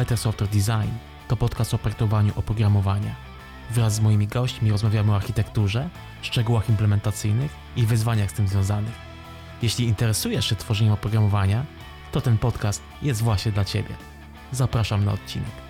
Better 0.00 0.18
Software 0.18 0.50
Design 0.50 0.90
to 1.28 1.36
podcast 1.36 1.74
o 1.74 1.78
projektowaniu 1.78 2.32
oprogramowania. 2.36 3.14
Wraz 3.70 3.94
z 3.94 4.00
moimi 4.00 4.26
gośćmi 4.26 4.70
rozmawiamy 4.70 5.12
o 5.12 5.16
architekturze, 5.16 5.88
szczegółach 6.22 6.68
implementacyjnych 6.68 7.52
i 7.76 7.86
wyzwaniach 7.86 8.30
z 8.30 8.32
tym 8.34 8.48
związanych. 8.48 8.94
Jeśli 9.62 9.84
interesujesz 9.86 10.46
się 10.48 10.56
tworzeniem 10.56 10.92
oprogramowania, 10.92 11.64
to 12.12 12.20
ten 12.20 12.38
podcast 12.38 12.82
jest 13.02 13.22
właśnie 13.22 13.52
dla 13.52 13.64
Ciebie. 13.64 13.94
Zapraszam 14.52 15.04
na 15.04 15.12
odcinek. 15.12 15.69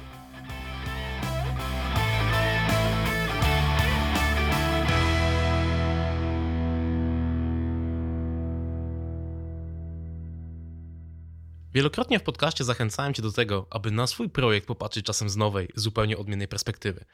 Wielokrotnie 11.75 12.19
w 12.19 12.23
podcaście 12.23 12.65
zachęcałem 12.65 13.15
Cię 13.15 13.23
do 13.23 13.33
tego, 13.33 13.67
aby 13.71 13.91
na 13.91 14.07
swój 14.07 14.31
projekt 14.31 14.67
popatrzeć 14.67 15.07
czasem 15.07 15.31
z 15.31 15.37
nowej, 15.37 15.69
zupełnie 15.75 16.19
odmiennej 16.19 16.49
perspektywy. 16.49 17.05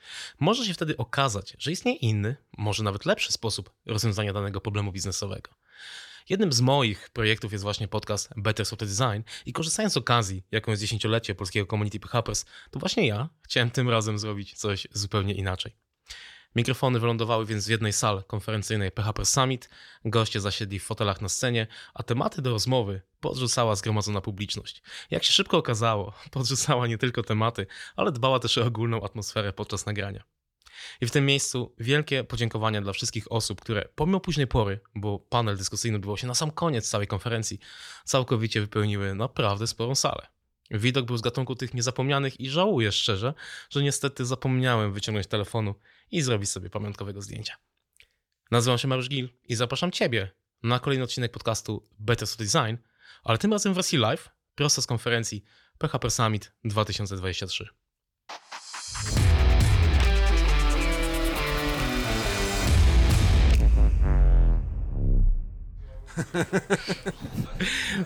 Może 0.40 0.66
się 0.66 0.74
wtedy 0.74 0.96
okazać, 0.96 1.56
że 1.58 1.72
istnieje 1.72 1.96
inny, 1.96 2.36
może 2.58 2.82
nawet 2.82 3.06
lepszy 3.06 3.32
sposób 3.32 3.70
rozwiązania 3.86 4.32
danego 4.32 4.60
problemu 4.60 4.92
biznesowego. 4.92 5.50
Jednym 6.28 6.52
z 6.52 6.60
moich 6.60 7.10
projektów 7.10 7.52
jest 7.52 7.64
właśnie 7.64 7.88
podcast 7.88 8.30
Better 8.36 8.66
Software 8.66 8.88
Design 8.88 9.22
i 9.46 9.52
korzystając 9.52 9.92
z 9.92 9.96
okazji, 9.96 10.42
jaką 10.50 10.70
jest 10.70 10.80
dziesięciolecie 10.80 11.34
polskiego 11.34 11.66
community 11.66 12.00
PHPers, 12.00 12.44
to 12.70 12.78
właśnie 12.78 13.06
ja 13.06 13.28
chciałem 13.42 13.70
tym 13.70 13.90
razem 13.90 14.18
zrobić 14.18 14.54
coś 14.54 14.86
zupełnie 14.92 15.34
inaczej. 15.34 15.85
Mikrofony 16.56 17.00
wylądowały 17.00 17.46
więc 17.46 17.66
w 17.66 17.70
jednej 17.70 17.92
sali 17.92 18.22
konferencyjnej 18.26 18.90
PHP 18.90 19.24
Summit, 19.24 19.70
goście 20.04 20.40
zasiedli 20.40 20.78
w 20.78 20.84
fotelach 20.84 21.20
na 21.20 21.28
scenie, 21.28 21.66
a 21.94 22.02
tematy 22.02 22.42
do 22.42 22.50
rozmowy 22.50 23.02
podrzucała 23.20 23.76
zgromadzona 23.76 24.20
publiczność. 24.20 24.82
Jak 25.10 25.24
się 25.24 25.32
szybko 25.32 25.58
okazało, 25.58 26.12
podrzucała 26.30 26.86
nie 26.86 26.98
tylko 26.98 27.22
tematy, 27.22 27.66
ale 27.96 28.12
dbała 28.12 28.38
też 28.38 28.58
o 28.58 28.64
ogólną 28.64 29.04
atmosferę 29.04 29.52
podczas 29.52 29.86
nagrania. 29.86 30.24
I 31.00 31.06
w 31.06 31.10
tym 31.10 31.26
miejscu 31.26 31.74
wielkie 31.78 32.24
podziękowania 32.24 32.82
dla 32.82 32.92
wszystkich 32.92 33.32
osób, 33.32 33.60
które 33.60 33.88
pomimo 33.94 34.20
późnej 34.20 34.46
pory, 34.46 34.80
bo 34.94 35.18
panel 35.18 35.56
dyskusyjny 35.56 35.96
odbywał 35.96 36.16
się 36.16 36.26
na 36.26 36.34
sam 36.34 36.50
koniec 36.50 36.90
całej 36.90 37.06
konferencji, 37.06 37.58
całkowicie 38.04 38.60
wypełniły 38.60 39.14
naprawdę 39.14 39.66
sporą 39.66 39.94
salę. 39.94 40.26
Widok 40.70 41.06
był 41.06 41.16
z 41.16 41.22
gatunku 41.22 41.56
tych 41.56 41.74
niezapomnianych 41.74 42.40
i 42.40 42.50
żałuję 42.50 42.92
szczerze, 42.92 43.34
że 43.70 43.82
niestety 43.82 44.24
zapomniałem 44.24 44.92
wyciągnąć 44.92 45.26
telefonu 45.26 45.74
i 46.10 46.22
zrobić 46.22 46.50
sobie 46.50 46.70
pamiątkowego 46.70 47.22
zdjęcia. 47.22 47.56
Nazywam 48.50 48.78
się 48.78 48.88
Mariusz 48.88 49.08
Gil 49.08 49.28
i 49.44 49.54
zapraszam 49.54 49.92
Ciebie 49.92 50.30
na 50.62 50.78
kolejny 50.78 51.04
odcinek 51.04 51.32
podcastu 51.32 51.88
Better 51.98 52.28
Software 52.28 52.46
Design, 52.46 52.82
ale 53.24 53.38
tym 53.38 53.52
razem 53.52 53.72
w 53.72 53.76
wersji 53.76 53.98
live, 53.98 54.30
prosto 54.54 54.82
z 54.82 54.86
konferencji 54.86 55.44
PHP 55.78 56.10
Summit 56.10 56.52
2023. 56.64 57.68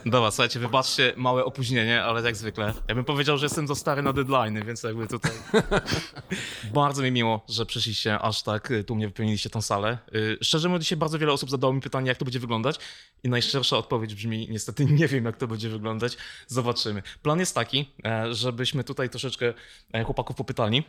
Dobra, 0.06 0.30
słuchajcie, 0.30 0.60
wybaczcie 0.60 1.12
małe 1.16 1.44
opóźnienie, 1.44 2.02
ale 2.02 2.22
jak 2.22 2.36
zwykle. 2.36 2.74
Ja 2.88 2.94
bym 2.94 3.04
powiedział, 3.04 3.38
że 3.38 3.46
jestem 3.46 3.68
za 3.68 3.74
stary 3.74 4.02
na 4.02 4.12
deadline, 4.12 4.64
więc 4.64 4.82
jakby 4.82 5.06
tutaj. 5.06 5.32
bardzo 6.74 7.02
mi 7.02 7.12
miło, 7.12 7.44
że 7.48 7.66
przyszliście 7.66 8.18
aż 8.18 8.42
tak 8.42 8.70
y, 8.70 8.84
tu 8.84 8.96
mnie 8.96 9.06
wypełniliście 9.06 9.50
tą 9.50 9.62
salę. 9.62 9.98
Y, 10.14 10.38
szczerze 10.42 10.68
mówiąc, 10.68 10.84
dzisiaj 10.84 10.98
bardzo 10.98 11.18
wiele 11.18 11.32
osób 11.32 11.50
zadało 11.50 11.72
mi 11.72 11.80
pytanie, 11.80 12.08
jak 12.08 12.18
to 12.18 12.24
będzie 12.24 12.40
wyglądać. 12.40 12.78
I 13.24 13.28
najszczersza 13.28 13.76
odpowiedź 13.76 14.14
brzmi: 14.14 14.48
niestety 14.50 14.84
nie 14.84 15.08
wiem, 15.08 15.24
jak 15.24 15.36
to 15.36 15.46
będzie 15.46 15.68
wyglądać. 15.68 16.16
Zobaczymy. 16.46 17.02
Plan 17.22 17.38
jest 17.40 17.54
taki, 17.54 17.90
e, 18.04 18.34
żebyśmy 18.34 18.84
tutaj 18.84 19.10
troszeczkę 19.10 19.54
e, 19.92 20.04
chłopaków 20.04 20.36
popytali. 20.36 20.84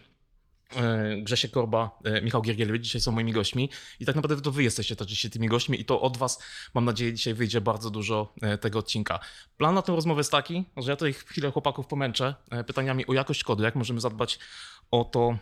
E, 0.76 1.16
Grzesiek 1.22 1.52
Korba, 1.52 2.00
e, 2.04 2.22
Michał 2.22 2.42
Giergielewicz 2.42 2.84
dzisiaj 2.84 3.02
są 3.02 3.12
moimi 3.12 3.32
gośćmi 3.32 3.70
i 4.00 4.06
tak 4.06 4.16
naprawdę 4.16 4.42
to 4.42 4.52
wy 4.52 4.64
jesteście 4.64 4.96
też 4.96 5.08
dzisiaj 5.08 5.32
tymi 5.32 5.48
gośćmi 5.48 5.82
i 5.82 5.86
to 5.86 6.02
od 6.02 6.18
was 6.18 6.44
mam 6.74 6.86
nadzieję 6.86 7.14
dzisiaj 7.14 7.34
wyjdzie 7.34 7.62
bardzo 7.62 7.90
dużo 7.90 8.34
e, 8.42 8.58
tego 8.58 8.80
odcinka. 8.80 9.20
Plan 9.58 9.76
na 9.76 9.82
tę 9.82 9.96
rozmowę 9.96 10.20
jest 10.20 10.32
taki, 10.32 10.66
że 10.78 10.92
ja 10.92 10.96
tutaj 10.96 11.14
chwilę 11.14 11.52
chłopaków 11.52 11.88
pomęczę 11.88 12.36
pytaniami 12.68 13.08
o 13.08 13.14
jakość 13.14 13.44
kodu, 13.44 13.64
jak 13.64 13.76
możemy 13.76 14.02
zadbać 14.02 14.40
o 14.92 15.04
to 15.04 15.38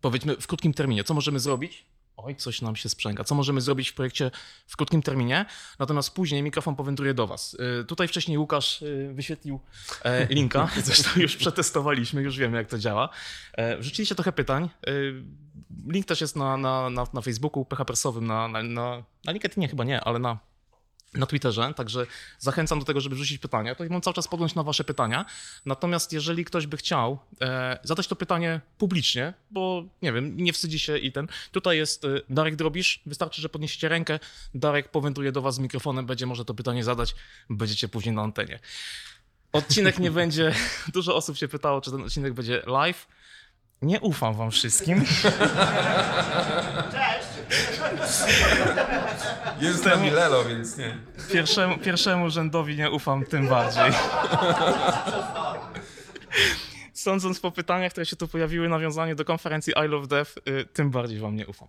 powiedzmy 0.00 0.36
w 0.36 0.46
krótkim 0.46 0.74
terminie, 0.74 1.04
co 1.04 1.14
możemy 1.14 1.40
zrobić, 1.40 1.86
oj, 2.16 2.36
coś 2.36 2.62
nam 2.62 2.76
się 2.76 2.88
sprzęga, 2.88 3.24
co 3.24 3.34
możemy 3.34 3.60
zrobić 3.60 3.88
w 3.90 3.94
projekcie 3.94 4.30
w 4.66 4.76
krótkim 4.76 5.02
terminie, 5.02 5.46
natomiast 5.78 6.14
później 6.14 6.42
mikrofon 6.42 6.76
powędruje 6.76 7.14
do 7.14 7.26
Was. 7.26 7.56
Y, 7.80 7.84
tutaj 7.84 8.08
wcześniej 8.08 8.38
Łukasz 8.38 8.82
y, 8.82 9.10
wyświetlił 9.14 9.60
e, 10.02 10.26
linka, 10.26 10.68
zresztą 10.84 11.20
już 11.20 11.36
przetestowaliśmy, 11.36 12.22
już 12.22 12.36
wiemy 12.36 12.56
jak 12.56 12.68
to 12.68 12.78
działa. 12.78 13.08
E, 13.52 13.78
wrzuciliście 13.78 14.14
trochę 14.14 14.32
pytań. 14.32 14.70
Y, 14.88 15.22
link 15.88 16.06
też 16.06 16.20
jest 16.20 16.36
na, 16.36 16.56
na, 16.56 16.90
na, 16.90 17.06
na 17.12 17.20
Facebooku, 17.20 17.64
PHPersowym, 17.64 18.26
na, 18.26 18.48
na, 18.48 18.62
na, 18.62 19.02
na 19.24 19.32
LinkedInie 19.32 19.68
chyba 19.68 19.84
nie, 19.84 20.00
ale 20.00 20.18
na 20.18 20.38
na 21.14 21.26
Twitterze, 21.26 21.74
także 21.76 22.06
zachęcam 22.38 22.78
do 22.78 22.84
tego, 22.84 23.00
żeby 23.00 23.16
wrzucić 23.16 23.38
pytania. 23.38 23.74
To 23.74 23.84
mam 23.90 24.00
cały 24.00 24.14
czas 24.14 24.28
podjąć 24.28 24.54
na 24.54 24.62
Wasze 24.62 24.84
pytania. 24.84 25.24
Natomiast 25.66 26.12
jeżeli 26.12 26.44
ktoś 26.44 26.66
by 26.66 26.76
chciał 26.76 27.18
e, 27.40 27.78
zadać 27.82 28.06
to 28.06 28.16
pytanie 28.16 28.60
publicznie, 28.78 29.34
bo 29.50 29.84
nie 30.02 30.12
wiem, 30.12 30.36
nie 30.36 30.52
wstydzi 30.52 30.78
się 30.78 30.98
i 30.98 31.12
ten. 31.12 31.28
Tutaj 31.52 31.76
jest 31.76 32.04
e, 32.04 32.08
Darek 32.28 32.56
Drobisz. 32.56 33.02
Wystarczy, 33.06 33.42
że 33.42 33.48
podniesiecie 33.48 33.88
rękę. 33.88 34.18
Darek 34.54 34.90
powędruje 34.90 35.32
do 35.32 35.42
Was 35.42 35.54
z 35.54 35.58
mikrofonem, 35.58 36.06
będzie 36.06 36.26
może 36.26 36.44
to 36.44 36.54
pytanie 36.54 36.84
zadać. 36.84 37.14
Będziecie 37.50 37.88
później 37.88 38.14
na 38.14 38.22
antenie. 38.22 38.58
Odcinek 39.52 39.98
nie 39.98 40.10
będzie. 40.10 40.54
Dużo 40.94 41.16
osób 41.16 41.36
się 41.36 41.48
pytało, 41.48 41.80
czy 41.80 41.90
ten 41.90 42.02
odcinek 42.02 42.32
będzie 42.32 42.62
live. 42.66 43.06
Nie 43.82 44.00
ufam 44.00 44.34
Wam 44.34 44.50
wszystkim. 44.50 45.04
Cześć! 45.04 45.24
Jest 49.60 49.84
na 49.84 49.96
Milelo, 49.96 50.44
więc 50.44 50.76
nie. 50.76 50.96
Pierwszemu, 51.32 51.78
pierwszemu 51.78 52.30
rzędowi 52.30 52.76
nie 52.76 52.90
ufam 52.90 53.24
tym 53.24 53.48
bardziej. 53.48 53.92
Sądząc 56.92 57.40
po 57.40 57.50
pytaniach, 57.50 57.92
które 57.92 58.06
się 58.06 58.16
tu 58.16 58.28
pojawiły, 58.28 58.68
nawiązanie 58.68 59.14
do 59.14 59.24
konferencji 59.24 59.74
I 59.84 59.88
Love 59.88 60.06
Dev, 60.06 60.30
y, 60.48 60.64
tym 60.64 60.90
bardziej 60.90 61.18
wam 61.18 61.36
nie 61.36 61.46
ufam. 61.46 61.68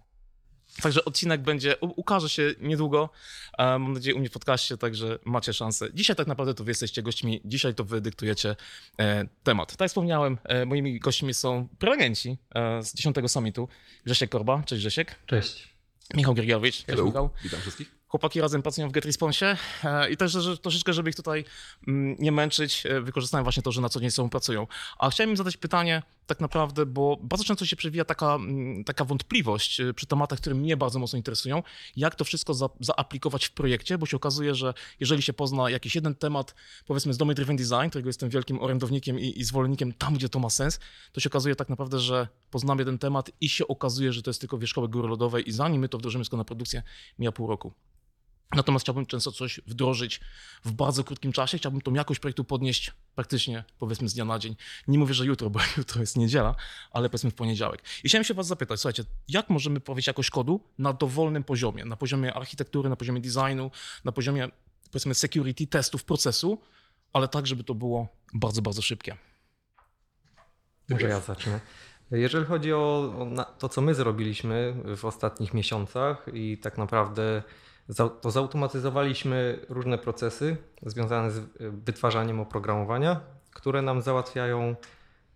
Także 0.81 1.05
odcinek 1.05 1.41
będzie, 1.41 1.75
ukaże 1.81 2.29
się 2.29 2.53
niedługo, 2.61 3.09
mam 3.57 3.93
nadzieję 3.93 4.15
u 4.15 4.19
mnie 4.19 4.29
w 4.29 4.31
podcaście, 4.31 4.77
także 4.77 5.19
macie 5.25 5.53
szansę. 5.53 5.87
Dzisiaj 5.93 6.15
tak 6.15 6.27
naprawdę 6.27 6.53
to 6.53 6.63
wy 6.63 6.71
jesteście 6.71 7.03
gośćmi, 7.03 7.41
dzisiaj 7.45 7.75
to 7.75 7.83
wy 7.83 8.01
dyktujecie 8.01 8.55
e, 8.99 9.25
temat. 9.43 9.71
Tak 9.71 9.79
jak 9.79 9.89
wspomniałem, 9.89 10.37
e, 10.43 10.65
moimi 10.65 10.99
gośćmi 10.99 11.33
są 11.33 11.67
prelegenci 11.79 12.37
e, 12.55 12.83
z 12.83 12.93
10 12.93 13.15
Summitu. 13.27 13.67
Grzesiek 14.05 14.29
Korba, 14.29 14.63
cześć 14.65 14.81
Grzesiek. 14.81 15.15
Cześć. 15.25 15.75
Michał 16.13 16.33
Giergiowicz. 16.33 16.85
Hello. 16.85 17.05
Michał. 17.05 17.29
Witam 17.43 17.61
wszystkich. 17.61 17.95
Chłopaki 18.07 18.41
razem 18.41 18.61
pracują 18.61 18.89
w 18.89 18.91
GetResponsie 18.91 19.57
e, 19.83 20.09
i 20.09 20.17
też 20.17 20.31
że, 20.31 20.57
troszeczkę, 20.57 20.93
żeby 20.93 21.09
ich 21.09 21.15
tutaj 21.15 21.45
mm, 21.87 22.15
nie 22.19 22.31
męczyć, 22.31 22.85
e, 22.85 23.01
wykorzystałem 23.01 23.43
właśnie 23.43 23.63
to, 23.63 23.71
że 23.71 23.81
na 23.81 23.89
co 23.89 23.99
dzień 23.99 24.11
z 24.11 24.15
sobą 24.15 24.29
pracują. 24.29 24.67
A 24.99 25.09
chciałem 25.09 25.29
im 25.29 25.37
zadać 25.37 25.57
pytanie 25.57 26.03
tak 26.27 26.39
naprawdę, 26.39 26.85
bo 26.85 27.17
bardzo 27.21 27.45
często 27.45 27.65
się 27.65 27.75
przewija 27.75 28.05
taka, 28.05 28.35
mm, 28.35 28.83
taka 28.83 29.05
wątpliwość 29.05 29.79
e, 29.79 29.93
przy 29.93 30.05
tematach, 30.05 30.39
które 30.39 30.55
mnie 30.55 30.77
bardzo 30.77 30.99
mocno 30.99 31.17
interesują, 31.17 31.63
jak 31.95 32.15
to 32.15 32.25
wszystko 32.25 32.53
za, 32.53 32.69
zaaplikować 32.79 33.45
w 33.45 33.51
projekcie, 33.51 33.97
bo 33.97 34.05
się 34.05 34.17
okazuje, 34.17 34.55
że 34.55 34.73
jeżeli 34.99 35.21
się 35.21 35.33
pozna 35.33 35.69
jakiś 35.69 35.95
jeden 35.95 36.15
temat, 36.15 36.55
powiedzmy 36.85 37.13
z 37.13 37.17
Domain 37.17 37.35
Driven 37.35 37.55
Design, 37.55 37.89
którego 37.89 38.09
jestem 38.09 38.29
wielkim 38.29 38.59
orędownikiem 38.59 39.19
i, 39.19 39.39
i 39.39 39.43
zwolennikiem 39.43 39.93
tam, 39.93 40.13
gdzie 40.13 40.29
to 40.29 40.39
ma 40.39 40.49
sens, 40.49 40.79
to 41.11 41.21
się 41.21 41.29
okazuje 41.29 41.55
tak 41.55 41.69
naprawdę, 41.69 41.99
że 41.99 42.27
poznamy 42.51 42.81
jeden 42.81 42.97
temat 42.97 43.31
i 43.41 43.49
się 43.49 43.67
okazuje, 43.67 44.13
że 44.13 44.21
to 44.21 44.29
jest 44.29 44.39
tylko 44.39 44.57
wierzchołek 44.57 44.91
góry 44.91 45.07
lodowej 45.07 45.49
i 45.49 45.51
zanim 45.51 45.81
my 45.81 45.89
to 45.89 45.97
wdrożymy 45.97 46.23
tylko 46.23 46.37
na 46.37 46.45
produkcję, 46.45 46.83
mija 47.19 47.31
pół 47.31 47.47
roku. 47.47 47.73
Natomiast 48.51 48.85
chciałbym 48.85 49.05
często 49.05 49.31
coś 49.31 49.59
wdrożyć 49.67 50.21
w 50.65 50.71
bardzo 50.71 51.03
krótkim 51.03 51.31
czasie. 51.31 51.57
Chciałbym 51.57 51.81
tą 51.81 51.93
jakość 51.93 52.19
projektu 52.19 52.43
podnieść 52.43 52.91
praktycznie, 53.15 53.63
powiedzmy, 53.79 54.09
z 54.09 54.13
dnia 54.13 54.25
na 54.25 54.39
dzień. 54.39 54.55
Nie 54.87 54.99
mówię, 54.99 55.13
że 55.13 55.25
jutro, 55.25 55.49
bo 55.49 55.59
jutro 55.77 56.01
jest 56.01 56.17
niedziela, 56.17 56.55
ale 56.91 57.09
powiedzmy 57.09 57.31
w 57.31 57.35
poniedziałek. 57.35 57.83
I 58.03 58.09
chciałem 58.09 58.23
się 58.23 58.33
Was 58.33 58.47
zapytać, 58.47 58.79
słuchajcie, 58.79 59.03
jak 59.27 59.49
możemy 59.49 59.79
powiedzieć 59.79 60.07
jakość 60.07 60.29
kodu 60.29 60.61
na 60.77 60.93
dowolnym 60.93 61.43
poziomie? 61.43 61.85
Na 61.85 61.95
poziomie 61.95 62.33
architektury, 62.33 62.89
na 62.89 62.95
poziomie 62.95 63.21
designu, 63.21 63.71
na 64.03 64.11
poziomie, 64.11 64.49
powiedzmy, 64.91 65.15
security, 65.15 65.67
testów, 65.67 66.03
procesu, 66.03 66.61
ale 67.13 67.27
tak, 67.27 67.47
żeby 67.47 67.63
to 67.63 67.75
było 67.75 68.07
bardzo, 68.33 68.61
bardzo 68.61 68.81
szybkie. 68.81 69.17
Może 70.89 71.07
ja 71.07 71.19
zacznę. 71.19 71.59
Jeżeli 72.11 72.45
chodzi 72.45 72.73
o, 72.73 73.13
o 73.37 73.45
to, 73.59 73.69
co 73.69 73.81
my 73.81 73.95
zrobiliśmy 73.95 74.75
w 74.97 75.05
ostatnich 75.05 75.53
miesiącach 75.53 76.25
i 76.33 76.57
tak 76.57 76.77
naprawdę 76.77 77.43
to 78.21 78.31
zautomatyzowaliśmy 78.31 79.65
różne 79.69 79.97
procesy 79.97 80.57
związane 80.85 81.31
z 81.31 81.37
e, 81.37 81.43
wytwarzaniem 81.59 82.39
oprogramowania, 82.39 83.19
które 83.53 83.81
nam 83.81 84.01
załatwiają 84.01 84.75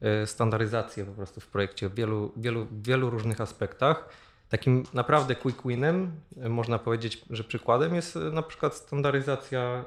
e, 0.01 0.27
standaryzację 0.27 1.05
po 1.05 1.11
prostu 1.11 1.41
w 1.41 1.47
projekcie 1.47 1.89
w 1.89 1.95
wielu, 1.95 2.31
wielu, 2.37 2.67
wielu 2.71 3.09
różnych 3.09 3.41
aspektach. 3.41 4.09
Takim 4.49 4.83
naprawdę 4.93 5.35
quick 5.35 5.67
winem, 5.67 6.11
e, 6.37 6.49
można 6.49 6.79
powiedzieć, 6.79 7.25
że 7.29 7.43
przykładem 7.43 7.95
jest 7.95 8.15
na 8.15 8.41
przykład 8.41 8.75
standaryzacja 8.75 9.85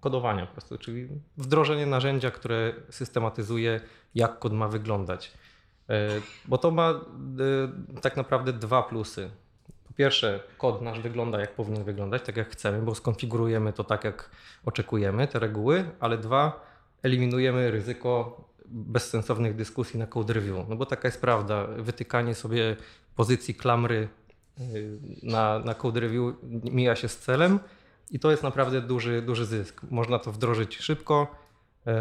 kodowania 0.00 0.46
po 0.46 0.52
prostu, 0.52 0.78
czyli 0.78 1.08
wdrożenie 1.36 1.86
narzędzia, 1.86 2.30
które 2.30 2.72
systematyzuje, 2.90 3.80
jak 4.14 4.38
kod 4.38 4.52
ma 4.52 4.68
wyglądać. 4.68 5.32
Bo 6.44 6.58
to 6.58 6.70
ma 6.70 7.00
tak 8.00 8.16
naprawdę 8.16 8.52
dwa 8.52 8.82
plusy. 8.82 9.30
Pierwsze, 9.96 10.40
kod 10.58 10.82
nasz 10.82 11.00
wygląda 11.00 11.40
jak 11.40 11.54
powinien 11.54 11.84
wyglądać, 11.84 12.22
tak 12.22 12.36
jak 12.36 12.50
chcemy, 12.50 12.82
bo 12.82 12.94
skonfigurujemy 12.94 13.72
to 13.72 13.84
tak, 13.84 14.04
jak 14.04 14.30
oczekujemy, 14.64 15.28
te 15.28 15.38
reguły, 15.38 15.84
ale 16.00 16.18
dwa, 16.18 16.66
eliminujemy 17.02 17.70
ryzyko 17.70 18.40
bezsensownych 18.68 19.56
dyskusji 19.56 19.98
na 19.98 20.06
code 20.06 20.32
review. 20.34 20.68
No 20.68 20.76
bo 20.76 20.86
taka 20.86 21.08
jest 21.08 21.20
prawda, 21.20 21.66
wytykanie 21.66 22.34
sobie 22.34 22.76
pozycji 23.16 23.54
klamry 23.54 24.08
y, 24.60 24.98
na, 25.22 25.58
na 25.58 25.74
code 25.74 26.00
review 26.00 26.34
mija 26.64 26.96
się 26.96 27.08
z 27.08 27.18
celem 27.18 27.60
i 28.10 28.18
to 28.18 28.30
jest 28.30 28.42
naprawdę 28.42 28.80
duży, 28.80 29.22
duży 29.22 29.46
zysk. 29.46 29.80
Można 29.90 30.18
to 30.18 30.32
wdrożyć 30.32 30.76
szybko. 30.76 31.26
E, 31.86 31.94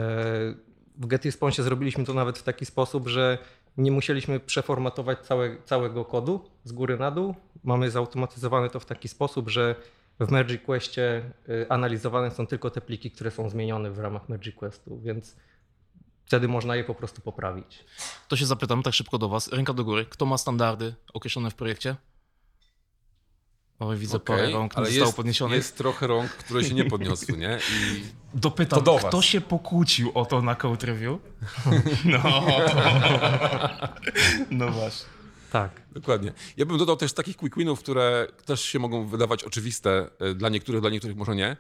W 0.98 1.08
GetResponse 1.08 1.64
zrobiliśmy 1.64 2.06
to 2.06 2.14
nawet 2.14 2.38
w 2.38 2.44
taki 2.44 2.66
sposób, 2.66 3.08
że 3.08 3.38
nie 3.78 3.92
musieliśmy 3.92 4.40
przeformatować 4.40 5.20
całe, 5.20 5.58
całego 5.64 6.06
kodu 6.06 6.50
z 6.64 6.72
góry 6.72 6.98
na 6.98 7.12
dół. 7.12 7.36
Mamy 7.64 7.92
zautomatyzowane 7.92 8.70
to 8.70 8.80
w 8.80 8.86
taki 8.86 9.08
sposób, 9.08 9.50
że 9.50 9.76
w 10.20 10.32
merge 10.32 10.54
requestie 10.54 11.32
y, 11.50 11.66
analizowane 11.70 12.32
są 12.32 12.48
tylko 12.48 12.70
te 12.70 12.82
pliki, 12.82 13.12
które 13.12 13.32
są 13.32 13.50
zmienione 13.50 13.92
w 13.92 14.00
ramach 14.00 14.30
merge 14.30 14.52
requestu, 14.52 15.00
więc 15.00 15.36
wtedy 16.26 16.48
można 16.48 16.76
je 16.76 16.84
po 16.84 16.96
prostu 16.96 17.22
poprawić. 17.22 17.86
To 18.28 18.36
się 18.36 18.46
zapytam 18.46 18.84
tak 18.84 18.94
szybko 18.94 19.18
do 19.18 19.30
was. 19.30 19.54
Ręka 19.54 19.74
do 19.74 19.84
góry. 19.84 20.06
Kto 20.06 20.26
ma 20.26 20.38
standardy 20.38 20.96
określone 21.14 21.52
w 21.52 21.56
projekcie? 21.56 21.96
Oj, 23.80 23.98
widzę 23.98 24.18
Okej, 24.18 24.38
parę 24.38 24.52
rąk 24.52 24.72
nie 24.74 24.78
ale 24.78 24.86
zostało 24.88 25.06
jest, 25.06 25.18
podniesionych. 25.18 25.58
jest 25.58 25.78
trochę 25.78 26.08
rąk, 26.08 26.32
które 26.32 26.64
się 26.64 26.74
nie 26.74 26.86
podniosły, 26.94 27.38
nie? 27.38 27.60
I 27.72 28.04
Dopytam, 28.34 28.80
To 28.80 28.86
do 28.86 28.94
was. 28.94 29.06
kto 29.06 29.22
się 29.22 29.42
pokłócił 29.42 30.12
o 30.14 30.26
to 30.26 30.42
na 30.42 30.56
code 30.56 30.88
review? 30.88 31.20
No, 32.06 32.20
no 34.52 34.72
właśnie. 34.72 35.08
Tak. 35.52 35.82
Dokładnie. 35.92 36.34
Ja 36.58 36.66
bym 36.66 36.78
dodał 36.78 36.98
też 36.98 37.14
takich 37.14 37.38
quick 37.38 37.58
winów, 37.58 37.80
które 37.80 38.28
też 38.46 38.62
się 38.62 38.80
mogą 38.80 39.08
wydawać 39.08 39.44
oczywiste 39.44 40.10
e, 40.20 40.34
dla 40.34 40.50
niektórych, 40.50 40.82
dla 40.82 40.90
niektórych 40.90 41.18
może 41.18 41.36
nie. 41.36 41.58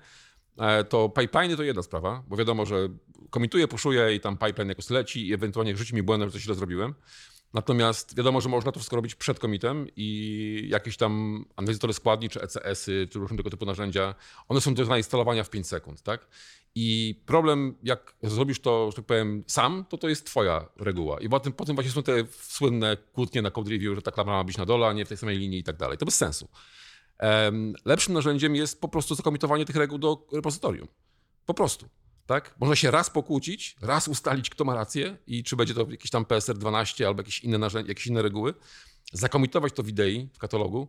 E, 0.60 0.84
To 0.84 1.10
pipeliny 1.10 1.58
to 1.58 1.64
jedna 1.64 1.84
sprawa, 1.84 2.24
bo 2.28 2.36
wiadomo, 2.38 2.66
że 2.66 2.90
komituję, 3.30 3.68
puszuję 3.68 4.16
i 4.16 4.20
tam 4.20 4.38
pipeline 4.38 4.70
jakoś 4.70 4.90
leci 4.90 5.28
i 5.28 5.34
ewentualnie 5.34 5.78
rzuci 5.78 5.96
mi 5.96 6.04
błędem, 6.04 6.30
że 6.30 6.34
coś 6.34 6.42
źle 6.42 6.56
zrobiłem. 6.56 6.94
Natomiast 7.56 8.18
wiadomo, 8.18 8.42
że 8.42 8.50
można 8.50 8.72
to 8.72 8.80
wszystko 8.80 8.96
robić 8.96 9.16
przed 9.16 9.40
komitem 9.40 9.88
i 9.96 10.68
jakieś 10.72 10.98
tam 10.98 11.46
analizatory 11.56 11.94
składni, 11.94 12.30
czy 12.30 12.42
ECS-y, 12.42 13.07
czy 13.12 13.19
różne 13.19 13.38
tego 13.38 13.50
typu 13.50 13.66
narzędzia, 13.66 14.16
one 14.48 14.62
są 14.62 14.74
do 14.74 14.86
zainstalowania 14.86 15.44
w 15.44 15.50
5 15.50 15.68
sekund, 15.68 16.02
tak? 16.02 16.28
I 16.75 17.22
problem, 17.25 17.75
jak 17.84 18.16
zrobisz 18.24 18.60
to, 18.60 18.92
że 18.92 18.96
tak 18.96 19.06
powiem, 19.06 19.44
sam, 19.48 19.86
to 19.90 19.98
to 19.98 20.10
jest 20.10 20.25
twoja 20.25 20.69
reguła. 20.78 21.19
I 21.19 21.30
potem, 21.30 21.54
potem 21.54 21.75
właśnie 21.75 21.92
są 21.92 22.04
te 22.04 22.25
słynne 22.31 22.98
kłótnie 23.13 23.42
na 23.42 23.52
code 23.52 23.72
review, 23.72 23.96
że 23.96 24.01
ta 24.01 24.12
klamra 24.12 24.34
ma 24.34 24.44
być 24.44 24.58
na 24.58 24.66
dole, 24.66 24.88
a 24.88 24.94
nie 24.94 25.06
w 25.06 25.10
tej 25.10 25.18
samej 25.18 25.38
linii 25.38 25.60
i 25.60 25.63
tak 25.63 25.78
dalej. 25.78 25.98
To 25.98 26.06
bez 26.06 26.16
sensu. 26.16 26.48
Lepszym 27.86 28.13
narzędziem 28.13 28.56
jest 28.56 28.81
po 28.81 28.88
prostu 28.88 29.16
zakomitowanie 29.16 29.66
tych 29.66 29.75
reguł 29.75 29.98
do 29.98 30.28
repozytorium. 30.34 30.88
Po 31.46 31.54
prostu. 31.54 31.90
Tak? 32.25 32.56
Można 32.60 32.75
się 32.75 32.92
raz 32.92 33.10
pokłócić, 33.10 33.75
raz 33.81 34.07
ustalić, 34.07 34.50
kto 34.50 34.66
ma 34.66 34.75
rację 34.75 35.18
i 35.27 35.44
czy 35.44 35.56
będzie 35.56 35.74
to 35.74 35.88
jakiś 35.89 36.12
tam 36.12 36.25
PSR 36.25 36.57
12 36.57 37.07
albo 37.07 37.22
jakieś 37.22 37.39
inne, 37.39 37.57
narzędzie, 37.57 37.92
jakieś 37.92 38.07
inne 38.07 38.22
reguły, 38.22 38.54
zakomitować 39.13 39.74
to 39.74 39.83
w 39.83 39.88
idei, 39.88 40.30
w 40.33 40.38
katalogu 40.38 40.88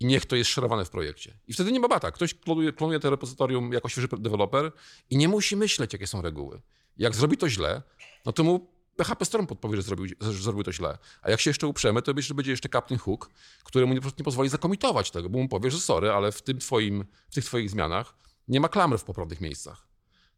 i 0.00 0.06
niech 0.06 0.26
to 0.26 0.36
jest 0.36 0.50
szerowane 0.50 0.84
w 0.84 0.90
projekcie. 0.90 1.38
I 1.46 1.52
wtedy 1.52 1.72
nie 1.72 1.80
ma 1.80 1.88
bata. 1.88 2.10
Ktoś 2.10 2.34
klonuje, 2.34 2.72
klonuje 2.72 3.00
to 3.00 3.10
repozytorium 3.10 3.72
jako 3.72 3.88
świeży 3.88 4.08
deweloper 4.18 4.72
i 5.10 5.16
nie 5.16 5.28
musi 5.28 5.56
myśleć, 5.56 5.92
jakie 5.92 6.06
są 6.06 6.22
reguły. 6.22 6.60
Jak 6.96 7.14
zrobi 7.14 7.36
to 7.36 7.48
źle, 7.48 7.82
no 8.26 8.32
to 8.32 8.44
mu 8.44 8.78
PHP 8.96 9.24
Storm 9.24 9.46
podpowie, 9.46 9.76
że 9.76 9.82
zrobił, 9.82 10.06
że 10.20 10.32
zrobił 10.32 10.62
to 10.62 10.72
źle. 10.72 10.98
A 11.22 11.30
jak 11.30 11.40
się 11.40 11.50
jeszcze 11.50 11.66
uprzemy, 11.66 12.02
to 12.02 12.14
będzie 12.14 12.50
jeszcze 12.50 12.68
Captain 12.68 12.98
Hook, 12.98 13.30
który 13.64 13.86
mu 13.86 13.94
nie, 13.94 14.00
nie 14.18 14.24
pozwoli 14.24 14.48
zakomitować 14.48 15.10
tego, 15.10 15.28
bo 15.28 15.38
mu 15.38 15.48
powie, 15.48 15.70
że 15.70 15.78
sorry, 15.78 16.10
ale 16.10 16.32
w, 16.32 16.42
tym 16.42 16.58
twoim, 16.58 17.04
w 17.30 17.34
tych 17.34 17.44
twoich 17.44 17.70
zmianach 17.70 18.14
nie 18.48 18.60
ma 18.60 18.68
klamry 18.68 18.98
w 18.98 19.04
poprawnych 19.04 19.40
miejscach. 19.40 19.87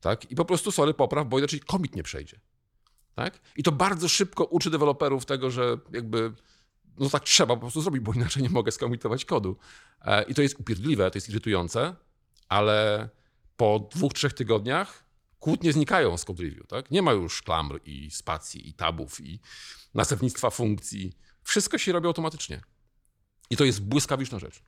Tak? 0.00 0.30
I 0.30 0.34
po 0.34 0.44
prostu 0.44 0.72
sorry, 0.72 0.94
popraw, 0.94 1.28
bo 1.28 1.38
inaczej 1.38 1.60
commit 1.60 1.96
nie 1.96 2.02
przejdzie. 2.02 2.40
Tak? 3.14 3.40
I 3.56 3.62
to 3.62 3.72
bardzo 3.72 4.08
szybko 4.08 4.44
uczy 4.44 4.70
deweloperów 4.70 5.26
tego, 5.26 5.50
że 5.50 5.78
jakby 5.92 6.32
no 6.98 7.10
tak 7.10 7.24
trzeba 7.24 7.54
po 7.54 7.60
prostu 7.60 7.82
zrobić, 7.82 8.02
bo 8.02 8.12
inaczej 8.12 8.42
nie 8.42 8.50
mogę 8.50 8.72
skomitować 8.72 9.24
kodu. 9.24 9.56
E, 10.04 10.22
I 10.22 10.34
to 10.34 10.42
jest 10.42 10.60
upierdliwe, 10.60 11.10
to 11.10 11.16
jest 11.16 11.28
irytujące, 11.28 11.96
ale 12.48 13.08
po 13.56 13.88
dwóch, 13.94 14.12
trzech 14.12 14.32
tygodniach 14.32 15.04
kłótnie 15.38 15.72
znikają 15.72 16.16
z 16.16 16.24
code 16.24 16.42
review. 16.42 16.66
Tak? 16.66 16.90
Nie 16.90 17.02
ma 17.02 17.12
już 17.12 17.42
klamr 17.42 17.80
i 17.84 18.10
spacji, 18.10 18.68
i 18.68 18.74
tabów, 18.74 19.20
i 19.20 19.40
następnictwa 19.94 20.50
funkcji. 20.50 21.12
Wszystko 21.42 21.78
się 21.78 21.92
robi 21.92 22.06
automatycznie. 22.06 22.60
I 23.50 23.56
to 23.56 23.64
jest 23.64 23.82
błyskawiczna 23.82 24.38
rzecz. 24.38 24.62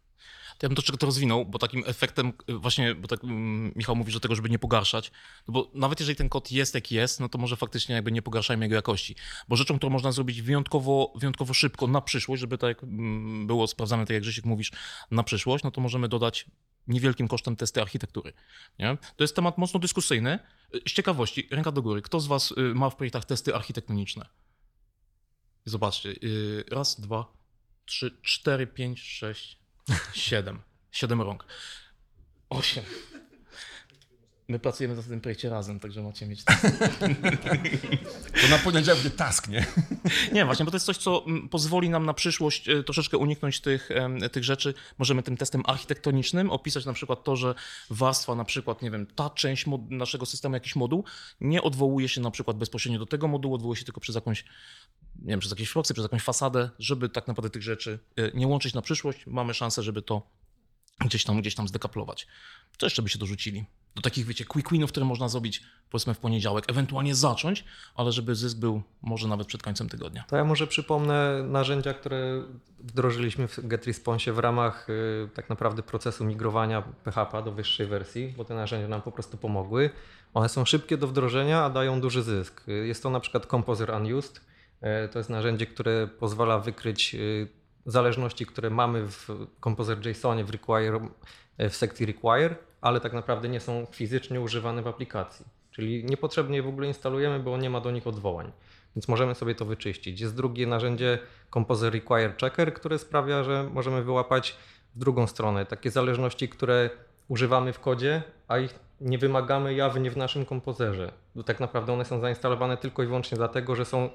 To 0.58 0.66
ja 0.66 0.68
bym 0.68 0.76
troszeczkę 0.76 0.98
to 0.98 1.06
rozwinął, 1.06 1.46
bo 1.46 1.58
takim 1.58 1.82
efektem 1.86 2.32
y, 2.50 2.58
właśnie, 2.58 2.94
bo 2.94 3.08
tak 3.08 3.24
mm, 3.24 3.72
Michał 3.76 3.96
mówi, 3.96 4.12
że 4.12 4.20
tego, 4.20 4.34
żeby 4.34 4.50
nie 4.50 4.58
pogarszać, 4.58 5.10
no 5.48 5.52
bo 5.52 5.70
nawet 5.74 6.00
jeżeli 6.00 6.16
ten 6.16 6.28
kod 6.28 6.52
jest 6.52 6.74
jaki 6.74 6.94
jest, 6.94 7.20
no 7.20 7.28
to 7.28 7.38
może 7.38 7.56
faktycznie 7.56 7.94
jakby 7.94 8.12
nie 8.12 8.22
pogarszajmy 8.22 8.64
jego 8.64 8.74
jakości. 8.74 9.16
Bo 9.48 9.56
rzeczą, 9.56 9.78
którą 9.78 9.92
można 9.92 10.12
zrobić 10.12 10.42
wyjątkowo, 10.42 11.12
wyjątkowo 11.16 11.54
szybko 11.54 11.86
na 11.86 12.00
przyszłość, 12.00 12.40
żeby 12.40 12.58
tak 12.58 12.82
mm, 12.82 13.46
było 13.46 13.66
sprawdzane, 13.66 14.06
tak 14.06 14.14
jak 14.14 14.22
Grzesiek 14.22 14.44
mówisz, 14.44 14.72
na 15.10 15.22
przyszłość, 15.22 15.64
no 15.64 15.70
to 15.70 15.80
możemy 15.80 16.08
dodać 16.08 16.46
niewielkim 16.86 17.28
kosztem 17.28 17.56
testy 17.56 17.80
architektury. 17.82 18.32
Nie? 18.78 18.96
To 19.16 19.24
jest 19.24 19.36
temat 19.36 19.58
mocno 19.58 19.80
dyskusyjny. 19.80 20.38
Y, 20.74 20.80
Z 20.88 20.92
ciekawości, 20.92 21.48
ręka 21.50 21.72
do 21.72 21.82
góry, 21.82 22.02
kto 22.02 22.20
z 22.20 22.26
was 22.26 22.50
y, 22.50 22.74
ma 22.74 22.90
w 22.90 22.96
projektach 22.96 23.24
testy 23.24 23.54
architektoniczne? 23.54 24.26
Zobaczcie, 25.64 26.14
raz, 26.70 27.00
dwa, 27.00 27.32
trzy, 27.84 28.18
cztery, 28.22 28.66
pięć, 28.66 29.02
sześć, 29.02 29.61
siedem. 30.14 30.62
Siedem 30.90 31.22
rąk. 31.22 31.44
Osiem. 32.50 32.84
My 34.52 34.58
pracujemy 34.58 34.96
na 34.96 35.02
tym 35.02 35.20
projekcie 35.20 35.50
razem, 35.50 35.80
także 35.80 36.02
macie 36.02 36.26
mieć. 36.26 36.44
To 38.42 38.48
na 38.50 38.58
poniedziałek 38.58 39.02
będzie 39.02 39.16
task, 39.16 39.48
nie? 39.48 39.66
Nie, 40.34 40.44
właśnie, 40.44 40.64
bo 40.64 40.70
to 40.70 40.76
jest 40.76 40.86
coś, 40.86 40.96
co 40.96 41.24
mm, 41.26 41.48
pozwoli 41.48 41.90
nam 41.90 42.06
na 42.06 42.14
przyszłość 42.14 42.68
e, 42.68 42.82
troszeczkę 42.82 43.18
uniknąć 43.18 43.60
tych, 43.60 43.88
tych 44.32 44.44
rzeczy. 44.44 44.74
Możemy 44.98 45.22
tym 45.22 45.36
testem 45.36 45.62
architektonicznym 45.66 46.50
opisać 46.50 46.84
na 46.84 46.92
przykład 46.92 47.24
to, 47.24 47.36
że 47.36 47.54
warstwa, 47.90 48.34
na 48.34 48.44
przykład, 48.44 48.82
nie 48.82 48.90
wiem, 48.90 49.06
ta 49.06 49.30
część 49.30 49.66
mod- 49.66 49.90
naszego 49.90 50.26
systemu, 50.26 50.54
jakiś 50.54 50.76
moduł, 50.76 51.04
nie 51.40 51.62
odwołuje 51.62 52.08
się 52.08 52.20
na 52.20 52.30
przykład 52.30 52.56
bezpośrednio 52.56 52.98
do 52.98 53.06
tego 53.06 53.28
modułu, 53.28 53.54
odwołuje 53.54 53.78
się 53.78 53.84
tylko 53.84 54.00
przez 54.00 54.14
jakąś, 54.14 54.44
nie 55.18 55.28
wiem, 55.28 55.40
przez 55.40 55.52
jakieś 55.52 55.72
proxy, 55.72 55.94
przez 55.94 56.04
jakąś 56.04 56.22
fasadę, 56.22 56.70
żeby 56.78 57.08
tak 57.08 57.28
naprawdę 57.28 57.50
tych 57.50 57.62
rzeczy 57.62 57.98
e, 58.16 58.30
nie 58.34 58.46
łączyć 58.46 58.74
na 58.74 58.82
przyszłość. 58.82 59.26
Mamy 59.26 59.54
szansę, 59.54 59.82
żeby 59.82 60.02
to 60.02 60.22
gdzieś 61.00 61.24
tam, 61.24 61.40
gdzieś 61.40 61.54
tam 61.54 61.68
zdekaplować. 61.68 62.26
Co 62.78 62.86
jeszcze 62.86 63.02
by 63.02 63.08
się 63.08 63.18
dorzucili? 63.18 63.64
Do 63.94 64.02
takich, 64.02 64.26
wiecie, 64.26 64.44
quick 64.44 64.70
winów, 64.70 64.90
które 64.90 65.06
można 65.06 65.28
zrobić 65.28 65.62
powiedzmy 65.90 66.14
w 66.14 66.18
poniedziałek, 66.18 66.64
ewentualnie 66.68 67.14
zacząć, 67.14 67.64
ale 67.94 68.12
żeby 68.12 68.34
zysk 68.34 68.58
był 68.58 68.82
może 69.02 69.28
nawet 69.28 69.46
przed 69.46 69.62
końcem 69.62 69.88
tygodnia. 69.88 70.24
To 70.28 70.36
ja 70.36 70.44
może 70.44 70.66
przypomnę 70.66 71.42
narzędzia, 71.42 71.94
które 71.94 72.42
wdrożyliśmy 72.80 73.48
w 73.48 73.66
GetResponse 73.66 74.32
w 74.32 74.38
ramach 74.38 74.90
y, 74.90 75.28
tak 75.34 75.48
naprawdę 75.48 75.82
procesu 75.82 76.24
migrowania 76.24 76.82
PHP 76.82 77.42
do 77.42 77.52
wyższej 77.52 77.86
wersji, 77.86 78.34
bo 78.36 78.44
te 78.44 78.54
narzędzia 78.54 78.88
nam 78.88 79.02
po 79.02 79.12
prostu 79.12 79.36
pomogły. 79.36 79.90
One 80.34 80.48
są 80.48 80.64
szybkie 80.64 80.96
do 80.96 81.06
wdrożenia, 81.08 81.64
a 81.64 81.70
dają 81.70 82.00
duży 82.00 82.22
zysk. 82.22 82.68
Y, 82.68 82.86
Jest 82.86 83.02
to 83.02 83.10
na 83.10 83.20
przykład 83.20 83.46
Composer 83.46 83.90
Unused. 83.90 84.40
Y, 85.06 85.08
To 85.08 85.18
jest 85.18 85.30
narzędzie, 85.30 85.66
które 85.66 86.08
pozwala 86.18 86.58
wykryć 86.58 87.14
y, 87.14 87.48
zależności, 87.86 88.46
które 88.46 88.70
mamy 88.70 89.06
w 89.08 89.28
Composer 89.64 90.06
JSONie 90.06 90.44
w, 90.44 90.50
require, 90.50 91.00
w 91.58 91.76
sekcji 91.76 92.06
require, 92.06 92.56
ale 92.82 93.00
tak 93.00 93.12
naprawdę 93.12 93.48
nie 93.48 93.60
są 93.60 93.86
fizycznie 93.90 94.40
używane 94.40 94.82
w 94.82 94.86
aplikacji. 94.86 95.46
Czyli 95.70 96.04
niepotrzebnie 96.04 96.56
je 96.56 96.62
w 96.62 96.68
ogóle 96.68 96.86
instalujemy, 96.86 97.40
bo 97.40 97.58
nie 97.58 97.70
ma 97.70 97.80
do 97.80 97.90
nich 97.90 98.06
odwołań. 98.06 98.52
Więc 98.96 99.08
możemy 99.08 99.34
sobie 99.34 99.54
to 99.54 99.64
wyczyścić. 99.64 100.20
Jest 100.20 100.36
drugie 100.36 100.66
narzędzie 100.66 101.18
Composer 101.54 101.92
Require 101.92 102.36
Checker, 102.40 102.74
które 102.74 102.98
sprawia, 102.98 103.44
że 103.44 103.70
możemy 103.72 104.02
wyłapać 104.02 104.56
w 104.94 104.98
drugą 104.98 105.26
stronę 105.26 105.66
takie 105.66 105.90
zależności, 105.90 106.48
które 106.48 106.90
używamy 107.28 107.72
w 107.72 107.80
kodzie, 107.80 108.22
a 108.48 108.58
ich 108.58 108.78
nie 109.00 109.18
wymagamy 109.18 109.74
jawnie 109.74 110.10
w 110.10 110.16
naszym 110.16 110.44
kompozerze. 110.44 111.12
Bo 111.34 111.42
tak 111.42 111.60
naprawdę 111.60 111.92
one 111.92 112.04
są 112.04 112.20
zainstalowane 112.20 112.76
tylko 112.76 113.02
i 113.02 113.06
wyłącznie 113.06 113.36
dlatego, 113.36 113.76
że 113.76 113.84
są 113.84 114.10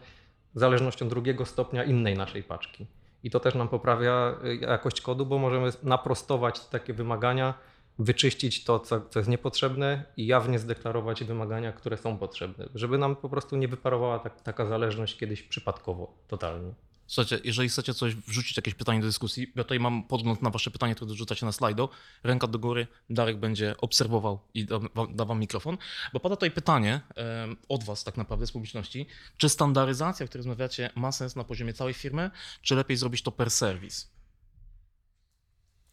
zależnością 0.56 1.10
drugiego 1.10 1.46
stopnia 1.46 1.84
innej 1.84 2.18
naszej 2.18 2.44
paczki. 2.44 2.86
I 3.24 3.30
to 3.30 3.40
też 3.40 3.56
nam 3.56 3.68
poprawia 3.68 4.36
y, 4.46 4.56
jakość 4.56 5.02
kodu, 5.02 5.26
bo 5.26 5.38
możemy 5.38 5.70
naprostować 5.84 6.60
takie 6.60 6.94
wymagania, 6.94 7.54
wyczyścić 8.00 8.64
to, 8.64 8.80
co, 8.80 9.02
co 9.02 9.20
jest 9.20 9.30
niepotrzebne 9.30 10.04
i 10.18 10.28
jawnie 10.28 10.60
zdeklarować 10.60 11.24
wymagania, 11.24 11.72
które 11.72 11.98
są 11.98 12.18
potrzebne, 12.18 12.70
żeby 12.76 12.98
nam 12.98 13.16
po 13.16 13.30
prostu 13.30 13.56
nie 13.56 13.68
wyparowała 13.68 14.20
tak, 14.20 14.42
taka 14.42 14.66
zależność 14.66 15.18
kiedyś 15.18 15.44
przypadkowo, 15.44 16.14
totalnie. 16.28 16.74
Słuchajcie, 17.08 17.40
jeżeli 17.44 17.70
chcecie 17.70 17.94
coś 17.94 18.16
wrzucić, 18.16 18.58
jakieś 18.58 18.74
pytanie 18.74 19.00
do 19.00 19.08
dyskusji, 19.08 19.52
ja 19.56 19.64
tutaj 19.64 19.80
mam 19.80 20.04
podgląd 20.04 20.42
na 20.42 20.50
wasze 20.50 20.72
pytanie, 20.72 20.96
które 20.96 21.10
dorzucacie 21.10 21.46
na 21.46 21.52
slajdo. 21.52 21.90
Ręka 22.24 22.48
do 22.48 22.60
góry, 22.60 22.88
Darek 23.10 23.38
będzie 23.38 23.76
obserwował 23.78 24.40
i 24.54 24.66
da, 24.66 24.80
da 25.10 25.26
wam 25.26 25.40
mikrofon. 25.40 25.78
Bo 26.14 26.20
pada 26.20 26.36
tutaj 26.36 26.52
pytanie 26.52 27.02
em, 27.16 27.58
od 27.70 27.84
was 27.84 28.04
tak 28.04 28.18
naprawdę 28.18 28.48
z 28.48 28.52
publiczności, 28.52 29.08
czy 29.38 29.50
standaryzacja, 29.50 30.24
o 30.24 30.28
której 30.28 30.40
rozmawiacie, 30.40 30.90
ma 30.96 31.12
sens 31.12 31.36
na 31.36 31.44
poziomie 31.44 31.74
całej 31.74 31.94
firmy, 31.94 32.32
czy 32.62 32.76
lepiej 32.76 32.98
zrobić 32.98 33.22
to 33.22 33.32
per 33.32 33.52
serwis? 33.52 34.17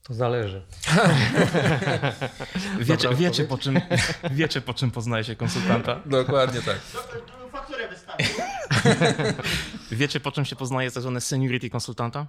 To 0.04 0.14
zależy. 0.14 0.62
Wiecie, 2.80 3.14
wiecie, 3.14 3.44
po 3.44 3.58
czym, 3.58 3.80
wiecie, 4.30 4.61
po 4.61 4.75
czym 4.75 4.90
poznaje 4.90 5.25
się 5.25 5.37
konsultanta? 5.37 6.00
Dokładnie 6.06 6.62
tak. 6.62 6.80
Fakturę 7.52 7.88
wystawię. 7.88 8.25
Wiecie, 9.90 10.20
po 10.20 10.32
czym 10.32 10.44
się 10.44 10.56
poznaje 10.56 10.90
tak 10.90 11.02
zwane 11.02 11.20
seniority 11.20 11.70
konsultanta? 11.70 12.26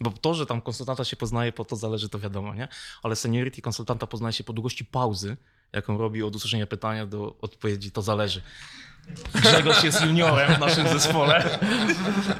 Bo 0.00 0.10
to, 0.10 0.34
że 0.34 0.46
tam 0.46 0.60
konsultanta 0.62 1.04
się 1.04 1.16
poznaje, 1.16 1.52
po 1.52 1.64
to 1.64 1.76
zależy, 1.76 2.08
to 2.08 2.18
wiadomo, 2.18 2.54
nie? 2.54 2.68
Ale 3.02 3.16
seniority 3.16 3.62
konsultanta 3.62 4.06
poznaje 4.06 4.32
się 4.32 4.44
po 4.44 4.52
długości 4.52 4.84
pauzy, 4.84 5.36
jaką 5.72 5.98
robi 5.98 6.22
od 6.22 6.36
usłyszenia 6.36 6.66
pytania 6.66 7.06
do 7.06 7.36
odpowiedzi, 7.40 7.90
to 7.90 8.02
zależy. 8.02 8.42
Grzegorz 9.34 9.84
jest 9.84 10.04
juniorem 10.06 10.54
w 10.54 10.58
naszym 10.58 10.88
zespole. 10.88 11.58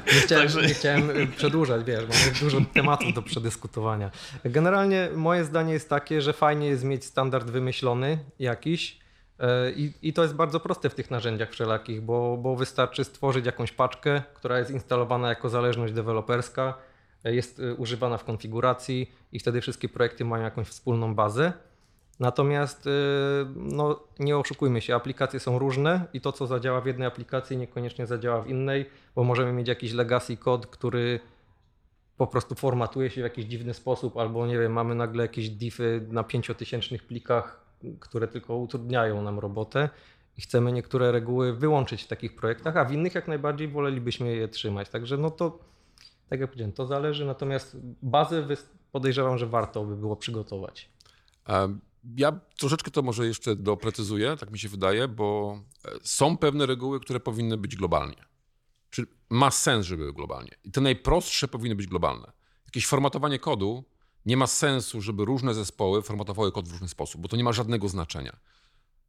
Nie 0.07 0.19
chciałem, 0.21 0.43
Także- 0.43 0.67
nie 0.67 0.73
chciałem 0.73 1.09
y, 1.09 1.27
przedłużać, 1.27 1.83
wiesz, 1.83 2.01
mamy 2.01 2.39
dużo 2.39 2.57
tematów 2.73 3.13
do 3.13 3.21
przedyskutowania. 3.21 4.11
Generalnie 4.45 5.09
moje 5.15 5.43
zdanie 5.43 5.73
jest 5.73 5.89
takie, 5.89 6.21
że 6.21 6.33
fajnie 6.33 6.67
jest 6.67 6.83
mieć 6.83 7.05
standard 7.05 7.49
wymyślony 7.49 8.17
jakiś 8.39 8.99
y, 9.39 9.45
i, 9.75 9.93
i 10.01 10.13
to 10.13 10.21
jest 10.21 10.35
bardzo 10.35 10.59
proste 10.59 10.89
w 10.89 10.95
tych 10.95 11.11
narzędziach 11.11 11.51
wszelakich, 11.51 12.01
bo, 12.01 12.37
bo 12.37 12.55
wystarczy 12.55 13.03
stworzyć 13.03 13.45
jakąś 13.45 13.71
paczkę, 13.71 14.21
która 14.33 14.59
jest 14.59 14.71
instalowana 14.71 15.29
jako 15.29 15.49
zależność 15.49 15.93
deweloperska, 15.93 16.73
jest 17.23 17.59
y, 17.59 17.75
używana 17.75 18.17
w 18.17 18.23
konfiguracji 18.23 19.11
i 19.31 19.39
wtedy 19.39 19.61
wszystkie 19.61 19.89
projekty 19.89 20.25
mają 20.25 20.43
jakąś 20.43 20.67
wspólną 20.67 21.15
bazę. 21.15 21.53
Natomiast 22.19 22.87
y, 22.87 22.89
no, 23.55 23.99
nie 24.19 24.37
oszukujmy 24.37 24.81
się, 24.81 24.95
aplikacje 24.95 25.39
są 25.39 25.59
różne 25.59 26.05
i 26.13 26.21
to, 26.21 26.31
co 26.31 26.47
zadziała 26.47 26.81
w 26.81 26.85
jednej 26.85 27.07
aplikacji, 27.07 27.57
niekoniecznie 27.57 28.07
zadziała 28.07 28.41
w 28.41 28.47
innej, 28.47 28.85
bo 29.15 29.23
możemy 29.23 29.53
mieć 29.53 29.67
jakiś 29.67 29.93
legacy 29.93 30.37
kod, 30.37 30.67
który 30.67 31.19
po 32.17 32.27
prostu 32.27 32.55
formatuje 32.55 33.09
się 33.09 33.21
w 33.21 33.23
jakiś 33.23 33.45
dziwny 33.45 33.73
sposób, 33.73 34.17
albo 34.17 34.47
nie 34.47 34.59
wiem, 34.59 34.71
mamy 34.71 34.95
nagle 34.95 35.23
jakieś 35.23 35.49
diffy 35.49 36.07
na 36.11 36.23
pięciotysięcznych 36.23 37.07
plikach, 37.07 37.65
które 37.99 38.27
tylko 38.27 38.55
utrudniają 38.55 39.21
nam 39.21 39.39
robotę 39.39 39.89
i 40.37 40.41
chcemy 40.41 40.71
niektóre 40.71 41.11
reguły 41.11 41.53
wyłączyć 41.53 42.03
w 42.03 42.07
takich 42.07 42.35
projektach, 42.35 42.77
a 42.77 42.85
w 42.85 42.91
innych 42.91 43.15
jak 43.15 43.27
najbardziej 43.27 43.67
wolelibyśmy 43.67 44.35
je 44.35 44.47
trzymać. 44.47 44.89
Także 44.89 45.17
no 45.17 45.31
to, 45.31 45.59
tak 46.29 46.39
jak 46.39 46.49
powiedziałem, 46.49 46.73
to 46.73 46.85
zależy, 46.85 47.25
natomiast 47.25 47.77
bazę 48.01 48.47
podejrzewam, 48.91 49.37
że 49.37 49.47
warto 49.47 49.85
by 49.85 49.95
było 49.95 50.15
przygotować. 50.15 50.89
Em, 51.47 51.79
Ja 52.03 52.39
troszeczkę 52.57 52.91
to 52.91 53.01
może 53.01 53.27
jeszcze 53.27 53.55
doprecyzuję, 53.55 54.37
tak 54.39 54.51
mi 54.51 54.59
się 54.59 54.69
wydaje, 54.69 55.07
bo 55.07 55.59
e, 55.85 55.91
są 56.03 56.37
pewne 56.37 56.65
reguły, 56.65 56.99
które 56.99 57.19
powinny 57.19 57.57
być 57.57 57.75
globalnie. 57.75 58.25
Czy 58.89 59.07
ma 59.29 59.51
sens, 59.51 59.85
żeby 59.85 60.03
były 60.03 60.13
globalnie. 60.13 60.51
I 60.63 60.71
te 60.71 60.81
najprostsze 60.81 61.47
powinny 61.47 61.75
być 61.75 61.87
globalne. 61.87 62.31
Jakieś 62.65 62.87
formatowanie 62.87 63.39
kodu 63.39 63.83
nie 64.25 64.37
ma 64.37 64.47
sensu, 64.47 65.01
żeby 65.01 65.25
różne 65.25 65.53
zespoły 65.53 66.01
formatowały 66.01 66.51
kod 66.51 66.67
w 66.67 66.71
różny 66.71 66.87
sposób, 66.87 67.21
bo 67.21 67.27
to 67.27 67.37
nie 67.37 67.43
ma 67.43 67.53
żadnego 67.53 67.89
znaczenia. 67.89 68.39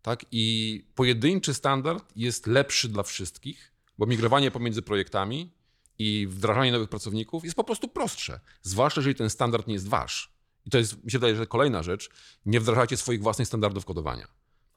Tak? 0.02 0.24
I 0.32 0.86
pojedynczy 0.94 1.54
standard 1.54 2.12
jest 2.16 2.46
lepszy 2.46 2.88
dla 2.88 3.02
wszystkich, 3.02 3.72
bo 3.98 4.06
migrowanie 4.06 4.50
pomiędzy 4.50 4.82
projektami 4.82 5.52
i 5.98 6.26
wdrażanie 6.26 6.72
nowych 6.72 6.88
pracowników 6.88 7.44
jest 7.44 7.56
po 7.56 7.64
prostu 7.64 7.88
prostsze. 7.88 8.40
Zwłaszcza, 8.62 9.00
jeżeli 9.00 9.14
ten 9.14 9.30
standard 9.30 9.66
nie 9.66 9.74
jest 9.74 9.88
wasz. 9.88 10.32
I 10.66 10.70
to 10.70 10.78
jest, 10.78 11.04
mi 11.04 11.10
się 11.10 11.18
wydaje, 11.18 11.36
że 11.36 11.46
kolejna 11.46 11.82
rzecz, 11.82 12.10
nie 12.46 12.60
wdrażajcie 12.60 12.96
swoich 12.96 13.22
własnych 13.22 13.48
standardów 13.48 13.84
kodowania. 13.84 14.28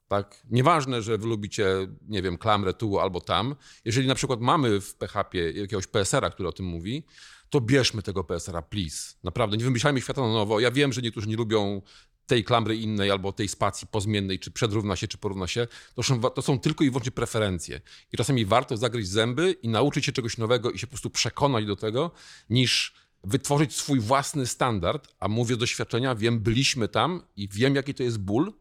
Tak? 0.08 0.44
Nieważne, 0.50 1.02
że 1.02 1.18
wy 1.18 1.28
lubicie, 1.28 1.66
nie 2.08 2.22
wiem, 2.22 2.38
klamrę 2.38 2.74
tu 2.74 3.00
albo 3.00 3.22
tam. 3.22 3.56
Jeżeli 3.86 4.08
na 4.08 4.16
przykład 4.16 4.42
mamy 4.42 4.82
w 4.82 4.96
PHP 4.96 5.38
jakiegoś 5.38 5.88
PSR-a, 5.88 6.30
który 6.30 6.50
o 6.50 6.52
tym 6.52 6.66
mówi, 6.66 7.04
to 7.50 7.62
bierzmy 7.62 8.02
tego 8.02 8.24
PSR-a, 8.24 8.62
please. 8.62 9.14
Naprawdę, 9.24 9.58
nie 9.58 9.64
wymyślajmy 9.64 10.02
świata 10.02 10.22
na 10.22 10.34
nowo. 10.34 10.60
Ja 10.60 10.72
wiem, 10.72 10.94
że 10.94 11.02
niektórzy 11.02 11.28
nie 11.28 11.36
lubią 11.36 11.82
tej 12.28 12.44
klamry 12.44 12.76
innej 12.76 13.12
albo 13.12 13.34
tej 13.34 13.48
spacji 13.48 13.88
pozmiennej, 13.88 14.40
czy 14.40 14.52
przedrówna 14.52 14.96
się, 14.96 15.08
czy 15.08 15.18
porówna 15.18 15.48
się. 15.48 15.68
To 15.96 16.04
są, 16.04 16.22
to 16.22 16.42
są 16.42 16.60
tylko 16.60 16.84
i 16.84 16.90
wyłącznie 16.90 17.12
preferencje. 17.12 17.82
I 18.14 18.18
czasami 18.18 18.46
warto 18.46 18.78
zagryźć 18.78 19.10
zęby 19.10 19.56
i 19.62 19.68
nauczyć 19.70 20.06
się 20.06 20.12
czegoś 20.12 20.38
nowego 20.38 20.72
i 20.72 20.80
się 20.80 20.88
po 20.88 20.92
prostu 20.92 21.10
przekonać 21.10 21.66
do 21.66 21.76
tego, 21.76 22.12
niż 22.50 22.94
wytworzyć 23.24 23.76
swój 23.76 24.00
własny 24.00 24.48
standard, 24.48 25.08
a 25.20 25.28
mówię 25.28 25.56
z 25.56 25.58
doświadczenia, 25.58 26.16
wiem, 26.16 26.40
byliśmy 26.40 26.88
tam 26.88 27.22
i 27.36 27.50
wiem, 27.50 27.76
jaki 27.76 27.94
to 27.94 28.04
jest 28.04 28.20
ból, 28.20 28.54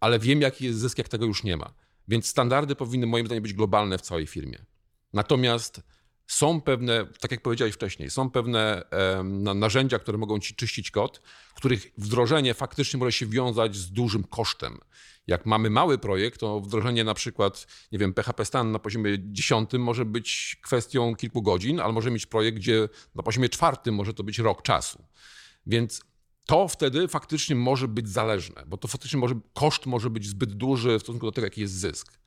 ale 0.00 0.18
wiem, 0.18 0.40
jaki 0.40 0.64
jest 0.64 0.78
zysk, 0.78 0.98
jak 0.98 1.08
tego 1.08 1.26
już 1.26 1.44
nie 1.44 1.56
ma. 1.56 1.72
Więc 2.08 2.26
standardy 2.26 2.76
powinny 2.76 3.06
moim 3.06 3.26
zdaniem 3.26 3.42
być 3.42 3.54
globalne 3.54 3.98
w 3.98 4.00
całej 4.00 4.26
firmie. 4.26 4.64
Natomiast 5.12 5.82
są 6.26 6.60
pewne, 6.60 7.06
tak 7.20 7.30
jak 7.30 7.42
powiedziałeś 7.42 7.74
wcześniej, 7.74 8.10
są 8.10 8.30
pewne 8.30 8.82
na- 9.24 9.54
narzędzia, 9.54 9.98
które 9.98 10.18
mogą 10.18 10.38
ci 10.40 10.54
czyścić 10.54 10.90
kod, 10.90 11.22
których 11.54 11.92
wdrożenie 11.98 12.54
faktycznie 12.54 12.98
może 12.98 13.12
się 13.12 13.26
wiązać 13.26 13.76
z 13.76 13.90
dużym 13.90 14.24
kosztem. 14.24 14.78
Jak 15.30 15.46
mamy 15.46 15.70
mały 15.70 15.98
projekt, 15.98 16.40
to 16.40 16.60
wdrożenie 16.60 17.04
na 17.04 17.14
przykład, 17.14 17.66
nie 17.92 17.98
wiem, 17.98 18.14
PHP 18.14 18.44
Stan 18.44 18.72
na 18.72 18.78
poziomie 18.78 19.16
10 19.20 19.70
może 19.78 20.04
być 20.04 20.56
kwestią 20.62 21.16
kilku 21.16 21.42
godzin, 21.42 21.80
ale 21.80 21.92
może 21.92 22.10
mieć 22.10 22.26
projekt, 22.26 22.58
gdzie 22.58 22.88
na 23.14 23.22
poziomie 23.22 23.48
czwartym 23.48 23.94
może 23.94 24.14
to 24.14 24.24
być 24.24 24.38
rok 24.38 24.62
czasu. 24.62 25.04
Więc 25.66 26.02
to 26.46 26.68
wtedy 26.68 27.08
faktycznie 27.08 27.56
może 27.56 27.88
być 27.88 28.08
zależne, 28.08 28.64
bo 28.66 28.76
to 28.76 28.88
faktycznie 28.88 29.20
może, 29.20 29.34
koszt 29.54 29.86
może 29.86 30.10
być 30.10 30.26
zbyt 30.26 30.52
duży 30.52 30.98
w 30.98 31.02
stosunku 31.02 31.26
do 31.26 31.32
tego, 31.32 31.46
jaki 31.46 31.60
jest 31.60 31.74
zysk. 31.74 32.18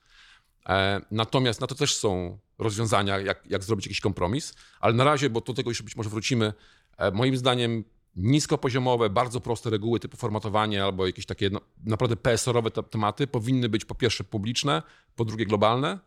E, 0.70 1.02
Natomiast 1.12 1.62
na 1.62 1.68
to 1.68 1.76
też 1.76 1.96
są 1.96 2.40
rozwiązania, 2.58 3.20
jak, 3.20 3.44
jak 3.50 3.64
zrobić 3.64 3.86
jakiś 3.86 4.00
kompromis, 4.00 4.54
ale 4.80 4.94
na 4.94 5.04
razie, 5.04 5.30
bo 5.30 5.42
do 5.42 5.54
tego 5.54 5.70
jeszcze 5.70 5.84
być 5.84 5.96
może 5.96 6.10
wrócimy, 6.10 6.54
e, 6.98 7.12
moim 7.12 7.38
zdaniem 7.38 7.84
niskopoziomowe, 8.16 9.10
bardzo 9.10 9.42
proste 9.42 9.70
reguły 9.70 10.00
typu 10.00 10.18
formatowanie 10.18 10.84
albo 10.84 11.06
jakieś 11.06 11.26
takie 11.26 11.50
no, 11.50 11.62
naprawdę 11.86 12.16
PSR-owe 12.16 12.72
te- 12.72 12.84
tematy 12.84 13.28
powinny 13.28 13.70
być 13.70 13.86
po 13.86 13.96
pierwsze 13.96 14.24
publiczne, 14.24 14.84
po 15.16 15.26
drugie 15.26 15.46
globalne, 15.46 16.00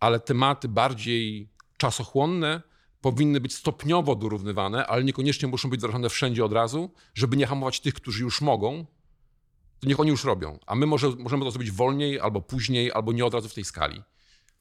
ale 0.00 0.20
tematy 0.20 0.68
bardziej 0.68 1.48
czasochłonne 1.76 2.62
powinny 3.00 3.40
być 3.40 3.54
stopniowo 3.54 4.14
dorównywane, 4.14 4.86
ale 4.86 5.04
niekoniecznie 5.04 5.48
muszą 5.48 5.70
być 5.70 5.80
wdrażane 5.80 6.08
wszędzie 6.08 6.44
od 6.44 6.52
razu, 6.52 6.90
żeby 7.14 7.36
nie 7.36 7.46
hamować 7.46 7.80
tych, 7.80 7.94
którzy 7.94 8.22
już 8.22 8.40
mogą, 8.40 8.86
to 9.80 9.88
niech 9.88 10.00
oni 10.00 10.10
już 10.10 10.24
robią. 10.24 10.58
A 10.66 10.74
my 10.74 10.86
może, 10.86 11.10
możemy 11.18 11.44
to 11.44 11.50
zrobić 11.50 11.70
wolniej, 11.70 12.20
albo 12.20 12.40
później, 12.40 12.92
albo 12.92 13.12
nie 13.12 13.24
od 13.24 13.34
razu 13.34 13.48
w 13.48 13.54
tej 13.54 13.64
skali. 13.64 14.02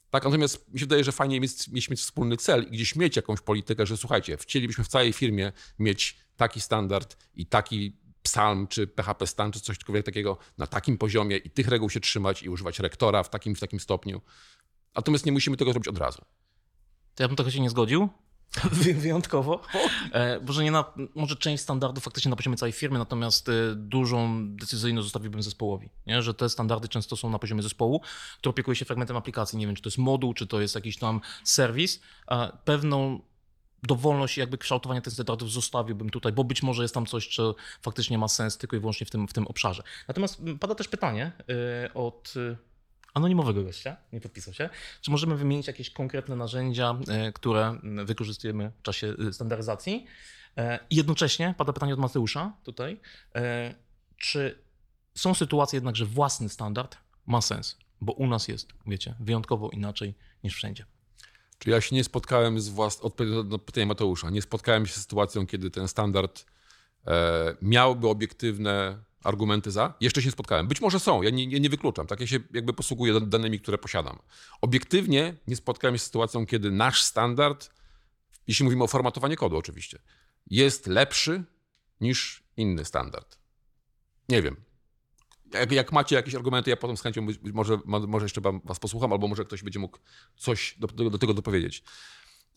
Tak, 0.09 0.25
natomiast 0.25 0.73
mi 0.73 0.79
się 0.79 0.85
wydaje, 0.85 1.03
że 1.03 1.11
fajnie 1.11 1.37
jest 1.37 1.71
mieć 1.71 1.99
wspólny 1.99 2.37
cel 2.37 2.63
i 2.63 2.71
gdzieś 2.71 2.95
mieć 2.95 3.15
jakąś 3.15 3.41
politykę, 3.41 3.85
że 3.85 3.97
słuchajcie, 3.97 4.37
chcielibyśmy 4.37 4.83
w 4.83 4.87
całej 4.87 5.13
firmie 5.13 5.51
mieć 5.79 6.17
taki 6.37 6.61
standard 6.61 7.17
i 7.35 7.45
taki 7.45 7.97
psalm, 8.23 8.67
czy 8.67 8.87
PHP 8.87 9.27
stan, 9.27 9.51
czy 9.51 9.59
coś 9.59 9.77
takiego 10.05 10.37
na 10.57 10.67
takim 10.67 10.97
poziomie 10.97 11.37
i 11.37 11.49
tych 11.49 11.67
reguł 11.67 11.89
się 11.89 11.99
trzymać 11.99 12.43
i 12.43 12.49
używać 12.49 12.79
rektora 12.79 13.23
w 13.23 13.29
takim, 13.29 13.55
w 13.55 13.59
takim 13.59 13.79
stopniu. 13.79 14.21
Natomiast 14.95 15.25
nie 15.25 15.31
musimy 15.31 15.57
tego 15.57 15.71
zrobić 15.71 15.87
od 15.87 15.97
razu. 15.97 16.21
To 17.15 17.23
ja 17.23 17.27
bym 17.27 17.35
trochę 17.35 17.51
się 17.51 17.59
nie 17.61 17.69
zgodził. 17.69 18.09
Wy- 18.71 18.93
Wyjątkowo. 18.93 19.61
E, 20.11 20.39
Może, 20.47 20.63
nie 20.63 20.71
na, 20.71 20.93
może 21.15 21.35
część 21.35 21.63
standardów 21.63 22.03
faktycznie 22.03 22.29
na 22.29 22.35
poziomie 22.35 22.57
całej 22.57 22.71
firmy, 22.73 22.99
natomiast 22.99 23.49
e, 23.49 23.53
dużą 23.75 24.47
decyzyjność 24.55 25.05
zostawiłbym 25.05 25.43
zespołowi. 25.43 25.89
Nie? 26.07 26.21
Że 26.21 26.33
te 26.33 26.49
standardy 26.49 26.87
często 26.87 27.15
są 27.17 27.29
na 27.29 27.39
poziomie 27.39 27.63
zespołu, 27.63 28.01
który 28.37 28.49
opiekuje 28.49 28.75
się 28.75 28.85
fragmentem 28.85 29.17
aplikacji. 29.17 29.57
Nie 29.59 29.65
wiem, 29.67 29.75
czy 29.75 29.81
to 29.81 29.87
jest 29.89 29.97
moduł, 29.97 30.33
czy 30.33 30.47
to 30.47 30.61
jest 30.61 30.75
jakiś 30.75 30.97
tam 30.97 31.21
serwis. 31.43 32.01
A 32.27 32.51
Pewną 32.65 33.19
dowolność 33.83 34.37
jakby 34.37 34.57
kształtowania 34.57 35.01
tych 35.01 35.13
standardów 35.13 35.51
zostawiłbym 35.51 36.09
tutaj, 36.09 36.31
bo 36.31 36.43
być 36.43 36.63
może 36.63 36.81
jest 36.81 36.93
tam 36.93 37.05
coś, 37.05 37.35
co 37.35 37.55
faktycznie 37.81 38.17
ma 38.17 38.27
sens 38.27 38.57
tylko 38.57 38.75
i 38.75 38.79
wyłącznie 38.79 39.05
w 39.05 39.09
tym, 39.09 39.27
w 39.27 39.33
tym 39.33 39.47
obszarze. 39.47 39.83
Natomiast 40.07 40.39
m, 40.39 40.59
pada 40.59 40.75
też 40.75 40.87
pytanie 40.87 41.31
e, 41.85 41.93
od 41.93 42.33
e, 42.37 42.55
anonimowego 43.13 43.63
gościa, 43.63 43.97
nie 44.13 44.21
podpisał 44.21 44.53
się, 44.53 44.69
czy 45.01 45.11
możemy 45.11 45.35
wymienić 45.35 45.67
jakieś 45.67 45.89
konkretne 45.89 46.35
narzędzia, 46.35 46.95
e, 47.07 47.31
które 47.31 47.67
m, 47.67 48.05
wykorzystujemy 48.05 48.71
w 48.79 48.81
czasie 48.81 49.15
standaryzacji. 49.31 50.05
I 50.89 50.95
jednocześnie 50.95 51.55
pada 51.57 51.73
pytanie 51.73 51.93
od 51.93 51.99
Mateusza 51.99 52.53
tutaj, 52.63 52.99
czy 54.17 54.59
są 55.15 55.33
sytuacje 55.33 55.77
jednak, 55.77 55.95
że 55.95 56.05
własny 56.05 56.49
standard 56.49 56.97
ma 57.25 57.41
sens, 57.41 57.77
bo 58.01 58.13
u 58.13 58.27
nas 58.27 58.47
jest, 58.47 58.73
wiecie, 58.87 59.15
wyjątkowo 59.19 59.69
inaczej 59.69 60.13
niż 60.43 60.55
wszędzie. 60.55 60.85
Czy 61.59 61.69
ja 61.69 61.81
się 61.81 61.95
nie 61.95 62.03
spotkałem 62.03 62.59
z 62.59 62.69
włas... 62.69 63.01
odpowiedź 63.01 63.33
na 63.45 63.57
pytanie 63.57 63.85
Mateusza, 63.85 64.29
nie 64.29 64.41
spotkałem 64.41 64.85
się 64.85 64.93
z 64.93 65.01
sytuacją, 65.01 65.47
kiedy 65.47 65.71
ten 65.71 65.87
standard 65.87 66.45
e, 67.07 67.55
miałby 67.61 68.07
obiektywne 68.07 69.03
argumenty 69.23 69.71
za. 69.71 69.93
Jeszcze 70.01 70.21
się 70.21 70.27
nie 70.27 70.31
spotkałem. 70.31 70.67
Być 70.67 70.81
może 70.81 70.99
są, 70.99 71.21
ja 71.21 71.29
nie, 71.29 71.47
nie, 71.47 71.59
nie 71.59 71.69
wykluczam. 71.69 72.07
Tak 72.07 72.19
ja 72.19 72.27
się 72.27 72.39
jakby 72.53 72.73
posługuję 72.73 73.13
dan- 73.13 73.29
danymi, 73.29 73.59
które 73.59 73.77
posiadam. 73.77 74.19
Obiektywnie 74.61 75.35
nie 75.47 75.55
spotkałem 75.55 75.95
się 75.97 76.01
z 76.01 76.05
sytuacją, 76.05 76.45
kiedy 76.45 76.71
nasz 76.71 77.03
standard 77.03 77.69
jeśli 78.47 78.65
mówimy 78.65 78.83
o 78.83 78.87
formatowaniu 78.87 79.35
kodu 79.35 79.57
oczywiście, 79.57 79.99
jest 80.49 80.87
lepszy 80.87 81.43
niż 82.01 82.43
inny 82.57 82.85
standard. 82.85 83.37
Nie 84.29 84.41
wiem. 84.41 84.55
Jak, 85.53 85.71
jak 85.71 85.91
macie 85.91 86.15
jakieś 86.15 86.35
argumenty, 86.35 86.69
ja 86.69 86.77
potem 86.77 86.97
z 86.97 87.01
chęcią 87.01 87.25
być, 87.25 87.37
być 87.37 87.53
może, 87.53 87.77
mo- 87.85 88.07
może 88.07 88.25
jeszcze 88.25 88.41
was 88.63 88.79
posłucham, 88.79 89.13
albo 89.13 89.27
może 89.27 89.45
ktoś 89.45 89.63
będzie 89.63 89.79
mógł 89.79 89.97
coś 90.35 90.75
do, 90.79 90.87
do, 90.87 91.09
do 91.09 91.17
tego 91.17 91.33
dopowiedzieć. 91.33 91.83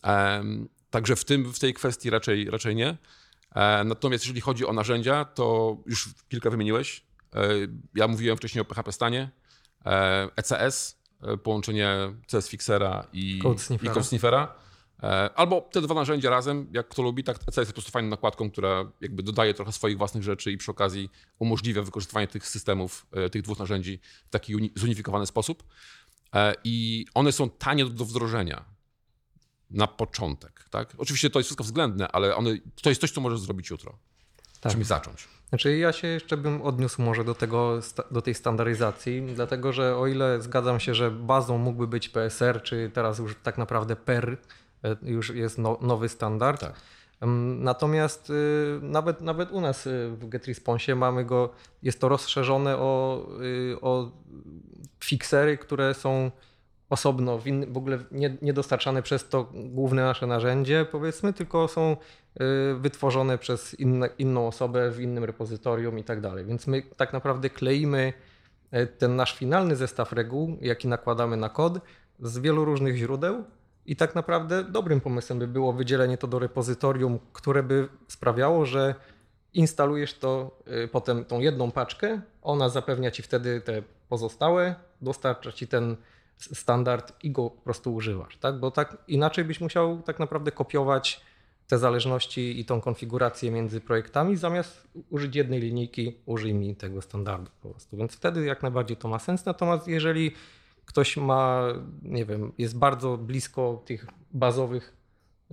Em, 0.03 0.69
także 0.89 1.15
w, 1.15 1.25
tym, 1.25 1.53
w 1.53 1.59
tej 1.59 1.73
kwestii 1.73 2.09
raczej, 2.09 2.49
raczej 2.49 2.75
nie. 2.75 2.97
E, 3.55 3.83
natomiast 3.83 4.23
jeżeli 4.23 4.41
chodzi 4.41 4.65
o 4.65 4.73
narzędzia, 4.73 5.25
to 5.25 5.77
już 5.85 6.09
kilka 6.29 6.49
wymieniłeś. 6.49 7.05
E, 7.35 7.49
ja 7.95 8.07
mówiłem 8.07 8.37
wcześniej 8.37 8.61
o 8.61 8.65
PHP 8.65 8.91
Stanie, 8.91 9.29
e, 9.85 10.27
ECS, 10.35 10.99
e, 11.21 11.37
połączenie 11.37 11.95
CS 12.31 12.49
Fixera 12.49 13.07
i 13.13 13.39
Code 13.43 13.59
Sniffera. 13.59 13.91
i 13.91 13.93
Code 13.93 14.05
Sniffera. 14.05 14.55
E, 15.03 15.29
Albo 15.35 15.61
te 15.61 15.81
dwa 15.81 15.95
narzędzia 15.95 16.29
razem, 16.29 16.67
jak 16.71 16.87
kto 16.87 17.01
lubi, 17.01 17.23
tak 17.23 17.37
ECS 17.47 17.57
jest 17.57 17.71
po 17.71 17.73
prostu 17.75 17.91
fajną 17.91 18.09
nakładką, 18.09 18.51
która 18.51 18.91
jakby 19.01 19.23
dodaje 19.23 19.53
trochę 19.53 19.71
swoich 19.71 19.97
własnych 19.97 20.23
rzeczy 20.23 20.51
i 20.51 20.57
przy 20.57 20.71
okazji 20.71 21.09
umożliwia 21.39 21.81
wykorzystywanie 21.81 22.27
tych 22.27 22.47
systemów, 22.47 23.05
e, 23.11 23.29
tych 23.29 23.41
dwóch 23.41 23.59
narzędzi 23.59 23.99
w 24.27 24.29
taki 24.29 24.55
uni- 24.55 24.71
zunifikowany 24.75 25.25
sposób. 25.25 25.63
E, 26.35 26.53
I 26.63 27.05
one 27.13 27.31
są 27.31 27.49
tanie 27.49 27.85
do 27.85 28.05
wdrożenia 28.05 28.65
na 29.71 29.87
początek. 29.87 30.65
Tak? 30.69 30.93
Oczywiście 30.97 31.29
to 31.29 31.39
jest 31.39 31.47
wszystko 31.47 31.63
względne, 31.63 32.07
ale 32.07 32.35
one, 32.35 32.49
to 32.81 32.89
jest 32.89 33.01
coś, 33.01 33.11
co 33.11 33.21
możesz 33.21 33.39
zrobić 33.39 33.69
jutro. 33.69 33.97
Tak. 34.61 34.71
Czymś 34.71 34.85
zacząć. 34.85 35.27
Znaczy 35.49 35.77
ja 35.77 35.93
się 35.93 36.07
jeszcze 36.07 36.37
bym 36.37 36.61
odniósł 36.61 37.01
może 37.01 37.23
do, 37.23 37.35
tego, 37.35 37.79
do 38.11 38.21
tej 38.21 38.33
standaryzacji, 38.33 39.21
dlatego 39.35 39.73
że 39.73 39.97
o 39.97 40.07
ile 40.07 40.41
zgadzam 40.41 40.79
się, 40.79 40.95
że 40.95 41.11
bazą 41.11 41.57
mógłby 41.57 41.87
być 41.87 42.09
PSR, 42.09 42.63
czy 42.63 42.91
teraz 42.93 43.19
już 43.19 43.35
tak 43.43 43.57
naprawdę 43.57 43.95
PER, 43.95 44.37
już 45.01 45.29
jest 45.29 45.57
no, 45.57 45.77
nowy 45.81 46.09
standard. 46.09 46.61
Tak. 46.61 46.73
Em, 47.21 47.63
Natomiast 47.63 48.29
y, 48.29 48.79
nawet, 48.81 49.21
nawet 49.21 49.51
u 49.51 49.61
nas 49.61 49.87
y, 49.87 50.09
w 50.09 50.29
GetResponsie 50.29 50.95
mamy 50.95 51.25
go, 51.25 51.49
jest 51.83 52.01
to 52.01 52.09
rozszerzone 52.09 52.77
o, 52.77 53.25
y, 53.41 53.81
o 53.81 54.11
fixery, 55.03 55.57
które 55.57 55.93
są 55.93 56.31
osobno, 56.89 57.37
w, 57.37 57.47
inny, 57.47 57.67
w 57.67 57.77
ogóle 57.77 57.99
nie, 58.11 58.37
nie 58.41 58.53
dostarczane 58.53 59.01
przez 59.01 59.29
to 59.29 59.51
główne 59.53 60.03
nasze 60.03 60.27
narzędzie, 60.27 60.85
powiedzmy, 60.91 61.33
tylko 61.33 61.67
są 61.67 61.97
wytworzone 62.79 63.37
przez 63.37 63.79
inne, 63.79 64.09
inną 64.17 64.47
osobę 64.47 64.91
w 64.91 65.01
innym 65.01 65.23
repozytorium 65.23 65.99
i 65.99 66.03
tak 66.03 66.21
dalej. 66.21 66.45
Więc 66.45 66.67
my 66.67 66.81
tak 66.97 67.13
naprawdę 67.13 67.49
kleimy 67.49 68.13
e, 68.71 68.87
ten 68.87 69.15
nasz 69.15 69.35
finalny 69.37 69.75
zestaw 69.75 70.13
reguł, 70.13 70.57
jaki 70.61 70.87
nakładamy 70.87 71.37
na 71.37 71.49
kod, 71.49 71.79
z 72.19 72.39
wielu 72.39 72.65
różnych 72.65 72.95
źródeł. 72.95 73.43
I 73.87 73.95
tak 73.95 74.15
naprawdę 74.15 74.63
dobrym 74.63 75.01
pomysłem 75.01 75.39
by 75.39 75.47
było 75.47 75.73
wydzielenie 75.73 76.17
to 76.17 76.27
do 76.27 76.39
repozytorium, 76.39 77.19
które 77.33 77.63
by 77.63 77.87
sprawiało, 78.07 78.65
że 78.65 78.95
instalujesz 79.53 80.13
to 80.13 80.57
y, 80.83 80.87
potem 80.87 81.25
tą 81.25 81.39
jedną 81.39 81.71
paczkę, 81.71 82.21
ona 82.41 82.69
zapewnia 82.69 83.11
ci 83.11 83.23
wtedy 83.23 83.61
te 83.61 83.83
pozostałe, 84.09 84.75
dostarcza 85.01 85.51
ci 85.51 85.67
ten 85.67 85.95
standard 86.37 87.23
i 87.23 87.31
go 87.31 87.49
po 87.49 87.61
prostu 87.61 87.95
używasz, 87.95 88.37
tak? 88.37 88.59
Bo 88.59 88.71
tak 88.71 88.97
inaczej 89.07 89.45
byś 89.45 89.61
musiał 89.61 90.01
tak 90.01 90.19
naprawdę 90.19 90.51
kopiować 90.51 91.21
te 91.67 91.77
zależności 91.77 92.59
i 92.59 92.65
tą 92.65 92.81
konfigurację 92.81 93.51
między 93.51 93.81
projektami, 93.81 94.37
zamiast 94.37 94.87
użyć 95.09 95.35
jednej 95.35 95.59
linijki, 95.59 96.17
użyj 96.25 96.53
mi 96.53 96.75
tego 96.75 97.01
standardu 97.01 97.51
po 97.61 97.69
prostu. 97.69 97.97
Więc 97.97 98.13
wtedy 98.13 98.45
jak 98.45 98.63
najbardziej 98.63 98.97
to 98.97 99.07
ma 99.07 99.19
sens. 99.19 99.45
Natomiast 99.45 99.87
jeżeli 99.87 100.31
ktoś 100.87 101.17
ma, 101.17 101.63
nie 102.01 102.25
wiem, 102.25 102.51
jest 102.57 102.77
bardzo 102.77 103.17
blisko 103.17 103.83
tych 103.85 104.07
bazowych 104.33 104.93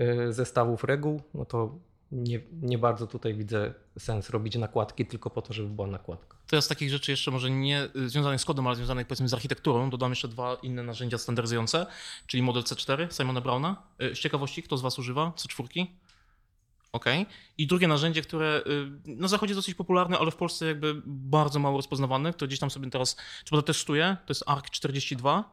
y, 0.00 0.32
zestawów 0.32 0.84
reguł, 0.84 1.20
no 1.34 1.44
to 1.44 1.78
nie, 2.12 2.40
nie 2.62 2.78
bardzo 2.78 3.06
tutaj 3.06 3.34
widzę 3.34 3.74
sens 3.98 4.30
robić 4.30 4.56
nakładki 4.56 5.06
tylko 5.06 5.30
po 5.30 5.42
to, 5.42 5.52
żeby 5.52 5.68
była 5.68 5.86
nakładka. 5.86 6.36
To 6.46 6.56
jest 6.56 6.68
takich 6.68 6.90
rzeczy 6.90 7.10
jeszcze 7.10 7.30
może 7.30 7.50
nie 7.50 7.88
y, 7.96 8.08
związanych 8.08 8.40
z 8.40 8.44
kodem, 8.44 8.66
ale 8.66 8.76
związanych 8.76 9.06
powiedzmy 9.06 9.28
z 9.28 9.34
architekturą. 9.34 9.90
Dodam 9.90 10.10
jeszcze 10.10 10.28
dwa 10.28 10.54
inne 10.62 10.82
narzędzia 10.82 11.18
standaryzujące, 11.18 11.86
czyli 12.26 12.42
model 12.42 12.62
C4 12.62 13.12
Simona 13.12 13.40
Browna. 13.40 13.82
Y, 14.02 14.14
Z 14.14 14.18
ciekawości, 14.18 14.62
kto 14.62 14.76
z 14.76 14.82
Was 14.82 14.98
używa 14.98 15.32
C4? 15.36 15.86
OK. 16.94 17.04
I 17.58 17.66
drugie 17.66 17.88
narzędzie, 17.88 18.22
które 18.22 18.62
y, 19.06 19.16
na 19.16 19.28
zachodzie 19.28 19.54
dosyć 19.54 19.74
popularne, 19.74 20.18
ale 20.18 20.30
w 20.30 20.36
Polsce 20.36 20.66
jakby 20.66 21.02
bardzo 21.06 21.58
mało 21.58 21.76
rozpoznawane, 21.76 22.32
to 22.32 22.46
gdzieś 22.46 22.58
tam 22.58 22.70
sobie 22.70 22.90
teraz, 22.90 23.16
czy 23.44 23.50
prawda 23.50 23.66
testuję, 23.66 24.16
to 24.26 24.30
jest 24.30 24.44
ARC42. 24.44 25.44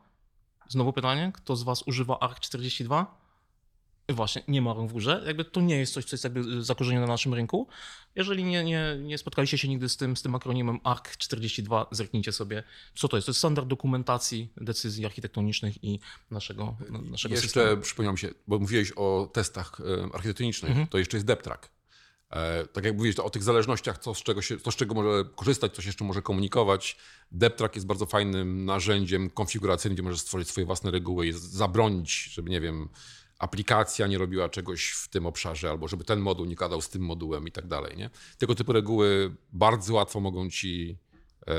Znowu 0.68 0.94
pytanie, 0.94 1.32
kto 1.36 1.56
z 1.56 1.64
Was 1.64 1.84
używa 1.88 2.14
ARC42? 2.16 3.06
Właśnie, 4.14 4.44
nie 4.48 4.62
ma 4.62 4.74
rąk 4.74 4.90
w 4.90 4.94
górze. 4.94 5.24
Jakby 5.26 5.46
to 5.46 5.62
nie 5.62 5.78
jest 5.78 5.94
coś, 5.94 6.06
co 6.06 6.14
jest 6.14 6.24
jakby 6.24 6.64
zakorzenione 6.64 7.06
na 7.06 7.14
naszym 7.14 7.34
rynku. 7.34 7.68
Jeżeli 8.16 8.44
nie, 8.44 8.64
nie, 8.64 8.98
nie 9.02 9.18
spotkaliście 9.18 9.58
się 9.58 9.68
nigdy 9.68 9.90
z 9.90 9.98
tym, 9.98 10.18
z 10.18 10.22
tym 10.22 10.36
akronimem 10.36 10.80
ARC42, 10.80 11.86
zerknijcie 11.92 12.32
sobie, 12.32 12.64
co 12.96 13.08
to 13.08 13.18
jest. 13.18 13.26
To 13.26 13.30
jest 13.30 13.40
standard 13.40 13.68
dokumentacji 13.68 14.54
decyzji 14.58 15.06
architektonicznych 15.06 15.84
i 15.84 16.00
naszego, 16.32 16.76
naszego 16.90 17.36
Jeszcze 17.36 17.48
systemu. 17.48 17.82
przypomniał 17.82 18.14
mi 18.14 18.20
się, 18.20 18.30
bo 18.48 18.60
mówiłeś 18.60 18.92
o 18.96 19.30
testach 19.34 19.78
e, 19.80 20.16
architektonicznych, 20.16 20.90
to 20.90 20.98
jeszcze 20.98 21.18
jest 21.18 21.28
DepTrack. 21.28 21.70
E, 22.32 22.68
tak 22.68 22.86
jak 22.86 22.96
mówiłeś 22.96 23.16
to 23.16 23.26
o 23.26 23.30
tych 23.30 23.44
zależnościach, 23.44 23.98
co 23.98 24.16
z, 24.16 24.24
czego 24.24 24.42
się, 24.42 24.60
co 24.60 24.72
z 24.72 24.76
czego 24.76 24.96
może 24.96 25.26
korzystać, 25.36 25.76
co 25.76 25.82
się 25.82 25.90
jeszcze 25.90 26.04
może 26.04 26.22
komunikować. 26.22 26.98
DepTrack 27.32 27.76
jest 27.76 27.88
bardzo 27.88 28.06
fajnym 28.06 28.66
narzędziem 28.66 29.30
konfiguracyjnym, 29.30 29.96
gdzie 29.96 30.04
możesz 30.04 30.20
stworzyć 30.20 30.50
swoje 30.50 30.66
własne 30.66 30.92
reguły 30.92 31.28
i 31.28 31.34
zabronić, 31.34 32.30
żeby, 32.34 32.50
nie 32.50 32.62
wiem, 32.62 32.90
aplikacja 33.42 34.08
nie 34.08 34.18
robiła 34.18 34.50
czegoś 34.50 34.90
w 34.90 35.08
tym 35.08 35.26
obszarze, 35.26 35.70
albo 35.70 35.88
żeby 35.88 36.04
ten 36.04 36.20
moduł 36.20 36.46
nie 36.46 36.56
gadał 36.56 36.82
z 36.82 36.90
tym 36.90 37.02
modułem 37.02 37.48
i 37.48 37.52
tak 37.52 37.68
dalej. 37.68 37.98
Nie? 37.98 38.10
Tego 38.38 38.56
typu 38.56 38.74
reguły 38.74 39.36
bardzo 39.54 39.94
łatwo 39.94 40.20
mogą 40.20 40.50
ci 40.50 40.98
e, 41.48 41.54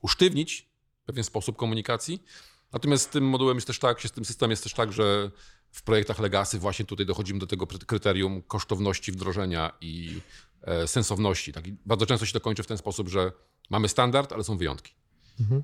usztywnić 0.00 0.68
pewien 1.06 1.24
sposób 1.24 1.56
komunikacji. 1.56 2.24
Natomiast 2.72 3.04
z 3.04 3.08
tym 3.08 3.24
modułem 3.24 3.56
jest 3.56 3.66
też 3.66 3.78
tak, 3.78 4.02
z 4.02 4.12
tym 4.12 4.24
systemem 4.24 4.50
jest 4.50 4.62
też 4.62 4.74
tak, 4.74 4.92
że 4.92 5.30
w 5.72 5.82
projektach 5.82 6.18
Legacy 6.18 6.58
właśnie 6.58 6.84
tutaj 6.84 7.06
dochodzimy 7.06 7.40
do 7.40 7.46
tego 7.46 7.66
kryterium 7.66 8.42
kosztowności 8.42 9.12
wdrożenia 9.12 9.72
i 9.80 10.20
e, 10.62 10.88
sensowności. 10.88 11.52
Tak? 11.52 11.66
I 11.66 11.76
bardzo 11.86 12.06
często 12.06 12.26
się 12.26 12.32
to 12.32 12.40
kończy 12.40 12.62
w 12.62 12.66
ten 12.66 12.78
sposób, 12.78 13.08
że 13.08 13.32
mamy 13.70 13.88
standard, 13.88 14.32
ale 14.32 14.44
są 14.44 14.56
wyjątki. 14.56 14.94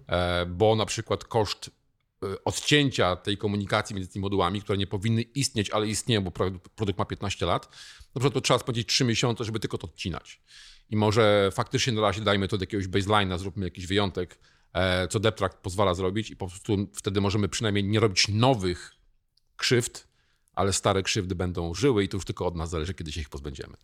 E, 0.07 0.47
bo 0.47 0.77
na 0.77 0.87
przykład 0.87 1.25
koszt 1.25 1.71
odcięcia 2.45 3.17
tej 3.17 3.39
komunikacji 3.39 3.97
między 3.97 4.13
tymi 4.13 4.21
modułami, 4.21 4.63
które 4.63 4.79
nie 4.79 4.87
powinny 4.87 5.23
istnieć, 5.23 5.71
ale 5.71 5.87
istnieją, 5.87 6.21
bo 6.21 6.31
pro- 6.31 6.51
produkt 6.77 6.99
ma 6.99 7.05
15 7.05 7.47
lat, 7.47 7.69
na 8.15 8.21
przykład 8.21 8.35
to 8.35 8.41
trzeba 8.41 8.59
spędzić 8.59 8.89
3 8.89 9.05
miesiące, 9.05 9.45
żeby 9.45 9.61
tylko 9.61 9.79
to 9.79 9.87
odcinać. 9.87 10.43
I 10.91 10.97
może 10.97 11.51
faktycznie 11.55 11.93
na 11.93 12.01
razie 12.01 12.21
dajmy 12.21 12.49
to 12.49 12.59
do 12.59 12.63
jakiegoś 12.63 12.87
baseline'a, 12.87 13.39
zróbmy 13.39 13.65
jakiś 13.67 13.87
wyjątek, 13.87 14.39
e, 14.73 15.09
co 15.09 15.21
DepTrack 15.21 15.61
pozwala 15.61 15.95
zrobić 15.95 16.31
i 16.31 16.37
po 16.37 16.49
prostu 16.49 16.89
wtedy 16.95 17.21
możemy 17.21 17.49
przynajmniej 17.49 17.85
nie 17.85 18.01
robić 18.01 18.29
nowych 18.29 18.95
krzywd, 19.57 20.08
ale 20.59 20.73
stare 20.73 21.03
krzywdy 21.03 21.35
będą 21.35 21.75
żyły 21.75 22.05
i 22.05 22.09
to 22.09 22.17
już 22.17 22.25
tylko 22.25 22.47
od 22.47 22.57
nas 22.57 22.71
zależy, 22.71 22.95
kiedy 22.95 23.13
się 23.13 23.21
ich 23.21 23.29
pozbędziemy. 23.29 23.77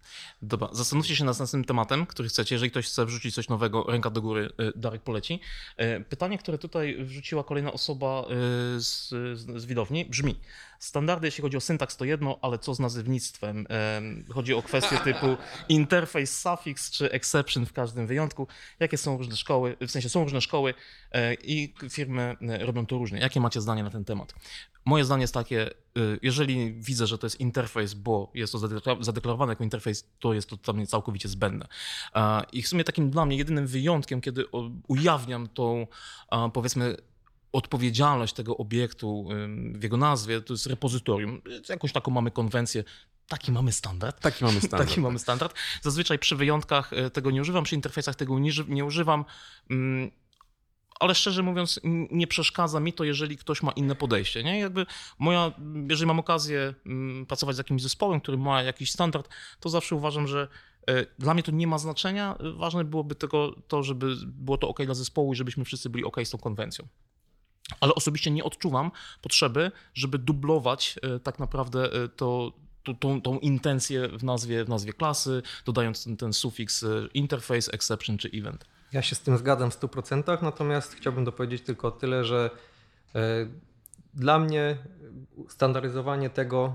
Dobra, 0.43 0.69
zastanówcie 0.73 1.17
się 1.17 1.25
nad 1.25 1.39
następnym 1.39 1.65
tematem, 1.65 2.07
który 2.07 2.29
chcecie. 2.29 2.55
Jeżeli 2.55 2.71
ktoś 2.71 2.87
chce 2.87 3.07
wrzucić 3.07 3.35
coś 3.35 3.49
nowego, 3.49 3.85
ręka 3.89 4.11
do 4.11 4.23
góry, 4.23 4.51
y, 4.61 4.73
Darek 4.77 5.03
poleci. 5.03 5.41
Y, 5.81 6.05
Pytanie, 6.09 6.39
które 6.39 6.59
tutaj 6.59 7.05
wrzuciła 7.05 7.45
kolejna 7.45 7.73
osoba 7.73 8.25
y, 8.77 8.81
z, 8.81 9.09
z, 9.39 9.65
widowni 9.67 10.05
brzmi. 10.05 10.41
Standardy, 10.79 11.27
jeśli 11.27 11.43
chodzi 11.43 11.57
o 11.57 11.61
syntaks, 11.61 11.97
to 11.97 12.05
jedno, 12.05 12.39
ale 12.43 12.59
co 12.59 12.75
z 12.75 12.81
nazewnictwem? 12.81 13.67
Em, 13.69 14.25
Chodzi 14.31 14.55
o 14.55 14.63
kwestie 14.63 14.99
typu 15.13 15.37
interface, 15.69 16.27
suffix 16.27 16.91
czy 16.91 17.11
exception 17.11 17.67
w 17.67 17.73
każdym 17.73 18.07
wyjątku. 18.07 18.47
Jakie 18.81 18.99
są 18.99 19.19
różne 19.19 19.37
szkoły, 19.37 19.77
w 19.81 19.91
sensie 19.91 20.09
są 20.09 20.25
różne 20.25 20.41
szkoły 20.41 20.75
i 21.43 21.75
firmy 21.91 22.37
robią 22.61 22.87
to 22.87 22.99
różnie. 22.99 23.19
Jakie 23.19 23.41
macie 23.41 23.61
zdanie 23.61 23.83
na 23.83 23.91
ten 23.91 24.05
temat? 24.05 24.35
Moje 24.85 25.05
zdanie 25.05 25.21
jest 25.23 25.35
takie, 25.35 25.71
y, 25.99 26.19
jeżeli 26.23 26.73
widzę, 26.73 27.07
że 27.07 27.19
to 27.19 27.27
jest 27.27 27.41
interfejs, 27.41 27.95
bo 27.95 28.31
jest 28.35 28.53
to 28.53 28.59
zadekla- 28.59 29.03
zadeklarowane 29.05 29.53
jako 29.53 29.65
interfejs, 29.65 30.09
to 30.19 30.35
jest 30.35 30.49
to 30.49 30.57
dla 30.57 30.73
mnie 30.75 30.87
całkowicie 30.87 31.29
zbędne. 31.29 31.67
I 32.53 32.63
w 32.63 32.69
sumie 32.69 32.85
takim 32.85 33.11
dla 33.11 33.27
mnie 33.27 33.37
jedynym 33.37 33.67
wyjątkiem, 33.67 34.21
kiedy 34.21 34.45
ujawniam 34.89 35.49
tą, 35.49 35.87
powiedzmy, 36.53 36.97
odpowiedzialność 37.53 38.35
tego 38.35 38.57
obiektu 38.57 39.29
w 39.73 39.83
jego 39.83 39.97
nazwie, 39.97 40.41
to 40.41 40.53
jest 40.53 40.67
repozytorium. 40.67 41.43
Jakąś 41.69 41.93
taką 41.93 42.11
mamy 42.11 42.31
konwencję, 42.31 42.85
taki 43.29 43.53
mamy 43.53 43.73
standard. 43.73 44.21
Taki 44.21 44.45
mamy 44.45 44.61
standard. 44.69 44.89
Taki 44.89 45.01
mamy 45.01 45.19
standard. 45.19 45.55
Zazwyczaj 45.83 46.19
przy 46.19 46.37
wyjątkach 46.37 46.93
e, 46.93 47.11
tego 47.11 47.31
nie 47.31 47.41
używam, 47.41 47.65
przy 47.65 47.75
interfejsach 47.75 48.15
tego 48.15 48.39
nie 48.69 48.85
używam. 48.85 49.25
Ale 51.01 51.15
szczerze 51.15 51.43
mówiąc, 51.43 51.81
nie 52.11 52.27
przeszkadza 52.27 52.81
mi 52.81 52.93
to, 52.93 53.05
jeżeli 53.05 53.37
ktoś 53.37 53.63
ma 53.63 53.73
inne 53.73 53.95
podejście. 53.95 54.45
Nie? 54.45 54.59
Jakby 54.59 54.87
moja, 55.19 55.53
jeżeli 55.89 56.07
mam 56.07 56.19
okazję 56.19 56.75
mm, 56.87 57.27
pracować 57.27 57.57
z 57.57 57.59
jakimś 57.59 57.83
zespołem, 57.83 58.21
który 58.21 58.39
ma 58.39 58.63
jakiś 58.63 58.91
standard, 58.91 59.29
to 59.61 59.69
zawsze 59.69 59.97
uważam, 59.97 60.27
że 60.27 60.49
e, 60.89 61.07
dla 61.19 61.35
mnie 61.35 61.43
to 61.43 61.53
nie 61.53 61.67
ma 61.67 61.79
znaczenia. 61.79 62.39
Ważne 62.57 62.85
byłoby 62.85 63.15
tylko 63.15 63.57
to, 63.69 63.83
żeby 63.83 64.17
było 64.27 64.59
to 64.59 64.69
ok 64.69 64.85
dla 64.85 64.95
zespołu 64.95 65.33
i 65.33 65.37
żebyśmy 65.37 65.65
wszyscy 65.65 65.91
byli 65.91 66.05
ok 66.05 66.17
z 66.25 66.31
tą 66.31 66.39
konwencją. 66.39 66.89
Ale 67.81 67.95
osobiście 67.95 68.31
nie 68.31 68.45
odczuwam 68.45 68.91
potrzeby, 69.23 69.73
żeby 69.95 70.19
dublować 70.19 70.99
e, 71.03 71.21
tak 71.21 71.39
naprawdę 71.39 71.93
e, 71.93 72.09
to, 72.09 72.53
tą, 73.01 73.21
tą, 73.21 73.39
intencję 73.39 74.09
w 74.09 74.25
nazwie, 74.25 74.65
w 74.65 74.69
nazwie 74.69 74.93
klasy, 74.93 75.43
dodając 75.65 76.05
ten, 76.05 76.17
ten 76.17 76.33
sufiks 76.33 76.85
interface, 77.15 77.73
exception 77.73 78.19
czy 78.19 78.31
event. 78.35 78.65
Ja 78.95 79.03
się 79.03 79.15
z 79.15 79.21
tym 79.21 79.39
zgadzam 79.39 79.71
w 79.71 79.81
100%, 79.81 80.43
natomiast 80.43 80.95
chciałbym 80.95 81.25
dopowiedzieć 81.25 81.63
tylko 81.63 81.91
tyle, 81.91 82.25
że 82.25 82.51
e, 83.15 83.47
dla 84.15 84.39
mnie 84.39 84.77
standaryzowanie 85.49 86.31
tego 86.31 86.75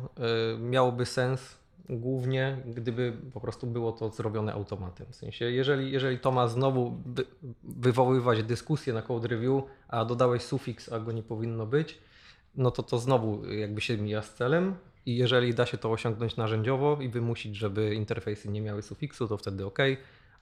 e, 0.56 0.58
miałoby 0.58 1.06
sens 1.06 1.58
głównie, 1.90 2.58
gdyby 2.66 3.14
po 3.34 3.42
prostu 3.42 3.68
było 3.68 3.92
to 3.92 4.10
zrobione 4.10 4.54
automatem. 4.54 5.08
W 5.10 5.16
sensie, 5.16 5.46
jeżeli, 5.46 5.92
jeżeli 5.92 6.20
to 6.20 6.32
ma 6.32 6.48
znowu 6.48 6.98
wy- 7.06 7.26
wywoływać 7.64 8.44
dyskusję 8.44 8.94
na 8.94 9.02
code 9.02 9.28
review, 9.28 9.64
a 9.88 10.06
dodałeś 10.06 10.42
sufiks, 10.42 10.92
a 10.92 11.00
go 11.00 11.12
nie 11.12 11.24
powinno 11.24 11.66
być, 11.66 11.98
no 12.56 12.72
to 12.72 12.84
to 12.84 13.00
znowu 13.00 13.46
jakby 13.54 13.82
się 13.82 13.98
mija 13.98 14.22
z 14.22 14.34
celem 14.34 14.76
i 15.06 15.18
jeżeli 15.18 15.54
da 15.54 15.66
się 15.66 15.78
to 15.78 15.92
osiągnąć 15.92 16.38
narzędziowo 16.38 16.98
i 17.02 17.10
wymusić, 17.10 17.56
żeby 17.56 17.96
interfejsy 17.96 18.50
nie 18.50 18.62
miały 18.62 18.82
sufiksu, 18.82 19.28
to 19.28 19.38
wtedy 19.38 19.66
ok, 19.66 19.80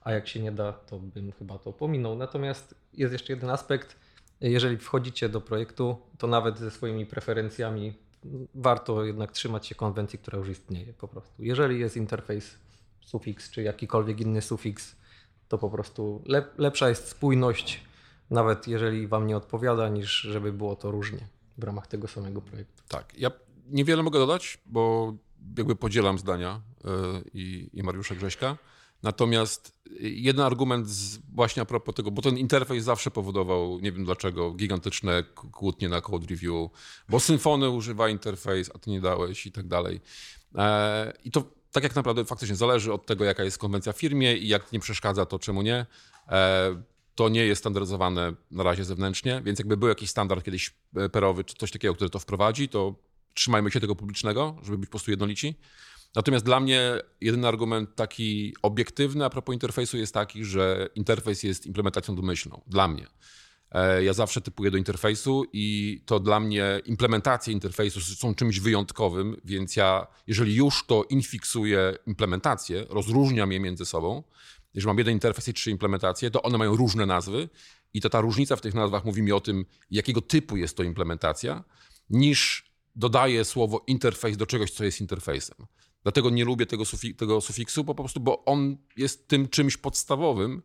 a 0.08 0.12
jak 0.12 0.28
się 0.28 0.40
nie 0.40 0.52
da, 0.52 0.72
to 0.72 0.98
bym 0.98 1.32
chyba 1.32 1.58
to 1.58 1.72
pominął. 1.72 2.16
Natomiast 2.16 2.74
jest 2.92 3.12
jeszcze 3.12 3.32
jeden 3.32 3.50
aspekt, 3.50 3.96
jeżeli 4.40 4.76
wchodzicie 4.76 5.28
do 5.28 5.40
projektu, 5.40 5.96
to 6.18 6.26
nawet 6.26 6.58
ze 6.58 6.70
swoimi 6.70 7.06
preferencjami 7.06 7.92
warto 8.54 9.04
jednak 9.04 9.32
trzymać 9.32 9.66
się 9.66 9.74
konwencji, 9.74 10.18
która 10.18 10.38
już 10.38 10.48
istnieje 10.48 10.92
po 10.92 11.08
prostu. 11.08 11.44
Jeżeli 11.44 11.80
jest 11.80 11.96
interfejs 11.96 12.58
sufiks 13.00 13.50
czy 13.50 13.62
jakikolwiek 13.62 14.20
inny 14.20 14.42
sufiks, 14.42 14.96
to 15.48 15.58
po 15.58 15.70
prostu 15.70 16.22
lep, 16.26 16.58
lepsza 16.58 16.88
jest 16.88 17.08
spójność, 17.08 17.80
nawet 18.30 18.68
jeżeli 18.68 19.06
wam 19.06 19.26
nie 19.26 19.36
odpowiada, 19.36 19.88
niż 19.88 20.20
żeby 20.20 20.52
było 20.52 20.76
to 20.76 20.90
różnie 20.90 21.28
w 21.58 21.64
ramach 21.64 21.86
tego 21.86 22.08
samego 22.08 22.40
projektu. 22.40 22.82
Tak, 22.88 23.18
ja 23.18 23.30
niewiele 23.70 24.02
mogę 24.02 24.18
dodać, 24.18 24.58
bo 24.66 25.14
jakby 25.58 25.76
podzielam 25.76 26.18
zdania 26.18 26.60
y, 26.60 26.88
i, 27.34 27.70
i 27.72 27.82
Mariusza 27.82 28.14
Grześka. 28.14 28.56
Natomiast 29.02 29.78
jeden 30.00 30.44
argument 30.44 30.88
z, 30.88 31.18
właśnie 31.34 31.62
a 31.62 31.64
propos 31.64 31.94
tego, 31.94 32.10
bo 32.10 32.22
ten 32.22 32.38
interfejs 32.38 32.84
zawsze 32.84 33.10
powodował, 33.10 33.80
nie 33.80 33.92
wiem 33.92 34.04
dlaczego, 34.04 34.52
gigantyczne 34.52 35.22
kłótnie 35.52 35.88
na 35.88 36.00
code 36.00 36.26
review, 36.26 36.70
bo 37.08 37.20
Symfony 37.20 37.70
używa 37.70 38.08
interfejs, 38.08 38.70
a 38.74 38.78
ty 38.78 38.90
nie 38.90 39.00
dałeś 39.00 39.46
i 39.46 39.52
tak 39.52 39.66
dalej. 39.66 40.00
E, 40.54 41.12
I 41.24 41.30
to 41.30 41.44
tak 41.72 41.82
jak 41.82 41.94
naprawdę 41.94 42.24
faktycznie 42.24 42.56
zależy 42.56 42.92
od 42.92 43.06
tego, 43.06 43.24
jaka 43.24 43.44
jest 43.44 43.58
konwencja 43.58 43.92
w 43.92 43.98
firmie 43.98 44.36
i 44.36 44.48
jak 44.48 44.72
nie 44.72 44.80
przeszkadza, 44.80 45.26
to 45.26 45.38
czemu 45.38 45.62
nie. 45.62 45.86
E, 46.28 46.82
to 47.14 47.28
nie 47.28 47.46
jest 47.46 47.58
standaryzowane 47.58 48.32
na 48.50 48.62
razie 48.62 48.84
zewnętrznie, 48.84 49.42
więc 49.44 49.58
jakby 49.58 49.76
był 49.76 49.88
jakiś 49.88 50.10
standard 50.10 50.44
kiedyś 50.44 50.74
e, 50.96 51.08
perowy 51.08 51.44
czy 51.44 51.54
coś 51.54 51.70
takiego, 51.70 51.94
który 51.94 52.10
to 52.10 52.18
wprowadzi, 52.18 52.68
to 52.68 52.94
trzymajmy 53.34 53.70
się 53.70 53.80
tego 53.80 53.96
publicznego, 53.96 54.56
żeby 54.62 54.78
być 54.78 54.88
po 54.88 54.90
prostu 54.90 55.10
jednolici. 55.10 55.54
Natomiast 56.18 56.44
dla 56.44 56.60
mnie 56.60 57.00
jedyny 57.20 57.48
argument 57.48 57.94
taki 57.94 58.54
obiektywny 58.62 59.24
a 59.24 59.30
propos 59.30 59.52
interfejsu 59.52 59.96
jest 59.96 60.14
taki, 60.14 60.44
że 60.44 60.88
interfejs 60.94 61.42
jest 61.42 61.66
implementacją 61.66 62.16
domyślną. 62.16 62.62
Dla 62.66 62.88
mnie. 62.88 63.06
E, 63.72 64.04
Ja 64.04 64.12
zawsze 64.12 64.40
typuję 64.40 64.70
do 64.70 64.76
interfejsu 64.76 65.44
i 65.52 66.00
to 66.06 66.20
dla 66.20 66.40
mnie 66.40 66.80
implementacje 66.86 67.52
interfejsu 67.52 68.00
są 68.00 68.34
czymś 68.34 68.60
wyjątkowym, 68.60 69.36
więc 69.44 69.76
ja, 69.76 70.06
jeżeli 70.26 70.54
już 70.54 70.86
to 70.86 71.04
infiksuję 71.04 71.94
implementację, 72.06 72.86
rozróżniam 72.88 73.52
je 73.52 73.60
między 73.60 73.84
sobą. 73.84 74.22
Jeżeli 74.74 74.86
mam 74.86 74.98
jeden 74.98 75.14
interfejs 75.14 75.48
i 75.48 75.54
trzy 75.54 75.70
implementacje, 75.70 76.30
to 76.30 76.42
one 76.42 76.58
mają 76.58 76.76
różne 76.76 77.06
nazwy 77.06 77.48
i 77.94 78.00
to 78.00 78.10
ta 78.10 78.20
różnica 78.20 78.56
w 78.56 78.60
tych 78.60 78.74
nazwach 78.74 79.04
mówi 79.04 79.22
mi 79.22 79.32
o 79.32 79.40
tym, 79.40 79.64
jakiego 79.90 80.20
typu 80.20 80.56
jest 80.56 80.76
to 80.76 80.82
implementacja, 80.82 81.64
niż 82.10 82.64
dodaję 82.96 83.44
słowo 83.44 83.84
interfejs 83.86 84.36
do 84.36 84.46
czegoś, 84.46 84.70
co 84.70 84.84
jest 84.84 85.00
interfejsem. 85.00 85.56
Dlatego 86.02 86.30
nie 86.30 86.44
lubię 86.44 86.66
tego, 86.66 86.84
sufi- 86.84 87.14
tego 87.14 87.40
sufiksu, 87.40 87.84
po 87.84 87.94
prostu, 87.94 88.20
bo 88.20 88.44
on 88.44 88.76
jest 88.96 89.28
tym 89.28 89.48
czymś 89.48 89.76
podstawowym, 89.76 90.62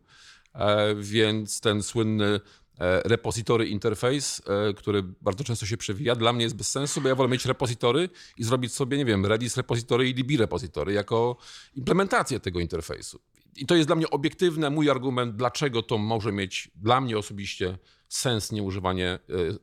e, 0.54 0.94
więc 0.94 1.60
ten 1.60 1.82
słynny 1.82 2.40
e, 2.80 3.00
repository 3.04 3.66
interface, 3.66 4.42
który 4.76 5.02
bardzo 5.02 5.44
często 5.44 5.66
się 5.66 5.76
przewija, 5.76 6.14
dla 6.14 6.32
mnie 6.32 6.42
jest 6.44 6.56
bez 6.56 6.70
sensu, 6.70 7.00
bo 7.00 7.08
ja 7.08 7.14
wolę 7.14 7.28
mieć 7.28 7.46
repository 7.46 8.08
i 8.38 8.44
zrobić 8.44 8.72
sobie, 8.72 8.98
nie 8.98 9.04
wiem, 9.04 9.26
Redis 9.26 9.56
repository 9.56 10.08
i 10.08 10.14
DB 10.14 10.36
repository 10.38 10.92
jako 10.92 11.36
implementację 11.74 12.40
tego 12.40 12.60
interfejsu. 12.60 13.20
I 13.56 13.66
to 13.66 13.74
jest 13.76 13.88
dla 13.88 13.96
mnie 13.96 14.10
obiektywny 14.10 14.70
mój 14.70 14.90
argument, 14.90 15.36
dlaczego 15.36 15.82
to 15.82 15.98
może 15.98 16.32
mieć 16.32 16.70
dla 16.74 17.00
mnie 17.00 17.18
osobiście 17.18 17.78
sens 18.08 18.52
nieużywanie 18.52 19.08
e, 19.08 19.18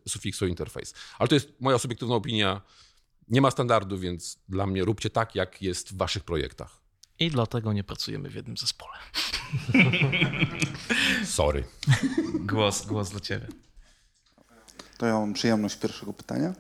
sufiksu 0.10 0.48
interface. 0.48 0.96
Ale 1.20 1.28
to 1.28 1.36
jest 1.36 1.54
moja 1.60 1.78
subiektywna 1.80 2.16
opinia. 2.16 2.62
Nie 3.32 3.42
ma 3.42 3.52
standardu, 3.52 3.98
więc 4.00 4.40
dla 4.50 4.68
mnie 4.68 4.84
róbcie 4.84 5.10
tak, 5.10 5.36
jak 5.36 5.62
jest 5.62 5.90
w 5.90 5.98
waszych 5.98 6.24
projektach. 6.24 6.82
I 7.20 7.30
dlatego 7.32 7.74
nie 7.74 7.84
pracujemy 7.84 8.30
w 8.30 8.36
jednym 8.36 8.58
zespole. 8.58 8.94
Sorry. 11.26 11.64
Głos, 12.40 12.86
głos 12.86 13.10
dla 13.10 13.20
ciebie. 13.20 13.48
To 14.98 15.06
ja 15.06 15.14
mam 15.14 15.34
przyjemność 15.34 15.76
pierwszego 15.76 16.14
pytania. 16.14 16.54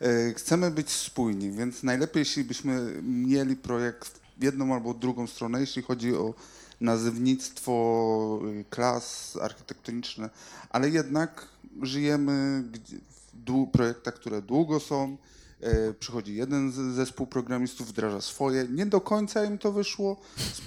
E, 0.00 0.34
Chcemy 0.34 0.70
być 0.70 0.90
spójni, 0.90 1.50
więc 1.52 1.82
najlepiej, 1.82 2.20
jeśli 2.20 2.44
byśmy 2.44 3.02
mieli 3.02 3.56
projekt 3.56 4.20
w 4.38 4.42
jedną 4.42 4.74
albo 4.74 4.94
drugą 4.94 5.26
stronę, 5.26 5.60
jeśli 5.60 5.82
chodzi 5.82 6.14
o 6.14 6.34
nazewnictwo, 6.80 8.40
y, 8.60 8.64
klas 8.70 9.38
architektoniczne, 9.42 10.30
ale 10.70 10.90
jednak 10.90 11.48
żyjemy 11.82 12.62
w 13.10 13.66
projektach, 13.72 14.14
które 14.14 14.42
długo 14.42 14.80
są. 14.80 15.16
E, 15.62 15.94
Przychodzi 15.94 16.34
jeden 16.34 16.72
zespół 16.94 17.26
programistów, 17.26 17.88
wdraża 17.88 18.20
swoje. 18.20 18.66
Nie 18.70 18.86
do 18.86 19.00
końca 19.00 19.44
im 19.44 19.58
to 19.58 19.72
wyszło. 19.72 20.20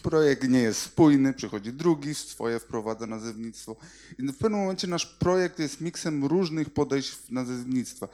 Projekt 0.03 0.49
nie 0.49 0.59
jest 0.59 0.81
spójny, 0.81 1.33
przychodzi 1.33 1.73
drugi, 1.73 2.15
swoje 2.15 2.59
wprowadza 2.59 3.07
nazewnictwo. 3.07 3.75
I 4.19 4.23
w 4.23 4.37
pewnym 4.37 4.59
momencie 4.59 4.87
nasz 4.87 5.05
projekt 5.05 5.59
jest 5.59 5.81
miksem 5.81 6.25
różnych 6.25 6.69
podejść 6.69 7.17
nazewnictwa. 7.29 8.07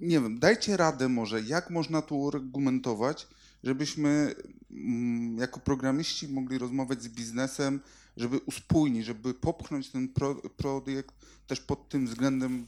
Nie 0.00 0.20
wiem, 0.20 0.38
dajcie 0.38 0.76
radę 0.76 1.08
może, 1.08 1.40
jak 1.40 1.70
można 1.70 2.02
tu 2.02 2.20
uargumentować, 2.20 3.28
żebyśmy 3.64 4.34
mm, 4.70 5.38
jako 5.38 5.60
programiści 5.60 6.28
mogli 6.28 6.58
rozmawiać 6.58 7.02
z 7.02 7.08
biznesem, 7.08 7.80
żeby 8.16 8.38
uspójnić, 8.38 9.06
żeby 9.06 9.34
popchnąć 9.34 9.88
ten 9.88 10.08
pro, 10.08 10.34
projekt 10.34 11.14
też 11.46 11.60
pod 11.60 11.88
tym 11.88 12.06
względem 12.06 12.66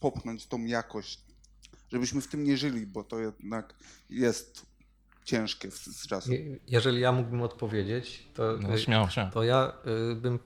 popchnąć 0.00 0.46
tą 0.46 0.64
jakość, 0.64 1.20
żebyśmy 1.92 2.20
w 2.20 2.26
tym 2.28 2.44
nie 2.44 2.56
żyli, 2.56 2.86
bo 2.86 3.04
to 3.04 3.18
jednak 3.20 3.74
jest 4.10 4.66
ciężkie 5.24 5.70
z. 5.70 6.26
Je- 6.26 6.58
Jeżeli 6.68 7.00
ja 7.00 7.12
mógłbym 7.12 7.42
odpowiedzieć, 7.42 8.28
to, 8.34 8.56
No, 8.60 8.78
śmiało, 8.78 9.08
śmiało. 9.08 9.30
to 9.30 9.42
ja 9.44 9.72
y, 10.12 10.14
bym 10.14 10.38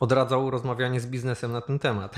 odradzał 0.00 0.50
rozmawianie 0.50 1.00
z 1.00 1.06
biznesem 1.06 1.52
na 1.52 1.60
ten 1.60 1.78
temat. 1.78 2.16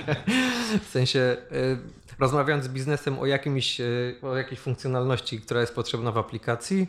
w 0.84 0.88
sensie 0.88 1.36
y, 1.52 1.78
rozmawiając 2.18 2.64
z 2.64 2.68
biznesem 2.68 3.18
o, 3.18 3.26
jakimś, 3.26 3.80
y, 3.80 4.16
o 4.22 4.36
jakiejś 4.36 4.60
funkcjonalności, 4.60 5.40
która 5.40 5.60
jest 5.60 5.74
potrzebna 5.74 6.12
w 6.12 6.18
aplikacji, 6.18 6.86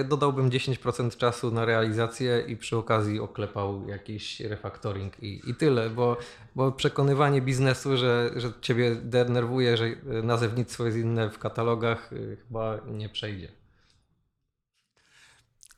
y, 0.00 0.04
dodałbym 0.04 0.50
10% 0.50 1.16
czasu 1.16 1.50
na 1.50 1.64
realizację 1.64 2.44
i 2.48 2.56
przy 2.56 2.76
okazji 2.76 3.20
oklepał 3.20 3.88
jakiś 3.88 4.40
refactoring 4.40 5.22
i, 5.22 5.50
i 5.50 5.54
tyle, 5.54 5.90
bo, 5.90 6.16
bo 6.54 6.72
przekonywanie 6.72 7.42
biznesu, 7.42 7.96
że, 7.96 8.30
że 8.36 8.52
ciebie 8.60 8.96
denerwuje, 8.96 9.76
że 9.76 9.90
nazewnictwo 10.22 10.86
jest 10.86 10.98
inne 10.98 11.30
w 11.30 11.38
katalogach, 11.38 12.10
chyba 12.48 12.78
nie 12.86 13.08
przejdzie. 13.08 13.48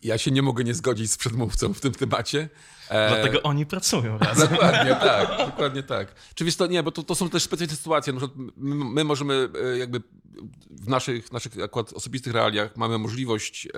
Ja 0.02 0.18
się 0.18 0.30
nie 0.30 0.42
mogę 0.42 0.64
nie 0.64 0.74
zgodzić 0.74 1.10
z 1.10 1.16
przedmówcą 1.16 1.74
w 1.74 1.80
tym 1.80 1.92
temacie. 1.92 2.48
E, 2.88 3.08
Dlatego 3.08 3.42
oni 3.42 3.66
pracują 3.66 4.18
razem. 4.18 4.48
Dokładnie 4.48 4.94
tak, 4.94 5.38
dokładnie 5.38 5.82
tak. 5.82 6.14
Oczywiście 6.32 6.58
to 6.58 6.66
nie, 6.66 6.82
bo 6.82 6.90
to, 6.90 7.02
to 7.02 7.14
są 7.14 7.30
też 7.30 7.42
specyficzne 7.42 7.76
sytuacje. 7.76 8.12
Na 8.12 8.18
przykład 8.18 8.38
my, 8.56 8.74
my 8.84 9.04
możemy 9.04 9.48
e, 9.64 9.78
jakby 9.78 10.02
w 10.70 10.88
naszych, 10.88 11.32
naszych 11.32 11.52
akurat 11.64 11.92
osobistych 11.92 12.32
realiach 12.32 12.76
mamy 12.76 12.98
możliwość 12.98 13.68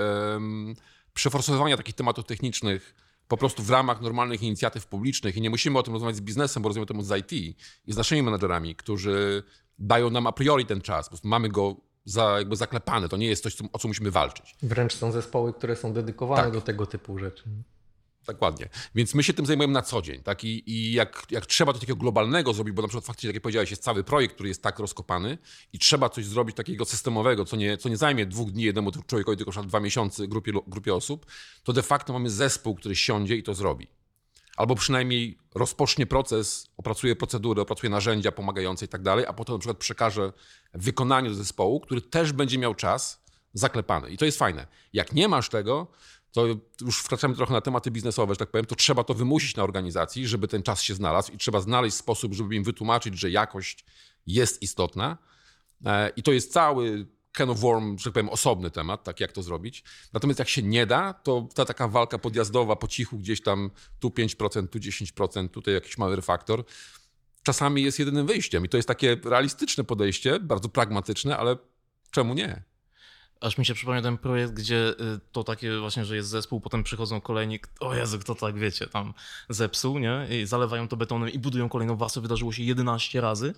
przeforsowania 1.15 1.77
takich 1.77 1.95
tematów 1.95 2.25
technicznych 2.25 2.95
po 3.29 3.37
prostu 3.37 3.63
w 3.63 3.71
ramach 3.71 4.01
normalnych 4.01 4.43
inicjatyw 4.43 4.87
publicznych 4.87 5.37
i 5.37 5.41
nie 5.41 5.51
musimy 5.51 5.79
o 5.79 5.83
tym 5.83 5.93
rozmawiać 5.93 6.17
z 6.17 6.21
biznesem, 6.21 6.63
bo 6.63 6.69
rozmawiamy 6.69 6.85
o 6.85 6.95
tym 6.95 7.03
z 7.03 7.19
IT 7.19 7.33
i 7.87 7.93
z 7.93 7.97
naszymi 7.97 8.23
menedżerami, 8.23 8.77
którzy 8.77 9.43
dają 9.79 10.11
nam 10.11 10.27
a 10.27 10.33
priori 10.33 10.67
ten 10.67 10.81
czas. 10.81 11.07
Po 11.07 11.11
prostu 11.11 11.29
mamy 11.29 11.49
go 11.49 11.77
za, 12.05 12.39
jakby 12.39 12.57
zaklepany. 12.57 13.09
To 13.09 13.17
nie 13.17 13.27
jest 13.27 13.43
coś, 13.43 13.55
co, 13.55 13.65
o 13.73 13.79
co 13.79 13.89
musimy 13.89 14.11
walczyć. 14.11 14.57
Wręcz 14.63 14.95
są 14.95 15.13
zespoły, 15.13 15.53
które 15.53 15.77
są 15.77 15.93
dedykowane 15.93 16.43
Tak. 16.43 16.53
do 16.53 16.61
tego 16.61 16.87
typu 16.87 17.19
rzeczy. 17.19 17.45
Dokładnie. 18.27 18.69
Więc 18.95 19.15
my 19.15 19.23
się 19.23 19.33
tym 19.33 19.47
zajmujemy 19.47 19.73
na 19.73 19.83
co 19.83 20.03
dzień. 20.03 20.23
Tak? 20.23 20.45
I, 20.45 20.71
i 20.71 20.93
jak, 20.93 21.27
jak 21.31 21.47
trzeba 21.47 21.73
to 21.73 21.79
takiego 21.79 21.97
globalnego 21.97 22.53
zrobić, 22.53 22.75
bo 22.75 22.83
na 22.83 22.89
przykład 22.89 23.05
faktycznie, 23.05 23.29
tak 23.29 23.35
jak 23.35 23.43
powiedziałeś, 23.43 23.71
jest 23.71 23.83
cały 23.83 24.05
projekt, 24.05 24.35
który 24.35 24.49
jest 24.49 24.63
tak 24.63 24.79
rozkopany 24.79 25.39
i 25.73 25.79
trzeba 25.79 26.09
coś 26.09 26.25
zrobić 26.25 26.57
takiego 26.57 26.85
systemowego, 26.85 27.45
co 27.45 27.57
nie, 27.57 27.79
co 27.79 27.89
nie 27.89 27.97
zajmie 27.97 28.27
dwóch 28.27 28.51
dni 28.51 28.63
jednemu 28.63 28.93
człowiekowi, 29.07 29.37
tylko 29.37 29.63
dwa 29.63 29.81
miesiące 29.81 30.29
grupie, 30.29 30.53
grupie 30.67 30.95
osób, 30.95 31.27
to 31.63 31.73
de 31.73 31.83
facto 31.83 32.13
mamy 32.13 32.31
zespół, 32.31 32.75
który 32.75 32.97
siądzie 32.97 33.37
i 33.37 33.43
to 33.43 33.55
zrobi. 33.55 33.87
Albo 34.57 34.75
przynajmniej 34.75 35.39
rozpocznie 35.55 36.07
proces, 36.07 36.71
opracuje 36.77 37.17
procedury, 37.17 37.63
opracuje 37.63 37.91
narzędzia 37.91 38.33
pomagające 38.33 38.85
i 38.85 38.89
tak 38.89 39.03
dalej, 39.03 39.27
a 39.27 39.33
potem 39.33 39.55
na 39.55 39.59
przykład 39.59 39.79
przekaże 39.79 40.33
wykonanie 40.75 41.29
do 41.29 41.35
zespołu, 41.35 41.81
który 41.81 42.01
też 42.01 42.33
będzie 42.33 42.59
miał 42.59 42.75
czas 42.75 43.27
zaklepany. 43.53 44.11
I 44.11 44.17
to 44.17 44.25
jest 44.25 44.39
fajne. 44.39 44.67
Jak 44.93 45.13
nie 45.13 45.29
masz 45.29 45.49
tego, 45.49 45.87
to 46.37 46.47
już 46.81 46.99
wkraczamy 46.99 47.35
trochę 47.35 47.53
na 47.53 47.61
tematy 47.61 47.91
biznesowe, 47.91 48.35
że 48.35 48.39
tak 48.39 48.51
powiem, 48.51 48.67
to 48.67 48.75
trzeba 48.75 49.05
to 49.05 49.15
wymusić 49.15 49.57
na 49.57 49.63
organizacji, 49.63 50.27
żeby 50.27 50.49
ten 50.49 50.63
czas 50.63 50.83
się 50.83 50.95
znalazł 50.95 51.33
i 51.33 51.39
trzeba 51.39 51.61
znaleźć 51.61 51.97
sposób, 51.97 52.35
żeby 52.35 52.55
im 52.55 52.65
wytłumaczyć, 52.65 53.19
że 53.19 53.31
jakość 53.31 53.85
jest 54.27 54.63
istotna. 54.63 55.19
E, 55.85 56.09
I 56.17 56.23
to 56.23 56.33
jest 56.33 56.53
cały 56.53 57.07
can 57.33 57.51
of 57.51 57.61
worm, 57.61 57.99
że 57.99 58.05
tak 58.05 58.13
powiem, 58.13 58.29
osobny 58.29 58.71
temat, 58.71 59.05
tak 59.05 59.21
jak 59.21 59.33
to 59.33 59.43
zrobić. 59.43 59.85
Natomiast 60.13 60.39
jak 60.39 60.49
się 60.49 60.63
nie 60.63 60.87
da, 60.87 61.13
to 61.13 61.49
ta 61.55 61.65
taka 61.65 61.89
walka 61.89 62.19
podjazdowa 62.19 62.77
po 62.77 62.89
cichu 62.89 63.19
gdzieś 63.19 63.43
tam 63.43 63.71
tu 64.01 64.09
5%, 64.09 64.69
tu 64.69 64.79
10%, 64.79 65.49
tutaj 65.49 65.75
jakiś 65.75 65.99
mały 65.99 66.17
refaktor, 66.17 66.65
czasami 67.43 67.83
jest 67.83 67.99
jedynym 67.99 68.27
wyjściem. 68.27 68.65
I 68.65 68.69
to 68.69 68.77
jest 68.77 68.89
takie 68.89 69.17
realistyczne 69.25 69.85
podejście, 69.85 70.41
bardzo 70.41 70.69
pragmatyczne, 70.69 71.37
ale 71.37 71.57
czemu 72.11 72.35
nie? 72.35 72.63
Aż 73.41 73.59
mi 73.59 73.67
się 73.67 73.75
przypomniał 73.75 74.03
ten 74.03 74.19
projekt, 74.19 74.53
gdzie 74.53 74.89
y, 74.91 74.95
to 75.33 75.45
takie 75.45 75.79
właśnie, 75.79 76.05
że 76.05 76.17
jest 76.17 76.29
zespół, 76.29 76.61
potem 76.61 76.83
przychodzą 76.83 77.21
kolejni, 77.21 77.61
o 77.81 77.95
Jezu, 77.95 78.19
kto 78.19 78.35
tak, 78.35 78.59
wiecie, 78.59 78.87
tam 78.87 79.15
zepsuł, 79.49 79.99
nie? 79.99 80.27
I 80.31 80.47
zalewają 80.47 80.89
to 80.89 80.97
betonem 80.97 81.29
i 81.29 81.39
budują 81.39 81.69
kolejną 81.69 81.97
warstwę. 81.97 82.21
Wydarzyło 82.21 82.53
się 82.53 82.63
11 82.63 83.21
razy, 83.21 83.55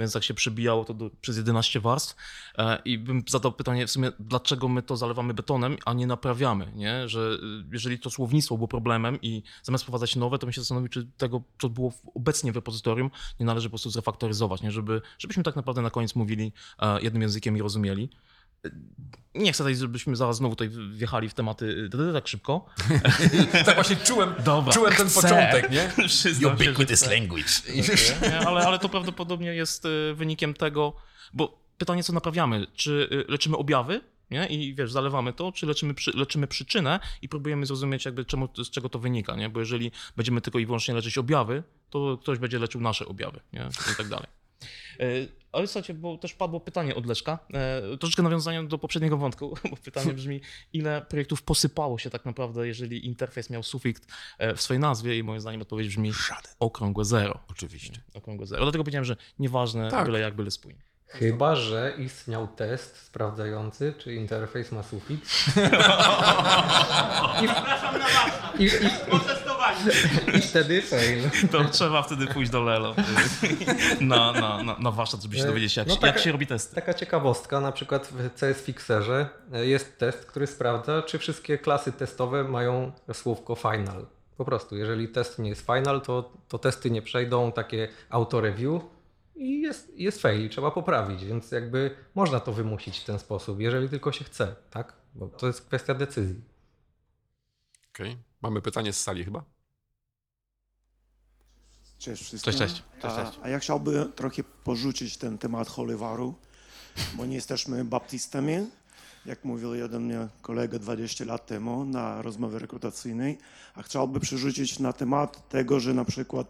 więc 0.00 0.12
tak 0.12 0.24
się 0.24 0.34
przebijało 0.34 0.84
to 0.84 0.94
do, 0.94 1.10
przez 1.20 1.36
11 1.36 1.80
warstw. 1.80 2.16
E, 2.58 2.78
I 2.84 2.98
bym 2.98 3.22
zadał 3.28 3.52
pytanie 3.52 3.86
w 3.86 3.90
sumie, 3.90 4.12
dlaczego 4.18 4.68
my 4.68 4.82
to 4.82 4.96
zalewamy 4.96 5.34
betonem, 5.34 5.76
a 5.84 5.92
nie 5.92 6.06
naprawiamy, 6.06 6.72
nie? 6.74 7.08
Że 7.08 7.20
y, 7.20 7.64
jeżeli 7.72 7.98
to 7.98 8.10
słownictwo 8.10 8.56
było 8.56 8.68
problemem 8.68 9.18
i 9.22 9.42
zamiast 9.62 9.84
wprowadzać 9.84 10.16
nowe, 10.16 10.38
to 10.38 10.46
bym 10.46 10.52
się 10.52 10.60
zastanowił, 10.60 10.88
czy 10.88 11.06
tego, 11.16 11.42
co 11.58 11.68
było 11.68 11.92
obecnie 12.14 12.52
w 12.52 12.54
repozytorium, 12.54 13.10
nie 13.40 13.46
należy 13.46 13.68
po 13.68 13.70
prostu 13.70 13.90
zrefaktoryzować, 13.90 14.62
nie? 14.62 14.70
Żeby, 14.70 15.02
żebyśmy 15.18 15.42
tak 15.42 15.56
naprawdę 15.56 15.82
na 15.82 15.90
koniec 15.90 16.14
mówili 16.14 16.52
e, 16.78 17.00
jednym 17.00 17.22
językiem 17.22 17.56
i 17.56 17.62
rozumieli. 17.62 18.08
Nie 19.34 19.52
chcę 19.52 19.58
tutaj, 19.58 19.76
żebyśmy 19.76 20.16
zaraz 20.16 20.36
znowu 20.36 20.56
tutaj 20.56 20.76
wjechali 20.92 21.28
w 21.28 21.34
tematy 21.34 21.88
tak 22.12 22.28
szybko. 22.28 22.66
tak 23.66 23.74
właśnie 23.74 23.96
czułem, 23.96 24.34
Dobra, 24.44 24.72
czułem 24.72 24.94
ten 24.94 25.08
chcę. 25.08 25.22
początek, 25.22 25.70
nie? 25.70 25.88
Chcę. 26.08 27.10
language. 27.10 27.44
Nie, 28.22 28.38
ale, 28.38 28.66
ale 28.66 28.78
to 28.78 28.88
prawdopodobnie 28.88 29.54
jest 29.54 29.84
y, 29.84 30.14
wynikiem 30.14 30.54
tego, 30.54 30.96
bo 31.32 31.58
pytanie, 31.78 32.02
co 32.02 32.12
naprawiamy? 32.12 32.66
Czy 32.74 33.08
y, 33.12 33.32
leczymy 33.32 33.56
objawy? 33.56 34.00
Nie? 34.30 34.46
I 34.46 34.74
wiesz, 34.74 34.92
zalewamy 34.92 35.32
to, 35.32 35.52
czy 35.52 35.66
leczymy, 35.66 35.94
przy, 35.94 36.12
leczymy 36.16 36.46
przyczynę 36.46 37.00
i 37.22 37.28
próbujemy 37.28 37.66
zrozumieć, 37.66 38.04
jakby 38.04 38.24
czemu, 38.24 38.48
z 38.64 38.70
czego 38.70 38.88
to 38.88 38.98
wynika, 38.98 39.36
nie? 39.36 39.48
Bo 39.48 39.60
jeżeli 39.60 39.92
będziemy 40.16 40.40
tylko 40.40 40.58
i 40.58 40.66
wyłącznie 40.66 40.94
leczyć 40.94 41.18
objawy, 41.18 41.62
to 41.90 42.18
ktoś 42.22 42.38
będzie 42.38 42.58
leczył 42.58 42.80
nasze 42.80 43.06
objawy, 43.06 43.40
nie? 43.52 43.68
I 43.92 43.96
tak 43.96 44.08
dalej. 44.08 44.26
Y, 45.00 45.28
Ale 45.52 45.66
słuchajcie, 45.66 45.94
bo 45.94 46.18
też 46.18 46.34
padło 46.34 46.60
pytanie 46.60 46.94
od 46.94 47.06
Leszka, 47.06 47.38
e, 47.54 47.96
troszeczkę 47.98 48.22
nawiązaniem 48.22 48.68
do 48.68 48.78
poprzedniego 48.78 49.16
wątku, 49.16 49.54
bo 49.70 49.76
pytanie 49.76 50.12
brzmi, 50.14 50.40
ile 50.72 51.02
projektów 51.02 51.42
posypało 51.42 51.98
się 51.98 52.10
tak 52.10 52.24
naprawdę, 52.24 52.66
jeżeli 52.66 53.06
interfejs 53.06 53.50
miał 53.50 53.62
sufikt 53.62 54.06
e, 54.38 54.54
w 54.54 54.62
swojej 54.62 54.80
nazwie 54.80 55.18
i 55.18 55.22
moim 55.22 55.40
zdaniem 55.40 55.60
odpowiedź 55.62 55.88
brzmi 55.88 56.12
okrągłe 56.58 57.04
zero. 57.04 57.40
Oczywiście. 57.50 58.00
Okrągłe 58.14 58.46
zero. 58.46 58.62
Dlatego 58.62 58.84
powiedziałem, 58.84 59.04
że 59.04 59.16
nieważne, 59.38 59.90
Tak. 59.90 60.06
byle 60.06 60.20
jak, 60.20 60.34
byle 60.36 60.50
spójnie. 60.50 60.82
Chyba, 61.10 61.56
że 61.56 61.94
istniał 61.98 62.48
test 62.48 62.96
sprawdzający, 62.96 63.94
czy 63.98 64.14
interfejs 64.14 64.72
ma 64.72 64.82
sufiks. 64.82 65.50
Was. 65.54 67.42
I, 68.58 68.64
i, 68.64 68.70
I 70.34 70.40
wtedy 70.40 70.82
fail. 70.82 71.30
To 71.52 71.64
trzeba 71.64 72.02
wtedy 72.02 72.26
pójść 72.26 72.50
do 72.50 72.62
Lelo 72.62 72.94
na, 74.00 74.32
na, 74.32 74.62
na, 74.62 74.78
na 74.78 74.90
warsztat, 74.90 75.22
żeby 75.22 75.36
się 75.36 75.44
dowiedzieć, 75.46 75.76
jak, 75.76 75.88
No 75.88 75.94
się- 75.94 76.00
taka- 76.00 76.12
jak 76.12 76.18
się 76.18 76.32
robi 76.32 76.46
testy. 76.46 76.74
Taka 76.74 76.94
ciekawostka, 76.94 77.60
na 77.60 77.72
przykład 77.72 78.06
w 78.12 78.40
CS 78.40 78.62
Fixerze 78.62 79.28
e, 79.52 79.66
jest 79.66 79.98
test, 79.98 80.26
który 80.26 80.46
sprawdza, 80.46 81.02
czy 81.02 81.18
wszystkie 81.18 81.58
klasy 81.58 81.92
testowe 81.92 82.44
mają 82.44 82.92
słówko 83.12 83.54
final. 83.54 84.06
Po 84.36 84.44
prostu, 84.44 84.76
jeżeli 84.76 85.08
test 85.08 85.38
nie 85.38 85.48
jest 85.48 85.66
final, 85.66 86.00
to, 86.00 86.32
to 86.48 86.58
testy 86.58 86.90
nie 86.90 87.02
przejdą, 87.02 87.52
takie 87.52 87.88
auto-review 88.10 88.82
i 89.36 89.60
jest, 89.60 89.92
jest 89.94 90.22
fail 90.22 90.44
i 90.46 90.48
trzeba 90.50 90.70
poprawić, 90.70 91.24
więc 91.24 91.50
jakby 91.52 91.96
można 92.14 92.40
to 92.40 92.52
wymusić 92.52 92.98
w 92.98 93.04
ten 93.04 93.18
sposób, 93.18 93.60
jeżeli 93.60 93.88
tylko 93.88 94.12
się 94.12 94.24
chce, 94.24 94.54
tak? 94.70 94.92
Bo 95.14 95.26
to 95.28 95.46
jest 95.46 95.66
kwestia 95.66 95.94
decyzji. 95.94 96.40
Okay. 97.94 98.16
Mamy 98.42 98.62
pytanie 98.62 98.92
z 98.92 99.00
sali 99.02 99.24
chyba? 99.24 99.44
Cześć 101.98 102.22
wszystkim. 102.22 102.52
Cześć, 102.52 102.82
cześć. 103.00 103.38
A, 103.42 103.44
a 103.44 103.48
ja 103.48 103.58
chciałbym 103.58 104.12
trochę 104.12 104.42
porzucić 104.64 105.16
ten 105.16 105.38
temat 105.38 105.68
Holywaru, 105.68 106.34
bo 107.14 107.26
nie 107.26 107.34
jesteśmy 107.34 107.84
baptystami, 107.84 108.56
jak 109.26 109.44
mówił 109.44 109.74
jeden 109.74 110.28
kolega 110.42 110.78
20 110.78 111.24
lat 111.24 111.46
temu 111.46 111.84
na 111.84 112.22
rozmowie 112.22 112.58
rekrutacyjnej, 112.58 113.38
a 113.74 113.82
chciałbym 113.82 114.20
przerzucić 114.20 114.78
na 114.78 114.92
temat 114.92 115.48
tego, 115.48 115.80
że 115.80 115.94
na 115.94 116.04
przykład 116.04 116.46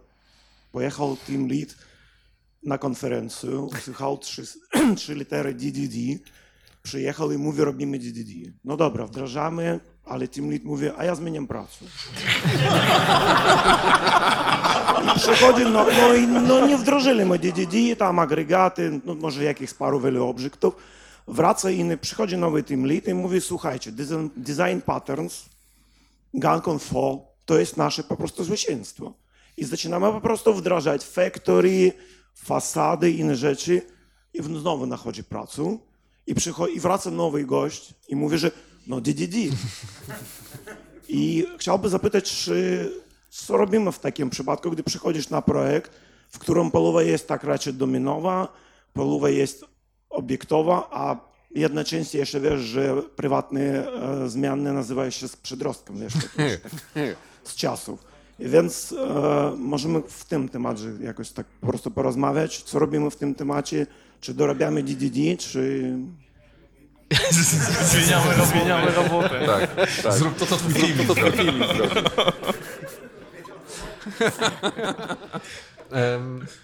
pojechał 0.72 1.16
team 1.16 1.48
lead 1.48 1.74
na 2.62 2.78
konferencję, 2.78 3.50
usłyszał 3.50 4.18
trzy, 4.18 4.42
trzy 4.96 5.14
litery 5.14 5.54
DDD, 5.54 5.96
przyjechał 6.82 7.32
i 7.32 7.38
mówi 7.38 7.64
robimy 7.64 7.98
DDD. 7.98 8.30
No 8.64 8.76
dobra, 8.76 9.06
wdrażamy, 9.06 9.80
ale 10.04 10.28
team 10.28 10.50
lead 10.50 10.64
mówi, 10.64 10.86
a 10.96 11.04
ja 11.04 11.14
zmieniam 11.14 11.46
pracę. 11.46 11.84
Przychodzi, 15.16 15.64
no, 15.64 15.86
no, 16.00 16.14
i 16.14 16.26
no 16.26 16.66
nie 16.66 16.76
wdrożyli 16.76 17.24
my 17.24 17.38
DDD, 17.38 17.96
tam 17.98 18.18
agregaty, 18.18 19.00
no, 19.04 19.14
może 19.14 19.44
jakichś 19.44 19.74
paru 19.74 20.00
wielu 20.00 20.28
obiektów. 20.28 20.76
Wraca 21.28 21.70
inny, 21.70 21.96
przychodzi 21.96 22.36
nowy 22.36 22.62
team 22.62 22.86
lead 22.86 23.08
i 23.08 23.14
mówi, 23.14 23.40
słuchajcie, 23.40 23.92
design, 23.92 24.28
design 24.36 24.80
patterns, 24.86 25.48
gang 26.34 26.68
on 26.68 26.78
to 27.44 27.58
jest 27.58 27.76
nasze 27.76 28.02
po 28.02 28.16
prostu 28.16 28.44
zwycięstwo. 28.44 29.14
I 29.56 29.64
zaczynamy 29.64 30.12
po 30.12 30.20
prostu 30.20 30.54
wdrażać 30.54 31.04
factory, 31.04 31.92
fasady, 32.34 33.10
inne 33.10 33.36
rzeczy 33.36 33.82
i 34.34 34.42
znowu 34.42 34.86
nachodzi 34.86 35.24
pracę 35.24 35.78
i, 36.26 36.34
przychodzi, 36.34 36.76
i 36.76 36.80
wraca 36.80 37.10
nowy 37.10 37.44
gość 37.44 37.94
i 38.08 38.16
mówi, 38.16 38.38
że 38.38 38.50
no 38.86 39.00
DDD. 39.00 39.36
I 41.08 41.46
chciałbym 41.58 41.90
zapytać, 41.90 42.30
czy, 42.30 42.90
co 43.28 43.56
robimy 43.56 43.92
w 43.92 43.98
takim 43.98 44.30
przypadku, 44.30 44.70
gdy 44.70 44.82
przychodzisz 44.82 45.30
na 45.30 45.42
projekt, 45.42 45.92
w 46.28 46.38
którym 46.38 46.70
połowa 46.70 47.02
jest 47.02 47.28
tak 47.28 47.44
raczej 47.44 47.74
dominowa, 47.74 48.48
połowa 48.92 49.30
jest 49.30 49.64
obiektowa, 50.10 50.88
a 50.90 51.16
jednocześnie 51.50 52.20
jeszcze 52.20 52.40
wiesz, 52.40 52.60
że 52.60 53.02
prywatne 53.16 53.60
e, 53.60 54.28
zmiany 54.28 54.72
nazywają 54.72 55.10
się 55.10 55.28
z 55.28 55.36
przedrostkiem, 55.36 56.00
wiesz, 56.00 56.12
tak, 56.14 56.22
tak, 56.94 57.16
z 57.44 57.54
czasów. 57.54 58.04
I 58.38 58.48
Więc 58.48 58.92
e, 58.92 59.52
możemy 59.58 60.02
w 60.08 60.24
tym 60.24 60.48
temacie 60.48 60.84
jakoś 61.00 61.30
tak 61.30 61.46
po 61.46 61.66
prostu 61.66 61.90
porozmawiać, 61.90 62.62
co 62.62 62.78
robimy 62.78 63.10
w 63.10 63.16
tym 63.16 63.34
temacie, 63.34 63.86
czy 64.20 64.34
dorabiamy 64.34 64.82
DDD, 64.82 65.36
czy 65.38 65.92
Zmieniamy, 67.82 68.46
zmieniamy 68.46 68.90
robotę. 68.90 69.46
Tak, 69.46 69.86
tak. 70.02 70.12
Zrób 70.12 70.36
To, 70.36 70.46
co 70.46 70.56
twój 70.56 70.74
team 70.74 71.06
zrobi. 71.06 71.38
Em, 71.38 71.54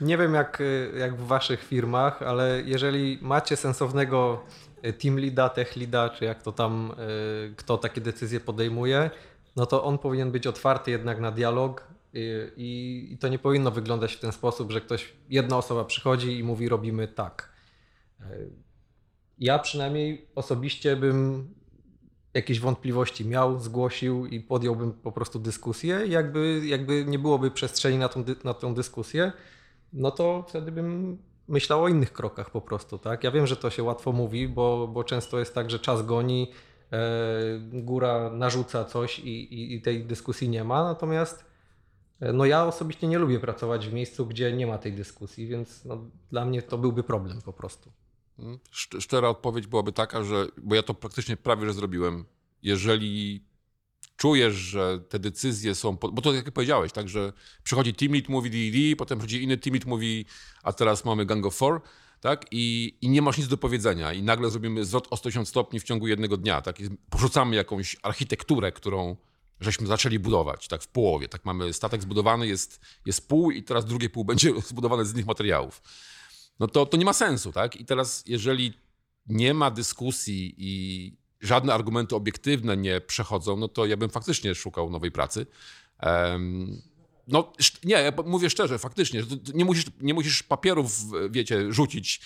Nie 0.01 0.19
wiem 0.19 0.35
jak, 0.35 0.63
jak 0.99 1.17
w 1.17 1.27
waszych 1.27 1.65
firmach, 1.65 2.23
ale 2.23 2.63
jeżeli 2.63 3.19
macie 3.23 3.57
sensownego 3.57 4.45
y, 4.87 4.93
team 4.93 5.19
leada, 5.19 5.49
tech 5.49 5.77
leada, 5.77 6.09
czy 6.09 6.25
jak 6.25 6.43
to 6.43 6.53
tam, 6.53 6.93
y, 7.49 7.55
kto 7.57 7.79
takie 7.79 8.01
decyzje 8.01 8.41
podejmuje, 8.41 9.11
no 9.57 9.67
to 9.67 9.85
on 9.85 9.99
powinien 9.99 10.31
być 10.31 10.47
otwarty 10.47 10.91
jednak 10.91 11.21
na 11.21 11.31
dialog 11.31 11.87
y, 12.15 12.53
i, 12.57 13.09
i 13.11 13.19
to 13.19 13.29
nie 13.29 13.39
powinno 13.39 13.71
wyglądać 13.71 14.15
w 14.15 14.21
ten 14.21 14.33
sposób, 14.33 14.73
że 14.73 14.81
ktoś, 14.81 15.13
jedna 15.29 15.57
osoba 15.57 15.85
przychodzi 15.85 16.39
i 16.39 16.45
mówi 16.45 16.69
robimy 16.69 17.09
tak. 17.09 17.55
Ja 19.39 19.59
przynajmniej 19.59 20.29
osobiście 20.35 20.97
bym 20.97 21.49
jakieś 22.35 22.61
wątpliwości 22.61 23.27
miał, 23.27 23.61
zgłosił 23.61 24.27
i 24.27 24.41
podjąłbym 24.41 24.93
po 24.93 25.13
prostu 25.13 25.39
dyskusję. 25.39 26.07
Jakby, 26.07 26.63
jakby 26.67 27.05
nie 27.05 27.19
byłoby 27.19 27.51
przestrzeni 27.51 27.99
na 27.99 28.09
tą, 28.09 28.25
na 28.45 28.55
tą 28.55 28.75
dyskusję, 28.75 29.33
no 29.93 30.11
to 30.11 30.45
wtedy 30.49 30.73
bym 30.73 31.19
myślał 31.49 31.85
o 31.85 31.89
innych 31.89 32.13
krokach 32.13 32.51
po 32.51 32.61
prostu. 32.61 32.99
Tak? 32.99 33.25
Ja 33.25 33.31
wiem, 33.31 33.47
że 33.47 33.57
to 33.57 33.71
się 33.71 33.83
łatwo 33.83 34.13
mówi, 34.13 34.49
bo, 34.49 34.89
bo 34.89 35.05
często 35.05 35.39
jest 35.39 35.55
tak, 35.55 35.71
że 35.71 35.79
czas 35.79 36.07
goni, 36.07 36.51
e, 36.93 36.99
góra 37.73 38.31
narzuca 38.31 38.85
coś 38.85 39.19
i, 39.19 39.55
i, 39.55 39.75
i 39.75 39.83
tej 39.83 40.05
dyskusji 40.05 40.49
nie 40.49 40.65
ma. 40.65 40.85
Natomiast 40.85 41.45
e, 42.21 42.33
no 42.33 42.45
ja 42.45 42.65
osobiście 42.67 43.07
nie 43.07 43.19
lubię 43.19 43.41
pracować 43.41 43.89
w 43.89 43.93
miejscu, 43.93 44.27
gdzie 44.27 44.53
nie 44.53 44.67
ma 44.67 44.79
tej 44.79 44.93
dyskusji, 44.93 45.47
więc 45.47 45.85
no, 45.85 45.99
dla 46.31 46.45
mnie 46.45 46.63
to 46.63 46.79
byłby 46.79 47.03
problem 47.03 47.43
po 47.43 47.53
prostu. 47.53 47.91
Szcz- 48.73 49.01
Szczera 49.01 49.29
odpowiedź 49.29 49.67
byłaby 49.67 49.93
taka, 49.93 50.25
że, 50.25 50.47
bo 50.63 50.75
ja 50.75 50.83
to 50.83 50.95
praktycznie 50.95 51.37
prawie 51.37 51.67
że 51.67 51.73
zrobiłem. 51.73 52.25
Jeżeli 52.63 53.45
czujesz, 54.17 54.55
że 54.55 55.01
te 55.09 55.19
decyzje 55.19 55.75
są, 55.75 55.93
bo 55.93 56.23
to 56.23 56.33
jak 56.33 56.51
powiedziałeś, 56.51 56.93
tak, 56.93 57.09
że 57.09 57.33
przychodzi 57.63 57.95
team 57.95 58.13
lead, 58.13 58.29
mówi 58.29 58.51
DD, 58.51 58.97
potem 58.97 59.19
przychodzi 59.19 59.43
inny 59.43 59.59
team 59.59 59.75
lead, 59.75 59.87
mówi, 59.87 60.27
a 60.63 60.73
teraz 60.73 61.05
mamy 61.05 61.27
Gang 61.27 61.47
of 61.47 61.55
Four, 61.55 61.81
tak? 62.21 62.47
I, 62.51 62.95
I 63.01 63.09
nie 63.09 63.23
masz 63.23 63.39
nic 63.39 63.49
do 63.49 63.57
powiedzenia. 63.57 64.13
I 64.13 64.23
nagle 64.23 64.51
zrobimy 64.51 64.85
zwrot 64.85 65.07
o 65.11 65.17
180 65.17 65.49
stopni 65.49 65.81
w 65.81 65.85
ciągu 65.85 66.07
jednego 66.07 66.37
dnia, 66.37 66.63
tak? 66.63 66.81
I 66.81 66.91
porzucamy 67.11 67.57
jakąś 67.57 67.97
architekturę, 68.03 68.73
którą 68.73 69.17
żeśmy 69.61 69.87
zaczęli 69.87 70.19
budować, 70.19 70.69
tak 70.69 70.83
w 70.83 70.89
połowie. 70.89 71.29
Tak 71.29 71.45
mamy 71.45 71.73
statek 71.73 72.03
zbudowany, 72.03 72.47
jest, 72.47 72.81
jest 73.07 73.29
pół 73.29 73.51
i 73.51 73.63
teraz 73.63 73.85
drugie 73.85 74.11
pół 74.11 74.25
będzie 74.25 74.53
zbudowane 74.69 75.05
z 75.05 75.13
innych 75.13 75.27
materiałów. 75.27 75.83
No 76.61 76.69
to, 76.69 76.87
to 76.87 76.97
nie 76.97 77.05
ma 77.05 77.13
sensu, 77.13 77.53
tak? 77.53 77.77
I 77.77 77.85
teraz 77.85 78.25
jeżeli 78.27 78.73
nie 79.27 79.55
ma 79.55 79.71
dyskusji 79.71 80.55
i 80.59 81.13
żadne 81.41 81.75
argumenty 81.75 82.17
obiektywne 82.17 82.77
nie 82.77 83.01
przechodzą, 83.01 83.57
no 83.57 83.69
to 83.69 83.87
ja 83.87 83.97
bym 83.97 84.11
faktycznie 84.11 84.55
szukał 84.55 84.91
nowej 84.91 85.11
pracy. 85.11 85.47
Em, 85.99 86.83
no 87.29 87.53
nie, 87.85 87.95
ja 87.95 88.13
mówię 88.27 88.51
szczerze, 88.51 88.79
faktycznie, 88.79 89.23
nie 89.55 89.65
musisz, 89.65 89.85
nie 90.01 90.15
musisz 90.15 90.43
papierów, 90.43 90.93
wiecie, 91.31 91.73
rzucić 91.73 92.21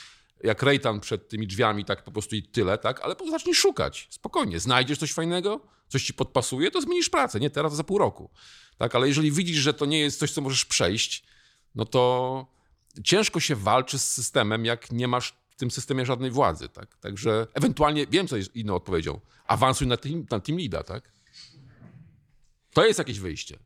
jak 0.45 0.63
rejtan 0.63 1.01
przed 1.01 1.29
tymi 1.29 1.47
drzwiami, 1.47 1.85
tak 1.85 2.05
po 2.05 2.13
prostu 2.13 2.37
i 2.37 2.43
tyle, 2.43 2.79
tak? 2.79 3.01
Ale 3.01 3.15
zacznij 3.31 3.55
szukać, 3.55 4.09
spokojnie. 4.11 4.61
Znajdziesz 4.61 4.99
coś 4.99 5.13
fajnego, 5.13 5.61
coś 5.89 6.05
ci 6.05 6.15
podpasuje, 6.15 6.71
to 6.71 6.81
zmienisz 6.81 7.11
pracę, 7.11 7.41
nie 7.41 7.51
teraz, 7.51 7.77
za 7.77 7.85
pół 7.85 7.99
roku. 7.99 8.31
Tak, 8.79 8.95
ale 8.95 9.09
jeżeli 9.09 9.33
widzisz, 9.33 9.59
że 9.59 9.75
to 9.75 9.87
nie 9.87 10.01
jest 10.01 10.19
coś, 10.19 10.33
co 10.33 10.41
możesz 10.41 10.65
przejść, 10.65 11.25
no 11.75 11.85
to 11.85 12.47
ciężko 13.05 13.41
się 13.41 13.57
walczy 13.57 13.99
z 13.99 14.13
systemem, 14.13 14.65
jak 14.65 14.93
nie 14.93 15.09
masz 15.09 15.35
w 15.51 15.57
tym 15.57 15.71
systemie 15.71 16.07
żadnej 16.07 16.31
władzy, 16.31 16.69
tak? 16.69 16.97
Także 16.97 17.47
ewentualnie, 17.55 18.07
wiem, 18.07 18.29
co 18.29 18.37
jest 18.37 18.57
inną 18.57 18.75
odpowiedzią, 18.75 19.21
awansuj 19.47 19.87
na 19.87 19.97
team, 19.97 20.27
na 20.31 20.41
team 20.41 20.59
leada, 20.59 20.83
tak? 20.83 21.13
To 22.73 22.87
jest 22.87 22.99
jakieś 22.99 23.19
wyjście. 23.19 23.59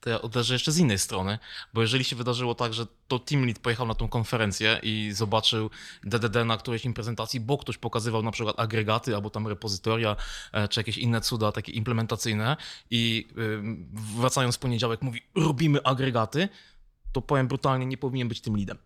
to 0.00 0.10
ja 0.10 0.18
uderzę 0.18 0.54
jeszcze 0.54 0.72
z 0.72 0.78
innej 0.78 0.98
strony, 0.98 1.38
bo 1.74 1.82
jeżeli 1.82 2.04
się 2.04 2.16
wydarzyło 2.16 2.54
tak, 2.54 2.74
że 2.74 2.86
to 3.08 3.18
team 3.18 3.46
lead 3.46 3.58
pojechał 3.58 3.86
na 3.86 3.94
tą 3.94 4.08
konferencję 4.08 4.80
i 4.82 5.10
zobaczył 5.14 5.70
DDD 6.04 6.44
na 6.44 6.56
którejś 6.56 6.84
im 6.84 6.94
prezentacji, 6.94 7.40
bo 7.40 7.58
ktoś 7.58 7.78
pokazywał 7.78 8.22
na 8.22 8.30
przykład 8.30 8.60
agregaty 8.60 9.14
albo 9.14 9.30
tam 9.30 9.46
repozytoria, 9.46 10.16
e, 10.52 10.68
czy 10.68 10.80
jakieś 10.80 10.98
inne 10.98 11.20
cuda 11.20 11.52
takie 11.52 11.72
implementacyjne 11.72 12.56
i 12.90 13.28
wracając 14.16 14.56
w 14.56 14.58
poniedziałek 14.58 15.02
mówi 15.02 15.20
robimy 15.34 15.82
agregaty, 15.82 16.48
to 17.12 17.22
powiem 17.22 17.48
brutalnie, 17.48 17.86
nie 17.86 17.96
powinien 17.96 18.28
być 18.28 18.40
tym 18.40 18.56
leadem. 18.56 18.78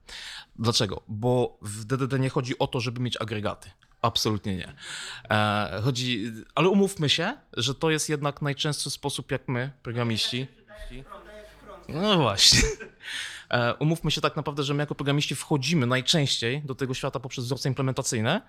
Dlaczego? 0.56 1.02
Bo 1.08 1.58
w 1.62 1.84
DDD 1.84 2.20
nie 2.20 2.28
chodzi 2.28 2.58
o 2.58 2.66
to, 2.66 2.80
żeby 2.80 3.00
mieć 3.00 3.20
agregaty. 3.20 3.70
Absolutnie 4.02 4.56
nie. 4.56 4.72
E, 5.30 5.80
chodzi, 5.84 6.32
ale 6.54 6.68
umówmy 6.68 7.08
się, 7.08 7.36
że 7.56 7.74
to 7.74 7.90
jest 7.90 8.08
jednak 8.08 8.42
najczęstszy 8.42 8.90
sposób, 8.90 9.30
jak 9.30 9.48
my, 9.48 9.70
programiści, 9.82 10.46
no 11.88 12.18
właśnie. 12.18 12.60
E, 13.50 13.74
umówmy 13.74 14.10
się 14.10 14.20
tak 14.20 14.36
naprawdę, 14.36 14.62
że 14.62 14.74
my 14.74 14.82
jako 14.82 14.94
programiści 14.94 15.34
wchodzimy 15.34 15.86
najczęściej 15.86 16.62
do 16.62 16.74
tego 16.74 16.94
świata 16.94 17.20
poprzez 17.20 17.44
wzorce 17.44 17.68
implementacyjne, 17.68 18.42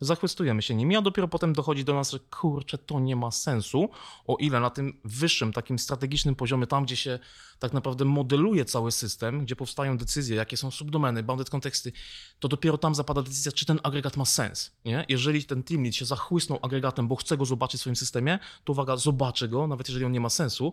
zachwystujemy 0.00 0.62
się 0.62 0.74
nimi, 0.74 0.96
a 0.96 1.02
dopiero 1.02 1.28
potem 1.28 1.52
dochodzi 1.52 1.84
do 1.84 1.94
nas, 1.94 2.10
że 2.10 2.18
kurczę, 2.18 2.78
to 2.78 3.00
nie 3.00 3.16
ma 3.16 3.30
sensu, 3.30 3.88
o 4.26 4.36
ile 4.36 4.60
na 4.60 4.70
tym 4.70 5.00
wyższym, 5.04 5.52
takim 5.52 5.78
strategicznym 5.78 6.34
poziomie, 6.34 6.66
tam 6.66 6.84
gdzie 6.84 6.96
się 6.96 7.18
tak 7.58 7.72
naprawdę 7.72 8.04
modeluje 8.04 8.64
cały 8.64 8.92
system, 8.92 9.44
gdzie 9.44 9.56
powstają 9.56 9.98
decyzje, 9.98 10.36
jakie 10.36 10.56
są 10.56 10.70
subdomeny, 10.70 11.22
bounded 11.22 11.50
konteksty, 11.50 11.92
to 12.38 12.48
dopiero 12.48 12.78
tam 12.78 12.94
zapada 12.94 13.22
decyzja, 13.22 13.52
czy 13.52 13.66
ten 13.66 13.80
agregat 13.82 14.16
ma 14.16 14.24
sens. 14.24 14.72
Nie? 14.84 15.04
Jeżeli 15.08 15.44
ten 15.44 15.62
team 15.62 15.82
lead 15.82 15.94
się 15.94 16.04
zachłysnął 16.04 16.58
agregatem, 16.62 17.08
bo 17.08 17.16
chce 17.16 17.36
go 17.36 17.44
zobaczyć 17.44 17.78
w 17.78 17.80
swoim 17.80 17.96
systemie, 17.96 18.38
to 18.64 18.72
uwaga, 18.72 18.96
zobaczy 18.96 19.48
go, 19.48 19.66
nawet 19.66 19.88
jeżeli 19.88 20.04
on 20.04 20.12
nie 20.12 20.20
ma 20.20 20.30
sensu 20.30 20.72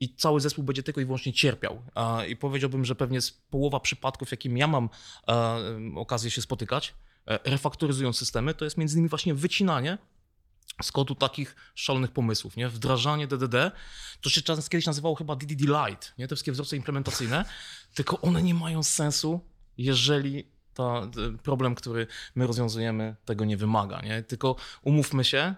i 0.00 0.14
cały 0.14 0.40
zespół 0.40 0.64
będzie 0.64 0.82
tylko 0.82 1.00
i 1.00 1.04
wyłącznie 1.04 1.32
cierpiał. 1.32 1.82
I 2.28 2.36
powiedziałbym, 2.36 2.84
że 2.84 2.94
pewnie 2.94 3.20
z 3.20 3.30
połowa 3.30 3.80
przypadków, 3.80 4.30
jakim 4.30 4.58
ja 4.58 4.66
mam 4.66 4.88
e, 5.28 5.58
okazję 5.96 6.30
się 6.30 6.42
spotykać, 6.42 6.94
e, 7.28 7.38
refaktoryzując 7.44 8.18
systemy, 8.18 8.54
to 8.54 8.64
jest 8.64 8.76
między 8.76 8.94
innymi 8.94 9.08
właśnie 9.08 9.34
wycinanie 9.34 9.98
z 10.82 10.92
kodu 10.92 11.14
takich 11.14 11.56
szalonych 11.74 12.12
pomysłów, 12.12 12.56
nie? 12.56 12.68
Wdrażanie 12.68 13.26
DDD, 13.26 13.70
to 14.20 14.30
się 14.30 14.42
czas 14.42 14.68
kiedyś 14.68 14.86
nazywało 14.86 15.14
chyba 15.14 15.36
DDD 15.36 15.60
Lite, 15.60 16.06
nie? 16.18 16.28
Te 16.28 16.36
wszystkie 16.36 16.52
wzorce 16.52 16.76
implementacyjne, 16.76 17.44
tylko 17.94 18.20
one 18.20 18.42
nie 18.42 18.54
mają 18.54 18.82
sensu, 18.82 19.40
jeżeli 19.78 20.44
ta, 20.74 21.10
problem, 21.42 21.74
który 21.74 22.06
my 22.34 22.46
rozwiązujemy, 22.46 23.16
tego 23.24 23.44
nie 23.44 23.56
wymaga, 23.56 24.00
nie? 24.00 24.22
Tylko 24.22 24.56
umówmy 24.82 25.24
się, 25.24 25.54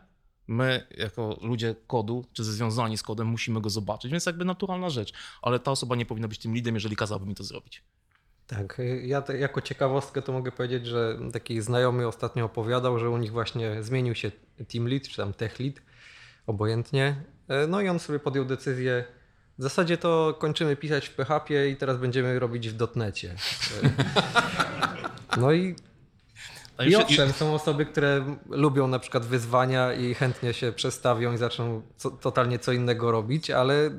my 0.46 0.87
jako 0.96 1.38
ludzie 1.42 1.74
kodu, 1.87 2.24
czy 2.33 2.44
związani 2.44 2.98
z 2.98 3.02
kodem, 3.02 3.26
musimy 3.26 3.61
go 3.61 3.70
zobaczyć, 3.70 4.11
więc 4.11 4.26
jakby 4.26 4.44
naturalna 4.44 4.90
rzecz, 4.90 5.12
ale 5.42 5.59
ta 5.59 5.70
osoba 5.70 5.96
nie 5.96 6.06
powinna 6.06 6.28
być 6.28 6.38
tym 6.38 6.54
leadem, 6.54 6.74
jeżeli 6.74 6.96
kazałby 6.96 7.26
mi 7.26 7.35
to 7.35 7.44
zrobić. 7.44 7.83
Tak, 8.50 8.80
y, 8.80 9.02
ja 9.06 9.22
te, 9.22 9.38
jako 9.38 9.60
ciekawostkę 9.60 10.22
to 10.22 10.32
mogę 10.32 10.52
powiedzieć, 10.52 10.86
że 10.86 11.18
taki 11.32 11.60
znajomy 11.60 12.06
ostatnio 12.06 12.44
opowiadał, 12.44 12.98
że 12.98 13.10
u 13.10 13.16
nich 13.16 13.32
właśnie 13.32 13.82
zmienił 13.82 14.14
się 14.14 14.30
team 14.72 14.88
lead, 14.88 15.02
czy 15.02 15.16
tam 15.16 15.32
tech 15.32 15.60
lead, 15.60 15.74
obojętnie. 16.46 17.16
E, 17.48 17.66
No 17.66 17.80
i 17.80 17.88
on 17.88 17.98
sobie 17.98 18.18
podjął 18.18 18.44
decyzję, 18.44 19.04
w 19.58 19.62
zasadzie 19.62 19.96
to 19.96 20.36
kończymy 20.40 20.76
pisać 20.76 21.08
w 21.08 21.14
PHP 21.14 21.68
i 21.68 21.76
teraz 21.76 21.98
będziemy 21.98 22.38
robić 22.38 22.68
w 22.68 22.76
dotnecie. 22.76 23.34
E, 23.84 23.90
No 25.40 25.52
i, 25.52 25.74
i 26.84 26.96
owszem, 26.96 27.32
są 27.32 27.54
osoby, 27.54 27.86
które 27.86 28.36
lubią 28.50 28.86
na 28.86 28.98
przykład 28.98 29.24
wyzwania 29.26 29.92
i 29.92 30.14
chętnie 30.14 30.52
się 30.52 30.72
przestawią 30.72 31.32
i 31.32 31.38
zaczną 31.38 31.82
co, 31.96 32.10
totalnie 32.10 32.58
co 32.58 32.72
innego 32.72 33.10
robić, 33.10 33.50
ale 33.50 33.90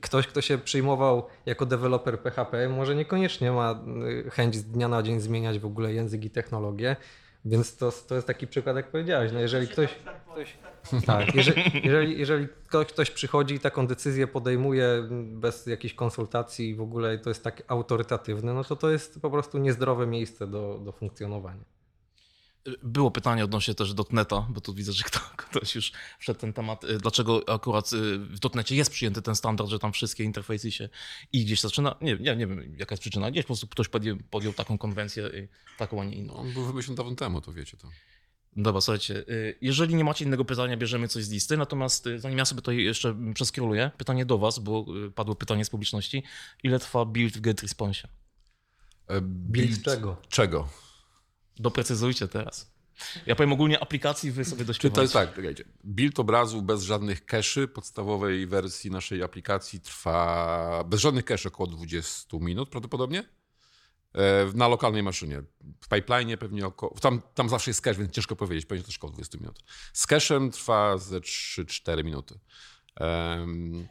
ktoś, 0.00 0.26
kto 0.26 0.40
się 0.40 0.58
przyjmował 0.58 1.26
jako 1.46 1.66
deweloper 1.66 2.20
PHP, 2.20 2.68
może 2.68 2.94
niekoniecznie 2.94 3.52
ma 3.52 3.84
y, 4.26 4.30
chęć 4.30 4.56
z 4.56 4.64
dnia 4.64 4.88
na 4.88 5.02
dzień 5.02 5.20
zmieniać 5.20 5.58
w 5.58 5.66
ogóle 5.66 5.92
język 5.92 6.24
i 6.24 6.30
technologię. 6.30 6.96
Więc 7.44 7.76
to, 7.76 7.92
to 8.08 8.14
jest 8.14 8.26
taki 8.26 8.46
przykład, 8.46 8.76
jak 8.76 8.90
powiedziałeś. 8.90 9.32
No 9.32 9.40
jeżeli 9.40 9.68
ktoś, 9.68 9.94
ktoś 10.32 10.56
tak, 11.06 11.34
jeżeli, 11.34 11.62
jeżeli, 11.84 12.18
jeżeli 12.18 12.48
ktoś, 12.66 12.86
ktoś 12.86 13.10
przychodzi 13.10 13.54
i 13.54 13.60
taką 13.60 13.86
decyzję 13.86 14.26
podejmuje 14.26 15.08
bez 15.22 15.66
jakiejś 15.66 15.94
konsultacji 15.94 16.68
i 16.68 16.74
w 16.74 16.80
ogóle 16.80 17.18
to 17.18 17.30
jest 17.30 17.44
tak 17.44 17.62
autorytatywne, 17.68 18.54
no 18.54 18.64
to 18.64 18.76
to 18.76 18.90
jest 18.90 19.20
po 19.22 19.30
prostu 19.30 19.58
niezdrowe 19.58 20.06
miejsce 20.06 20.46
do, 20.46 20.80
do 20.84 20.92
funkcjonowania. 20.92 21.79
Było 22.82 23.10
pytanie 23.10 23.44
odnośnie 23.44 23.74
też 23.74 23.94
dotneta, 23.94 24.46
bo 24.50 24.60
tu 24.60 24.74
widzę, 24.74 24.92
że 24.92 25.04
kto, 25.04 25.20
ktoś 25.36 25.74
już 25.74 25.92
wszedł 26.18 26.40
ten 26.40 26.52
temat. 26.52 26.84
y, 26.84 26.98
Dlaczego 26.98 27.42
akurat 27.48 27.92
y, 27.92 28.18
w 28.18 28.38
dotnecie 28.38 28.76
jest 28.76 28.90
przyjęty 28.90 29.22
ten 29.22 29.36
standard, 29.36 29.70
że 29.70 29.78
tam 29.78 29.92
wszystkie 29.92 30.24
interfejsy 30.24 30.70
się 30.72 30.88
i 31.32 31.44
gdzieś 31.44 31.60
zaczyna? 31.60 31.96
Nie, 32.00 32.16
nie, 32.16 32.36
nie 32.36 32.46
wiem 32.46 32.76
jaka 32.78 32.92
jest 32.92 33.00
przyczyna. 33.00 33.30
Gdzieś 33.30 33.44
po 33.44 33.46
prostu 33.46 33.66
ktoś 33.66 33.88
podjął, 33.88 34.16
podjął 34.30 34.52
taką 34.52 34.78
konwencję, 34.78 35.30
taką, 35.78 36.00
a 36.02 36.04
nie 36.04 36.16
inną. 36.16 36.34
On 36.34 36.52
był 36.52 36.64
wymyślony 36.64 36.96
dawno 36.96 37.14
temu, 37.14 37.40
to 37.40 37.52
wiecie 37.52 37.76
to. 37.76 37.88
Dobra, 38.56 38.80
słuchajcie, 38.80 39.14
y, 39.28 39.58
jeżeli 39.60 39.94
nie 39.94 40.04
macie 40.04 40.24
innego 40.24 40.44
pytania, 40.44 40.76
bierzemy 40.76 41.08
coś 41.08 41.24
z 41.24 41.30
listy, 41.30 41.56
natomiast 41.56 42.08
zanim 42.16 42.38
ja 42.38 42.44
sobie 42.44 42.62
to 42.62 42.72
jeszcze 42.72 43.32
przeskroluję, 43.34 43.90
pytanie 43.98 44.26
do 44.26 44.38
was, 44.38 44.58
bo 44.58 44.86
padło 45.14 45.34
pytanie 45.34 45.64
z 45.64 45.70
publiczności. 45.70 46.22
Ile 46.62 46.78
trwa 46.78 47.04
build 47.04 47.36
w 47.36 47.40
get 47.40 47.62
response? 47.62 48.08
E, 49.06 49.20
Build 49.20 49.82
czego? 49.82 50.16
Czego? 50.28 50.68
Doprecyzujcie 51.60 52.28
teraz. 52.28 52.70
Ja 53.26 53.36
powiem 53.36 53.52
ogólnie 53.52 53.80
aplikacji, 53.80 54.30
wy 54.32 54.44
sobie 54.44 54.58
Czy 54.60 54.64
doświadczycie. 54.64 54.94
to 54.94 55.02
jest 55.02 55.12
tak, 55.14 55.34
czekajcie. 55.34 55.64
Build 55.84 56.18
obrazu 56.20 56.62
bez 56.62 56.82
żadnych 56.82 57.26
cache'y 57.26 57.66
podstawowej 57.68 58.46
wersji 58.46 58.90
naszej 58.90 59.22
aplikacji 59.22 59.80
trwa 59.80 60.84
bez 60.86 61.00
żadnych 61.00 61.24
cache 61.24 61.48
około 61.48 61.66
20 61.66 62.36
minut 62.40 62.68
prawdopodobnie. 62.68 63.24
E, 64.14 64.46
Na 64.54 64.68
lokalnej 64.68 65.02
maszynie. 65.02 65.42
W 65.80 65.88
pipeline 65.88 66.36
pewnie 66.38 66.66
około. 66.66 66.94
Tam, 67.00 67.22
tam 67.34 67.48
zawsze 67.48 67.70
jest 67.70 67.80
cache, 67.80 67.98
więc 67.98 68.12
ciężko 68.12 68.36
powiedzieć, 68.36 68.66
pewnie 68.66 68.84
też 68.84 68.96
około 68.98 69.12
20 69.12 69.38
minut. 69.38 69.58
Z 69.92 70.06
cache'em 70.08 70.50
trwa 70.52 70.98
ze 70.98 71.20
3-4 71.20 72.04
minuty. 72.04 72.38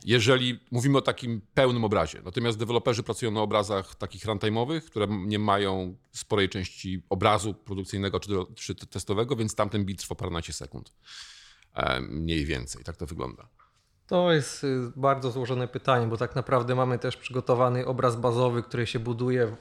Jeżeli 0.05 0.59
mówimy 0.71 0.97
o 0.97 1.01
takim 1.01 1.41
pełnym 1.53 1.83
obrazie, 1.83 2.21
natomiast 2.25 2.57
deweloperzy 2.57 3.03
pracują 3.03 3.32
na 3.32 3.41
obrazach 3.41 3.95
takich 3.95 4.26
runtime'owych, 4.26 4.82
które 4.82 5.07
nie 5.09 5.39
mają 5.39 5.95
sporej 6.11 6.49
części 6.49 7.03
obrazu 7.09 7.53
produkcyjnego 7.53 8.19
czy, 8.19 8.30
czy 8.55 8.76
testowego, 8.76 9.36
więc 9.36 9.55
tamten 9.55 9.86
bit 9.86 9.99
trwa 9.99 10.15
paręnaście 10.15 10.53
sekund. 10.53 10.93
Mniej 12.01 12.45
więcej, 12.45 12.84
tak 12.84 12.97
to 12.97 13.05
wygląda. 13.05 13.49
To 14.07 14.32
jest 14.32 14.63
y, 14.63 14.91
bardzo 14.95 15.32
złożone 15.32 15.67
pytanie, 15.67 16.07
bo 16.07 16.17
tak 16.17 16.36
naprawdę 16.36 16.76
mamy 16.76 16.99
też 16.99 17.17
przygotowany 17.17 17.86
obraz 17.86 18.15
bazowy, 18.15 18.63
który 18.63 18.88
się 18.88 18.99
buduje 18.99 19.55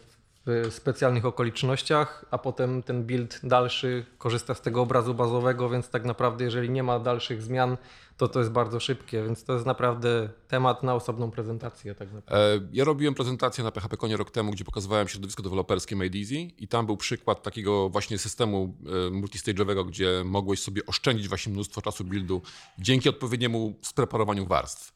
specjalnych 0.70 1.24
okolicznościach, 1.24 2.24
a 2.30 2.38
potem 2.38 2.82
ten 2.82 3.05
build 3.05 3.40
dalszy 3.42 4.07
korzysta 4.18 4.55
z 4.55 4.61
tego 4.61 4.82
obrazu 4.82 5.14
bazowego, 5.14 5.70
więc 5.70 5.90
tak 5.90 6.05
naprawdę 6.05 6.44
jeżeli 6.44 6.70
nie 6.70 6.82
ma 6.82 6.99
dalszych 6.99 7.42
zmian, 7.42 7.76
to 8.16 8.28
to 8.28 8.38
jest 8.38 8.51
bardzo 8.51 8.80
szybkie, 8.80 9.22
więc 9.22 9.44
to 9.44 9.53
jest 9.53 9.66
naprawdę 9.66 10.28
temat 10.49 10.82
na 10.82 10.94
osobną 10.94 11.30
prezentację 11.30 11.94
tak 11.94 12.12
naprawdę. 12.12 12.55
E, 12.55 12.68
Ja 12.72 12.84
robiłem 12.84 13.14
prezentację 13.14 13.64
na 13.64 13.70
PHP 13.70 13.96
Konie 13.96 14.16
rok 14.16 14.30
temu, 14.30 14.53
gdzie 14.53 14.64
pokazywałem 14.64 15.09
środowisko 15.09 15.42
deweloperskie 15.42 15.96
Made 15.96 16.18
Easy 16.18 16.34
i 16.34 16.68
tam 16.68 16.86
był 16.86 16.96
przykład 16.96 17.42
takiego 17.42 17.88
właśnie 17.88 18.18
systemu 18.18 18.74
e, 18.86 19.11
multistage'owego, 19.11 19.86
gdzie 19.86 20.22
mogłeś 20.24 20.61
sobie 20.61 20.86
oszczędzić 20.86 21.28
właśnie 21.28 21.53
mnóstwo 21.53 21.82
czasu 21.82 22.05
buildu 22.05 22.42
dzięki 22.78 23.09
odpowiedniemu 23.09 23.74
spreparowaniu 23.82 24.46
warstw. 24.46 24.92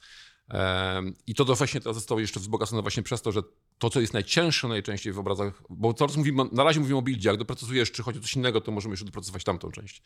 E, 0.51 1.03
I 1.27 1.35
to, 1.35 1.45
to 1.45 1.55
właśnie 1.55 1.81
teraz 1.81 1.97
zostało 1.97 2.21
jeszcze 2.21 2.41
wzbogacone 2.41 2.83
właśnie 2.83 3.03
przez 3.03 3.23
to, 3.23 3.33
że 3.33 3.43
to, 3.83 3.91
co 3.91 4.01
jest 4.01 4.13
najcięższe 4.13 4.69
najczęściej 4.69 5.13
w 5.13 5.19
obrazach, 5.19 5.63
bo 5.71 5.95
teraz 5.95 6.17
mówimy, 6.17 6.43
na 6.53 6.65
razie 6.65 6.81
mówimy 6.81 6.99
o 6.99 7.03
buildzie, 7.03 7.29
jak 7.29 7.39
dopracujesz, 7.39 7.93
czy 7.93 8.03
chodzi 8.03 8.19
o 8.19 8.23
coś 8.23 8.37
innego, 8.37 8.61
to 8.61 8.73
możemy 8.73 8.93
jeszcze 8.93 9.07
dopracować 9.07 9.45
tamtą 9.45 9.71
część. 9.71 10.03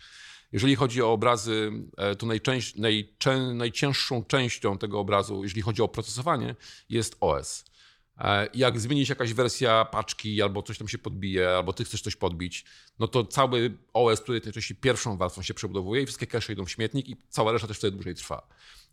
Jeżeli 0.53 0.77
chodzi 0.77 1.03
o 1.03 1.13
obrazy, 1.13 1.73
e, 1.97 2.15
to 2.15 2.27
najczęś, 2.27 2.75
najczę, 2.75 3.39
najcięższą 3.55 4.25
częścią 4.25 4.79
tego 4.79 5.01
obrazu, 5.01 5.43
jeżeli 5.43 5.63
chodzi 5.63 5.83
o 5.83 5.89
procesowanie, 5.89 6.57
jest 6.89 7.17
OS. 7.21 7.65
E, 8.19 8.49
Jak 8.55 8.81
zmieni 8.81 9.07
się 9.07 9.13
jakaś 9.13 9.33
wersja 9.33 9.85
paczki, 9.85 10.43
albo 10.43 10.63
coś 10.63 10.79
tam 10.79 10.89
się 10.89 10.99
podbije, 10.99 11.51
albo 11.51 11.73
ty 11.73 11.85
chcesz 11.85 12.03
coś 12.03 12.17
podbić, 12.17 12.65
no 12.99 13.09
to 13.09 13.25
cały 13.25 13.79
OS, 13.93 14.21
który 14.21 14.41
najczęściej 14.45 14.77
pierwszą 14.77 15.17
warstwą 15.17 15.43
się 15.43 15.55
przebudowuje 15.55 16.03
i 16.03 16.07
wszystkie 16.07 16.27
cache 16.27 16.53
idą 16.53 16.65
w 16.65 16.71
śmietnik 16.71 17.09
i 17.09 17.17
cała 17.29 17.53
reszta 17.53 17.69
też 17.69 17.79
wtedy 17.79 17.97
dłużej 17.97 18.15
trwa. 18.15 18.49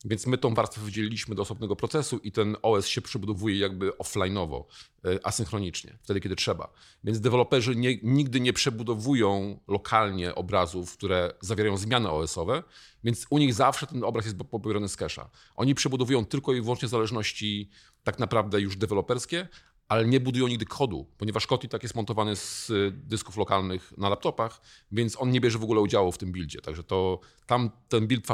Więc 0.05 0.27
my 0.27 0.37
tą 0.37 0.53
warstwę 0.53 0.81
wydzieliliśmy 0.81 1.35
do 1.35 1.41
osobnego 1.41 1.75
procesu 1.75 2.17
i 2.17 2.31
ten 2.31 2.57
OS 2.61 2.87
się 2.87 3.01
przebudowuje 3.01 3.57
jakby 3.57 3.89
offline'owo, 3.89 4.63
e, 5.05 5.25
asynchronicznie, 5.25 5.97
wtedy 6.01 6.21
kiedy 6.21 6.35
trzeba. 6.35 6.73
Więc 7.03 7.19
deweloperzy 7.19 7.75
nie, 7.75 7.97
nigdy 8.03 8.39
nie 8.39 8.53
przebudowują 8.53 9.59
lokalnie 9.67 10.35
obrazów, 10.35 10.97
które 10.97 11.33
zawierają 11.41 11.77
zmiany 11.77 12.09
OS-owe, 12.09 12.63
więc 13.03 13.27
u 13.29 13.37
nich 13.37 13.53
zawsze 13.53 13.87
ten 13.87 14.03
obraz 14.03 14.25
jest 14.25 14.37
pobierany 14.37 14.89
z 14.89 14.97
cache'a. 14.97 15.25
Oni 15.55 15.75
przebudowują 15.75 16.25
tylko 16.25 16.53
i 16.53 16.61
wyłącznie 16.61 16.87
zależności 16.87 17.69
tak 18.03 18.19
naprawdę 18.19 18.61
już 18.61 18.77
deweloperskie, 18.77 19.47
ale 19.87 20.05
nie 20.05 20.19
budują 20.19 20.47
nigdy 20.47 20.65
kodu, 20.65 21.07
ponieważ 21.17 21.47
kod 21.47 21.63
i 21.63 21.69
tak 21.69 21.83
jest 21.83 21.95
montowany 21.95 22.35
z 22.35 22.69
y, 22.69 22.91
dysków 22.91 23.37
lokalnych 23.37 23.93
na 23.97 24.09
laptopach, 24.09 24.61
więc 24.91 25.21
on 25.21 25.31
nie 25.31 25.41
bierze 25.41 25.59
w 25.59 25.63
ogóle 25.63 25.81
udziału 25.81 26.11
w 26.11 26.17
tym 26.17 26.31
buildzie. 26.31 26.61
Także 26.61 26.83
to 26.83 27.19
tam 27.45 27.69
ten 27.89 28.07
build 28.07 28.27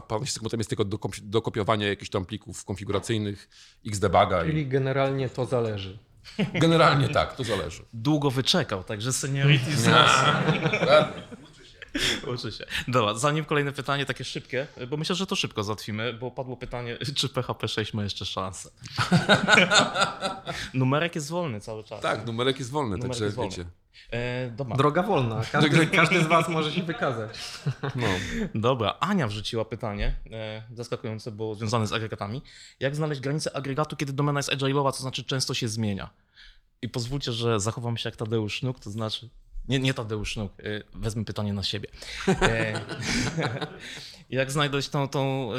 potem 0.43 0.59
jest 0.59 0.69
tylko 0.69 0.85
do, 0.85 0.99
do 1.23 1.41
kopiowania 1.41 1.87
jakichś 1.87 2.09
tam 2.09 2.25
plików 2.25 2.65
konfiguracyjnych, 2.65 3.49
xdebuga. 3.87 4.45
Czyli 4.45 4.61
I 4.61 4.67
generalnie 4.67 5.29
to 5.29 5.45
zależy. 5.45 5.99
generalnie 6.53 7.09
tak, 7.09 7.35
to 7.35 7.43
zależy. 7.43 7.83
Długo 7.93 8.31
wyczekał, 8.31 8.83
także 8.83 9.13
seniority 9.13 9.71
z 9.75 9.87
Uczy 12.33 12.51
się. 12.51 12.65
Dobra, 12.87 13.13
zanim 13.13 13.45
kolejne 13.45 13.71
pytanie, 13.71 14.05
takie 14.05 14.23
szybkie, 14.23 14.67
bo 14.89 14.97
myślę, 14.97 15.15
że 15.15 15.25
to 15.27 15.35
szybko 15.35 15.63
załatwimy, 15.63 16.13
bo 16.13 16.31
padło 16.31 16.57
pytanie, 16.57 16.97
czy 17.15 17.29
PHP 17.29 17.67
6 17.67 17.93
ma 17.93 18.03
jeszcze 18.03 18.25
szansę. 18.25 18.69
Numerek 20.73 21.15
jest 21.15 21.29
wolny 21.29 21.59
cały 21.61 21.83
czas. 21.83 22.01
Tak, 22.01 22.25
numerek 22.25 22.59
jest 22.59 22.71
wolny, 22.71 22.89
Numerek 22.89 23.07
także 23.11 23.25
jest 23.25 23.35
wolny. 23.35 23.51
wiecie. 23.51 23.65
E, 24.11 24.49
dobra. 24.51 24.77
Droga 24.77 25.03
wolna. 25.03 25.41
Każdy, 25.51 25.87
każdy 25.87 26.23
z 26.23 26.27
Was 26.27 26.49
może 26.49 26.71
się 26.71 26.83
wykazać. 26.83 27.39
No. 27.95 28.07
Dobra, 28.55 28.97
Ania 28.99 29.27
wrzuciła 29.27 29.65
pytanie, 29.65 30.15
e, 30.31 30.63
zaskakujące, 30.73 31.31
bo 31.31 31.55
związane 31.55 31.87
z 31.87 31.93
agregatami. 31.93 32.41
Jak 32.79 32.95
znaleźć 32.95 33.21
granicę 33.21 33.55
agregatu, 33.55 33.95
kiedy 33.95 34.13
domena 34.13 34.39
jest 34.39 34.49
agile'owa, 34.49 34.91
to 34.91 34.97
znaczy 34.97 35.23
często 35.23 35.53
się 35.53 35.67
zmienia? 35.67 36.09
I 36.81 36.89
pozwólcie, 36.89 37.31
że 37.31 37.59
zachowam 37.59 37.97
się 37.97 38.09
jak 38.09 38.15
Tadeusz 38.15 38.53
Sznuk, 38.53 38.79
to 38.79 38.91
znaczy... 38.91 39.29
Nie, 39.69 39.79
nie 39.79 39.93
Tadeusz 39.93 40.31
Sznuk, 40.31 40.53
e, 40.59 40.83
wezmę 40.93 41.25
pytanie 41.25 41.53
na 41.53 41.63
siebie. 41.63 41.89
E, 42.27 42.81
jak 44.29 44.51
znaleźć 44.51 44.89
tą, 44.89 45.07
tą 45.07 45.49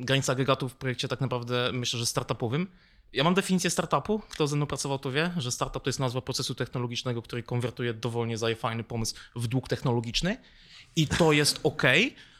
granicę 0.00 0.32
agregatu 0.32 0.68
w 0.68 0.74
projekcie 0.74 1.08
tak 1.08 1.20
naprawdę, 1.20 1.70
myślę, 1.72 1.98
że 1.98 2.06
startupowym? 2.06 2.68
Ja 3.12 3.24
mam 3.24 3.34
definicję 3.34 3.70
startupu. 3.70 4.18
Kto 4.28 4.46
ze 4.46 4.56
mną 4.56 4.66
pracował, 4.66 4.98
to 4.98 5.12
wie, 5.12 5.30
że 5.36 5.52
startup 5.52 5.82
to 5.82 5.88
jest 5.88 6.00
nazwa 6.00 6.20
procesu 6.20 6.54
technologicznego, 6.54 7.22
który 7.22 7.42
konwertuje 7.42 7.94
dowolnie 7.94 8.38
za 8.38 8.54
fajny 8.54 8.84
pomysł 8.84 9.14
w 9.36 9.46
dług 9.46 9.68
technologiczny. 9.68 10.36
I 10.96 11.06
to 11.06 11.32
jest 11.32 11.60
ok, 11.62 11.82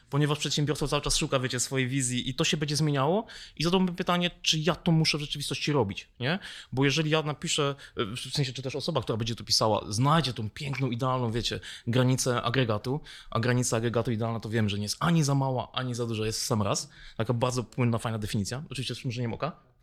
ponieważ 0.09 0.39
przedsiębiorca 0.39 0.87
cały 0.87 1.01
czas 1.01 1.17
szuka, 1.17 1.39
wiecie, 1.39 1.59
swojej 1.59 1.87
wizji 1.87 2.29
i 2.29 2.33
to 2.33 2.43
się 2.43 2.57
będzie 2.57 2.75
zmieniało. 2.75 3.25
I 3.57 3.63
zadałbym 3.63 3.95
pytanie, 3.95 4.31
czy 4.41 4.59
ja 4.59 4.75
to 4.75 4.91
muszę 4.91 5.17
w 5.17 5.21
rzeczywistości 5.21 5.71
robić, 5.71 6.07
nie? 6.19 6.39
Bo 6.71 6.85
jeżeli 6.85 7.09
ja 7.09 7.23
napiszę, 7.23 7.75
w 7.95 8.19
sensie, 8.33 8.53
czy 8.53 8.61
też 8.61 8.75
osoba, 8.75 9.01
która 9.01 9.17
będzie 9.17 9.35
to 9.35 9.43
pisała, 9.43 9.85
znajdzie 9.89 10.33
tą 10.33 10.49
piękną, 10.49 10.91
idealną, 10.91 11.31
wiecie, 11.31 11.59
granicę 11.87 12.41
agregatu, 12.41 12.99
a 13.29 13.39
granica 13.39 13.77
agregatu 13.77 14.11
idealna 14.11 14.39
to 14.39 14.49
wiem, 14.49 14.69
że 14.69 14.77
nie 14.77 14.83
jest 14.83 14.97
ani 14.99 15.23
za 15.23 15.35
mała, 15.35 15.71
ani 15.71 15.95
za 15.95 16.05
duża, 16.05 16.25
jest 16.25 16.41
w 16.41 16.45
sam 16.45 16.61
raz. 16.61 16.89
Taka 17.17 17.33
bardzo 17.33 17.63
płynna, 17.63 17.97
fajna 17.97 18.19
definicja, 18.19 18.63
oczywiście 18.69 18.95
z 18.95 18.97
przymrużeniem 18.97 19.33
oka 19.33 19.76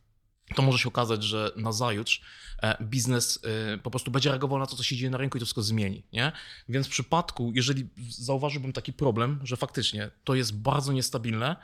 to 0.54 0.62
może 0.62 0.78
się 0.78 0.88
okazać, 0.88 1.22
że 1.24 1.52
na 1.56 1.72
zajutrz 1.72 2.20
e, 2.62 2.84
biznes 2.84 3.38
e, 3.74 3.78
po 3.78 3.90
prostu 3.90 4.10
będzie 4.10 4.30
reagował 4.30 4.58
na 4.58 4.66
to, 4.66 4.76
co 4.76 4.82
się 4.82 4.96
dzieje 4.96 5.10
na 5.10 5.18
rynku 5.18 5.38
i 5.38 5.40
to 5.40 5.44
wszystko 5.44 5.62
zmieni. 5.62 6.02
Nie? 6.12 6.32
Więc 6.68 6.86
w 6.86 6.90
przypadku, 6.90 7.52
jeżeli 7.54 7.88
zauważyłbym 8.08 8.72
taki 8.72 8.92
problem, 8.92 9.40
że 9.42 9.56
faktycznie 9.56 10.10
to 10.24 10.34
jest 10.34 10.56
bardzo 10.56 10.92
niestabilne, 10.92 11.56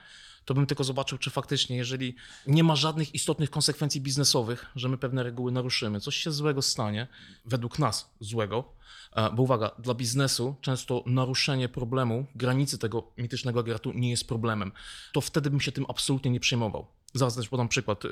to 0.44 0.54
bym 0.54 0.66
tylko 0.66 0.84
zobaczył, 0.84 1.18
czy 1.18 1.30
faktycznie, 1.30 1.76
jeżeli 1.76 2.14
nie 2.46 2.64
ma 2.64 2.76
żadnych 2.76 3.14
istotnych 3.14 3.50
konsekwencji 3.50 4.00
biznesowych, 4.00 4.66
że 4.76 4.88
my 4.88 4.98
pewne 4.98 5.22
reguły 5.22 5.52
naruszymy, 5.52 6.00
coś 6.00 6.16
się 6.16 6.32
złego 6.32 6.62
stanie, 6.62 7.06
według 7.44 7.78
nas 7.78 8.10
złego, 8.20 8.64
e, 9.12 9.30
bo 9.30 9.42
uwaga, 9.42 9.70
dla 9.78 9.94
biznesu 9.94 10.56
często 10.60 11.04
naruszenie 11.06 11.68
problemu, 11.68 12.26
granicy 12.34 12.78
tego 12.78 13.10
mitycznego 13.18 13.60
agregatu 13.60 13.92
nie 13.92 14.10
jest 14.10 14.28
problemem, 14.28 14.72
to 15.12 15.20
wtedy 15.20 15.50
bym 15.50 15.60
się 15.60 15.72
tym 15.72 15.84
absolutnie 15.88 16.30
nie 16.30 16.40
przejmował. 16.40 16.86
Zaraz 17.14 17.36
też 17.36 17.48
podam 17.48 17.68
przykład 17.68 18.04
y, 18.04 18.08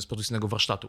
z 0.00 0.06
produkcyjnego 0.06 0.48
warsztatu. 0.48 0.88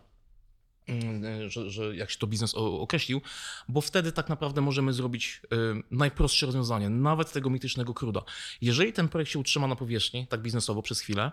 Y, 0.89 1.49
Że, 1.49 1.69
że 1.69 1.95
jak 1.95 2.11
się 2.11 2.19
to 2.19 2.27
biznes 2.27 2.53
określił, 2.55 3.21
bo 3.67 3.81
wtedy 3.81 4.11
tak 4.11 4.29
naprawdę 4.29 4.61
możemy 4.61 4.93
zrobić 4.93 5.41
y, 5.43 5.83
najprostsze 5.91 6.45
rozwiązanie, 6.45 6.89
nawet 6.89 7.31
tego 7.31 7.49
mitycznego 7.49 7.93
kruda. 7.93 8.21
Jeżeli 8.61 8.93
ten 8.93 9.09
projekt 9.09 9.31
się 9.31 9.39
utrzyma 9.39 9.67
na 9.67 9.75
powierzchni, 9.75 10.27
tak 10.27 10.41
biznesowo 10.41 10.81
przez 10.81 10.99
chwilę, 10.99 11.31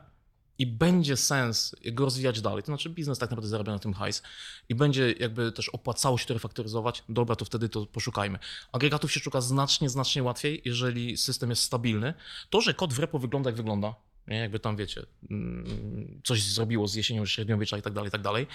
i 0.58 0.66
będzie 0.66 1.16
sens 1.16 1.74
go 1.92 2.04
rozwijać 2.04 2.40
dalej, 2.40 2.62
to 2.62 2.66
znaczy 2.66 2.90
biznes 2.90 3.18
tak 3.18 3.30
naprawdę 3.30 3.48
zarabia 3.48 3.72
na 3.72 3.78
tym 3.78 3.94
hajs 3.94 4.22
i 4.68 4.74
będzie 4.74 5.12
jakby 5.12 5.52
też 5.52 5.68
opłacało 5.68 6.18
się 6.18 6.26
to 6.26 6.34
refaktoryzować, 6.34 7.04
dobra, 7.08 7.36
to 7.36 7.44
wtedy 7.44 7.68
to 7.68 7.86
poszukajmy. 7.86 8.38
Agregatów 8.72 9.12
się 9.12 9.20
szuka 9.20 9.40
znacznie, 9.40 9.88
znacznie 9.88 10.22
łatwiej, 10.22 10.62
jeżeli 10.64 11.16
system 11.16 11.50
jest 11.50 11.62
stabilny. 11.62 12.14
To, 12.50 12.60
że 12.60 12.74
kod 12.74 12.92
w 12.92 12.98
repo 12.98 13.18
wygląda 13.18 13.50
jak 13.50 13.56
wygląda, 13.56 13.94
nie? 14.28 14.36
jakby 14.36 14.58
tam 14.58 14.76
wiecie, 14.76 15.02
mm, 15.30 16.20
coś 16.24 16.42
zrobiło 16.42 16.88
z 16.88 16.94
jesienią 16.94 17.26
średniowiecza 17.26 17.78
i 17.78 17.82
tak 17.82 17.92
dalej, 17.92 18.08
i 18.08 18.12
tak 18.12 18.22
dalej, 18.22 18.46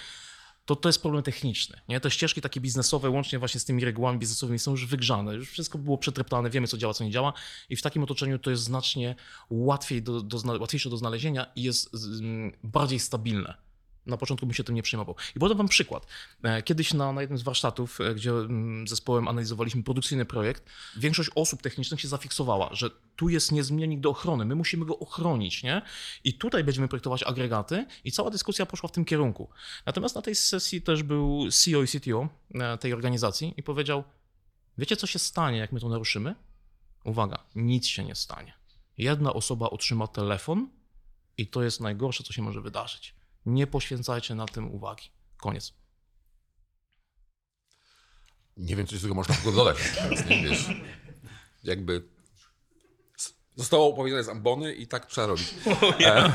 to 0.64 0.76
to 0.76 0.88
jest 0.88 1.02
problem 1.02 1.22
techniczny. 1.22 1.80
Nie? 1.88 2.00
Te 2.00 2.10
ścieżki 2.10 2.40
takie 2.40 2.60
biznesowe, 2.60 3.10
łącznie 3.10 3.38
właśnie 3.38 3.60
z 3.60 3.64
tymi 3.64 3.84
regułami 3.84 4.18
biznesowymi, 4.18 4.58
są 4.58 4.70
już 4.70 4.86
wygrzane. 4.86 5.34
Już 5.34 5.50
wszystko 5.50 5.78
było 5.78 5.98
przetreptane, 5.98 6.50
wiemy, 6.50 6.66
co 6.66 6.78
działa, 6.78 6.94
co 6.94 7.04
nie 7.04 7.10
działa, 7.10 7.32
i 7.68 7.76
w 7.76 7.82
takim 7.82 8.02
otoczeniu 8.02 8.38
to 8.38 8.50
jest 8.50 8.62
znacznie 8.62 9.14
łatwiej 9.50 10.02
do, 10.02 10.20
do, 10.20 10.38
łatwiejsze 10.60 10.90
do 10.90 10.96
znalezienia 10.96 11.46
i 11.56 11.62
jest 11.62 11.90
bardziej 12.62 12.98
stabilne. 12.98 13.63
Na 14.06 14.16
początku 14.16 14.46
bym 14.46 14.54
się 14.54 14.64
tym 14.64 14.74
nie 14.74 14.82
przejmował. 14.82 15.16
I 15.36 15.38
podam 15.38 15.58
wam 15.58 15.68
przykład. 15.68 16.06
E, 16.42 16.62
Kiedyś 16.62 16.94
na, 16.94 17.12
na 17.12 17.20
jednym 17.20 17.38
z 17.38 17.42
warsztatów, 17.42 18.00
e, 18.00 18.14
gdzie 18.14 18.30
mm, 18.30 18.88
zespołem 18.88 19.28
analizowaliśmy 19.28 19.82
produkcyjny 19.82 20.24
projekt, 20.24 20.64
większość 20.96 21.30
osób 21.34 21.62
technicznych 21.62 22.00
się 22.00 22.08
zafiksowała, 22.08 22.68
że 22.72 22.90
tu 23.16 23.28
jest 23.28 23.52
niezmiennik 23.52 24.00
do 24.00 24.10
ochrony, 24.10 24.44
my 24.44 24.54
musimy 24.54 24.84
go 24.84 24.98
ochronić, 24.98 25.62
nie? 25.62 25.82
I 26.24 26.34
tutaj 26.34 26.64
będziemy 26.64 26.88
projektować 26.88 27.22
agregaty 27.22 27.86
i 28.04 28.12
cała 28.12 28.30
dyskusja 28.30 28.66
poszła 28.66 28.88
w 28.88 28.92
tym 28.92 29.04
kierunku. 29.04 29.48
Natomiast 29.86 30.14
na 30.14 30.22
tej 30.22 30.34
sesji 30.34 30.82
też 30.82 31.02
był 31.02 31.50
CEO 31.50 31.82
i 31.82 31.86
CTO 31.86 32.28
e, 32.54 32.78
tej 32.78 32.92
organizacji 32.92 33.54
i 33.56 33.62
powiedział, 33.62 34.04
wiecie 34.78 34.96
co 34.96 35.06
się 35.06 35.18
stanie, 35.18 35.58
jak 35.58 35.72
my 35.72 35.80
to 35.80 35.88
naruszymy? 35.88 36.34
Uwaga, 37.04 37.38
nic 37.54 37.86
się 37.86 38.04
nie 38.04 38.14
stanie. 38.14 38.54
Jedna 38.98 39.32
osoba 39.32 39.70
otrzyma 39.70 40.06
telefon 40.06 40.68
i 41.38 41.46
to 41.46 41.62
jest 41.62 41.80
najgorsze, 41.80 42.24
co 42.24 42.32
się 42.32 42.42
może 42.42 42.60
wydarzyć. 42.60 43.14
Nie 43.46 43.66
poświęcajcie 43.66 44.34
na 44.34 44.46
tym 44.46 44.74
uwagi. 44.74 45.10
Koniec. 45.36 45.72
Nie 48.56 48.76
wiem, 48.76 48.86
coś 48.86 48.98
z 48.98 49.02
tego 49.02 49.14
można 49.14 49.34
ogóle 49.38 49.56
dodać. 49.56 49.76
Wiesz. 50.28 50.68
Jakby 51.64 52.08
zostało 53.56 53.88
opowiedziane 53.88 54.24
z 54.24 54.28
ambony 54.28 54.74
i 54.74 54.86
tak 54.86 55.06
trzeba 55.06 55.26
robić. 55.26 55.54
E, 56.00 56.32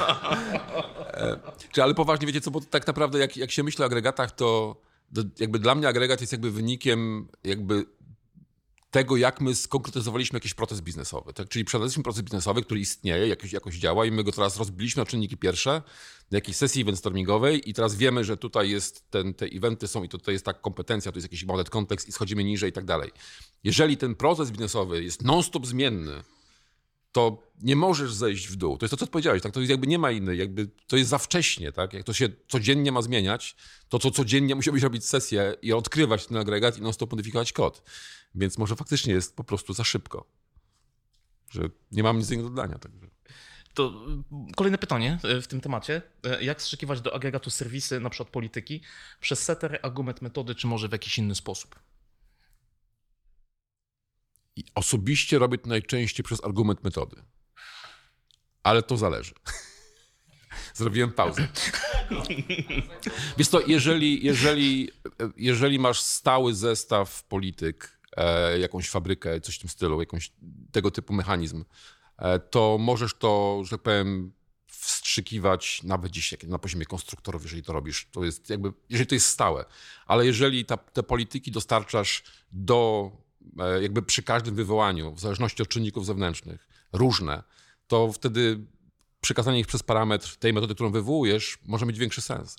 e, 1.14 1.40
czy, 1.72 1.84
ale 1.84 1.94
poważnie, 1.94 2.28
wiecie 2.28 2.42
co, 2.42 2.52
bo 2.52 2.62
tak 2.62 2.88
naprawdę 2.88 3.20
jak, 3.20 3.38
jak 3.38 3.52
się 3.52 3.64
myśli 3.64 3.84
o 3.84 3.86
agregatach, 3.86 4.32
to, 4.32 4.76
to 5.16 5.22
jakby 5.40 5.60
dla 5.60 5.76
mnie 5.76 5.88
agregat 5.88 6.22
jest 6.22 6.34
jakby 6.34 6.52
wynikiem 6.52 7.28
jakby 7.44 7.86
tego, 8.92 9.18
jak 9.18 9.42
my 9.42 9.56
skonkretyzowaliśmy 9.56 10.38
jakiś 10.38 10.54
proces 10.54 10.82
biznesowy. 10.82 11.34
Tak? 11.34 11.50
Czyli 11.50 11.66
przeanalizowaliśmy 11.66 12.04
proces 12.04 12.22
biznesowy, 12.22 12.62
który 12.62 12.80
istnieje, 12.80 13.28
jakoś, 13.28 13.54
jakoś 13.54 13.76
działa 13.76 14.06
i 14.06 14.12
my 14.12 14.24
go 14.24 14.32
teraz 14.32 14.58
rozbiliśmy 14.58 15.02
na 15.02 15.06
czynniki 15.06 15.38
pierwsze, 15.38 15.82
na 16.32 16.38
jakiejś 16.38 16.58
sesji 16.58 16.82
eventstormingowej 16.82 17.70
i 17.70 17.74
teraz 17.74 17.96
wiemy, 17.96 18.24
że 18.24 18.38
tutaj 18.38 18.70
jest 18.70 19.12
ten, 19.12 19.34
te 19.34 19.46
eventy 19.46 19.88
są 19.88 20.04
i 20.04 20.10
tutaj 20.10 20.36
jest 20.36 20.46
ta 20.46 20.54
kompetencja, 20.54 21.12
to 21.12 21.18
jest 21.18 21.26
jakiś 21.26 21.46
model 21.46 21.66
kontekst 21.66 22.08
i 22.08 22.12
schodzimy 22.12 22.44
niżej 22.44 22.70
i 22.70 22.74
tak 22.74 22.86
dalej. 22.86 23.12
Jeżeli 23.64 23.98
ten 23.98 24.16
proces 24.16 24.52
biznesowy 24.52 25.04
jest 25.04 25.24
non-stop 25.24 25.66
zmienny, 25.66 26.24
to 27.12 27.50
nie 27.62 27.76
możesz 27.76 28.14
zejść 28.14 28.48
w 28.48 28.56
dół. 28.56 28.78
To 28.78 28.86
jest 28.86 28.92
to, 28.92 28.98
co 28.98 29.08
powiedziałeś, 29.08 29.42
tak? 29.42 29.52
To 29.52 29.60
jest 29.60 29.70
jakby 29.70 29.88
nie 29.88 30.00
ma 30.00 30.12
innej, 30.12 30.38
jakby 30.38 30.70
to 30.88 30.98
jest 30.98 31.10
za 31.10 31.18
wcześnie, 31.18 31.72
tak? 31.72 31.94
Jak 31.94 32.04
to 32.04 32.14
się 32.14 32.30
codziennie 32.48 32.92
ma 32.92 33.02
zmieniać, 33.02 33.56
to 33.90 34.00
co 34.00 34.12
codziennie 34.12 34.56
musiałbyś 34.56 34.84
robić 34.84 35.06
sesję 35.06 35.56
i 35.62 35.74
odkrywać 35.74 36.26
ten 36.26 36.38
agregat 36.38 36.78
i 36.78 36.82
non-stop 36.82 37.12
modyfikować 37.12 37.54
kod. 37.54 37.82
Więc 38.36 38.58
może 38.58 38.76
faktycznie 38.76 39.14
jest 39.14 39.36
po 39.36 39.44
prostu 39.44 39.74
za 39.74 39.84
szybko. 39.84 40.26
Że 41.50 41.70
nie 41.92 42.04
mam 42.04 42.18
nic 42.18 42.32
innego 42.32 42.50
do 42.50 42.56
dodania. 42.56 42.80
Także. 42.80 43.08
To 43.74 43.94
y, 44.52 44.56
kolejne 44.56 44.78
pytanie 44.78 45.20
y, 45.26 45.42
w 45.42 45.48
tym 45.48 45.62
temacie. 45.62 46.02
Y, 46.40 46.44
Jak 46.44 46.62
zszykiwać 46.62 47.02
do 47.02 47.16
agregatu 47.16 47.50
serwisy, 47.50 48.00
na 48.00 48.10
przykład 48.10 48.30
polityki, 48.30 48.82
przez 49.20 49.44
setter, 49.44 49.80
argument, 49.84 50.22
metody, 50.22 50.56
czy 50.56 50.68
może 50.68 50.90
w 50.90 50.92
jakiś 50.92 51.18
inny 51.18 51.36
sposób? 51.36 51.80
I 54.56 54.64
osobiście 54.76 55.40
robię 55.40 55.58
to 55.58 55.70
najczęściej 55.70 56.24
przez 56.24 56.44
argument 56.44 56.84
metody. 56.84 57.24
Ale 58.64 58.84
to 58.84 58.98
zależy. 58.98 59.34
Zrobiłem 60.74 61.12
pauzę. 61.12 61.48
Wiesz 63.38 63.50
to, 63.50 63.62
jeżeli, 63.68 64.26
jeżeli, 64.26 64.92
jeżeli 65.38 65.80
masz 65.80 66.02
stały 66.02 66.56
zestaw 66.56 67.24
polityk, 67.24 67.99
e, 67.99 67.99
jakąś 68.60 68.90
fabrykę, 68.90 69.42
coś 69.42 69.56
w 69.56 69.60
tym 69.60 69.70
stylu, 69.70 70.00
jakąś 70.00 70.32
tego 70.72 70.92
typu 70.92 71.14
mechanizm, 71.14 71.66
e, 72.18 72.40
to 72.40 72.78
możesz 72.80 73.14
to, 73.14 73.62
że 73.64 73.70
tak 73.70 73.82
powiem, 73.82 74.32
wstrzykiwać 74.68 75.84
nawet 75.84 76.32
jak 76.32 76.44
na 76.44 76.60
poziomie 76.60 76.86
konstruktorów, 76.86 77.44
jeżeli 77.44 77.64
to 77.64 77.74
robisz. 77.74 78.08
To 78.12 78.26
jest 78.26 78.50
jakby, 78.50 78.74
jeżeli 78.90 79.08
to 79.08 79.16
jest 79.16 79.28
stałe. 79.28 79.66
Ale 80.06 80.26
jeżeli 80.26 80.66
ta, 80.66 80.78
te 80.78 81.04
polityki 81.04 81.52
dostarczasz 81.52 82.24
do, 82.52 83.12
e, 83.60 83.82
jakby 83.82 84.02
przy 84.02 84.24
każdym 84.24 84.56
wywołaniu, 84.56 85.14
w 85.16 85.20
zależności 85.20 85.64
od 85.64 85.70
czynników 85.70 86.06
zewnętrznych, 86.06 86.68
różne, 86.94 87.44
to 87.88 88.12
wtedy 88.12 88.66
przekazanie 89.22 89.60
ich 89.60 89.68
przez 89.68 89.84
parametr 89.84 90.38
tej 90.38 90.54
metody, 90.54 90.76
którą 90.76 90.92
wywołujesz, 90.92 91.58
może 91.66 91.86
mieć 91.86 92.00
większy 92.00 92.22
sens. 92.22 92.56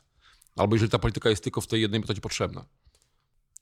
Albo 0.56 0.74
jeżeli 0.74 0.90
ta 0.90 0.98
polityka 0.98 1.30
jest 1.30 1.44
tylko 1.44 1.60
w 1.60 1.66
tej 1.66 1.80
jednej 1.80 2.00
metodzie 2.00 2.20
potrzebna, 2.20 2.64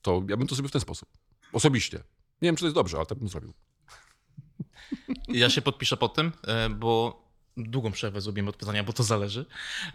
to 0.01 0.23
ja 0.29 0.37
bym 0.37 0.47
to 0.47 0.55
zrobił 0.55 0.69
w 0.69 0.71
ten 0.71 0.81
sposób. 0.81 1.09
Osobiście. 1.53 1.97
Nie 2.41 2.47
wiem, 2.47 2.55
czy 2.55 2.59
to 2.59 2.65
jest 2.65 2.75
dobrze, 2.75 2.97
ale 2.97 3.05
tak 3.05 3.17
bym 3.17 3.27
zrobił. 3.29 3.53
Ja 5.27 5.49
się 5.49 5.61
podpiszę 5.61 5.97
pod 5.97 6.13
tym, 6.13 6.31
e, 6.47 6.69
bo 6.69 7.23
długą 7.57 7.91
przerwę 7.91 8.21
zrobimy 8.21 8.49
od 8.49 8.55
pytania, 8.55 8.83
bo 8.83 8.93
to 8.93 9.03
zależy. 9.03 9.45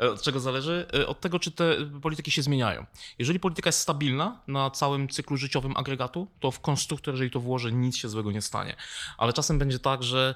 E, 0.00 0.10
Od 0.10 0.22
czego 0.22 0.40
zależy? 0.40 0.86
E, 0.94 1.06
Od 1.06 1.20
tego, 1.20 1.38
czy 1.38 1.50
te 1.50 1.76
polityki 2.02 2.30
się 2.30 2.42
zmieniają. 2.42 2.86
Jeżeli 3.18 3.40
polityka 3.40 3.68
jest 3.68 3.78
stabilna 3.78 4.42
na 4.46 4.70
całym 4.70 5.08
cyklu 5.08 5.36
życiowym 5.36 5.76
agregatu, 5.76 6.26
to 6.40 6.50
w 6.50 6.60
konstruktor, 6.60 7.14
jeżeli 7.14 7.30
to 7.30 7.40
włoży, 7.40 7.72
nic 7.72 7.96
się 7.96 8.08
złego 8.08 8.32
nie 8.32 8.42
stanie. 8.42 8.76
Ale 9.18 9.32
czasem 9.32 9.58
będzie 9.58 9.78
tak, 9.78 10.02
że 10.02 10.34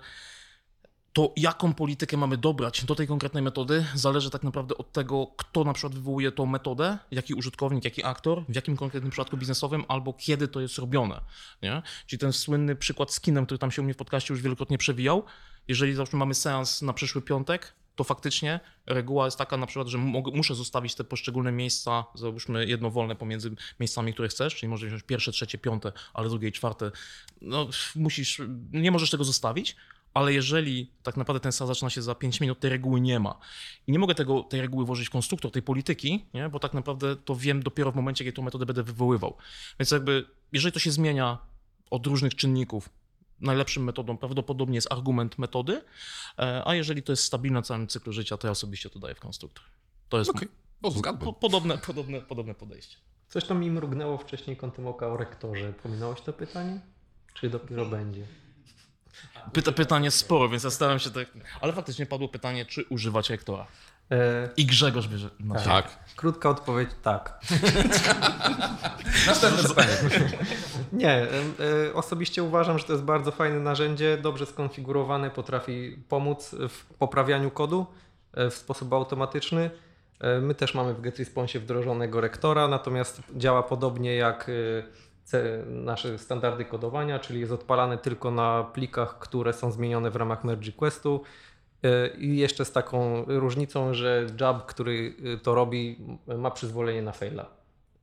to 1.12 1.32
jaką 1.36 1.74
politykę 1.74 2.16
mamy 2.16 2.36
dobrać 2.36 2.84
do 2.84 2.94
tej 2.94 3.06
konkretnej 3.06 3.42
metody, 3.42 3.84
zależy 3.94 4.30
tak 4.30 4.42
naprawdę 4.42 4.78
od 4.78 4.92
tego, 4.92 5.26
kto 5.36 5.64
na 5.64 5.72
przykład 5.72 5.94
wywołuje 5.94 6.32
tą 6.32 6.46
metodę, 6.46 6.98
jaki 7.10 7.34
użytkownik, 7.34 7.84
jaki 7.84 8.04
aktor, 8.04 8.44
w 8.48 8.54
jakim 8.54 8.76
konkretnym 8.76 9.10
przypadku 9.10 9.36
biznesowym, 9.36 9.84
albo 9.88 10.12
kiedy 10.12 10.48
to 10.48 10.60
jest 10.60 10.78
robione. 10.78 11.20
Nie? 11.62 11.82
Czyli 12.06 12.20
ten 12.20 12.32
słynny 12.32 12.76
przykład 12.76 13.12
z 13.12 13.20
kinem, 13.20 13.44
który 13.44 13.58
tam 13.58 13.70
się 13.70 13.82
u 13.82 13.84
mnie 13.84 13.94
w 13.94 13.96
podcaście 13.96 14.34
już 14.34 14.42
wielokrotnie 14.42 14.78
przewijał. 14.78 15.24
Jeżeli 15.68 15.94
załóżmy 15.94 16.18
mamy 16.18 16.34
seans 16.34 16.82
na 16.82 16.92
przyszły 16.92 17.22
piątek, 17.22 17.74
to 17.96 18.04
faktycznie 18.04 18.60
reguła 18.86 19.24
jest 19.24 19.38
taka 19.38 19.56
na 19.56 19.66
przykład, 19.66 19.88
że 19.88 19.98
muszę 20.32 20.54
zostawić 20.54 20.94
te 20.94 21.04
poszczególne 21.04 21.52
miejsca, 21.52 22.04
załóżmy 22.14 22.66
jedno 22.66 22.90
wolne 22.90 23.16
pomiędzy 23.16 23.50
miejscami, 23.80 24.12
które 24.12 24.28
chcesz, 24.28 24.54
czyli 24.54 24.70
możesz 24.70 24.88
wziąć 24.88 25.02
pierwsze, 25.02 25.32
trzecie, 25.32 25.58
piąte, 25.58 25.92
ale 26.14 26.28
drugie 26.28 26.48
i 26.48 26.52
czwarte. 26.52 26.90
No 27.40 27.68
musisz, 27.96 28.42
nie 28.72 28.90
możesz 28.90 29.10
tego 29.10 29.24
zostawić, 29.24 29.76
ale 30.18 30.32
jeżeli 30.32 30.90
tak 31.02 31.16
naprawdę 31.16 31.40
ten 31.40 31.52
seans 31.52 31.68
zaczyna 31.68 31.90
się 31.90 32.02
za 32.02 32.14
5 32.14 32.40
minut, 32.40 32.60
tej 32.60 32.70
reguły 32.70 33.00
nie 33.00 33.20
ma. 33.20 33.38
I 33.86 33.92
nie 33.92 33.98
mogę 33.98 34.14
tego, 34.14 34.42
tej 34.42 34.60
reguły 34.60 34.84
włożyć 34.84 35.08
w 35.08 35.10
konstruktor 35.10 35.50
tej 35.50 35.62
polityki, 35.62 36.24
nie? 36.34 36.48
bo 36.48 36.58
tak 36.58 36.74
naprawdę 36.74 37.16
to 37.16 37.36
wiem 37.36 37.62
dopiero 37.62 37.92
w 37.92 37.96
momencie, 37.96 38.24
kiedy 38.24 38.36
tą 38.36 38.42
metodę 38.42 38.66
będę 38.66 38.82
wywoływał. 38.82 39.36
Więc 39.78 39.90
jakby, 39.90 40.24
jeżeli 40.52 40.72
to 40.72 40.78
się 40.78 40.90
zmienia 40.90 41.38
od 41.90 42.06
różnych 42.06 42.34
czynników, 42.34 42.88
najlepszą 43.40 43.80
metodą 43.80 44.16
prawdopodobnie 44.16 44.74
jest 44.74 44.92
argument 44.92 45.38
metody, 45.38 45.82
e, 46.38 46.62
a 46.66 46.74
jeżeli 46.74 47.02
to 47.02 47.12
jest 47.12 47.24
stabilne 47.24 47.58
na 47.58 47.62
całym 47.62 47.86
cyklu 47.86 48.12
życia, 48.12 48.36
to 48.36 48.46
ja 48.46 48.50
osobiście 48.50 48.90
to 48.90 48.98
daję 48.98 49.14
w 49.14 49.20
konstruktor. 49.20 49.64
To 50.08 50.18
jest 50.18 50.30
Okej, 50.30 50.48
o, 50.82 50.90
zgadłem. 50.90 51.24
po, 51.24 51.32
podobne, 51.32 51.78
podobne, 51.78 52.20
podobne 52.20 52.54
podejście. 52.54 52.96
Coś 53.28 53.44
tam 53.44 53.60
mi 53.60 53.70
mrugnęło 53.70 54.18
wcześniej 54.18 54.56
kątem 54.56 54.86
oka 54.86 55.08
o 55.08 55.16
rektorze. 55.16 55.72
Pominąłeś 55.72 56.20
to 56.20 56.32
pytanie? 56.32 56.80
Czy 57.34 57.50
dopiero 57.50 57.86
będzie? 57.86 58.22
Pyta, 59.52 59.72
pytanie 59.72 60.10
sporo, 60.10 60.48
więc 60.48 60.64
ja 60.64 60.70
staram 60.70 60.98
się 60.98 61.10
tak... 61.10 61.26
Ale 61.60 61.72
faktycznie 61.72 62.06
padło 62.06 62.28
pytanie, 62.28 62.66
czy 62.66 62.84
używać 62.84 63.30
rektora. 63.30 63.66
E, 64.10 64.48
I 64.56 64.66
Grzegorz 64.66 65.08
bierze... 65.08 65.30
No, 65.40 65.54
Tak. 65.54 65.98
krótka 66.16 66.50
odpowiedź 66.50 66.90
tak. 67.02 67.40
Następne 69.26 69.68
pytanie. 69.68 69.88
Nie, 70.92 71.12
e, 71.22 71.94
osobiście 71.94 72.42
uważam, 72.42 72.78
że 72.78 72.84
to 72.84 72.92
jest 72.92 73.04
bardzo 73.04 73.30
fajne 73.30 73.60
narzędzie, 73.60 74.18
dobrze 74.22 74.46
skonfigurowane, 74.46 75.30
potrafi 75.30 75.98
pomóc 76.08 76.54
w 76.68 76.84
poprawianiu 76.84 77.50
kodu 77.50 77.86
e, 78.34 78.50
w 78.50 78.54
sposób 78.54 78.92
automatyczny. 78.92 79.70
My 80.40 80.54
też 80.54 80.74
mamy 80.74 80.94
w 80.94 81.00
GetResponse 81.00 81.60
wdrożonego 81.60 82.20
rektora, 82.20 82.68
natomiast 82.68 83.22
działa 83.36 83.62
podobnie 83.62 84.14
jak 84.14 84.50
nasze 85.66 86.18
standardy 86.18 86.64
kodowania, 86.64 87.18
czyli 87.18 87.40
jest 87.40 87.52
odpalany 87.52 87.98
tylko 87.98 88.30
na 88.30 88.64
plikach, 88.64 89.18
które 89.18 89.52
są 89.52 89.72
zmienione 89.72 90.10
w 90.10 90.16
ramach 90.16 90.44
merge 90.44 90.66
requestu. 90.66 91.22
E, 91.82 92.08
I 92.08 92.36
jeszcze 92.36 92.64
z 92.64 92.72
taką 92.72 93.24
różnicą, 93.26 93.94
że 93.94 94.26
job, 94.40 94.66
który 94.66 95.14
e, 95.34 95.38
to 95.38 95.54
robi, 95.54 95.96
ma 96.38 96.50
przyzwolenie 96.50 97.02
na 97.02 97.12
faila. 97.12 97.46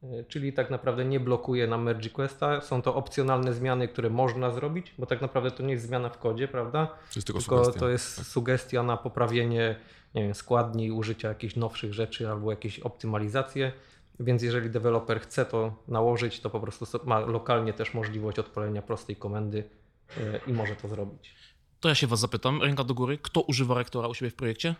E, 0.04 0.24
Czyli 0.24 0.54
tak 0.54 0.70
naprawdę 0.70 1.06
nie 1.06 1.20
blokuje 1.20 1.68
nam 1.68 1.84
merge 1.84 2.04
requesta. 2.04 2.62
Są 2.62 2.82
to 2.82 2.96
opcjonalne 2.96 3.54
zmiany, 3.54 3.88
które 3.88 4.10
można 4.10 4.52
zrobić, 4.52 4.94
bo 4.98 5.06
tak 5.06 5.22
naprawdę 5.22 5.52
to 5.52 5.64
nie 5.64 5.74
jest 5.74 5.86
zmiana 5.86 6.10
w 6.10 6.18
kodzie, 6.18 6.48
prawda? 6.48 6.86
To 6.86 6.94
jest 7.16 7.28
tylko, 7.28 7.40
Tylko 7.42 7.58
sugestia. 7.58 7.80
to 7.80 7.90
jest 7.90 8.28
sugestia 8.32 8.84
na 8.84 8.98
poprawienie 8.98 9.76
nie 10.16 10.24
wiem, 10.24 10.34
składni, 10.36 10.92
użycia 10.92 11.28
jakichś 11.30 11.56
nowszych 11.56 11.94
rzeczy 11.94 12.30
albo 12.30 12.52
jakieś 12.52 12.80
optymalizacje. 12.80 13.72
Więc 14.20 14.42
jeżeli 14.42 14.70
deweloper 14.70 15.22
chce 15.22 15.46
to 15.46 15.84
nałożyć, 15.88 16.40
to 16.40 16.50
po 16.50 16.60
prostu 16.60 16.86
ma 17.06 17.20
lokalnie 17.20 17.74
też 17.74 17.94
możliwość 17.94 18.40
odpalenia 18.40 18.82
prostej 18.82 19.16
komendy 19.16 19.70
e, 20.18 20.40
i 20.48 20.54
może 20.54 20.76
to 20.76 20.88
zrobić. 20.88 21.36
To 21.80 21.90
ja 21.90 21.96
się 21.96 22.08
was 22.08 22.20
zapytam, 22.20 22.62
ręka 22.62 22.84
do 22.84 22.94
góry, 22.94 23.18
kto 23.18 23.42
używa 23.42 23.76
rektora 23.76 24.08
u 24.08 24.14
siebie 24.14 24.32
w 24.32 24.36
projekcie? 24.36 24.76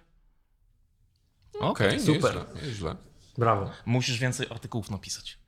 Okej, 1.60 2.00
super. 2.00 2.36
Nieźle, 2.36 2.68
nieźle. 2.68 2.96
Brawo. 3.38 3.72
Musisz 3.86 4.20
więcej 4.20 4.48
artykułów 4.50 4.92
napisać. 4.92 5.40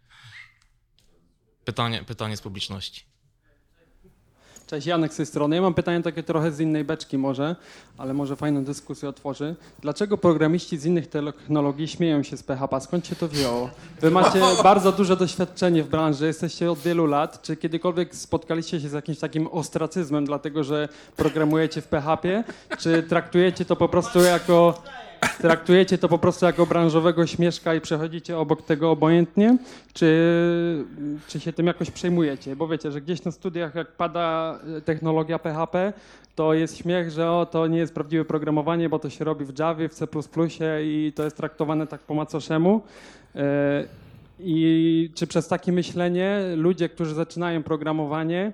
Pytanie, 1.66 2.04
pytanie 2.04 2.38
z 2.38 2.42
publiczności. 2.42 3.06
Cześć, 4.68 4.88
Janek 4.88 5.14
z 5.14 5.18
tej 5.18 5.26
strony. 5.26 5.56
Ja 5.56 5.62
mam 5.62 5.74
pytanie 5.74 6.04
takie 6.04 6.24
trochę 6.24 6.52
z 6.52 6.60
innej 6.60 6.84
beczki 6.84 7.18
może, 7.18 7.56
ale 7.98 8.14
może 8.14 8.36
fajną 8.36 8.64
dyskusję 8.64 9.10
otworzy. 9.10 9.56
Dlaczego 9.82 10.18
programiści 10.18 10.78
z 10.78 10.86
innych 10.86 11.08
technologii 11.08 11.88
śmieją 11.88 12.24
się 12.24 12.38
z 12.38 12.44
PHP? 12.44 12.82
Skąd 12.82 13.08
się 13.08 13.16
to 13.16 13.28
wzięło? 13.28 13.70
Wy 14.02 14.12
macie 14.12 14.40
bardzo 14.64 14.92
duże 14.92 15.18
doświadczenie 15.18 15.84
w 15.84 15.90
branży, 15.90 16.26
jesteście 16.28 16.72
od 16.72 16.80
wielu 16.80 17.06
lat. 17.06 17.42
Czy 17.42 17.58
kiedykolwiek 17.58 18.16
spotkaliście 18.16 18.82
się 18.82 18.90
z 18.90 18.94
jakimś 18.94 19.20
takim 19.20 19.48
ostracyzmem, 19.48 20.26
dlatego 20.26 20.64
że 20.64 20.90
programujecie 21.16 21.82
w 21.82 21.88
PHP? 21.88 22.44
Czy 22.80 23.04
traktujecie 23.04 23.66
to 23.66 23.76
po 23.76 23.90
prostu 23.90 24.22
jako 24.22 24.82
Traktujecie 25.42 25.98
to 25.98 26.10
po 26.10 26.18
prostu 26.18 26.46
jako 26.46 26.66
branżowego 26.66 27.28
śmieszka 27.28 27.76
i 27.76 27.82
przechodzicie 27.82 28.38
obok 28.38 28.62
tego 28.62 28.92
obojętnie? 28.92 29.58
Czy, 29.94 30.86
czy 31.28 31.40
się 31.40 31.54
tym 31.54 31.68
jakoś 31.68 31.92
przejmujecie? 31.92 32.56
Bo 32.56 32.68
wiecie, 32.68 32.92
że 32.92 33.02
gdzieś 33.02 33.24
na 33.24 33.32
studiach, 33.32 33.76
jak 33.76 33.92
pada 33.92 34.60
e, 34.78 34.82
technologia 34.82 35.40
PHP, 35.40 35.94
to 36.36 36.54
jest 36.54 36.78
śmiech, 36.78 37.12
że 37.12 37.32
o, 37.32 37.46
to 37.46 37.68
nie 37.68 37.78
jest 37.78 37.94
prawdziwe 37.94 38.26
programowanie, 38.26 38.90
bo 38.90 39.00
to 39.00 39.10
się 39.10 39.26
robi 39.26 39.46
w 39.46 39.60
Javie, 39.60 39.90
w 39.90 39.94
C++ 39.94 40.08
i 40.84 41.14
to 41.16 41.24
jest 41.24 41.38
traktowane 41.38 41.88
tak 41.88 42.02
po 42.02 42.14
macoszemu. 42.14 42.82
I 44.40 45.10
czy 45.16 45.28
przez 45.28 45.48
takie 45.48 45.72
myślenie 45.72 46.40
ludzie, 46.56 46.90
którzy 46.90 47.14
zaczynają 47.14 47.64
programowanie, 47.64 48.52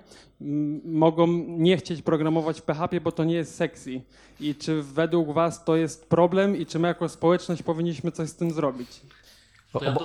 mogą 0.84 1.26
nie 1.48 1.76
chcieć 1.76 2.02
programować 2.02 2.60
w 2.60 2.62
PHP, 2.62 3.00
bo 3.00 3.12
to 3.12 3.24
nie 3.24 3.34
jest 3.34 3.54
sexy? 3.54 4.00
I 4.40 4.54
czy 4.54 4.82
według 4.82 5.32
Was 5.32 5.64
to 5.64 5.76
jest 5.76 6.08
problem 6.08 6.56
i 6.56 6.66
czy 6.66 6.78
my 6.78 6.88
jako 6.88 7.08
społeczność 7.08 7.62
powinniśmy 7.62 8.12
coś 8.12 8.28
z 8.28 8.34
tym 8.36 8.50
zrobić? 8.50 8.88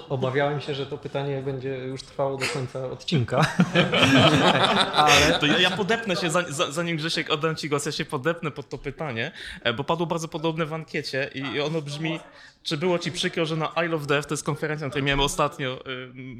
Obawiałem 0.10 0.62
się, 0.62 0.76
że 0.76 0.86
to 0.86 0.98
pytanie 0.98 1.42
będzie 1.46 1.78
już 1.78 2.04
trwało 2.04 2.38
do 2.38 2.46
końca 2.54 2.86
odcinka. 2.92 3.46
To 5.40 5.46
ja, 5.46 5.60
ja 5.60 5.72
podepnę 5.72 6.16
się, 6.16 6.30
za- 6.30 6.52
za- 6.52 6.72
zanim 6.72 6.98
Grzesiek 6.98 7.30
oddam 7.30 7.56
ci 7.56 7.70
głos, 7.70 7.86
ja 7.86 7.92
się 7.92 8.06
podepnę 8.06 8.52
pod 8.52 8.70
to 8.70 8.78
pytanie, 8.78 9.32
e, 9.64 9.74
bo 9.74 9.84
padło 9.84 10.06
bardzo 10.06 10.28
podobne 10.28 10.66
w 10.66 10.74
ankiecie 10.74 11.30
i 11.36 11.60
ono 11.60 11.82
brzmi, 11.82 12.20
czy 12.64 12.78
było 12.78 13.00
ci 13.00 13.12
przykro, 13.12 13.46
że 13.46 13.56
na 13.56 13.74
I 13.86 13.88
Love 13.88 14.06
Dev, 14.06 14.28
to 14.28 14.34
jest 14.34 14.44
konferencja, 14.44 14.88
na 14.88 14.90
której 14.90 15.06
miałem 15.06 15.20
ostatnio 15.20 15.80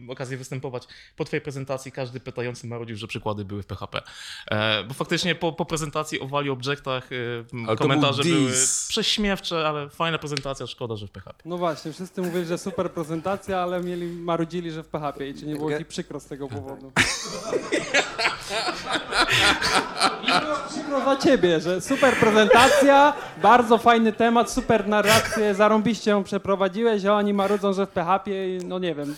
y, 0.08 0.12
okazję 0.12 0.38
występować, 0.38 0.88
po 1.16 1.26
twojej 1.26 1.42
prezentacji 1.42 1.92
każdy 1.92 2.20
pytający 2.20 2.68
marudził, 2.68 2.98
że 2.98 3.08
przykłady 3.08 3.46
były 3.46 3.64
w 3.64 3.66
PHP. 3.66 4.02
E, 4.52 4.84
bo 4.84 4.94
faktycznie 4.94 5.36
po, 5.36 5.54
po 5.54 5.66
prezentacji 5.66 6.20
o 6.20 6.28
Wali 6.28 6.50
Objektach 6.50 7.12
y, 7.12 7.46
komentarze 7.78 8.24
był 8.24 8.34
były 8.34 8.52
prześmiewcze, 8.88 9.68
ale 9.68 9.90
fajna 9.90 10.18
prezentacja, 10.18 10.68
szkoda, 10.68 10.96
że 10.96 11.08
w 11.08 11.12
PHP. 11.12 11.44
No 11.46 11.58
właśnie, 11.58 11.94
wszyscy 11.94 12.22
mówili, 12.22 12.46
że 12.46 12.58
super 12.58 12.92
prezentacja. 12.92 13.60
ale 13.60 13.82
mieli, 13.82 14.08
marudzili, 14.08 14.72
że 14.72 14.84
w 14.84 14.88
PHP 14.88 15.28
i 15.28 15.34
czy 15.34 15.46
nie 15.46 15.56
było 15.56 15.78
ci 15.78 15.86
przykro 15.86 16.20
z 16.20 16.26
tego 16.26 16.48
powodu? 16.48 16.92
Przykro 20.70 21.06
za 21.06 21.16
ciebie, 21.16 21.60
że 21.60 21.82
super 21.82 22.16
prezentacja, 22.16 23.14
bardzo 23.42 23.78
fajny 23.78 24.14
temat, 24.14 24.52
super 24.52 24.88
narrację, 24.88 25.56
zarąbiście 25.56 26.09
ją 26.10 26.24
przeprowadziłeś, 26.24 27.06
a 27.06 27.16
oni 27.16 27.34
marudzą, 27.34 27.74
że 27.74 27.86
w 27.86 27.90
PHP, 27.90 28.32
no 28.66 28.80
nie 28.80 28.96
wiem. 28.96 29.16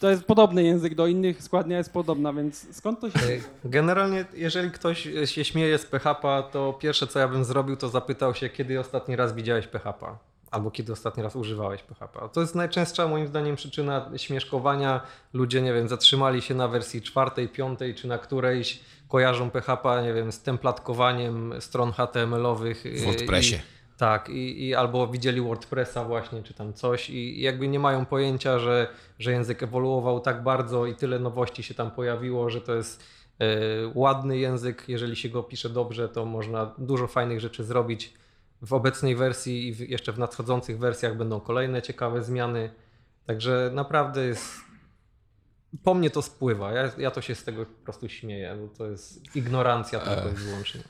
To 0.00 0.10
jest 0.10 0.24
podobny 0.24 0.64
język 0.64 0.94
do 0.94 1.06
innych, 1.06 1.42
składnia 1.42 1.78
jest 1.78 1.92
podobna, 1.92 2.32
więc 2.32 2.76
skąd 2.76 3.00
to 3.00 3.10
się... 3.10 3.18
Generalnie, 3.64 4.24
jeżeli 4.34 4.70
ktoś 4.70 5.08
się 5.24 5.44
śmieje 5.44 5.78
z 5.78 5.86
PHP, 5.86 6.42
to 6.52 6.72
pierwsze 6.72 7.06
co 7.06 7.18
ja 7.18 7.28
bym 7.28 7.44
zrobił, 7.44 7.76
to 7.76 7.88
zapytał 7.88 8.34
się, 8.34 8.48
kiedy 8.48 8.80
ostatni 8.80 9.16
raz 9.16 9.34
widziałeś 9.34 9.66
PHP. 9.66 10.06
Albo 10.50 10.70
kiedy 10.70 10.92
ostatni 10.92 11.22
raz 11.22 11.36
używałeś 11.36 11.82
PHP. 11.82 12.28
To 12.32 12.40
jest 12.40 12.54
najczęstsza 12.54 13.08
moim 13.08 13.26
zdaniem 13.26 13.56
przyczyna 13.56 14.10
śmieszkowania. 14.16 15.00
Ludzie, 15.32 15.62
nie 15.62 15.72
wiem, 15.72 15.88
zatrzymali 15.88 16.42
się 16.42 16.54
na 16.54 16.68
wersji 16.68 17.02
czwartej, 17.02 17.48
piątej 17.48 17.94
czy 17.94 18.08
na 18.08 18.18
którejś, 18.18 18.80
kojarzą 19.08 19.50
PHP, 19.50 20.02
nie 20.02 20.14
wiem, 20.14 20.32
z 20.32 20.42
templatkowaniem 20.42 21.54
stron 21.60 21.92
HTML-owych. 21.92 22.84
W 22.84 23.04
WordPressie. 23.04 23.54
I, 23.54 23.75
tak, 23.96 24.28
i, 24.28 24.66
i 24.66 24.74
albo 24.74 25.06
widzieli 25.06 25.40
WordPressa 25.40 26.04
właśnie, 26.04 26.42
czy 26.42 26.54
tam 26.54 26.72
coś 26.72 27.10
i 27.10 27.40
jakby 27.40 27.68
nie 27.68 27.78
mają 27.78 28.06
pojęcia, 28.06 28.58
że, 28.58 28.88
że 29.18 29.32
język 29.32 29.62
ewoluował 29.62 30.20
tak 30.20 30.42
bardzo 30.42 30.86
i 30.86 30.94
tyle 30.94 31.18
nowości 31.18 31.62
się 31.62 31.74
tam 31.74 31.90
pojawiło, 31.90 32.50
że 32.50 32.60
to 32.60 32.74
jest 32.74 33.04
e, 33.38 33.46
ładny 33.94 34.38
język. 34.38 34.84
Jeżeli 34.88 35.16
się 35.16 35.28
go 35.28 35.42
pisze 35.42 35.70
dobrze, 35.70 36.08
to 36.08 36.24
można 36.24 36.74
dużo 36.78 37.06
fajnych 37.06 37.40
rzeczy 37.40 37.64
zrobić. 37.64 38.14
W 38.62 38.72
obecnej 38.72 39.16
wersji 39.16 39.68
i 39.68 39.74
w, 39.74 39.80
jeszcze 39.80 40.12
w 40.12 40.18
nadchodzących 40.18 40.78
wersjach 40.78 41.16
będą 41.16 41.40
kolejne 41.40 41.82
ciekawe 41.82 42.22
zmiany. 42.22 42.70
Także 43.26 43.70
naprawdę 43.74 44.26
jest. 44.26 44.54
Po 45.82 45.94
mnie 45.94 46.10
to 46.10 46.22
spływa. 46.22 46.72
Ja, 46.72 46.90
ja 46.98 47.10
to 47.10 47.20
się 47.20 47.34
z 47.34 47.44
tego 47.44 47.66
po 47.66 47.84
prostu 47.84 48.08
śmieję, 48.08 48.56
bo 48.60 48.76
to 48.76 48.86
jest 48.86 49.36
ignorancja 49.36 50.00
tylko 50.00 50.28
i 50.28 50.32
wyłącznie. 50.32 50.80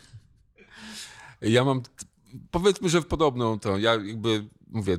Ja 1.42 1.64
mam, 1.64 1.82
powiedzmy, 2.50 2.88
że 2.88 3.00
w 3.00 3.06
podobną 3.06 3.58
to, 3.58 3.78
ja 3.78 3.92
jakby 3.92 4.48
mówię, 4.68 4.98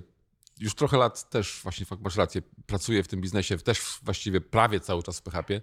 już 0.59 0.75
trochę 0.75 0.97
lat 0.97 1.29
też, 1.29 1.59
właśnie 1.63 1.85
masz 2.01 2.15
rację, 2.15 2.41
pracuję 2.65 3.03
w 3.03 3.07
tym 3.07 3.21
biznesie, 3.21 3.57
też 3.57 3.99
właściwie 4.03 4.41
prawie 4.41 4.79
cały 4.79 5.03
czas 5.03 5.19
w 5.19 5.21
PHP 5.21 5.61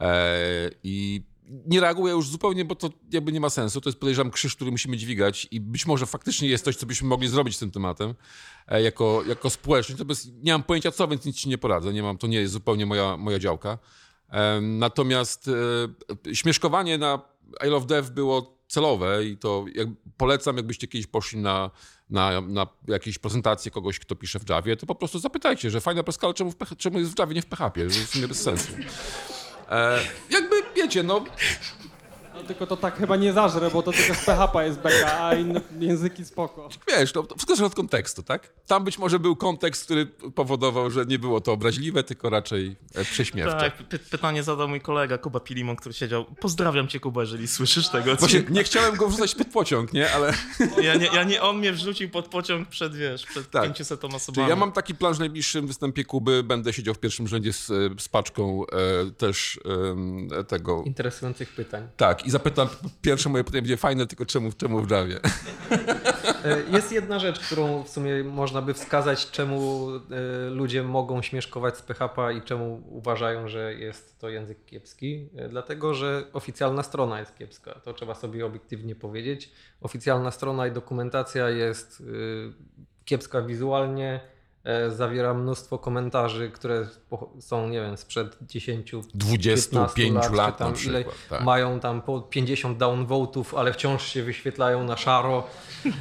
e, 0.00 0.70
i 0.82 1.22
nie 1.66 1.80
reaguję 1.80 2.12
już 2.14 2.28
zupełnie, 2.28 2.64
bo 2.64 2.74
to 2.74 2.90
jakby 3.12 3.32
nie 3.32 3.40
ma 3.40 3.50
sensu. 3.50 3.80
To 3.80 3.88
jest 3.88 4.00
podejrzewam 4.00 4.30
krzyż, 4.30 4.56
który 4.56 4.70
musimy 4.70 4.96
dźwigać 4.96 5.48
i 5.50 5.60
być 5.60 5.86
może 5.86 6.06
faktycznie 6.06 6.48
jest 6.48 6.64
coś, 6.64 6.76
co 6.76 6.86
byśmy 6.86 7.08
mogli 7.08 7.28
zrobić 7.28 7.56
z 7.56 7.58
tym 7.58 7.70
tematem 7.70 8.14
e, 8.68 8.82
jako, 8.82 9.22
jako 9.28 9.50
społeczność. 9.50 9.98
Natomiast 9.98 10.28
nie 10.42 10.52
mam 10.52 10.62
pojęcia 10.62 10.90
co, 10.90 11.08
więc 11.08 11.24
nic 11.24 11.36
ci 11.36 11.48
nie 11.48 11.58
poradzę. 11.58 11.92
Nie 11.92 12.02
mam, 12.02 12.18
to 12.18 12.26
nie 12.26 12.40
jest 12.40 12.52
zupełnie 12.52 12.86
moja, 12.86 13.16
moja 13.16 13.38
działka. 13.38 13.78
Natomiast 14.60 15.50
e, 16.28 16.34
śmieszkowanie 16.34 16.98
na 16.98 17.22
I 17.66 17.68
Love 17.68 17.86
Dev 17.86 18.10
było 18.10 18.60
celowe 18.68 19.24
i 19.26 19.36
to 19.36 19.64
jak, 19.74 19.88
polecam, 20.20 20.56
jakbyście 20.56 20.88
kiedyś 20.88 21.06
poszli 21.06 21.38
na, 21.38 21.70
na, 22.10 22.40
na 22.40 22.66
jakieś 22.88 23.18
prezentacje 23.18 23.70
kogoś, 23.70 23.98
kto 23.98 24.16
pisze 24.16 24.38
w 24.38 24.48
Javie, 24.48 24.76
to 24.76 24.86
po 24.86 24.94
prostu 24.94 25.18
zapytajcie, 25.18 25.70
że 25.70 25.80
fajna 25.80 26.02
preskala, 26.02 26.34
czemu, 26.34 26.52
czemu 26.78 26.98
jest 26.98 27.14
w 27.14 27.18
Javie, 27.18 27.34
nie 27.34 27.42
w 27.42 27.46
PHP, 27.46 27.90
że 27.90 28.00
w 28.00 28.08
sumie 28.10 28.28
bez 28.28 28.42
sensu. 28.42 28.72
E, 29.70 30.00
jakby, 30.30 30.56
wiecie, 30.76 31.02
no, 31.02 31.24
No, 32.40 32.46
tylko 32.46 32.66
to 32.66 32.76
tak 32.76 32.96
chyba 32.98 33.16
nie 33.16 33.32
zażre, 33.32 33.70
bo 33.70 33.82
to 33.82 33.92
tylko 33.92 34.14
z 34.14 34.24
PHP 34.24 34.66
jest 34.66 34.78
beka, 34.78 35.20
a 35.20 35.34
inne 35.34 35.60
języki 35.80 36.24
spoko. 36.24 36.68
wiesz, 36.88 37.14
no, 37.14 37.22
to 37.22 37.34
wszystko 37.34 37.56
zależy 37.56 37.64
od 37.66 37.74
kontekstu, 37.74 38.22
tak? 38.22 38.52
Tam 38.66 38.84
być 38.84 38.98
może 38.98 39.18
był 39.18 39.36
kontekst, 39.36 39.84
który 39.84 40.06
powodował, 40.06 40.90
że 40.90 41.06
nie 41.06 41.18
było 41.18 41.40
to 41.40 41.52
obraźliwe, 41.52 42.02
tylko 42.04 42.30
raczej 42.30 42.76
e, 42.94 43.04
prześmiewcze. 43.04 43.56
Tak, 43.56 43.88
py- 43.88 43.98
pytanie 44.10 44.42
zadał 44.42 44.68
mój 44.68 44.80
kolega 44.80 45.18
Kuba 45.18 45.40
Pilimon, 45.40 45.76
który 45.76 45.94
siedział. 45.94 46.24
Pozdrawiam 46.40 46.88
cię, 46.88 47.00
Kuba, 47.00 47.20
jeżeli 47.20 47.48
słyszysz 47.48 47.88
tego. 47.88 48.16
Właśnie 48.16 48.42
nie 48.50 48.64
chciałem 48.64 48.96
go 48.96 49.08
wrzucać 49.08 49.34
pod 49.34 49.46
pociąg, 49.46 49.92
nie? 49.92 50.12
Ale 50.12 50.32
Ja 50.82 50.94
nie, 50.94 51.06
ja 51.06 51.24
nie, 51.24 51.42
on 51.42 51.58
mnie 51.58 51.72
wrzucił 51.72 52.10
pod 52.10 52.28
pociąg 52.28 52.68
przed, 52.68 52.94
wiesz, 52.96 53.26
przed 53.26 53.50
Tak. 53.50 53.64
500 53.64 54.00
Czyli 54.00 54.14
osobami. 54.14 54.48
ja 54.48 54.56
mam 54.56 54.72
taki 54.72 54.94
plan, 54.94 55.12
że 55.14 55.16
w 55.16 55.20
najbliższym 55.20 55.66
występie 55.66 56.04
Kuby 56.04 56.42
będę 56.42 56.72
siedział 56.72 56.94
w 56.94 56.98
pierwszym 56.98 57.28
rzędzie 57.28 57.52
z, 57.52 57.70
e, 57.70 57.74
z 57.98 58.08
paczką 58.08 58.62
e, 58.66 59.10
też 59.10 59.60
e, 60.40 60.44
tego. 60.44 60.82
Interesujących 60.86 61.48
pytań. 61.54 61.88
Tak, 61.96 62.26
i 62.26 62.29
zapytam, 62.30 62.68
pierwsze 63.02 63.28
moje 63.28 63.44
pytanie 63.44 63.62
będzie 63.62 63.76
fajne, 63.76 64.06
tylko 64.06 64.26
czemu, 64.26 64.52
czemu 64.52 64.80
w 64.82 64.90
Javie? 64.90 65.20
Jest 66.72 66.92
jedna 66.92 67.18
rzecz, 67.18 67.40
którą 67.40 67.82
w 67.82 67.88
sumie 67.88 68.24
można 68.24 68.62
by 68.62 68.74
wskazać, 68.74 69.30
czemu 69.30 69.88
e, 69.90 70.50
ludzie 70.50 70.82
mogą 70.82 71.22
śmieszkować 71.22 71.76
z 71.76 71.82
PHP 71.82 72.34
i 72.34 72.42
czemu 72.42 72.82
uważają, 72.88 73.48
że 73.48 73.74
jest 73.74 74.18
to 74.18 74.28
język 74.28 74.64
kiepski. 74.64 75.28
E, 75.36 75.48
Dlatego, 75.48 75.94
że 75.94 76.24
oficjalna 76.32 76.82
strona 76.82 77.20
jest 77.20 77.38
kiepska. 77.38 77.80
To 77.84 77.92
trzeba 77.92 78.14
sobie 78.14 78.46
obiektywnie 78.46 78.94
powiedzieć. 78.94 79.50
Oficjalna 79.80 80.30
strona 80.30 80.66
i 80.66 80.72
dokumentacja 80.72 81.50
jest 81.50 82.02
e, 82.02 82.04
kiepska 83.04 83.42
wizualnie. 83.42 84.20
E, 84.64 84.90
Zawiera 84.90 85.34
mnóstwo 85.34 85.78
komentarzy, 85.78 86.50
które 86.50 86.86
są, 87.40 87.68
nie 87.68 87.80
wiem, 87.80 87.96
sprzed 87.96 88.36
10, 88.42 88.92
25 89.14 89.94
15 89.94 90.36
lat, 90.36 90.54
czy 90.54 90.58
tam 90.58 90.72
na 90.72 90.80
ile 90.80 90.98
przykład. 91.00 91.16
Tak. 91.28 91.42
mają 91.42 91.80
tam 91.80 92.02
po 92.02 92.20
50 92.20 92.78
downvotów, 92.78 93.54
ale 93.54 93.72
wciąż 93.72 94.06
się 94.06 94.22
wyświetlają 94.22 94.84
na 94.84 94.96
szaro, 94.96 95.46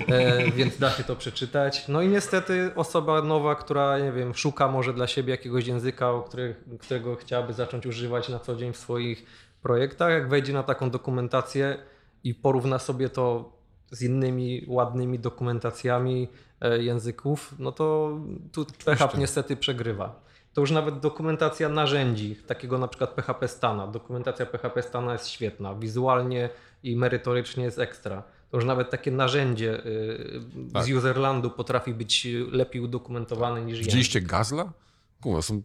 e, 0.07 0.51
więc 0.57 0.77
da 0.77 0.91
się 0.91 1.03
to 1.03 1.15
przeczytać. 1.15 1.87
No 1.87 2.01
i 2.01 2.07
niestety 2.07 2.71
osoba 2.75 3.21
nowa, 3.21 3.55
która, 3.55 3.99
nie 3.99 4.11
wiem, 4.11 4.35
szuka 4.35 4.67
może 4.67 4.93
dla 4.93 5.07
siebie 5.07 5.31
jakiegoś 5.31 5.67
języka, 5.67 6.11
o 6.11 6.21
których, 6.21 6.63
którego 6.79 7.15
chciałaby 7.15 7.53
zacząć 7.53 7.85
używać 7.85 8.29
na 8.29 8.39
co 8.39 8.55
dzień 8.55 8.73
w 8.73 8.77
swoich 8.77 9.25
projektach, 9.61 10.11
jak 10.11 10.29
wejdzie 10.29 10.53
na 10.53 10.63
taką 10.63 10.89
dokumentację 10.89 11.77
i 12.23 12.35
porówna 12.35 12.79
sobie 12.79 13.09
to 13.09 13.58
z 13.91 14.01
innymi 14.01 14.63
ładnymi 14.67 15.19
dokumentacjami 15.19 16.27
e, 16.61 16.83
języków, 16.83 17.55
no 17.59 17.71
to 17.71 18.17
tu 18.51 18.65
PHP 18.85 19.17
niestety 19.17 19.55
przegrywa. 19.55 20.29
To 20.53 20.61
już 20.61 20.71
nawet 20.71 20.99
dokumentacja 20.99 21.69
narzędzi, 21.69 22.35
takiego 22.35 22.77
na 22.77 22.87
przykład 22.87 23.09
PHP 23.13 23.47
Stana. 23.47 23.87
Dokumentacja 23.87 24.45
PHP 24.45 24.81
Stana 24.83 25.13
jest 25.13 25.27
świetna, 25.27 25.75
wizualnie 25.75 26.49
i 26.83 26.95
merytorycznie 26.95 27.63
jest 27.63 27.79
ekstra. 27.79 28.23
To 28.51 28.57
już 28.57 28.65
nawet 28.65 28.89
takie 28.89 29.11
narzędzie 29.11 29.85
y, 29.85 30.41
Tak. 30.73 30.83
z 30.83 30.91
userlandu 30.91 31.49
potrafi 31.51 31.93
być 31.93 32.27
lepiej 32.51 32.81
udokumentowane 32.81 33.61
niż 33.61 33.69
język. 33.71 33.85
Widzieliście 33.85 34.21
Gazla? 34.21 34.73
Kurwa, 35.21 35.41
są... 35.41 35.61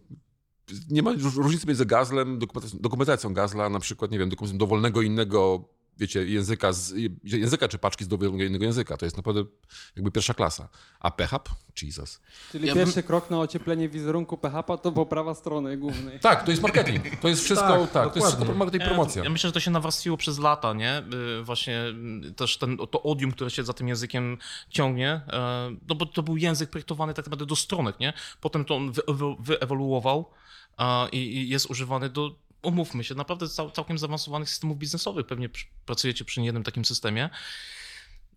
Nie 0.89 1.03
ma 1.03 1.11
róż- 1.13 1.35
różnicy 1.37 1.67
między 1.67 1.85
Gazlem, 1.85 2.39
dokumentacją, 2.39 2.79
dokumentacją 2.81 3.33
Gazla, 3.33 3.69
na 3.69 3.79
przykład, 3.79 4.11
nie 4.11 4.19
wiem, 4.19 4.29
dokumentacją 4.29 4.57
dowolnego 4.57 5.01
innego, 5.01 5.63
wiecie, 5.97 6.25
języka, 6.25 6.73
z, 6.73 6.93
języka 7.23 7.67
czy 7.67 7.77
paczki 7.77 8.03
z 8.03 8.07
dowolnego 8.07 8.43
innego 8.43 8.65
języka. 8.65 8.97
To 8.97 9.05
jest 9.05 9.17
naprawdę 9.17 9.43
jakby 9.95 10.11
pierwsza 10.11 10.33
klasa. 10.33 10.69
A 10.99 11.11
PHP? 11.11 11.51
Jesus. 11.81 12.21
Czyli 12.51 12.67
Ja 12.67 12.73
bym- 12.73 12.83
pierwszy 12.85 13.03
krok 13.03 13.29
na 13.29 13.39
ocieplenie 13.39 13.89
wizerunku 13.89 14.37
PHP 14.37 14.77
to 14.77 14.91
poprawa 14.91 15.35
strony 15.35 15.77
głównej. 15.77 16.19
Tak, 16.19 16.43
to 16.45 16.51
jest 16.51 16.63
marketing. 16.63 17.03
To 17.21 17.27
jest 17.27 17.43
wszystko, 17.43 17.67
Tak, 17.67 17.91
tak, 17.91 18.13
to 18.13 18.19
jest 18.19 18.27
wszystko 18.35 18.55
marketing 18.55 18.83
i 18.83 18.85
Ja- 18.85 18.89
promocja. 18.93 19.23
Ja 19.23 19.29
myślę, 19.29 19.47
że 19.47 19.53
to 19.53 19.59
się 19.59 19.71
nawarstwiło 19.71 20.17
przez 20.17 20.39
lata, 20.39 20.73
nie? 20.73 21.03
Y, 21.39 21.43
Właśnie 21.43 21.83
y, 22.25 22.31
też 22.33 22.57
ten, 22.57 22.77
to 22.77 23.03
odium, 23.03 23.31
które 23.31 23.49
się 23.49 23.63
za 23.63 23.73
tym 23.73 23.87
językiem 23.87 24.37
ciągnie, 24.69 25.09
e, 25.27 25.75
no 25.87 25.95
bo 25.95 26.05
to 26.05 26.23
był 26.23 26.37
język 26.37 26.69
projektowany 26.69 27.13
tak 27.13 27.25
naprawdę 27.25 27.45
do 27.45 27.55
stronek, 27.55 27.99
nie? 27.99 28.13
Potem 28.41 28.65
to 28.65 28.75
on 28.75 28.91
wyewo- 28.91 29.35
wyewoluował 29.39 30.25
i 31.11 31.49
jest 31.49 31.65
używany 31.69 32.09
do, 32.09 32.35
umówmy 32.65 33.03
się, 33.03 33.15
naprawdę 33.15 33.49
cał, 33.49 33.71
całkiem 33.71 33.97
zaawansowanych 33.97 34.49
systemów 34.49 34.77
biznesowych. 34.77 35.25
Pewnie 35.25 35.49
pracujecie 35.85 36.25
przy 36.25 36.41
niejednym 36.41 36.63
takim 36.63 36.85
systemie. 36.85 37.29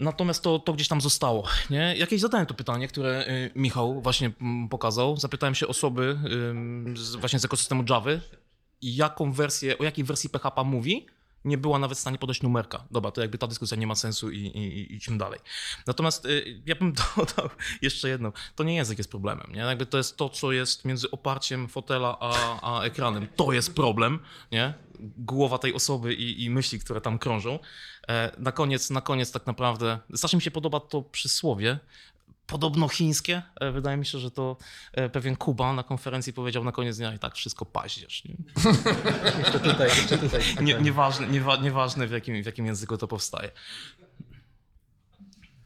Natomiast 0.01 0.43
to, 0.43 0.59
to 0.59 0.73
gdzieś 0.73 0.89
tam 0.89 1.01
zostało. 1.01 1.49
Nie? 1.71 1.95
Jakieś 1.97 2.21
zadałem 2.21 2.47
to 2.47 2.55
pytanie, 2.55 2.89
które 2.89 3.27
y, 3.29 3.51
Michał 3.55 4.01
właśnie 4.01 4.31
mm, 4.41 4.69
pokazał. 4.69 5.17
Zapytałem 5.17 5.55
się 5.55 5.67
osoby 5.67 6.19
właśnie 7.19 7.39
z 7.39 7.45
ekosystemu 7.45 7.85
Java, 7.91 8.11
jaką 8.83 9.33
wersję, 9.33 9.79
o 9.79 9.85
jakiej 9.85 10.05
wersji 10.05 10.31
PHP 10.31 10.65
mówi. 10.65 11.07
Nie 11.45 11.59
była 11.59 11.79
nawet 11.79 11.99
w 11.99 12.01
stanie 12.01 12.19
podać 12.19 12.43
numerka. 12.43 12.85
Dobra, 12.91 13.11
to 13.11 13.21
jakby 13.21 13.39
ta 13.39 13.47
dyskusja 13.47 13.77
nie 13.77 13.87
ma 13.87 13.95
sensu 13.95 14.31
i, 14.31 14.39
i, 14.39 14.79
i 14.79 14.95
idźmy 14.95 15.19
dalej. 15.19 15.41
Natomiast 15.87 16.25
y, 16.27 16.63
ja 16.67 16.75
bym 16.75 16.93
dodał 17.17 17.49
jeszcze 17.83 18.09
jedno. 18.09 18.33
To 18.55 18.65
nie 18.65 18.75
język 18.75 18.99
jest 18.99 19.11
problemem. 19.11 19.53
Nie? 19.53 19.61
Jakby 19.61 19.87
to 19.87 19.97
jest 19.99 20.17
to, 20.17 20.29
co 20.29 20.53
jest 20.53 20.85
między 20.85 21.11
oparciem 21.11 21.69
fotela 21.69 22.17
a, 22.21 22.61
a 22.63 22.83
ekranem. 22.85 23.29
To 23.37 23.53
jest 23.53 23.75
problem. 23.75 24.19
Nie? 24.53 24.75
Głowa 25.19 25.59
tej 25.59 25.75
osoby 25.75 26.15
i, 26.15 26.45
i 26.45 26.51
myśli, 26.51 26.81
które 26.81 27.01
tam 27.01 27.19
krążą. 27.19 27.59
E, 28.09 28.33
Na 28.39 28.53
koniec, 28.53 28.91
na 28.91 29.01
koniec 29.01 29.33
tak 29.33 29.47
naprawdę, 29.47 29.99
strasznie 30.15 30.37
mi 30.37 30.43
się 30.43 30.51
podoba 30.51 30.81
to 30.81 31.03
przysłowie, 31.03 31.79
podobno 32.49 32.89
chińskie. 32.89 33.43
E, 33.61 33.73
Wydaje 33.73 33.97
mi 33.97 34.07
się, 34.07 34.19
że 34.19 34.31
to 34.31 34.57
e, 34.93 35.09
pewien 35.09 35.37
Kuba 35.37 35.73
na 35.73 35.83
konferencji 35.83 36.33
powiedział 36.33 36.65
na 36.65 36.73
koniec 36.73 36.97
dnia 36.97 37.15
i 37.15 37.19
tak 37.19 37.35
wszystko 37.35 37.65
paździerz. 37.67 38.25
Nie? 38.25 38.35
Jeszcze 39.39 39.61
tutaj, 39.61 39.89
jeszcze 39.89 40.19
tutaj. 40.19 40.41
Nie, 40.63 40.75
nieważne, 40.75 41.27
niewa, 41.27 41.57
nieważne 41.57 42.07
w, 42.07 42.11
jakim, 42.11 42.43
w 42.43 42.47
jakim 42.47 42.67
języku 42.67 42.97
to 42.99 43.09
powstaje. 43.09 43.51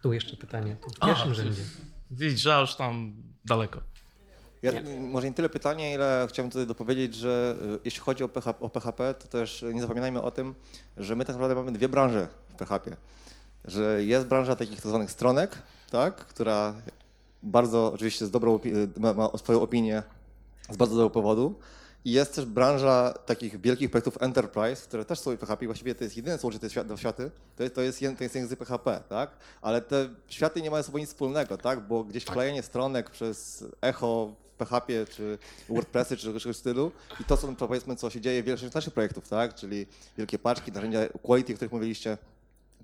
Tu 0.02 0.12
jeszcze 0.12 0.36
pytanie, 0.36 0.76
tu 0.76 0.90
w 0.90 0.92
A, 1.00 1.06
pierwszym 1.06 1.28
ty- 1.28 1.34
rzędzie. 1.34 1.62
Widzisz, 2.10 2.40
że 2.40 2.60
już 2.60 2.74
tam 2.74 3.12
daleko. 3.44 3.80
Ja, 4.62 4.72
może 5.00 5.26
nie 5.28 5.34
tyle 5.34 5.48
pytanie, 5.48 5.94
ile 5.94 6.26
chciałem 6.30 6.50
tutaj 6.50 6.66
dopowiedzieć, 6.66 7.14
że 7.14 7.56
y, 7.76 7.78
jeśli 7.84 8.00
chodzi 8.00 8.24
o 8.24 8.28
PHP, 8.28 8.64
o 8.64 8.68
PHP, 8.68 9.14
to 9.14 9.28
też 9.28 9.64
nie 9.74 9.80
zapominajmy 9.80 10.22
o 10.22 10.30
tym, 10.30 10.54
że 10.96 11.16
my 11.16 11.24
tak 11.24 11.34
naprawdę 11.36 11.54
mamy 11.54 11.72
dwie 11.72 11.88
branże 11.88 12.28
w 12.48 12.54
PHP. 12.54 12.96
Że 13.64 14.04
jest 14.04 14.26
branża 14.26 14.56
takich 14.56 14.76
tak 14.76 14.86
zwanych 14.86 15.10
stronek, 15.10 15.62
tak, 15.92 16.16
która 16.16 16.74
bardzo 17.42 17.92
oczywiście 17.92 18.26
z 18.26 18.30
dobrą, 18.30 18.60
ma, 18.96 19.14
ma 19.14 19.38
swoją 19.38 19.62
opinię 19.62 20.02
z 20.70 20.76
bardzo 20.76 20.94
dobrego 20.94 21.10
powodu. 21.10 21.54
I 22.04 22.12
jest 22.12 22.34
też 22.34 22.44
branża 22.44 23.14
takich 23.26 23.60
wielkich 23.60 23.90
projektów 23.90 24.22
enterprise, 24.22 24.86
które 24.86 25.04
też 25.04 25.20
są 25.20 25.36
w 25.36 25.38
PHP. 25.38 25.66
Właściwie 25.66 25.94
to 25.94 26.04
jest 26.04 26.16
jedyne, 26.16 26.38
co 26.38 26.46
łączy 26.46 26.58
te 26.58 26.70
świat, 26.70 26.86
dwa 26.86 26.96
światy, 26.96 27.30
to 27.56 27.62
jest, 27.62 27.74
to, 27.74 27.82
jest, 27.82 28.00
to 28.18 28.24
jest 28.24 28.34
język 28.34 28.58
PHP, 28.58 29.02
tak? 29.08 29.30
Ale 29.62 29.80
te 29.80 30.08
światy 30.28 30.62
nie 30.62 30.70
mają 30.70 30.82
ze 30.82 30.86
sobą 30.86 30.98
nic 30.98 31.08
wspólnego, 31.08 31.58
tak? 31.58 31.80
Bo 31.80 32.04
gdzieś 32.04 32.24
wklejenie 32.24 32.62
stronek 32.62 33.10
przez 33.10 33.64
echo 33.80 34.34
w 34.54 34.56
PHP, 34.58 35.06
czy 35.06 35.38
WordPressy, 35.68 36.16
czy 36.16 36.26
czegoś 36.26 36.44
w 36.44 36.56
stylu 36.56 36.92
i 37.20 37.24
to, 37.24 37.36
co 37.36 37.52
powiedzmy, 37.52 37.96
co 37.96 38.10
się 38.10 38.20
dzieje 38.20 38.42
w 38.42 38.46
większości 38.46 38.74
naszych 38.74 38.94
projektów, 38.94 39.28
tak? 39.28 39.54
Czyli 39.54 39.86
wielkie 40.18 40.38
paczki, 40.38 40.72
narzędzia 40.72 41.08
quality, 41.22 41.52
o 41.52 41.56
których 41.56 41.72
mówiliście, 41.72 42.18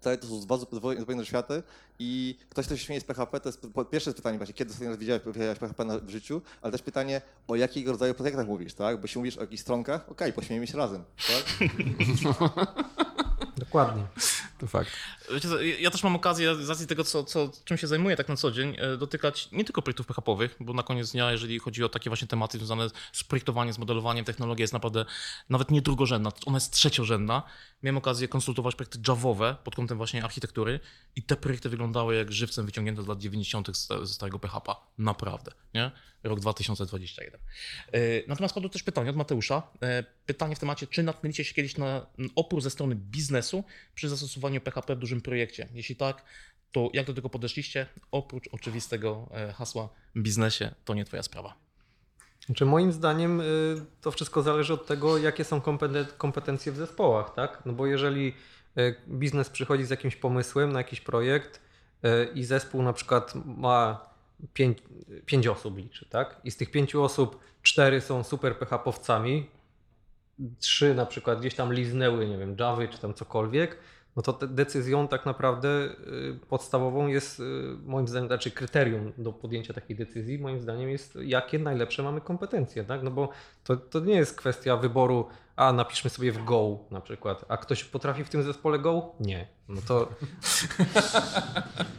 to 0.01 0.27
są 0.27 0.41
dwa 0.41 0.57
zupełnie 0.57 1.25
światy 1.25 1.63
i 1.99 2.39
ktoś, 2.49 2.67
kto 2.67 2.77
się 2.77 2.85
śmieje 2.85 3.01
z 3.01 3.05
PHP, 3.05 3.41
to 3.41 3.49
jest 3.49 3.67
pierwsze 3.91 4.13
pytanie 4.13 4.39
właśnie, 4.39 4.55
kiedy 4.55 4.71
ostatni 4.71 4.89
raz 4.89 4.99
widziałeś, 4.99 5.23
widziałeś 5.27 5.59
PHP 5.59 6.01
w 6.01 6.11
życiu, 6.11 6.43
ale 6.63 6.73
też 6.73 6.83
pytanie, 6.83 7.21
o 7.49 7.57
jakiego 7.57 7.93
rodzaju 7.93 8.15
projektach 8.15 8.47
mówisz, 8.47 8.75
tak? 8.75 8.97
Bo 8.97 9.03
jeśli 9.03 9.19
mówisz 9.19 9.39
o 9.39 9.41
jakichś 9.41 9.63
stronkach, 9.63 10.09
okej, 10.09 10.33
pośmiejmy 10.33 10.67
się 10.67 10.79
razem, 10.79 11.05
tak? 11.29 11.69
Dokładnie. 13.59 14.07
To 14.59 14.67
fakt. 14.67 14.91
Wiecie, 15.35 15.49
co, 15.49 15.63
ja 15.63 15.91
też 15.91 16.03
mam 16.03 16.17
okazję 16.17 16.55
z 16.55 16.69
racji 16.69 16.87
tego, 16.87 17.05
co, 17.05 17.25
co, 17.25 17.51
czym 17.65 17.77
się 17.77 17.87
zajmuję 17.87 18.17
tak 18.17 18.29
na 18.29 18.37
co 18.37 18.51
dzień, 18.51 18.77
e, 18.79 18.97
dotykać 18.97 19.49
nie 19.53 19.65
tylko 19.65 19.83
projektów 19.83 20.07
PHP-owych, 20.07 20.57
bo 20.61 20.73
na 20.73 20.83
koniec 20.83 21.13
dnia, 21.13 21.33
jeżeli 21.33 21.59
chodzi 21.59 21.85
o 21.85 21.89
takie 21.89 22.11
właśnie 22.11 22.29
tematy 22.29 22.59
związane 22.59 22.89
z 23.13 23.25
projektowaniem, 23.25 23.75
z 23.75 23.79
modelowaniem, 23.79 24.25
technologia 24.25 24.63
jest 24.63 24.73
naprawdę 24.73 25.05
nawet 25.49 25.71
nie 25.71 25.83
drugorzędna, 25.83 26.33
ona 26.47 26.57
jest 26.57 26.73
trzeciorzędna. 26.73 27.43
Miałem 27.83 27.97
okazję 27.99 28.29
konsultować 28.29 28.75
projekty 28.75 28.99
Javowe 29.09 29.57
pod 29.65 29.75
kątem 29.77 29.97
właśnie 29.99 30.25
architektury 30.25 30.81
i 31.17 31.23
te 31.23 31.37
projekty 31.37 31.69
wyglądały 31.69 32.17
jak 32.17 32.33
żywcem 32.33 32.67
wyciągnięte 32.67 33.03
z 33.03 33.07
lat 33.07 33.19
90. 33.19 33.77
z- 33.77 33.87
ze 33.89 34.15
starego 34.15 34.39
PHP. 34.39 34.73
Naprawdę, 34.99 35.53
nie? 35.75 35.91
Rok 36.23 36.41
2021. 36.41 37.41
E, 37.93 37.99
Natomiast 38.29 38.55
padło 38.55 38.69
też 38.71 38.83
pytanie 38.83 39.11
od 39.11 39.17
Mateusza. 39.17 39.63
E, 39.83 40.05
Pytanie 40.27 40.57
w 40.57 40.59
temacie, 40.59 40.87
czy 40.87 41.03
natknęliście 41.03 41.45
się 41.45 41.55
kiedyś 41.55 41.77
na 41.77 42.07
opór 42.37 42.61
ze 42.61 42.71
strony 42.71 42.95
biznesu 42.95 43.65
przy 43.95 44.09
zastosowaniu 44.09 44.61
PHP 44.61 44.97
w 44.97 44.99
dużym 44.99 45.21
projekcie? 45.21 45.69
Jeśli 45.75 45.97
tak, 45.97 46.25
to 46.73 46.91
jak 46.93 47.07
do 47.07 47.15
tego 47.15 47.29
podeszliście? 47.31 47.87
Oprócz 48.11 48.49
oczywistego 48.53 49.29
e, 49.35 49.53
hasła 49.53 49.89
biznesie, 50.17 50.75
to 50.85 50.95
nie 50.95 51.05
twoja 51.05 51.23
sprawa. 51.23 51.68
Znaczy 52.49 52.65
moim 52.65 52.93
zdaniem 52.93 53.41
y, 53.41 53.45
to 54.01 54.11
wszystko 54.11 54.43
zależy 54.43 54.75
od 54.75 54.87
tego, 54.87 55.19
jakie 55.19 55.45
są 55.45 55.59
kompeten- 55.59 56.07
kompetencje 56.19 56.73
w 56.73 56.77
zespołach, 56.77 57.35
tak? 57.35 57.63
No 57.67 57.73
bo 57.73 57.87
jeżeli 57.87 58.35
y, 58.79 58.95
biznes 59.09 59.51
przychodzi 59.51 59.85
z 59.85 59.91
jakimś 59.91 60.17
pomysłem 60.17 60.73
na 60.73 60.79
jakiś 60.79 61.01
projekt 61.01 61.61
y, 62.05 62.29
i 62.35 62.45
zespół 62.45 62.83
na 62.83 62.93
przykład 62.93 63.33
ma 63.45 64.07
pięć, 64.55 64.79
pięć 65.27 65.47
osób 65.47 65.79
liczy, 65.79 66.07
tak? 66.11 66.41
I 66.45 66.51
z 66.51 66.57
tych 66.57 66.71
pięciu 66.71 67.03
osób 67.03 67.39
cztery 67.63 68.01
są 68.01 68.25
super 68.25 68.59
PHP-owcami, 68.59 69.47
trzy 70.59 70.95
na 70.95 71.07
przykład 71.07 71.41
gdzieś 71.41 71.55
tam 71.55 71.73
liznęły, 71.73 72.29
nie 72.29 72.39
wiem, 72.39 72.57
Javy 72.61 72.89
czy 72.89 72.99
tam 72.99 73.15
cokolwiek, 73.15 73.79
no 74.19 74.23
to 74.23 74.47
decyzją 74.47 75.09
tak 75.09 75.27
naprawdę 75.27 75.69
y, 75.69 76.39
podstawową 76.49 77.07
jest, 77.07 77.41
y, 77.41 77.43
moim 77.87 78.09
zdaniem, 78.09 78.29
znaczy 78.29 78.51
kryterium 78.51 79.13
do 79.19 79.33
podjęcia 79.33 79.75
takiej 79.75 79.97
decyzji, 79.97 80.39
moim 80.39 80.61
zdaniem 80.61 80.91
jest, 80.91 81.19
jakie 81.23 81.59
najlepsze 81.59 82.03
mamy 82.03 82.21
kompetencje, 82.21 82.85
tak? 82.85 83.03
No 83.03 83.11
bo 83.11 83.29
to, 83.65 83.77
to 83.77 84.01
nie 84.01 84.15
jest 84.15 84.37
kwestia 84.37 84.77
wyboru, 84.77 85.27
a 85.57 85.73
napiszmy 85.73 86.11
sobie 86.11 86.33
w 86.33 86.45
Go 86.45 86.79
na 86.91 87.01
przykład, 87.01 87.45
a 87.49 87.57
ktoś 87.57 87.85
potrafi 87.85 88.25
w 88.25 88.29
tym 88.29 88.43
zespole 88.43 88.79
Go? 88.79 89.13
Nie. 89.21 89.47
No 89.69 89.81
to, 89.89 90.09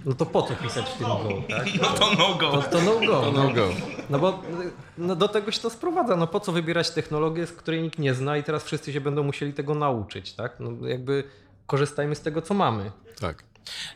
no 0.05 0.15
to 0.15 0.26
po 0.26 0.41
co 0.41 0.55
pisać 0.55 0.89
w 0.89 0.97
tym 0.97 1.07
Go, 1.07 1.30
tak? 1.49 1.67
No 1.82 1.88
to 1.88 2.15
no 2.17 2.36
go. 2.36 2.51
To, 2.51 2.61
to 2.61 2.82
no 2.82 2.99
go. 3.07 3.22
To 3.22 3.32
no 3.32 3.53
go. 3.53 3.70
No 4.09 4.20
bo 4.20 4.43
no 4.97 5.15
do 5.15 5.28
tego 5.28 5.51
się 5.51 5.59
to 5.59 5.70
sprowadza. 5.70 6.15
No 6.15 6.28
po 6.28 6.39
co 6.39 6.51
wybierać 6.51 6.91
technologię, 6.91 7.47
z 7.47 7.51
której 7.51 7.82
nikt 7.82 7.99
nie 7.99 8.13
zna 8.13 8.38
i 8.38 8.43
teraz 8.43 8.63
wszyscy 8.63 8.93
się 8.93 9.01
będą 9.01 9.24
musieli 9.24 9.53
tego 9.53 9.76
nauczyć, 9.76 10.34
tak? 10.34 10.59
No 10.59 10.88
jakby 10.88 11.24
korzystajmy 11.70 12.15
z 12.15 12.22
tego, 12.22 12.41
co 12.41 12.53
mamy. 12.53 12.91
Tak. 13.20 13.43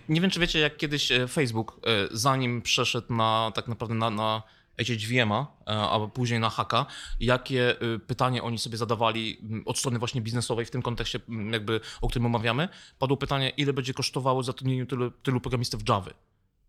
Nie 0.09 0.21
wiem, 0.21 0.30
czy 0.30 0.39
wiecie, 0.39 0.59
jak 0.59 0.78
kiedyś 0.78 1.11
e, 1.11 1.28
Facebook, 1.28 1.80
e, 1.86 2.07
zanim 2.11 2.61
przeszedł 2.61 3.13
na 3.13 3.51
tak 3.55 3.67
naprawdę 3.67 3.95
na, 3.95 4.09
na 4.09 4.43
HHVM-a, 4.80 5.47
e, 5.67 5.80
a 5.80 6.07
później 6.07 6.39
na 6.39 6.49
haka, 6.49 6.86
jakie 7.19 7.76
pytanie 8.07 8.43
oni 8.43 8.59
sobie 8.59 8.78
zadawali 8.78 9.41
od 9.65 9.78
strony 9.78 9.99
właśnie 9.99 10.21
biznesowej 10.21 10.65
w 10.65 10.71
tym 10.71 10.82
kontekście, 10.82 11.19
jakby, 11.51 11.80
o 12.01 12.09
którym 12.09 12.26
omawiamy, 12.26 12.69
padło 12.99 13.17
pytanie, 13.17 13.49
ile 13.49 13.74
będzie 13.74 13.93
kosztowało 13.93 14.43
zatrudnienie 14.43 14.86
tylu, 14.86 15.11
tylu 15.11 15.41
programistów 15.41 15.82
Java. 15.89 16.11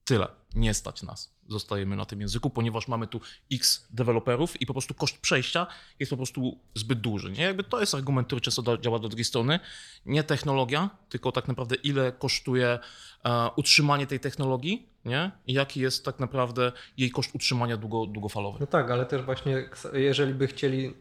Tyle. 0.05 0.28
Nie 0.55 0.74
stać 0.74 1.02
nas. 1.02 1.34
Zostajemy 1.48 1.96
na 1.96 2.05
tym 2.05 2.20
języku, 2.20 2.50
ponieważ 2.50 2.88
mamy 2.88 3.07
tu 3.07 3.20
x 3.52 3.86
deweloperów 3.90 4.62
i 4.62 4.66
po 4.66 4.74
prostu 4.74 4.94
koszt 4.94 5.18
przejścia 5.18 5.66
jest 5.98 6.11
po 6.11 6.16
prostu 6.16 6.61
zbyt 6.74 7.00
duży. 7.00 7.30
Nie? 7.30 7.42
Jakby 7.42 7.64
to 7.64 7.80
jest 7.80 7.94
argument, 7.94 8.26
który 8.26 8.40
często 8.40 8.78
działa 8.78 8.98
do 8.98 9.09
drugiej 9.09 9.24
strony. 9.24 9.61
Nie 10.07 10.24
technologia, 10.24 10.90
tylko 11.09 11.32
tak 11.32 11.48
naprawdę 11.48 11.74
ile 11.74 12.12
kosztuje 12.12 12.78
utrzymanie 13.57 14.07
tej 14.07 14.20
technologii, 14.20 14.89
nie? 15.05 15.31
I 15.47 15.53
jaki 15.53 15.81
jest 15.81 16.05
tak 16.05 16.20
naprawdę 16.20 16.72
jej 16.97 17.11
koszt 17.11 17.35
utrzymania 17.35 17.77
długo, 17.77 18.07
długofalowy. 18.07 18.59
No 18.61 18.66
tak, 18.66 18.91
ale 18.91 19.07
też 19.07 19.22
właśnie 19.22 19.68
jeżeli 19.93 20.35
by 20.35 20.47
chcieli 20.47 20.95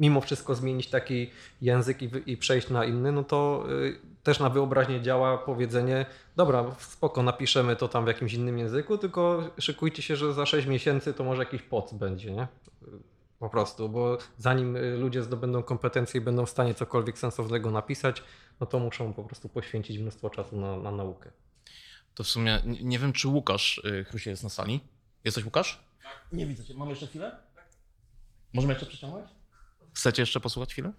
mimo 0.00 0.20
wszystko 0.20 0.54
zmienić 0.54 0.90
taki 0.90 1.30
język 1.62 2.02
i, 2.02 2.10
i 2.26 2.36
przejść 2.36 2.70
na 2.70 2.84
inny, 2.84 3.12
no 3.12 3.24
to 3.24 3.64
y, 3.70 4.00
też 4.22 4.40
na 4.40 4.50
wyobraźnię 4.50 5.00
działa 5.00 5.38
powiedzenie, 5.38 6.06
dobra, 6.36 6.64
spoko, 6.78 7.22
napiszemy 7.22 7.76
to 7.76 7.88
tam 7.88 8.04
w 8.04 8.08
jakimś 8.08 8.32
innym 8.32 8.58
języku, 8.58 8.98
tylko 8.98 9.50
szykujcie 9.58 10.02
się, 10.02 10.16
że 10.16 10.34
za 10.34 10.46
6 10.46 10.66
miesięcy 10.66 11.14
to 11.14 11.24
może 11.24 11.42
jakiś 11.42 11.62
poc 11.62 11.92
będzie, 11.92 12.32
nie? 12.32 12.46
Po 13.38 13.50
prostu, 13.50 13.88
bo 13.88 14.18
zanim 14.38 14.76
y, 14.76 14.96
ludzie 14.96 15.22
zdobędą 15.22 15.62
kompetencje 15.62 16.20
i 16.20 16.24
będą 16.24 16.46
w 16.46 16.50
stanie 16.50 16.74
cokolwiek 16.74 17.18
sensownego 17.18 17.70
napisać, 17.70 18.22
no 18.60 18.66
to 18.66 18.78
muszą 18.78 19.12
po 19.12 19.24
prostu 19.24 19.48
poświęcić 19.48 19.98
mnóstwo 19.98 20.30
czasu 20.30 20.56
na, 20.56 20.76
na 20.76 20.90
naukę. 20.90 21.30
To 22.18 22.24
w 22.24 22.28
sumie 22.28 22.60
nie- 22.64 22.98
wiem, 22.98 23.12
czy 23.12 23.28
Łukasz 23.28 23.78
y, 23.84 24.04
Chrusie 24.04 24.30
jest 24.30 24.42
na 24.42 24.48
sali. 24.48 24.80
Jesteś 25.24 25.44
Łukasz? 25.44 25.78
Nie 26.32 26.46
widzę 26.46 26.64
cię. 26.64 26.74
Mamy 26.74 26.90
jeszcze 26.90 27.06
chwilę? 27.06 27.36
Możemy 28.52 28.72
jeszcze 28.72 28.86
przyciągnąć? 28.86 29.30
Chcecie 29.94 30.22
jeszcze 30.22 30.40
posłuchać 30.40 30.72
chwilę? 30.72 30.92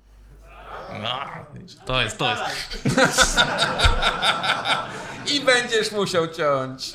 A, 0.89 1.45
to 1.85 2.01
jest, 2.01 2.17
to 2.17 2.29
jest. 2.31 3.39
I 5.35 5.41
będziesz 5.41 5.91
musiał 5.91 6.27
ciąć. 6.27 6.93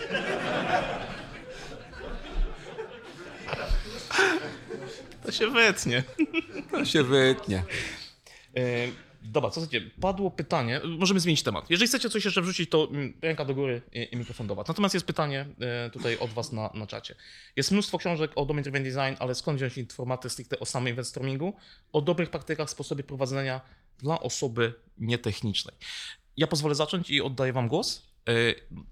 To 5.25 5.33
się 5.33 5.51
wytnie. 5.51 6.05
To 6.71 6.85
się 6.85 7.03
wytnie. 7.03 7.65
Dobra, 9.25 9.51
co 9.51 9.61
chcecie? 9.61 9.91
Padło 10.01 10.31
pytanie, 10.31 10.81
możemy 10.99 11.21
zmienić 11.21 11.43
temat. 11.43 11.71
Jeżeli 11.71 11.89
chcecie 11.89 12.11
coś 12.11 12.25
jeszcze 12.25 12.43
wrzucić, 12.43 12.71
to 12.71 12.89
mm, 12.91 13.15
ręka 13.23 13.45
do 13.45 13.55
góry 13.55 13.83
i, 13.93 14.09
i 14.13 14.17
mikrofon 14.17 14.47
do 14.47 14.55
was. 14.55 14.69
Natomiast 14.69 14.95
jest 14.95 15.07
pytanie 15.07 15.47
e, 15.61 15.91
tutaj 15.91 16.19
od 16.19 16.31
was 16.31 16.53
na, 16.53 16.71
na 16.75 16.87
czacie. 16.87 17.15
Jest 17.57 17.71
mnóstwo 17.73 17.99
książek 17.99 18.31
o 18.35 18.47
domain 18.47 18.63
driven 18.63 18.83
design, 18.83 19.17
ale 19.19 19.35
skąd 19.35 19.59
wziąć 19.59 19.79
informacje 19.79 20.31
stricte 20.31 20.59
o 20.61 20.67
samym 20.67 20.95
brainstormingu, 20.95 21.55
o 21.93 22.01
dobrych 22.01 22.31
praktykach, 22.31 22.71
sposobie 22.71 23.05
prowadzenia 23.05 23.61
dla 23.99 24.21
osoby 24.21 24.75
nietechnicznej. 24.99 25.75
Ja 26.37 26.47
pozwolę 26.47 26.75
zacząć 26.75 27.11
i 27.11 27.21
oddaję 27.21 27.53
wam 27.53 27.69
głos. 27.69 28.03
E, 28.29 28.33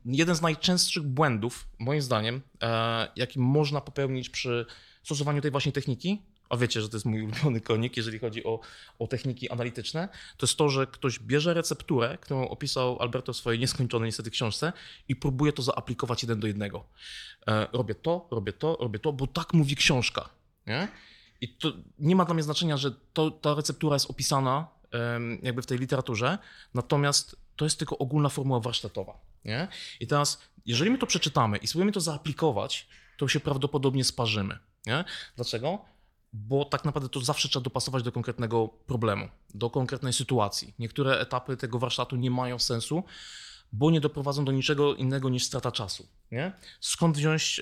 Jeden 0.04 0.34
z 0.34 0.42
najczęstszych 0.42 1.02
błędów, 1.02 1.68
moim 1.78 2.02
zdaniem, 2.02 2.40
e, 2.62 3.08
jaki 3.16 3.38
można 3.38 3.80
popełnić 3.80 4.30
przy 4.30 4.66
stosowaniu 5.02 5.40
tej 5.40 5.50
właśnie 5.50 5.72
techniki, 5.72 6.22
a 6.52 6.56
wiecie, 6.56 6.80
że 6.82 6.88
to 6.88 6.96
jest 6.96 7.06
mój 7.06 7.22
ulubiony 7.22 7.60
konik, 7.60 7.96
jeżeli 7.96 8.18
chodzi 8.18 8.44
o, 8.44 8.60
o 8.98 9.06
techniki 9.06 9.50
analityczne, 9.50 10.08
to 10.36 10.46
jest 10.46 10.56
to, 10.56 10.68
że 10.68 10.86
ktoś 10.86 11.18
bierze 11.18 11.54
recepturę, 11.54 12.18
którą 12.20 12.48
opisał 12.48 12.98
Alberto 13.02 13.32
w 13.32 13.36
swojej 13.36 13.60
nieskończonej 13.60 14.08
niestety 14.08 14.30
książce 14.30 14.72
i 15.08 15.16
próbuje 15.16 15.52
to 15.52 15.62
zaaplikować 15.62 16.22
jeden 16.22 16.40
do 16.40 16.46
jednego. 16.46 16.84
E, 17.46 17.66
robię 17.72 17.94
to, 17.94 18.28
robię 18.30 18.52
to, 18.52 18.76
robię 18.80 18.98
to, 18.98 19.12
bo 19.12 19.26
tak 19.26 19.52
mówi 19.52 19.76
książka. 19.76 20.28
Nie? 20.66 20.88
I 21.40 21.48
to 21.48 21.72
nie 21.98 22.16
ma 22.16 22.24
dla 22.24 22.34
mnie 22.34 22.42
znaczenia, 22.42 22.76
że 22.76 22.90
to, 23.12 23.30
ta 23.30 23.54
receptura 23.54 23.94
jest 23.96 24.10
opisana 24.10 24.68
jakby 25.42 25.62
w 25.62 25.66
tej 25.66 25.78
literaturze, 25.78 26.38
natomiast 26.74 27.36
to 27.56 27.64
jest 27.64 27.78
tylko 27.78 27.98
ogólna 27.98 28.28
formuła 28.28 28.60
warsztatowa. 28.60 29.18
Nie? 29.44 29.68
I 30.00 30.06
teraz, 30.06 30.42
jeżeli 30.66 30.90
my 30.90 30.98
to 30.98 31.06
przeczytamy 31.06 31.56
i 31.56 31.66
spróbujemy 31.66 31.92
to 31.92 32.00
zaaplikować, 32.00 32.88
to 33.16 33.28
się 33.28 33.40
prawdopodobnie 33.40 34.04
sparzymy. 34.04 34.58
Nie? 34.86 35.04
Dlaczego? 35.36 35.91
Bo 36.32 36.64
tak 36.64 36.84
naprawdę 36.84 37.08
to 37.08 37.20
zawsze 37.20 37.48
trzeba 37.48 37.64
dopasować 37.64 38.02
do 38.02 38.12
konkretnego 38.12 38.68
problemu, 38.68 39.28
do 39.54 39.70
konkretnej 39.70 40.12
sytuacji. 40.12 40.74
Niektóre 40.78 41.18
etapy 41.18 41.56
tego 41.56 41.78
warsztatu 41.78 42.16
nie 42.16 42.30
mają 42.30 42.58
sensu, 42.58 43.04
bo 43.72 43.90
nie 43.90 44.00
doprowadzą 44.00 44.44
do 44.44 44.52
niczego 44.52 44.94
innego 44.94 45.28
niż 45.28 45.44
strata 45.44 45.72
czasu. 45.72 46.06
Nie? 46.32 46.52
Skąd 46.80 47.16
wziąć 47.16 47.60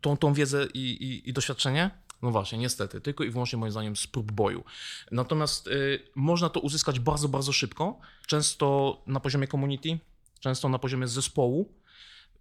tą, 0.00 0.16
tą 0.16 0.34
wiedzę 0.34 0.66
i, 0.74 0.78
i, 0.78 1.30
i 1.30 1.32
doświadczenie? 1.32 1.90
No 2.22 2.30
właśnie, 2.30 2.58
niestety, 2.58 3.00
tylko 3.00 3.24
i 3.24 3.30
wyłącznie 3.30 3.58
moim 3.58 3.72
zdaniem 3.72 3.96
z 3.96 4.06
prób 4.06 4.32
boju. 4.32 4.64
Natomiast 5.10 5.66
y, 5.66 6.02
można 6.14 6.48
to 6.48 6.60
uzyskać 6.60 7.00
bardzo, 7.00 7.28
bardzo 7.28 7.52
szybko, 7.52 7.98
często 8.26 8.96
na 9.06 9.20
poziomie 9.20 9.48
community, 9.48 9.98
często 10.40 10.68
na 10.68 10.78
poziomie 10.78 11.08
zespołu. 11.08 11.68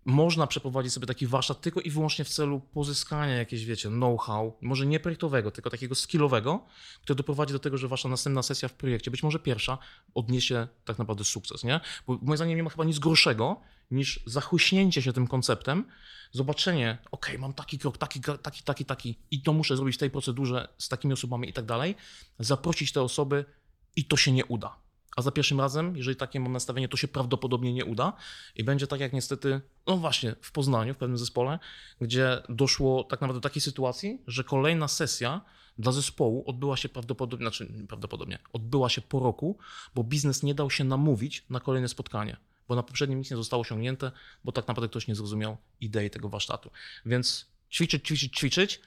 Można 0.05 0.47
przeprowadzić 0.47 0.93
sobie 0.93 1.07
taki 1.07 1.27
warsztat 1.27 1.61
tylko 1.61 1.81
i 1.81 1.89
wyłącznie 1.89 2.25
w 2.25 2.29
celu 2.29 2.59
pozyskania 2.59 3.35
jakiegoś, 3.35 3.65
wiecie, 3.65 3.89
know-how, 3.89 4.57
może 4.61 4.85
nie 4.85 4.99
projektowego, 4.99 5.51
tylko 5.51 5.69
takiego 5.69 5.95
skillowego, 5.95 6.65
który 7.01 7.17
doprowadzi 7.17 7.53
do 7.53 7.59
tego, 7.59 7.77
że 7.77 7.87
wasza 7.87 8.09
następna 8.09 8.43
sesja 8.43 8.69
w 8.69 8.73
projekcie, 8.73 9.11
być 9.11 9.23
może 9.23 9.39
pierwsza, 9.39 9.77
odniesie 10.15 10.67
tak 10.85 10.99
naprawdę 10.99 11.23
sukces, 11.23 11.63
nie? 11.63 11.79
Bo 12.07 12.19
moim 12.21 12.37
zdaniem 12.37 12.57
nie 12.57 12.63
ma 12.63 12.69
chyba 12.69 12.83
nic 12.83 12.99
gorszego 12.99 13.61
niż 13.91 14.19
zachłyśnięcie 14.25 15.01
się 15.01 15.13
tym 15.13 15.27
konceptem, 15.27 15.85
zobaczenie, 16.31 16.97
ok, 17.11 17.31
mam 17.39 17.53
taki 17.53 17.79
krok, 17.79 17.97
taki, 17.97 18.21
taki, 18.21 18.63
taki, 18.63 18.85
taki 18.85 19.19
i 19.31 19.41
to 19.41 19.53
muszę 19.53 19.75
zrobić 19.75 19.95
w 19.95 19.99
tej 19.99 20.09
procedurze 20.09 20.67
z 20.77 20.89
takimi 20.89 21.13
osobami 21.13 21.49
i 21.49 21.53
tak 21.53 21.65
dalej, 21.65 21.95
zaprosić 22.39 22.91
te 22.91 23.01
osoby 23.01 23.45
i 23.95 24.05
to 24.05 24.17
się 24.17 24.31
nie 24.31 24.45
uda. 24.45 24.88
A 25.19 25.21
za 25.21 25.31
pierwszym 25.31 25.59
razem, 25.59 25.97
jeżeli 25.97 26.17
takie 26.17 26.39
mam 26.39 26.51
nastawienie, 26.51 26.89
to 26.89 26.97
się 26.97 27.07
prawdopodobnie 27.07 27.73
nie 27.73 27.85
uda 27.85 28.13
i 28.55 28.63
będzie 28.63 28.87
tak 28.87 28.99
jak 28.99 29.13
niestety, 29.13 29.61
no 29.87 29.97
właśnie 29.97 30.35
w 30.41 30.51
Poznaniu, 30.51 30.93
w 30.93 30.97
pewnym 30.97 31.17
zespole, 31.17 31.59
gdzie 32.01 32.43
doszło 32.49 33.03
tak 33.03 33.21
naprawdę 33.21 33.41
do 33.41 33.49
takiej 33.49 33.61
sytuacji, 33.61 34.21
że 34.27 34.43
kolejna 34.43 34.87
sesja 34.87 35.41
dla 35.77 35.91
zespołu 35.91 36.43
odbyła 36.47 36.77
się 36.77 36.89
prawdopodobnie, 36.89 37.43
znaczy 37.43 37.71
nie 37.77 37.87
prawdopodobnie, 37.87 38.39
odbyła 38.53 38.89
się 38.89 39.01
po 39.01 39.19
roku, 39.19 39.57
bo 39.95 40.03
biznes 40.03 40.43
nie 40.43 40.55
dał 40.55 40.69
się 40.69 40.83
namówić 40.83 41.45
na 41.49 41.59
kolejne 41.59 41.87
spotkanie, 41.87 42.37
bo 42.67 42.75
na 42.75 42.83
poprzednim 42.83 43.19
nic 43.19 43.31
nie 43.31 43.37
zostało 43.37 43.61
osiągnięte, 43.61 44.11
bo 44.43 44.51
tak 44.51 44.67
naprawdę 44.67 44.89
ktoś 44.89 45.07
nie 45.07 45.15
zrozumiał 45.15 45.57
idei 45.81 46.09
tego 46.09 46.29
warsztatu. 46.29 46.71
Więc 47.05 47.45
ćwiczyć, 47.71 48.05
ćwiczyć, 48.07 48.37
ćwiczyć 48.37 48.81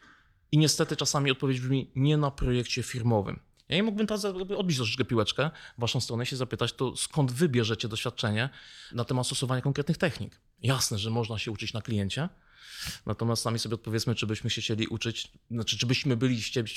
i 0.52 0.58
niestety 0.58 0.96
czasami 0.96 1.30
odpowiedź 1.30 1.60
brzmi 1.60 1.90
nie 1.94 2.16
na 2.16 2.30
projekcie 2.30 2.82
firmowym. 2.82 3.40
Ja 3.72 3.76
nie 3.76 3.82
mógłbym 3.82 4.06
teraz 4.06 4.24
odbić 4.56 4.76
troszeczkę 4.76 5.04
piłeczkę 5.04 5.50
w 5.78 5.80
waszą 5.80 6.00
stronę 6.00 6.24
i 6.24 6.26
się 6.26 6.36
zapytać, 6.36 6.72
to 6.72 6.96
skąd 6.96 7.32
wy 7.32 7.48
bierzecie 7.48 7.88
doświadczenie 7.88 8.48
na 8.92 9.04
temat 9.04 9.26
stosowania 9.26 9.62
konkretnych 9.62 9.98
technik? 9.98 10.40
Jasne, 10.62 10.98
że 10.98 11.10
można 11.10 11.38
się 11.38 11.50
uczyć 11.50 11.72
na 11.72 11.82
kliencie, 11.82 12.28
natomiast 13.06 13.42
sami 13.42 13.58
sobie 13.58 13.74
odpowiedzmy, 13.74 14.14
czy 14.14 14.26
byśmy 14.26 14.50
się 14.50 14.60
chcieli 14.60 14.86
uczyć, 14.86 15.32
znaczy 15.50 15.78
czy 15.78 15.86
byśmy 15.86 16.16
byli 16.16 16.42
chcieli... 16.42 16.72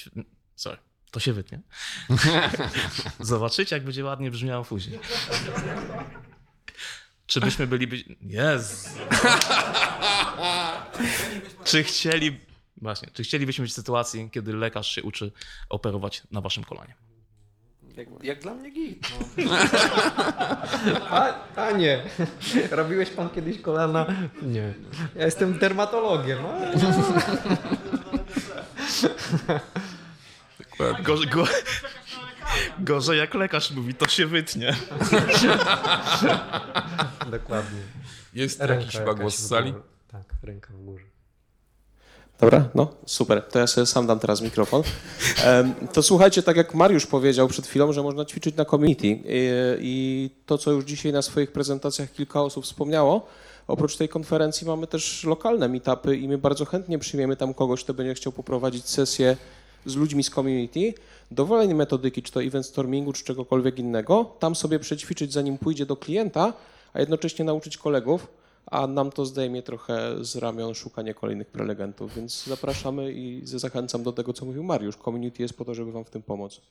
Sorry, 0.55 0.77
to 1.11 1.19
się 1.19 1.33
wytnie. 1.33 1.61
Zobaczycie, 3.19 3.75
jak 3.75 3.85
będzie 3.85 4.03
ładnie 4.03 4.31
brzmiało 4.31 4.65
później. 4.65 4.99
Czy 7.27 7.39
byśmy 7.39 7.67
byli... 7.67 7.87
By... 7.87 8.03
Jezu. 8.21 8.89
czy 11.65 11.83
chcieli... 11.83 12.39
Właśnie, 12.77 13.09
czy 13.13 13.23
chcielibyśmy 13.23 13.61
być 13.61 13.71
w 13.71 13.75
sytuacji, 13.75 14.29
kiedy 14.31 14.53
lekarz 14.53 14.91
się 14.91 15.03
uczy 15.03 15.31
operować 15.69 16.23
na 16.31 16.41
waszym 16.41 16.63
kolanie? 16.63 16.95
Jak, 17.97 18.07
jak 18.23 18.39
dla 18.39 18.53
mnie 18.53 18.71
git. 18.71 19.11
No. 19.37 19.57
A, 21.09 21.33
a 21.55 21.71
nie. 21.71 22.03
Robiłeś 22.71 23.09
pan 23.09 23.29
kiedyś 23.29 23.61
kolana? 23.61 24.05
Nie. 24.41 24.73
Ja 25.15 25.25
jestem 25.25 25.59
dermatologiem. 25.59 26.39
A, 30.79 31.01
Gorzej, 31.01 31.27
go... 31.27 31.43
Gorzej 32.79 33.17
jak 33.17 33.33
lekarz 33.33 33.71
mówi, 33.71 33.93
to 33.93 34.07
się 34.07 34.25
wytnie. 34.25 34.75
dokładnie. 37.31 37.79
Jest 38.33 38.59
Ręka 38.59 38.75
jakiś 38.75 38.91
chyba 38.91 39.05
jakaś 39.05 39.21
głos 39.21 39.35
w 39.35 39.39
z 39.39 39.47
sali? 39.47 39.73
Tak, 40.11 40.23
ręka 40.43 40.73
w 40.73 40.85
górze. 40.85 41.14
Dobra, 42.39 42.69
no 42.75 42.87
super. 43.05 43.43
To 43.51 43.59
ja 43.59 43.67
sobie 43.67 43.85
sam 43.85 44.07
dam 44.07 44.19
teraz 44.19 44.41
mikrofon. 44.41 44.83
To 45.93 46.03
słuchajcie, 46.03 46.43
tak 46.43 46.57
jak 46.57 46.73
Mariusz 46.73 47.05
powiedział 47.05 47.47
przed 47.47 47.67
chwilą, 47.67 47.93
że 47.93 48.03
można 48.03 48.25
ćwiczyć 48.25 48.55
na 48.55 48.65
community 48.65 49.19
i 49.79 50.29
to, 50.45 50.57
co 50.57 50.71
już 50.71 50.85
dzisiaj 50.85 51.11
na 51.11 51.21
swoich 51.21 51.51
prezentacjach 51.51 52.11
kilka 52.11 52.41
osób 52.41 52.63
wspomniało, 52.63 53.27
oprócz 53.67 53.97
tej 53.97 54.09
konferencji 54.09 54.67
mamy 54.67 54.87
też 54.87 55.23
lokalne 55.23 55.67
meetupy 55.67 56.17
i 56.17 56.27
my 56.27 56.37
bardzo 56.37 56.65
chętnie 56.65 56.99
przyjmiemy 56.99 57.35
tam 57.35 57.53
kogoś, 57.53 57.83
kto 57.83 57.93
będzie 57.93 58.13
chciał 58.13 58.33
poprowadzić 58.33 58.89
sesję 58.89 59.37
z 59.85 59.95
ludźmi 59.95 60.23
z 60.23 60.29
community, 60.29 60.93
dowolnej 61.31 61.75
metodyki, 61.75 62.23
czy 62.23 62.31
to 62.31 62.43
event 62.43 62.65
stormingu, 62.65 63.13
czy 63.13 63.23
czegokolwiek 63.23 63.79
innego, 63.79 64.31
tam 64.39 64.55
sobie 64.55 64.79
przećwiczyć, 64.79 65.33
zanim 65.33 65.57
pójdzie 65.57 65.85
do 65.85 65.95
klienta, 65.95 66.53
a 66.93 66.99
jednocześnie 66.99 67.45
nauczyć 67.45 67.77
kolegów, 67.77 68.27
a 68.65 68.87
nam 68.87 69.11
to 69.11 69.25
zdejmie 69.25 69.63
trochę 69.63 70.23
z 70.25 70.35
ramion 70.35 70.73
szukanie 70.73 71.13
kolejnych 71.13 71.47
prelegentów, 71.47 72.15
więc 72.15 72.43
zapraszamy 72.43 73.11
i 73.11 73.41
zachęcam 73.43 74.03
do 74.03 74.11
tego, 74.11 74.33
co 74.33 74.45
mówił 74.45 74.63
Mariusz. 74.63 74.97
Community 74.97 75.41
jest 75.43 75.57
po 75.57 75.65
to, 75.65 75.73
żeby 75.73 75.91
wam 75.91 76.05
w 76.05 76.09
tym 76.09 76.23
pomóc. 76.23 76.61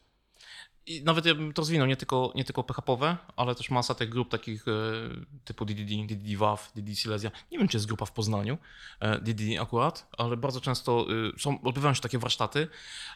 I 0.87 1.03
nawet 1.03 1.27
ja 1.27 1.35
bym 1.35 1.53
to 1.53 1.63
rozwinął, 1.63 1.87
nie 1.87 1.97
tylko, 1.97 2.33
nie 2.35 2.45
tylko 2.45 2.65
PHP-owe, 2.65 3.17
ale 3.37 3.55
też 3.55 3.71
masa 3.71 3.95
tych 3.95 4.09
grup 4.09 4.29
takich 4.29 4.69
e, 4.69 4.73
typu 5.45 5.65
DDD, 5.65 6.07
DDD 6.07 6.37
WAF, 6.37 6.73
DDD 6.77 6.97
Silesia. 6.97 7.31
Nie 7.53 7.59
wiem, 7.59 7.69
czy 7.69 7.77
jest 7.77 7.87
grupa 7.87 8.07
w 8.07 8.13
Poznaniu, 8.13 8.59
e, 9.01 9.21
DDD 9.21 9.61
akurat, 9.61 10.09
ale 10.19 10.37
bardzo 10.37 10.61
często 10.61 11.07
e, 11.37 11.39
są, 11.39 11.63
odbywają 11.63 11.95
się 11.95 12.01
takie 12.01 12.19
warsztaty 12.19 12.69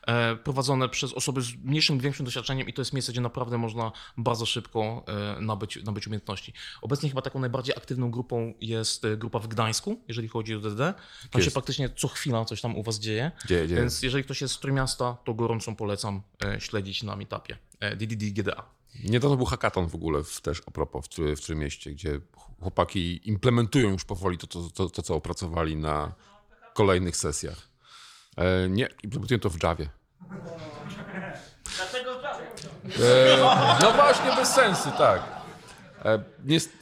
e, 0.06 0.36
prowadzone 0.36 0.88
przez 0.88 1.12
osoby 1.12 1.42
z 1.42 1.54
mniejszym 1.54 1.98
większym 1.98 2.24
doświadczeniem 2.24 2.68
i 2.68 2.72
to 2.72 2.80
jest 2.80 2.92
miejsce, 2.92 3.12
gdzie 3.12 3.20
naprawdę 3.20 3.58
można 3.58 3.92
bardzo 4.16 4.46
szybko 4.46 5.04
e, 5.36 5.40
nabyć, 5.40 5.84
nabyć 5.84 6.06
umiejętności. 6.06 6.52
Obecnie 6.82 7.08
chyba 7.08 7.22
taką 7.22 7.40
najbardziej 7.40 7.76
aktywną 7.76 8.10
grupą 8.10 8.54
jest 8.60 9.04
e, 9.04 9.16
grupa 9.16 9.38
w 9.38 9.48
Gdańsku, 9.48 10.00
jeżeli 10.08 10.28
chodzi 10.28 10.54
o 10.54 10.60
DDD. 10.60 10.94
Tam 11.30 11.42
się 11.42 11.50
praktycznie 11.50 11.90
co 11.90 12.08
chwila 12.08 12.44
coś 12.44 12.60
tam 12.60 12.76
u 12.76 12.82
was 12.82 12.98
dzieje. 12.98 13.30
Dzieje, 13.46 13.68
dzieje. 13.68 13.80
Więc 13.80 14.02
jeżeli 14.02 14.24
ktoś 14.24 14.40
jest 14.40 14.54
z 14.54 14.58
Trójmiasta, 14.58 15.16
to 15.24 15.34
gorąco 15.34 15.72
polecam 15.72 16.22
e, 16.44 16.60
śledzić 16.60 17.02
na 17.02 17.16
meetupie 17.16 17.57
e, 17.80 17.96
DDD 17.96 18.24
GDA. 18.32 18.78
Niedawno 19.04 19.36
był 19.36 19.46
hackathon 19.46 19.88
w 19.88 19.94
ogóle 19.94 20.24
w, 20.24 20.40
też 20.40 20.62
a 20.66 20.70
propos 20.70 21.06
w, 21.06 21.36
w 21.36 21.40
Trójmieście, 21.40 21.90
gdzie 21.90 22.20
chłopaki 22.60 23.28
implementują 23.28 23.90
już 23.90 24.04
powoli 24.04 24.38
to, 24.38 24.46
to, 24.46 24.70
to, 24.74 24.88
to 24.88 25.02
co 25.02 25.14
opracowali 25.14 25.76
na 25.76 26.14
kolejnych 26.74 27.16
sesjach. 27.16 27.68
E, 28.36 28.68
nie, 28.68 28.88
implementują 29.02 29.40
to 29.40 29.50
w 29.50 29.62
Javie. 29.62 29.88
Dlatego 31.76 32.14
prawie. 32.20 32.46
E, 33.04 33.78
no 33.82 33.92
właśnie, 33.92 34.36
bez 34.36 34.48
sensu, 34.48 34.88
tak. 34.98 35.38
E, 36.04 36.24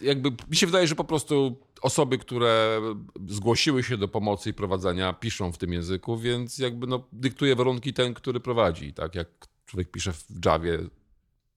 jakby, 0.00 0.30
mi 0.48 0.56
się 0.56 0.66
wydaje, 0.66 0.86
że 0.86 0.94
po 0.94 1.04
prostu 1.04 1.60
osoby, 1.82 2.18
które 2.18 2.80
zgłosiły 3.28 3.82
się 3.82 3.96
do 3.96 4.08
pomocy 4.08 4.50
i 4.50 4.54
prowadzenia, 4.54 5.12
piszą 5.12 5.52
w 5.52 5.58
tym 5.58 5.72
języku, 5.72 6.18
więc 6.18 6.58
jakby 6.58 6.86
no, 6.86 7.08
dyktuje 7.12 7.56
warunki 7.56 7.92
ten, 7.92 8.14
który 8.14 8.40
prowadzi. 8.40 8.92
Tak 8.92 9.14
jak 9.14 9.28
człowiek 9.66 9.90
pisze 9.90 10.12
w 10.12 10.24
Javie, 10.44 10.78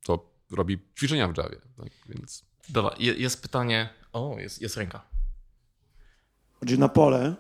to 0.03 0.31
robi 0.51 0.79
ćwiczenia 0.97 1.27
w 1.27 1.37
Javie. 1.37 1.57
Tak? 1.77 1.89
Więc 2.09 2.49
Dobra, 2.69 2.95
je, 2.99 3.13
jest 3.13 3.41
pytanie. 3.41 3.89
O, 4.13 4.35
jest, 4.39 4.61
jest 4.61 4.77
ręka. 4.77 5.01
Chodzi 6.59 6.79
na 6.79 6.89
pole 6.89 7.35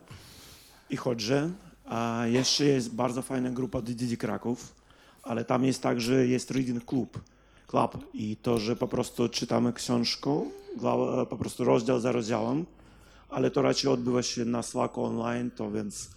i 0.89 0.97
chodzę, 0.97 1.51
a 1.85 2.23
jeszcze 2.25 2.65
jest 2.65 2.95
bardzo 2.95 3.21
fajna 3.21 3.49
grupa 3.49 3.81
DDD 3.81 4.17
Kraków, 4.17 4.75
ale 5.23 5.45
tam 5.45 5.65
jest 5.65 5.83
także 5.83 6.27
jest 6.27 6.51
reading 6.51 6.85
club, 6.85 7.19
club 7.67 7.97
i 8.13 8.37
to, 8.37 8.59
że 8.59 8.75
po 8.75 8.87
prostu 8.87 9.29
czytamy 9.29 9.73
książkę, 9.73 10.49
po 11.29 11.37
prostu 11.37 11.63
rozdział 11.63 11.99
za 11.99 12.11
rozdziałem, 12.11 12.65
ale 13.29 13.51
to 13.51 13.61
raczej 13.61 13.91
odbywa 13.91 14.23
się 14.23 14.45
na 14.45 14.63
Slacku 14.63 15.03
online, 15.03 15.51
to 15.51 15.71
więc 15.71 16.09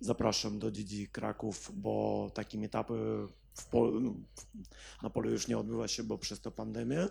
zapraszam 0.00 0.58
do 0.58 0.70
DDD 0.70 1.06
Kraków, 1.12 1.70
bo 1.74 2.30
takie 2.34 2.58
etapy 2.58 2.94
w 3.54 3.64
polu, 3.66 4.00
no, 4.00 4.12
na 5.02 5.10
polu 5.10 5.30
już 5.30 5.48
nie 5.48 5.58
odbywa 5.58 5.88
się, 5.88 6.02
bo 6.04 6.18
przez 6.18 6.40
to 6.40 6.50
pandemię, 6.50 7.06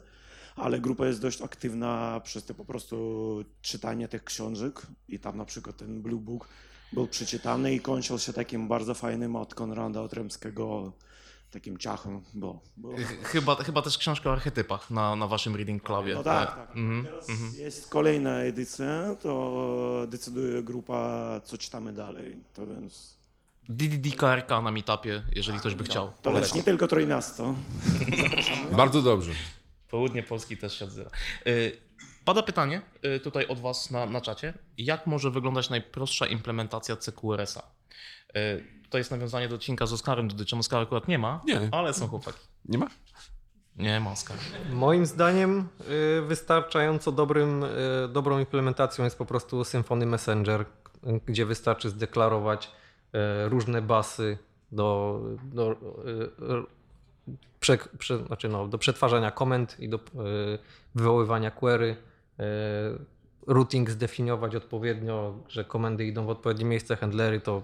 ale 0.56 0.80
grupa 0.80 1.08
jest 1.08 1.22
dość 1.22 1.42
aktywna 1.42 2.22
przez 2.24 2.44
te 2.46 2.54
po 2.54 2.66
prostu 2.66 3.46
czytanie 3.62 4.08
tych 4.08 4.24
książek 4.24 4.82
i 5.10 5.20
tam 5.20 5.38
na 5.38 5.46
przykład 5.46 5.78
ten 5.78 6.02
Blue 6.02 6.20
Book 6.22 6.48
był 6.94 7.08
przeczytany 7.08 7.74
i 7.76 7.80
kończył 7.80 8.20
się 8.20 8.34
takim 8.34 8.68
bardzo 8.68 8.94
fajnym 8.94 9.36
od 9.36 9.56
Konrada 9.56 10.02
Otremskiego 10.02 10.92
takim 11.52 11.78
ciachem, 11.78 12.22
bo, 12.34 12.62
bo 12.78 12.90
Ch- 12.98 13.24
Chyba, 13.28 13.56
chyba 13.56 13.82
też 13.82 13.98
książka 13.98 14.30
o 14.30 14.34
archetypach 14.34 14.92
na, 14.92 15.16
na 15.16 15.28
waszym 15.28 15.56
reading 15.56 15.84
clubie. 15.84 16.14
no 16.14 16.24
tak, 16.24 16.50
E, 16.50 16.56
tak. 16.56 16.70
mhm, 16.78 17.06
Teraz 17.06 17.30
mhm. 17.30 17.52
jest 17.58 17.88
kolejna 17.90 18.40
edycja, 18.42 19.16
to 19.16 20.06
decyduje 20.10 20.64
grupa, 20.64 21.42
co 21.44 21.58
czytamy 21.58 21.94
dalej, 21.94 22.44
to 22.54 22.68
więc 22.68 23.18
DDD 23.76 24.16
KRK 24.18 24.50
na 24.62 24.72
meetupie, 24.72 25.24
jeżeli 25.36 25.60
ktoś 25.60 25.76
by 25.76 25.84
chciał. 25.84 26.12
to 26.22 26.32
lecz 26.32 26.54
nie 26.54 26.64
tylko 26.64 26.88
Trójmiasto. 26.88 27.56
bardzo 28.78 29.02
dobrze. 29.02 29.32
Południe 29.90 30.24
Polski 30.24 30.58
też 30.58 30.80
się 30.80 30.86
odzywa. 30.86 31.10
Y, 31.48 31.78
Pada 32.26 32.44
pytanie 32.44 32.82
y, 33.06 33.20
tutaj 33.20 33.48
od 33.48 33.60
Was 33.60 33.92
na, 33.92 34.06
na 34.06 34.22
czacie. 34.22 34.54
Jak 34.78 35.08
może 35.08 35.32
wyglądać 35.32 35.70
najprostsza 35.70 36.28
implementacja 36.28 36.96
CQRS-a? 36.96 37.62
Y, 38.40 38.66
To 38.90 38.98
jest 38.98 39.12
nawiązanie 39.12 39.48
do 39.48 39.56
odcinka 39.56 39.86
z 39.86 39.94
Oskarem 39.94 40.28
Dodyczem. 40.28 40.60
Oskar 40.60 40.82
akurat 40.82 41.08
nie 41.08 41.18
ma, 41.20 41.42
Nie. 41.46 41.70
ale 41.72 41.94
są 41.94 42.08
chłopaki. 42.08 42.40
Nie 42.66 42.78
ma? 42.78 42.88
Nie, 43.76 44.00
maska. 44.00 44.34
Moim 44.74 45.06
zdaniem 45.06 45.68
wystarczająco 46.28 47.12
dobrym, 47.12 47.66
dobrą 48.10 48.40
implementacją 48.40 49.04
jest 49.06 49.18
po 49.18 49.26
prostu 49.26 49.64
Symfony 49.64 50.06
Messenger, 50.06 50.66
gdzie 51.26 51.46
wystarczy 51.46 51.90
zdeklarować 51.90 52.72
różne 53.50 53.82
basy 53.82 54.38
do, 54.72 55.20
do, 55.44 55.72
y, 55.72 55.76
prze, 57.60 57.78
prze, 57.98 58.26
znaczy 58.26 58.50
no, 58.50 58.68
do 58.68 58.78
przetwarzania 58.78 59.32
komend 59.32 59.80
i 59.80 59.90
do 59.90 59.98
y, 59.98 60.00
wywoływania 60.96 61.52
query. 61.52 61.96
Routing 63.48 63.90
zdefiniować 63.90 64.56
odpowiednio, 64.56 65.34
że 65.48 65.64
komendy 65.66 66.06
idą 66.06 66.26
w 66.26 66.30
odpowiednie 66.30 66.66
miejsce, 66.66 66.96
handlery 66.96 67.42
to 67.42 67.62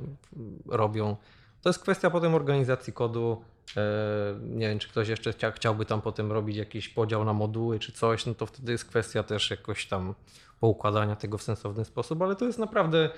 robią. 0.66 1.16
To 1.62 1.70
jest 1.70 1.80
kwestia 1.80 2.10
potem 2.10 2.36
organizacji 2.36 2.94
kodu. 2.94 3.42
E, 3.78 3.82
Nie 4.42 4.70
wiem, 4.70 4.80
czy 4.80 4.90
ktoś 4.90 5.08
jeszcze 5.08 5.34
chcia, 5.34 5.52
chciałby 5.52 5.86
tam 5.86 6.02
potem 6.02 6.32
robić 6.32 6.58
jakiś 6.58 6.90
podział 6.90 7.26
na 7.26 7.34
moduły 7.34 7.80
czy 7.80 7.92
coś, 7.92 8.26
no 8.26 8.34
to 8.34 8.46
wtedy 8.46 8.72
jest 8.72 8.86
kwestia 8.86 9.24
też 9.24 9.52
jakoś 9.52 9.88
tam 9.88 10.14
poukładania 10.60 11.16
tego 11.16 11.38
w 11.38 11.44
sensowny 11.44 11.86
sposób, 11.86 12.22
ale 12.22 12.36
to 12.36 12.46
jest 12.46 12.60
naprawdę 12.60 13.10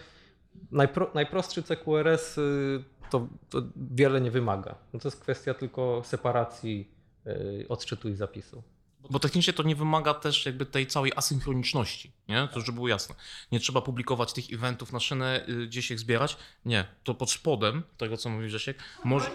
najpro, 0.72 1.12
najprostszy 1.14 1.64
CQRS 1.64 2.38
y, 2.38 2.84
to, 3.10 3.28
to 3.50 3.62
wiele 3.76 4.22
nie 4.22 4.32
wymaga. 4.32 4.76
No 4.94 5.00
to 5.00 5.08
jest 5.08 5.22
kwestia 5.22 5.54
tylko 5.54 6.02
separacji 6.06 6.92
y, 7.28 7.66
odczytu 7.70 8.10
i 8.10 8.16
zapisu. 8.16 8.64
Bo 9.10 9.20
technicznie 9.20 9.54
to 9.54 9.64
nie 9.64 9.76
wymaga 9.76 10.14
też 10.14 10.46
jakby 10.46 10.66
tej 10.66 10.88
całej 10.88 11.12
asynchroniczności, 11.16 12.12
nie? 12.28 12.48
To 12.54 12.60
żeby 12.60 12.72
było 12.72 12.88
jasne. 12.88 13.16
Nie 13.52 13.60
trzeba 13.60 13.82
publikować 13.82 14.34
tych 14.34 14.54
eventów 14.54 14.94
na 14.94 15.00
szynę, 15.00 15.46
y, 15.50 15.68
gdzieś 15.68 15.92
ich 15.92 16.00
zbierać. 16.00 16.38
Nie, 16.66 16.86
to 17.04 17.14
pod 17.14 17.32
spodem 17.32 17.84
tego, 17.98 18.18
co 18.18 18.30
mówi 18.30 18.48
Grzesiek, 18.48 18.78
może, 19.04 19.32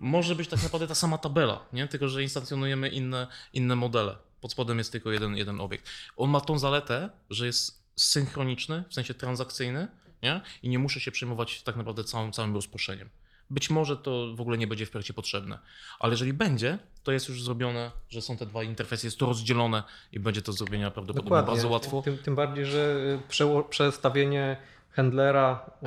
może 0.00 0.34
być 0.34 0.48
tak 0.48 0.62
naprawdę 0.62 0.86
ta 0.86 0.94
sama 0.94 1.18
tabela, 1.18 1.64
nie? 1.72 1.88
Tylko, 1.88 2.08
że 2.08 2.22
instancjonujemy 2.22 2.88
inne, 2.88 3.26
inne 3.52 3.76
modele. 3.76 4.16
Pod 4.40 4.52
spodem 4.52 4.78
jest 4.78 4.92
tylko 4.92 5.12
jeden, 5.12 5.36
jeden 5.36 5.60
obiekt. 5.60 5.86
On 6.16 6.30
ma 6.30 6.40
tą 6.40 6.58
zaletę, 6.58 7.10
że 7.30 7.46
jest 7.46 7.82
synchroniczny, 7.96 8.84
w 8.88 8.94
sensie 8.94 9.14
transakcyjny, 9.14 9.88
nie? 10.22 10.40
I 10.62 10.68
nie 10.68 10.78
muszę 10.78 11.00
się 11.00 11.10
przejmować 11.10 11.62
tak 11.62 11.76
naprawdę 11.76 12.04
całym, 12.04 12.32
całym 12.32 12.54
rozproszeniem. 12.54 13.08
Być 13.50 13.70
może 13.70 13.96
to 13.96 14.34
w 14.34 14.40
ogóle 14.40 14.58
nie 14.58 14.66
będzie 14.66 14.86
w 14.86 14.90
projekcie 14.90 15.14
potrzebne, 15.14 15.58
ale 16.00 16.12
jeżeli 16.12 16.32
będzie, 16.32 16.78
to 17.02 17.12
jest 17.12 17.28
już 17.28 17.42
zrobione, 17.42 17.90
że 18.08 18.22
są 18.22 18.36
te 18.36 18.46
dwa 18.46 18.62
interfejsy, 18.62 19.06
jest 19.06 19.18
to 19.18 19.26
rozdzielone 19.26 19.82
i 20.12 20.20
będzie 20.20 20.42
to 20.42 20.52
zrobienie 20.52 20.90
prawdopodobnie 20.90 21.46
bardzo 21.46 21.68
łatwo. 21.68 22.02
Tym, 22.02 22.18
tym 22.18 22.34
bardziej, 22.34 22.66
że 22.66 22.96
y, 23.30 23.64
przestawienie 23.68 24.56
handlera 24.90 25.60
y, 25.66 25.80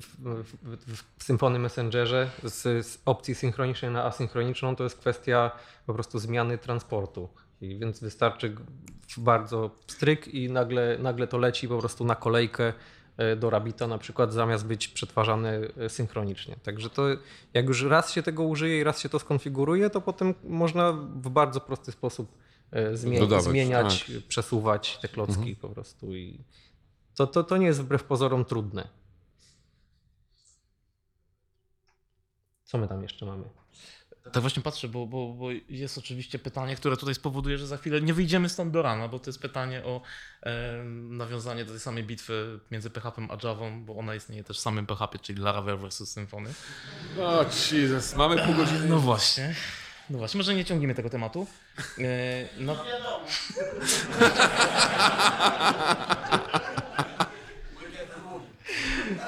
w, 0.00 0.16
w, 0.62 1.02
w 1.18 1.24
Symfony 1.24 1.58
Messengerze 1.58 2.30
z, 2.42 2.86
z 2.86 2.98
opcji 3.04 3.34
synchronicznej 3.34 3.90
na 3.90 4.04
asynchroniczną 4.04 4.76
to 4.76 4.84
jest 4.84 4.98
kwestia 4.98 5.50
po 5.86 5.94
prostu 5.94 6.18
zmiany 6.18 6.58
transportu. 6.58 7.28
I 7.60 7.78
więc 7.78 8.00
wystarczy 8.00 8.54
bardzo 9.16 9.70
stryk 9.86 10.28
i 10.28 10.50
nagle, 10.50 10.98
nagle 10.98 11.26
to 11.26 11.38
leci 11.38 11.68
po 11.68 11.78
prostu 11.78 12.04
na 12.04 12.14
kolejkę 12.14 12.72
do 13.36 13.50
Rabita 13.50 13.86
na 13.86 13.98
przykład 13.98 14.32
zamiast 14.32 14.66
być 14.66 14.88
przetwarzane 14.88 15.60
y, 15.84 15.88
synchronicznie. 15.88 16.56
Także 16.62 16.90
to 16.90 17.02
jak 17.54 17.66
już 17.66 17.82
raz 17.82 18.12
się 18.12 18.22
tego 18.22 18.42
użyje 18.42 18.80
i 18.80 18.84
raz 18.84 19.00
się 19.00 19.08
to 19.08 19.18
skonfiguruje, 19.18 19.90
to 19.90 20.00
potem 20.00 20.34
można 20.44 20.92
w 20.92 21.30
bardzo 21.30 21.60
prosty 21.60 21.92
sposób 21.92 22.38
zmie- 22.94 23.18
Dodawać, 23.18 23.44
zmieniać, 23.44 24.10
przesuwać 24.28 24.98
te 24.98 25.08
klocki 25.08 25.56
po 25.56 25.68
prostu 25.68 26.16
i 26.16 26.44
to, 27.14 27.26
to, 27.26 27.44
to 27.44 27.56
nie 27.56 27.66
jest 27.66 27.80
wbrew 27.80 28.04
pozorom 28.04 28.44
trudne. 28.44 28.88
Co 32.64 32.78
my 32.78 32.88
tam 32.88 33.02
jeszcze 33.02 33.26
mamy? 33.26 33.44
Tak 34.32 34.40
właśnie 34.40 34.62
patrzę, 34.62 34.88
bo, 34.88 35.06
bo, 35.06 35.28
bo 35.32 35.48
jest 35.68 35.98
oczywiście 35.98 36.38
pytanie, 36.38 36.76
które 36.76 36.96
tutaj 36.96 37.14
spowoduje, 37.14 37.58
że 37.58 37.66
za 37.66 37.76
chwilę 37.76 38.00
nie 38.00 38.14
wyjdziemy 38.14 38.48
stąd 38.48 38.72
do 38.72 38.82
rana, 38.82 39.08
bo 39.08 39.18
to 39.18 39.30
jest 39.30 39.42
pytanie 39.42 39.84
o 39.84 40.00
e, 40.42 40.82
nawiązanie 41.08 41.64
do 41.64 41.70
tej 41.70 41.80
samej 41.80 42.04
bitwy 42.04 42.60
między 42.70 42.90
PHP 42.90 43.22
a 43.30 43.46
Javą, 43.46 43.84
bo 43.84 43.96
ona 43.96 44.14
istnieje 44.14 44.44
też 44.44 44.58
w 44.58 44.60
samym 44.60 44.86
PHP, 44.86 45.18
czyli 45.18 45.42
Laravel 45.42 45.78
versus 45.78 46.10
Symfony. 46.10 46.50
O, 47.20 47.44
Jesus, 47.72 48.16
mamy 48.16 48.44
pół 48.44 48.54
godziny. 48.54 48.86
No 48.88 48.98
właśnie. 48.98 49.54
No 50.10 50.18
właśnie, 50.18 50.38
może 50.38 50.54
nie 50.54 50.64
ciągniemy 50.64 50.94
tego 50.94 51.10
tematu. 51.10 51.46
E, 51.98 52.48
no, 52.58 52.76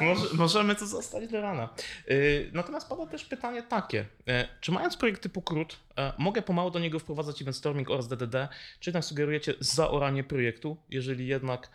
Może, 0.01 0.34
możemy 0.34 0.74
to 0.74 0.86
zostać 0.86 1.28
do 1.28 1.40
rana. 1.40 1.68
Yy, 2.07 2.51
Natomiast 2.53 2.88
pada 2.88 3.07
też 3.07 3.24
pytanie 3.24 3.62
takie. 3.62 4.07
E, 4.28 4.48
Czy 4.61 4.72
mając 4.72 4.96
projekt 4.96 5.22
typu 5.22 5.42
CRUD, 5.42 5.76
e, 5.98 6.12
mogę 6.18 6.42
pomału 6.42 6.70
do 6.70 6.78
niego 6.78 6.98
wprowadzać 6.98 7.42
event 7.42 7.57
storming 7.57 7.90
oraz 7.90 8.09
DDD? 8.09 8.48
Czy 8.80 8.90
jednak 8.90 9.05
sugerujecie 9.05 9.55
zaoranie 9.61 10.24
projektu? 10.24 10.76
Jeżeli 10.90 11.26
jednak 11.26 11.70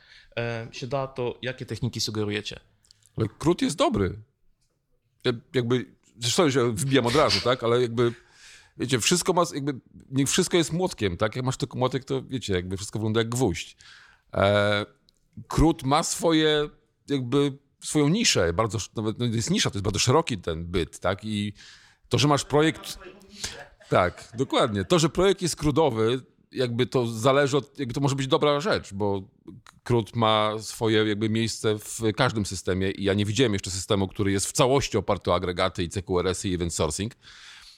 się 0.72 0.88
da, 0.88 1.08
to 1.08 1.40
jakie 1.42 1.66
techniki 1.66 2.02
sugerujecie? 2.02 2.60
Ale 3.18 3.28
krót 3.40 3.62
jest 3.62 3.76
dobry. 3.78 4.16
Ja- 5.24 5.32
Jakby, 5.54 5.86
zresztą 6.20 6.52
się 6.52 6.72
wbijam 6.76 7.06
od 7.06 7.16
razu, 7.16 7.42
tak? 7.42 7.64
Ale 7.64 7.82
jakby, 7.82 8.14
wiecie, 8.78 9.00
wszystko 9.00 9.34
ma, 9.34 9.44
jakby, 9.54 9.74
nie 10.12 10.26
wszystko 10.26 10.58
jest 10.58 10.74
młotkiem, 10.74 11.18
tak? 11.18 11.36
Jak 11.36 11.46
masz 11.46 11.58
tylko 11.58 11.78
młotek, 11.78 12.06
to 12.06 12.24
wiecie, 12.24 12.54
jakby 12.54 12.78
wszystko 12.78 13.00
wygląda 13.00 13.20
jak 13.20 13.30
gwóźdź. 13.30 13.78
E, 14.34 14.86
krót 15.48 15.84
ma 15.84 16.04
swoje, 16.04 16.70
jakby, 17.10 17.58
swoją 17.86 18.08
niszę, 18.08 18.54
bardzo, 18.54 18.78
nawet 18.96 19.20
no, 19.20 19.26
jest 19.26 19.52
nisza, 19.52 19.70
to 19.70 19.78
jest 19.78 19.84
bardzo 19.84 20.00
szeroki 20.00 20.38
ten 20.38 20.66
byt, 20.66 21.00
tak? 21.00 21.26
I 21.26 21.54
to, 22.10 22.18
że 22.18 22.28
masz 22.28 22.46
projekt... 22.46 23.00
Tak, 23.90 24.32
dokładnie. 24.38 24.86
To, 24.86 25.00
że 25.00 25.10
projekt 25.10 25.42
jest 25.42 25.56
krudowy, 25.56 26.22
jakby 26.52 26.86
to 26.86 27.08
zależy 27.08 27.58
od, 27.58 27.80
jakby 27.80 27.94
to 27.94 28.02
może 28.02 28.16
być 28.16 28.28
dobra 28.28 28.60
rzecz, 28.60 28.94
bo 28.94 29.22
krót 29.84 30.16
ma 30.16 30.52
swoje 30.60 31.06
jakby 31.06 31.30
miejsce 31.30 31.80
w 31.80 32.00
każdym 32.18 32.46
systemie 32.46 32.92
i 32.92 33.04
ja 33.04 33.14
nie 33.14 33.26
widziałem 33.26 33.54
jeszcze 33.54 33.72
systemu, 33.72 34.08
który 34.08 34.32
jest 34.32 34.48
w 34.48 34.52
całości 34.52 34.98
oparty 34.98 35.32
o 35.32 35.36
agregaty 35.36 35.84
i 35.84 35.90
CQRS-y 35.90 36.50
i 36.50 36.54
event 36.54 36.74
sourcing. 36.74 37.14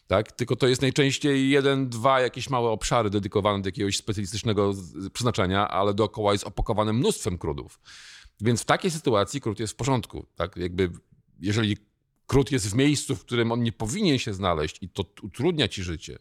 Tak? 0.08 0.32
Tylko 0.32 0.56
to 0.56 0.68
jest 0.68 0.82
najczęściej 0.82 1.50
jeden, 1.50 1.90
dwa 1.90 2.22
jakieś 2.22 2.50
małe 2.50 2.70
obszary 2.70 3.10
dedykowane 3.10 3.62
do 3.62 3.68
jakiegoś 3.68 3.98
specjalistycznego 3.98 4.74
przeznaczenia, 5.14 5.68
ale 5.68 5.94
dookoła 5.94 6.32
jest 6.32 6.48
opakowane 6.48 6.94
mnóstwem 6.94 7.38
krudów. 7.38 7.80
Więc 8.42 8.62
w 8.62 8.66
takiej 8.66 8.92
sytuacji 8.92 9.42
krót 9.42 9.60
jest 9.60 9.74
w 9.74 9.76
porządku. 9.76 10.26
Tak? 10.36 10.58
Jakby, 10.58 10.92
jeżeli 11.40 11.78
krót 12.28 12.52
jest 12.52 12.70
w 12.70 12.76
miejscu, 12.76 13.16
w 13.16 13.26
którym 13.26 13.52
on 13.52 13.64
nie 13.64 13.72
powinien 13.72 14.20
się 14.20 14.34
znaleźć 14.34 14.78
i 14.82 14.90
to 14.90 15.04
utrudnia 15.22 15.68
ci 15.68 15.84
życie, 15.84 16.20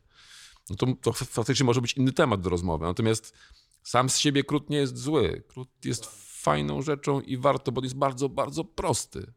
no 0.70 0.76
to, 0.76 0.86
to 1.02 1.12
faktycznie 1.12 1.66
może 1.66 1.80
być 1.80 1.92
inny 1.92 2.12
temat 2.12 2.40
do 2.40 2.50
rozmowy. 2.50 2.86
Natomiast 2.86 3.34
sam 3.82 4.10
z 4.10 4.18
siebie 4.18 4.44
krót 4.44 4.70
nie 4.70 4.76
jest 4.76 4.98
zły. 4.98 5.42
Krót 5.48 5.68
jest 5.84 6.06
fajną 6.42 6.82
rzeczą 6.82 7.20
i 7.20 7.36
warto, 7.36 7.72
bo 7.72 7.82
jest 7.82 7.96
bardzo, 7.96 8.28
bardzo 8.28 8.64
prosty. 8.64 9.32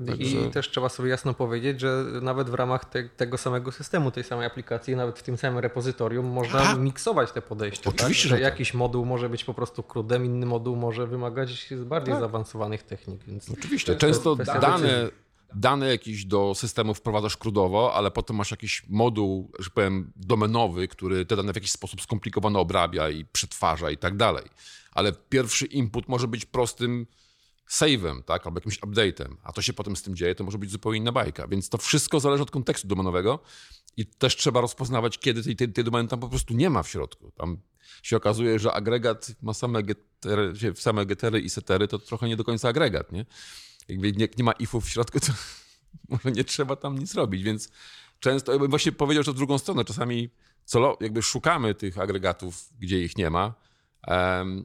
I 0.00 0.06
Także- 0.06 0.50
też 0.50 0.70
trzeba 0.70 0.88
sobie 0.88 1.08
jasno 1.10 1.34
powiedzieć, 1.34 1.80
że 1.80 2.04
nawet 2.22 2.50
w 2.50 2.54
ramach 2.54 2.84
te, 2.84 3.08
tego 3.08 3.38
samego 3.38 3.72
systemu, 3.72 4.10
tej 4.10 4.24
samej 4.24 4.46
aplikacji, 4.46 4.96
nawet 4.96 5.18
w 5.18 5.22
tym 5.22 5.36
samym 5.36 5.58
repozytorium 5.58 6.26
można 6.26 6.60
Tak. 6.60 6.78
miksować 6.78 7.32
te 7.32 7.42
podejścia. 7.42 7.90
Oczywiście, 7.90 8.28
tak? 8.28 8.30
że 8.30 8.36
Że 8.36 8.42
tak. 8.44 8.52
jakiś 8.52 8.74
moduł 8.74 9.04
może 9.04 9.28
być 9.28 9.44
po 9.44 9.54
prostu 9.54 9.82
crudem, 9.82 10.24
inny 10.24 10.46
moduł 10.46 10.76
może 10.76 11.06
wymagać 11.06 11.68
bardziej 11.76 12.14
Tak. 12.14 12.20
zaawansowanych 12.20 12.82
technik. 12.82 13.24
Więc 13.24 13.50
Oczywiście. 13.50 13.96
Często 13.96 14.36
dane, 14.36 15.08
dane 15.54 15.88
jakieś 15.88 16.24
do 16.24 16.52
systemu 16.54 16.94
wprowadzasz 16.94 17.36
krudowo, 17.36 17.94
ale 17.94 18.10
potem 18.10 18.36
masz 18.36 18.50
jakiś 18.50 18.82
moduł, 18.88 19.50
że 19.58 19.70
powiem, 19.70 20.12
domenowy, 20.16 20.88
który 20.88 21.26
te 21.26 21.36
dane 21.36 21.52
w 21.52 21.56
jakiś 21.56 21.72
sposób 21.72 22.00
skomplikowane 22.02 22.58
obrabia 22.58 23.10
i 23.10 23.24
przetwarza 23.24 23.90
i 23.90 23.96
tak 23.98 24.16
dalej. 24.16 24.44
Ale 24.92 25.12
pierwszy 25.28 25.66
input 25.66 26.08
może 26.08 26.28
być 26.28 26.44
prostym 26.44 27.06
save'em, 27.70 28.22
tak, 28.22 28.46
albo 28.46 28.58
jakimś 28.58 28.80
update'em, 28.80 29.36
a 29.42 29.52
to 29.52 29.62
się 29.62 29.72
potem 29.72 29.96
z 29.96 30.02
tym 30.02 30.16
dzieje, 30.16 30.34
to 30.34 30.44
może 30.44 30.58
być 30.58 30.70
zupełnie 30.70 30.98
inna 30.98 31.12
bajka. 31.12 31.48
Więc 31.48 31.68
to 31.68 31.78
wszystko 31.78 32.20
zależy 32.20 32.42
od 32.42 32.50
kontekstu 32.50 32.88
domenowego 32.88 33.38
i 33.96 34.06
też 34.06 34.36
trzeba 34.36 34.60
rozpoznawać, 34.60 35.18
kiedy 35.18 35.42
tej, 35.42 35.56
tej, 35.56 35.72
tej 35.72 35.84
domeny 35.84 36.08
tam 36.08 36.20
po 36.20 36.28
prostu 36.28 36.54
nie 36.54 36.70
ma 36.70 36.82
w 36.82 36.88
środku. 36.88 37.30
Tam 37.30 37.58
się 38.02 38.16
okazuje, 38.16 38.58
że 38.58 38.72
agregat 38.72 39.32
ma 39.42 39.54
same 39.54 39.82
getery, 39.82 40.52
same 40.74 41.06
getery 41.06 41.40
i 41.40 41.50
setery, 41.50 41.88
to 41.88 41.98
trochę 41.98 42.28
nie 42.28 42.36
do 42.36 42.44
końca 42.44 42.68
agregat, 42.68 43.12
nie? 43.12 43.26
Jakby 43.88 44.12
nie, 44.12 44.28
nie 44.38 44.44
ma 44.44 44.52
ifów 44.52 44.84
w 44.84 44.88
środku, 44.88 45.20
to 45.20 45.32
może 46.08 46.32
nie 46.32 46.44
trzeba 46.44 46.76
tam 46.76 46.98
nic 46.98 47.14
robić, 47.14 47.42
więc 47.42 47.70
często, 48.20 48.52
ja 48.52 48.58
bym 48.58 48.70
właśnie 48.70 48.92
powiedział, 48.92 49.22
że 49.22 49.32
w 49.32 49.36
drugą 49.36 49.58
stronę, 49.58 49.84
czasami 49.84 50.30
celo, 50.64 50.96
jakby 51.00 51.22
szukamy 51.22 51.74
tych 51.74 51.98
agregatów, 51.98 52.70
gdzie 52.80 53.02
ich 53.02 53.16
nie 53.16 53.30
ma, 53.30 53.54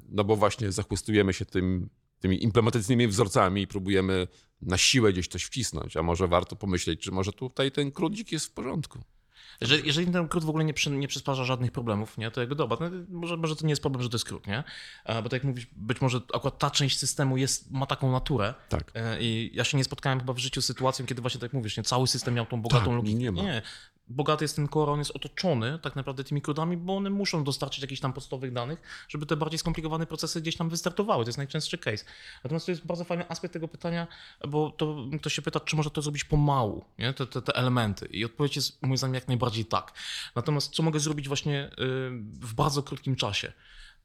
no 0.09 0.23
bo 0.23 0.35
właśnie 0.35 0.71
zachłystujemy 0.71 1.33
się 1.33 1.45
tym, 1.45 1.89
tymi 2.21 2.43
implementacyjnymi 2.43 3.07
wzorcami 3.07 3.61
i 3.61 3.67
próbujemy 3.67 4.27
na 4.61 4.77
siłę 4.77 5.13
gdzieś 5.13 5.27
coś 5.27 5.43
wcisnąć, 5.43 5.97
a 5.97 6.03
może 6.03 6.27
warto 6.27 6.55
pomyśleć, 6.55 6.99
czy 7.01 7.11
może 7.11 7.33
tutaj 7.33 7.71
ten 7.71 7.91
krudzik 7.91 8.31
jest 8.31 8.45
w 8.45 8.51
porządku. 8.51 8.99
Jeżeli, 9.61 9.87
jeżeli 9.87 10.11
ten 10.11 10.27
krót 10.27 10.43
w 10.43 10.49
ogóle 10.49 10.65
nie, 10.65 10.73
przy, 10.73 10.89
nie 10.91 11.07
przysparza 11.07 11.43
żadnych 11.43 11.71
problemów, 11.71 12.17
nie, 12.17 12.31
to 12.31 12.39
jakby 12.39 12.55
dobra, 12.55 12.77
no, 12.89 12.97
może, 13.09 13.37
może 13.37 13.55
to 13.55 13.65
nie 13.65 13.69
jest 13.69 13.81
problem, 13.81 14.03
że 14.03 14.09
to 14.09 14.15
jest 14.15 14.25
krót, 14.25 14.47
nie? 14.47 14.63
Bo 15.07 15.23
tak 15.23 15.33
jak 15.33 15.43
mówisz, 15.43 15.67
być 15.75 16.01
może 16.01 16.21
akurat 16.33 16.59
ta 16.59 16.71
część 16.71 16.99
systemu 16.99 17.37
jest, 17.37 17.71
ma 17.71 17.85
taką 17.85 18.11
naturę. 18.11 18.53
Tak. 18.69 18.91
E, 18.95 19.21
I 19.21 19.51
ja 19.53 19.63
się 19.63 19.77
nie 19.77 19.83
spotkałem 19.83 20.19
chyba 20.19 20.33
w 20.33 20.37
życiu 20.37 20.61
z 20.61 20.65
sytuacją, 20.65 21.05
kiedy 21.05 21.21
właśnie 21.21 21.41
tak 21.41 21.53
mówisz, 21.53 21.77
nie, 21.77 21.83
cały 21.83 22.07
system 22.07 22.33
miał 22.33 22.45
tą 22.45 22.61
bogatą 22.61 22.85
Tak, 22.85 22.93
logikę. 22.95 23.17
nie 23.19 23.31
ma. 23.31 23.41
Nie, 23.41 23.61
bogaty 24.11 24.43
jest 24.43 24.55
ten 24.55 24.67
core, 24.67 24.91
on 24.91 24.99
jest 24.99 25.11
otoczony 25.11 25.79
tak 25.79 25.95
naprawdę 25.95 26.23
tymi 26.23 26.41
kodami, 26.41 26.77
bo 26.77 26.95
one 26.95 27.09
muszą 27.09 27.43
dostarczyć 27.43 27.81
jakichś 27.81 28.01
tam 28.01 28.13
podstawowych 28.13 28.53
danych, 28.53 28.81
żeby 29.09 29.25
te 29.25 29.35
bardziej 29.37 29.59
skomplikowane 29.59 30.05
procesy 30.05 30.41
gdzieś 30.41 30.57
tam 30.57 30.69
wystartowały. 30.69 31.23
To 31.23 31.29
jest 31.29 31.37
najczęstszy 31.37 31.77
case. 31.77 32.05
Natomiast 32.43 32.65
to 32.65 32.71
jest 32.71 32.85
bardzo 32.85 33.03
fajny 33.03 33.29
aspekt 33.29 33.53
tego 33.53 33.67
pytania, 33.67 34.07
bo 34.47 34.69
to 34.69 34.95
ktoś 35.19 35.33
się 35.33 35.41
pyta, 35.41 35.59
czy 35.59 35.75
można 35.75 35.89
to 35.89 36.01
zrobić 36.01 36.23
pomału, 36.23 36.85
nie? 36.99 37.13
Te, 37.13 37.27
te, 37.27 37.41
te 37.41 37.55
elementy. 37.55 38.05
I 38.05 38.25
odpowiedź 38.25 38.55
jest 38.55 38.81
moim 38.81 38.97
zdaniem 38.97 39.15
jak 39.15 39.27
najbardziej 39.27 39.65
tak. 39.65 39.93
Natomiast 40.35 40.73
co 40.73 40.83
mogę 40.83 40.99
zrobić 40.99 41.27
właśnie 41.27 41.65
y, 41.65 41.71
w 42.39 42.53
bardzo 42.53 42.83
krótkim 42.83 43.15
czasie? 43.15 43.53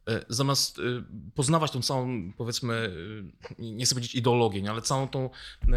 E, 0.09 0.25
zamiast 0.29 0.79
y, 0.79 1.05
poznawać 1.35 1.71
tą 1.71 1.83
całą, 1.83 2.33
powiedzmy, 2.33 2.75
y, 2.75 3.63
nie 3.63 3.85
chcę 3.85 3.95
powiedzieć 3.95 4.15
ideologię, 4.15 4.63
nie, 4.63 4.71
ale 4.71 4.83
całą 4.83 5.09
tą, 5.09 5.31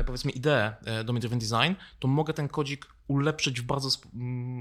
powiedzmy, 0.05 0.31
ideę 0.31 0.75
driven 1.05 1.39
design, 1.39 1.73
to 1.99 2.07
mogę 2.07 2.33
ten 2.33 2.47
kodzik 2.47 2.87
ulepszyć 3.09 3.61
w 3.61 3.63
bardzo, 3.63 3.89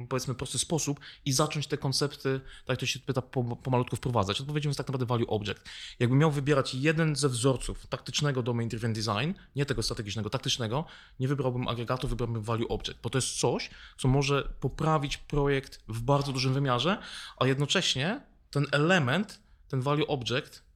powiedzmy, 0.09 0.35
prosty 0.35 0.59
sposób 0.59 1.01
i 1.25 1.33
zacząć 1.33 1.67
te 1.67 1.79
koncepty, 1.79 2.41
tak 2.41 2.69
jak 2.69 2.79
to 2.79 2.87
się 2.87 2.99
pyta, 2.99 3.23
po- 3.23 3.57
pomalutku 3.57 3.97
wprowadzać. 3.97 4.41
Odpowiedzią 4.41 4.71
jest 4.71 4.79
tak 4.79 4.89
naprawdę 4.89 5.07
value 5.07 5.27
object. 5.27 5.65
Jakbym 5.99 6.19
miał 6.19 6.31
wybierać 6.31 6.75
jeden 6.75 7.17
ze 7.17 7.29
wzorców 7.29 7.87
taktycznego 7.87 8.43
domain 8.43 8.69
driven 8.69 8.93
design, 8.93 9.33
nie 9.57 9.67
tego 9.67 9.83
strategicznego, 9.83 10.31
taktycznego, 10.31 10.85
nie 11.21 11.29
wybrałbym 11.29 11.69
agregatu, 11.69 12.09
wybrałbym 12.09 12.43
value 12.43 12.69
object, 12.69 13.01
bo 13.03 13.11
to 13.11 13.19
jest 13.19 13.41
coś, 13.41 13.71
co 13.99 14.09
może 14.09 14.53
poprawić 14.61 15.17
projekt 15.17 15.81
w 15.89 16.03
bardzo 16.03 16.33
dużym 16.33 16.55
wymiarze, 16.55 16.99
a 17.37 17.47
jednocześnie 17.47 18.21
ten 18.51 18.67
element, 18.73 19.41
ten 19.69 19.81
value 19.81 20.07
object, 20.07 20.68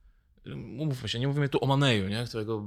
umówmy 0.47 1.09
się, 1.09 1.19
nie 1.19 1.29
mówimy 1.29 1.49
tu 1.49 1.65
o 1.65 1.67
Maneju, 1.67 2.09
nie, 2.09 2.25
którego 2.25 2.65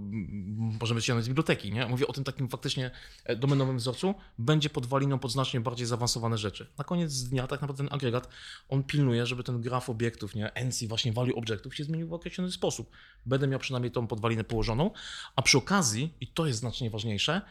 możemy 0.82 1.01
ściągnąć 1.01 1.26
z 1.26 1.28
biblioteki, 1.28 1.73
nie? 1.73 1.88
mówię 1.88 2.07
o 2.07 2.13
tym 2.13 2.23
takim 2.23 2.49
faktycznie 2.49 2.91
e, 3.23 3.36
domenowym 3.36 3.78
wzorcu, 3.78 4.15
będzie 4.38 4.69
podwaliną 4.69 5.19
pod 5.19 5.32
znacznie 5.32 5.59
bardziej 5.59 5.88
zaawansowane 5.88 6.38
rzeczy. 6.38 6.67
Na 6.78 6.84
koniec 6.84 7.23
dnia 7.23 7.47
tak 7.47 7.61
naprawdę 7.61 7.84
ten 7.84 7.93
agregat, 7.93 8.30
on 8.69 8.84
pilnuje, 8.84 9.26
żeby 9.26 9.43
ten 9.43 9.61
graf 9.61 9.89
obiektów, 9.89 10.36
nie, 10.36 10.51
NC, 10.65 10.88
właśnie 10.88 11.13
value 11.13 11.36
objectów 11.36 11.76
się 11.76 11.84
zmienił 11.84 12.07
w 12.07 12.13
określony 12.13 12.51
sposób. 12.51 12.89
Będę 13.26 13.47
miał 13.47 13.59
przynajmniej 13.59 13.91
tą 13.91 14.07
podwalinę 14.07 14.43
położoną, 14.43 14.91
a 15.36 15.41
przy 15.41 15.57
okazji, 15.57 16.13
i 16.21 16.28
to 16.28 16.47
jest 16.47 16.59
znacznie 16.59 16.89
ważniejsze, 16.89 17.41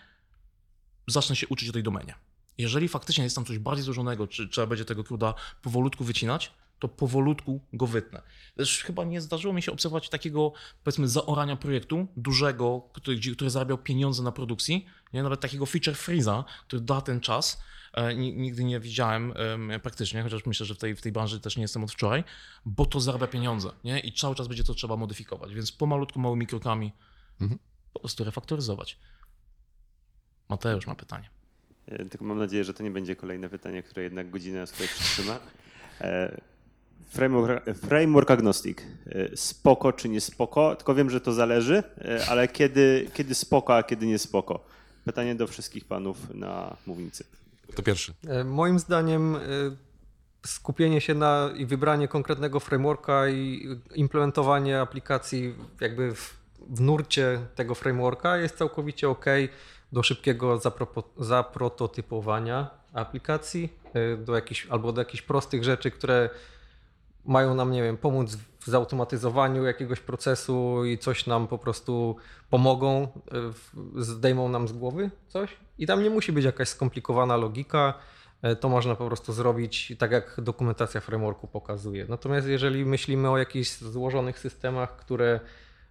zacznę 1.07 1.37
się 1.37 1.49
uczyć 1.49 1.69
o 1.69 1.73
tej 1.73 1.83
domenie. 1.83 2.15
Jeżeli 2.59 2.89
faktycznie 2.89 3.25
jest 3.25 3.37
tam 3.37 3.45
coś 3.45 3.59
bardziej 3.59 3.85
złożonego, 3.85 4.27
czy 4.27 4.49
trzeba 4.49 4.67
będzie 4.67 4.85
tego 4.85 5.05
kruda 5.05 5.35
powolutku 5.63 6.05
wycinać, 6.05 6.53
to 6.79 6.89
powolutku 6.89 7.61
go 7.73 7.87
wytnę. 7.87 8.23
Też 8.57 8.85
chyba 8.85 9.05
nie 9.05 9.21
zdarzyło 9.21 9.55
mi 9.55 9.63
się 9.63 9.73
obserwować 9.73 10.09
takiego, 10.09 10.53
powiedzmy, 10.85 11.09
zaorania 11.09 11.57
projektu 11.57 12.07
dużego, 12.17 12.89
który, 12.93 13.19
który 13.35 13.51
zarabiał 13.51 13.79
pieniądze 13.79 14.23
na 14.23 14.33
produkcji, 14.33 14.87
nie? 15.13 15.23
nawet 15.23 15.41
takiego 15.41 15.67
feature 15.67 15.95
freeza, 15.97 16.45
który 16.67 16.83
da 16.83 17.01
ten 17.01 17.21
czas. 17.21 17.63
E, 17.95 18.15
ni- 18.15 18.37
Nigdy 18.37 18.65
nie 18.65 18.81
widziałem 18.81 19.33
em, 19.37 19.81
praktycznie, 19.81 20.23
chociaż 20.23 20.47
myślę, 20.47 20.67
że 20.67 20.75
w 20.75 20.79
tej, 20.79 20.97
w 20.97 21.01
tej 21.03 21.13
branży 21.13 21.41
też 21.41 21.57
nie 21.57 21.63
jestem 21.63 21.85
od 21.85 21.93
wczoraj, 21.93 22.25
bo 22.65 22.87
to 22.87 23.01
zarabia 23.01 23.27
pieniądze 23.27 23.71
nie? 23.85 24.01
i 24.01 24.13
cały 24.13 24.35
czas 24.35 24.49
będzie 24.49 24.65
to 24.65 24.75
trzeba 24.75 24.97
modyfikować, 24.97 25.55
więc 25.55 25.73
pomalutku, 25.73 26.21
małymi 26.21 26.47
krokami 26.47 26.93
po 27.93 28.01
prostu 28.01 28.25
refaktoryzować. 28.25 28.99
Mateusz 30.49 30.87
ma 30.87 30.95
pytanie. 30.95 31.31
E, 31.87 32.05
Tylko 32.05 32.25
mam 32.25 32.39
nadzieję, 32.39 32.65
że 32.65 32.75
to 32.75 32.83
nie 32.83 32.91
będzie 32.91 33.17
kolejne 33.17 33.49
pytanie, 33.49 33.83
które 33.83 34.03
jednak 34.03 34.31
godzinę 34.31 34.59
nas 34.61 34.73
tutaj 34.73 34.89
przytrzyma. 34.89 35.39
Framework, 37.09 37.77
framework 37.77 38.31
agnostic. 38.31 38.79
E, 39.07 39.37
Spoko 39.37 39.93
czy 39.93 40.09
nie 40.09 40.21
spoko? 40.21 40.77
Tylko 40.77 40.95
wiem, 40.95 41.11
że 41.11 41.21
to 41.21 41.33
zależy, 41.33 41.83
e, 41.99 42.27
ale 42.29 42.49
kiedy, 42.49 43.11
kiedy 43.15 43.35
spoko, 43.35 43.77
a 43.77 43.83
kiedy 43.83 44.07
nie 44.07 44.19
spoko? 44.19 44.65
Pytanie 45.05 45.35
do 45.35 45.47
wszystkich 45.47 45.85
panów 45.85 46.35
na 46.35 46.77
mównicy. 46.87 47.25
To 47.75 47.83
pierwszy. 47.83 48.13
E, 48.29 48.45
Moim 48.45 48.79
zdaniem 48.79 49.37
skupienie 50.47 51.01
się 51.01 51.15
na 51.15 51.51
i 51.57 51.67
wybranie 51.67 52.09
konkretnego 52.09 52.61
frameworka 52.61 53.29
i 53.29 53.69
implementowanie 53.95 54.81
aplikacji 54.81 55.55
jakby 55.81 56.15
w, 56.15 56.35
w 56.69 56.81
nurcie 56.81 57.41
tego 57.55 57.75
frameworka 57.75 58.37
jest 58.37 58.57
całkowicie 58.59 59.09
ok 59.09 59.25
do 59.93 60.03
szybkiego 60.03 60.57
zapropo- 60.59 61.03
zaprototypowania 61.19 62.71
aplikacji, 62.93 63.73
do 64.19 64.35
jakichś, 64.35 64.67
albo 64.67 64.93
do 64.93 65.01
jakichś 65.01 65.23
prostych 65.23 65.65
rzeczy, 65.65 65.91
które 65.91 66.31
mają 67.27 67.55
nam, 67.55 67.71
nie 67.71 67.83
wiem, 67.83 67.97
pomóc 67.97 68.37
w 68.61 68.67
zautomatyzowaniu 68.67 69.65
jakiegoś 69.65 70.01
procesu 70.01 70.85
i 70.85 70.99
coś 70.99 71.27
nam 71.27 71.49
po 71.49 71.59
prostu 71.59 72.17
pomogą, 72.51 73.03
e, 73.03 74.03
zdejmą 74.03 74.49
nam 74.49 74.69
z 74.69 74.73
głowy 74.73 75.11
coś. 75.29 75.57
I 75.79 75.87
tam 75.87 76.03
nie 76.03 76.11
musi 76.11 76.33
być 76.33 76.45
jakaś 76.45 76.69
skomplikowana 76.69 77.37
logika. 77.37 77.95
e, 78.43 78.57
To 78.57 78.69
można 78.69 78.95
po 78.95 79.07
prostu 79.07 79.33
zrobić 79.33 79.93
tak, 79.99 80.11
jak 80.11 80.37
dokumentacja 80.39 81.01
frameworku 81.01 81.47
pokazuje. 81.49 82.07
Natomiast 82.09 82.47
jeżeli 82.49 82.85
myślimy 82.85 83.31
o 83.31 83.39
jakichś 83.39 83.71
złożonych 83.71 84.39
systemach, 84.39 84.97
które 84.97 85.41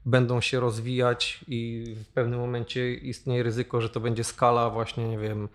będą 0.06 0.42
się 0.42 0.60
rozwijać 0.60 1.46
i 1.48 1.96
w 2.04 2.08
pewnym 2.08 2.40
momencie 2.40 2.94
istnieje 2.94 3.44
ryzyko, 3.44 3.82
że 3.82 3.90
to 3.90 4.00
będzie 4.00 4.24
skala 4.24 4.70
właśnie, 4.70 5.08
nie 5.08 5.18
wiem, 5.18 5.50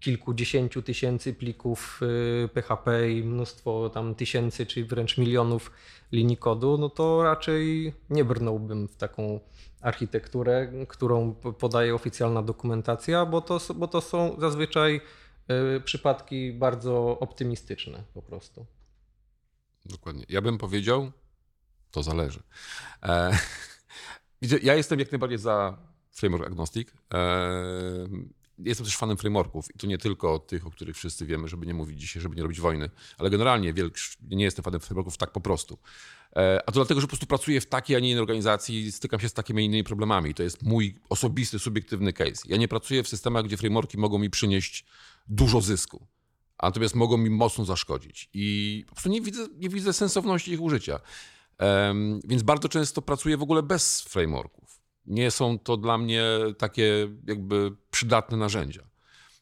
kilkudziesięciu 0.00 0.82
tysięcy 0.82 1.34
plików 1.34 2.00
y, 2.44 2.48
PHP 2.48 3.12
i 3.12 3.24
mnóstwo 3.24 3.90
tam 3.90 4.14
tysięcy 4.14 4.66
czy 4.66 4.84
wręcz 4.84 5.18
milionów 5.18 5.70
linii 6.12 6.36
kodu, 6.36 6.78
no 6.78 6.88
to 6.88 7.22
raczej 7.22 7.92
nie 8.10 8.24
brnąłbym 8.24 8.88
w 8.88 8.96
taką 8.96 9.40
architekturę, 9.80 10.72
którą 10.88 11.34
podaje 11.34 11.94
oficjalna 11.94 12.42
dokumentacja, 12.42 13.26
bo 13.26 13.40
to, 13.40 13.60
bo 13.74 13.88
to 13.88 14.00
są 14.00 14.36
zazwyczaj 14.40 15.00
y, 15.76 15.80
przypadki 15.80 16.52
bardzo 16.52 17.18
optymistyczne 17.18 18.04
po 18.14 18.22
prostu. 18.22 18.66
Dokładnie. 19.84 20.24
Ja 20.28 20.42
bym 20.42 20.58
powiedział, 20.58 21.12
to 21.90 22.02
zależy. 22.02 22.42
E, 23.02 23.38
ja 24.62 24.74
jestem 24.74 24.98
jak 24.98 25.12
najbardziej 25.12 25.38
za 25.38 25.78
framework 26.10 26.46
agnostic. 26.46 26.88
E, 27.14 27.26
jestem 28.58 28.86
też 28.86 28.96
fanem 28.96 29.16
frameworków 29.16 29.74
i 29.74 29.78
to 29.78 29.86
nie 29.86 29.98
tylko 29.98 30.38
tych, 30.38 30.66
o 30.66 30.70
których 30.70 30.96
wszyscy 30.96 31.26
wiemy, 31.26 31.48
żeby 31.48 31.66
nie 31.66 31.74
mówić 31.74 32.00
dzisiaj, 32.00 32.22
żeby 32.22 32.36
nie 32.36 32.42
robić 32.42 32.60
wojny, 32.60 32.90
ale 33.18 33.30
generalnie 33.30 33.74
nie 34.30 34.44
jestem 34.44 34.62
fanem 34.62 34.80
frameworków 34.80 35.16
tak 35.16 35.32
po 35.32 35.40
prostu. 35.40 35.78
E, 36.36 36.60
a 36.66 36.72
to 36.72 36.72
dlatego, 36.72 37.00
że 37.00 37.06
po 37.06 37.10
prostu 37.10 37.26
pracuję 37.26 37.60
w 37.60 37.66
takiej, 37.66 37.96
a 37.96 38.00
nie 38.00 38.10
innej 38.10 38.20
organizacji 38.20 38.80
i 38.80 38.92
stykam 38.92 39.20
się 39.20 39.28
z 39.28 39.32
takimi 39.32 39.64
innymi 39.64 39.84
problemami. 39.84 40.34
To 40.34 40.42
jest 40.42 40.62
mój 40.62 40.94
osobisty, 41.08 41.58
subiektywny 41.58 42.12
case. 42.12 42.42
Ja 42.44 42.56
nie 42.56 42.68
pracuję 42.68 43.02
w 43.02 43.08
systemach, 43.08 43.44
gdzie 43.44 43.56
frameworki 43.56 43.98
mogą 43.98 44.18
mi 44.18 44.30
przynieść 44.30 44.84
dużo 45.28 45.60
zysku 45.60 46.06
a 46.58 46.66
natomiast 46.66 46.94
mogą 46.94 47.16
mi 47.16 47.30
mocno 47.30 47.64
zaszkodzić. 47.64 48.30
I 48.34 48.84
po 48.88 48.94
prostu 48.94 49.08
nie 49.08 49.20
widzę, 49.20 49.46
nie 49.56 49.68
widzę 49.68 49.92
sensowności 49.92 50.52
ich 50.52 50.60
użycia. 50.60 51.00
Em, 51.58 52.20
więc 52.24 52.42
bardzo 52.42 52.68
często 52.68 53.02
pracuję 53.02 53.36
w 53.36 53.42
ogóle 53.42 53.62
bez 53.62 54.00
frameworków. 54.00 54.75
Nie 55.06 55.30
są 55.30 55.58
to 55.58 55.76
dla 55.76 55.98
mnie 55.98 56.24
takie 56.58 57.08
jakby 57.26 57.72
przydatne 57.90 58.36
narzędzia. 58.36 58.82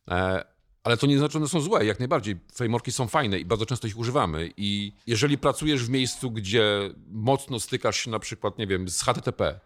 E, 0.08 0.44
ale 0.84 0.96
to 0.96 1.06
nie 1.06 1.18
znaczy, 1.18 1.32
że 1.32 1.38
one 1.38 1.48
są 1.48 1.60
złe. 1.60 1.84
Jak 1.84 1.98
najbardziej. 1.98 2.36
Frameworki 2.54 2.92
są 2.92 3.08
fajne 3.08 3.38
i 3.38 3.44
bardzo 3.44 3.66
często 3.66 3.86
ich 3.86 3.98
używamy. 3.98 4.52
I 4.56 4.92
jeżeli 5.06 5.38
pracujesz 5.38 5.84
w 5.84 5.90
miejscu, 5.90 6.30
gdzie 6.30 6.90
mocno 7.08 7.60
stykasz 7.60 7.96
się 7.96 8.10
na 8.10 8.18
przykład, 8.18 8.58
nie 8.58 8.66
wiem, 8.66 8.88
z 8.88 9.02
HTTP 9.02 9.60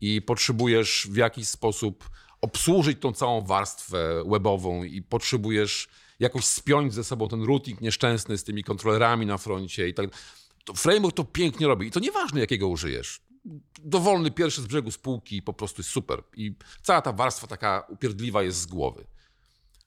i 0.00 0.22
potrzebujesz 0.22 1.08
w 1.10 1.16
jakiś 1.16 1.48
sposób 1.48 2.10
obsłużyć 2.40 3.00
tą 3.00 3.12
całą 3.12 3.40
warstwę 3.40 4.24
webową 4.26 4.84
i 4.84 5.02
potrzebujesz 5.02 5.88
jakoś 6.20 6.44
spiąć 6.44 6.94
ze 6.94 7.04
sobą 7.04 7.28
ten 7.28 7.42
routing 7.42 7.80
nieszczęsny 7.80 8.38
z 8.38 8.44
tymi 8.44 8.64
kontrolerami 8.64 9.26
na 9.26 9.38
froncie 9.38 9.88
i 9.88 9.94
tak. 9.94 10.10
To 10.64 10.74
framework 10.74 11.16
to 11.16 11.24
pięknie 11.24 11.66
robi. 11.66 11.86
I 11.86 11.90
to 11.90 12.00
nieważne, 12.00 12.40
jakiego 12.40 12.68
użyjesz. 12.68 13.20
Dowolny 13.84 14.30
pierwszy 14.30 14.62
z 14.62 14.66
brzegu 14.66 14.90
spółki 14.90 15.42
po 15.42 15.52
prostu 15.52 15.80
jest 15.80 15.90
super. 15.90 16.22
I 16.36 16.54
cała 16.82 17.02
ta 17.02 17.12
warstwa 17.12 17.46
taka 17.46 17.86
upierdliwa 17.88 18.42
jest 18.42 18.60
z 18.60 18.66
głowy. 18.66 19.06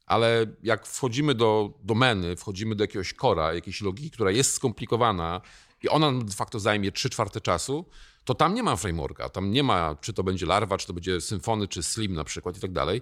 Ale 0.06 0.46
jak 0.64 0.88
wchodzimy 0.88 1.36
do 1.36 1.74
domeny, 1.84 2.36
wchodzimy 2.36 2.76
do 2.76 2.84
jakiegoś 2.84 3.14
kora, 3.14 3.54
jakiejś 3.54 3.82
logiki, 3.82 4.12
która 4.12 4.32
jest 4.32 4.54
skomplikowana 4.54 5.42
i 5.84 5.90
ona 5.90 6.12
de 6.12 6.34
facto 6.34 6.60
zajmie 6.60 6.92
3 6.92 7.10
czwarte 7.10 7.42
czasu, 7.42 7.86
to 8.24 8.36
tam 8.36 8.54
nie 8.54 8.64
ma 8.64 8.76
frameworka. 8.76 9.30
Tam 9.30 9.52
nie 9.52 9.64
ma, 9.64 9.96
czy 10.02 10.14
to 10.14 10.24
będzie 10.24 10.46
Larva, 10.46 10.78
czy 10.78 10.88
to 10.88 10.94
będzie 10.94 11.22
Symfony, 11.22 11.68
czy 11.68 11.84
Slim 11.84 12.14
na 12.14 12.24
przykład 12.24 12.58
i 12.58 12.60
tak 12.60 12.72
dalej. 12.72 13.02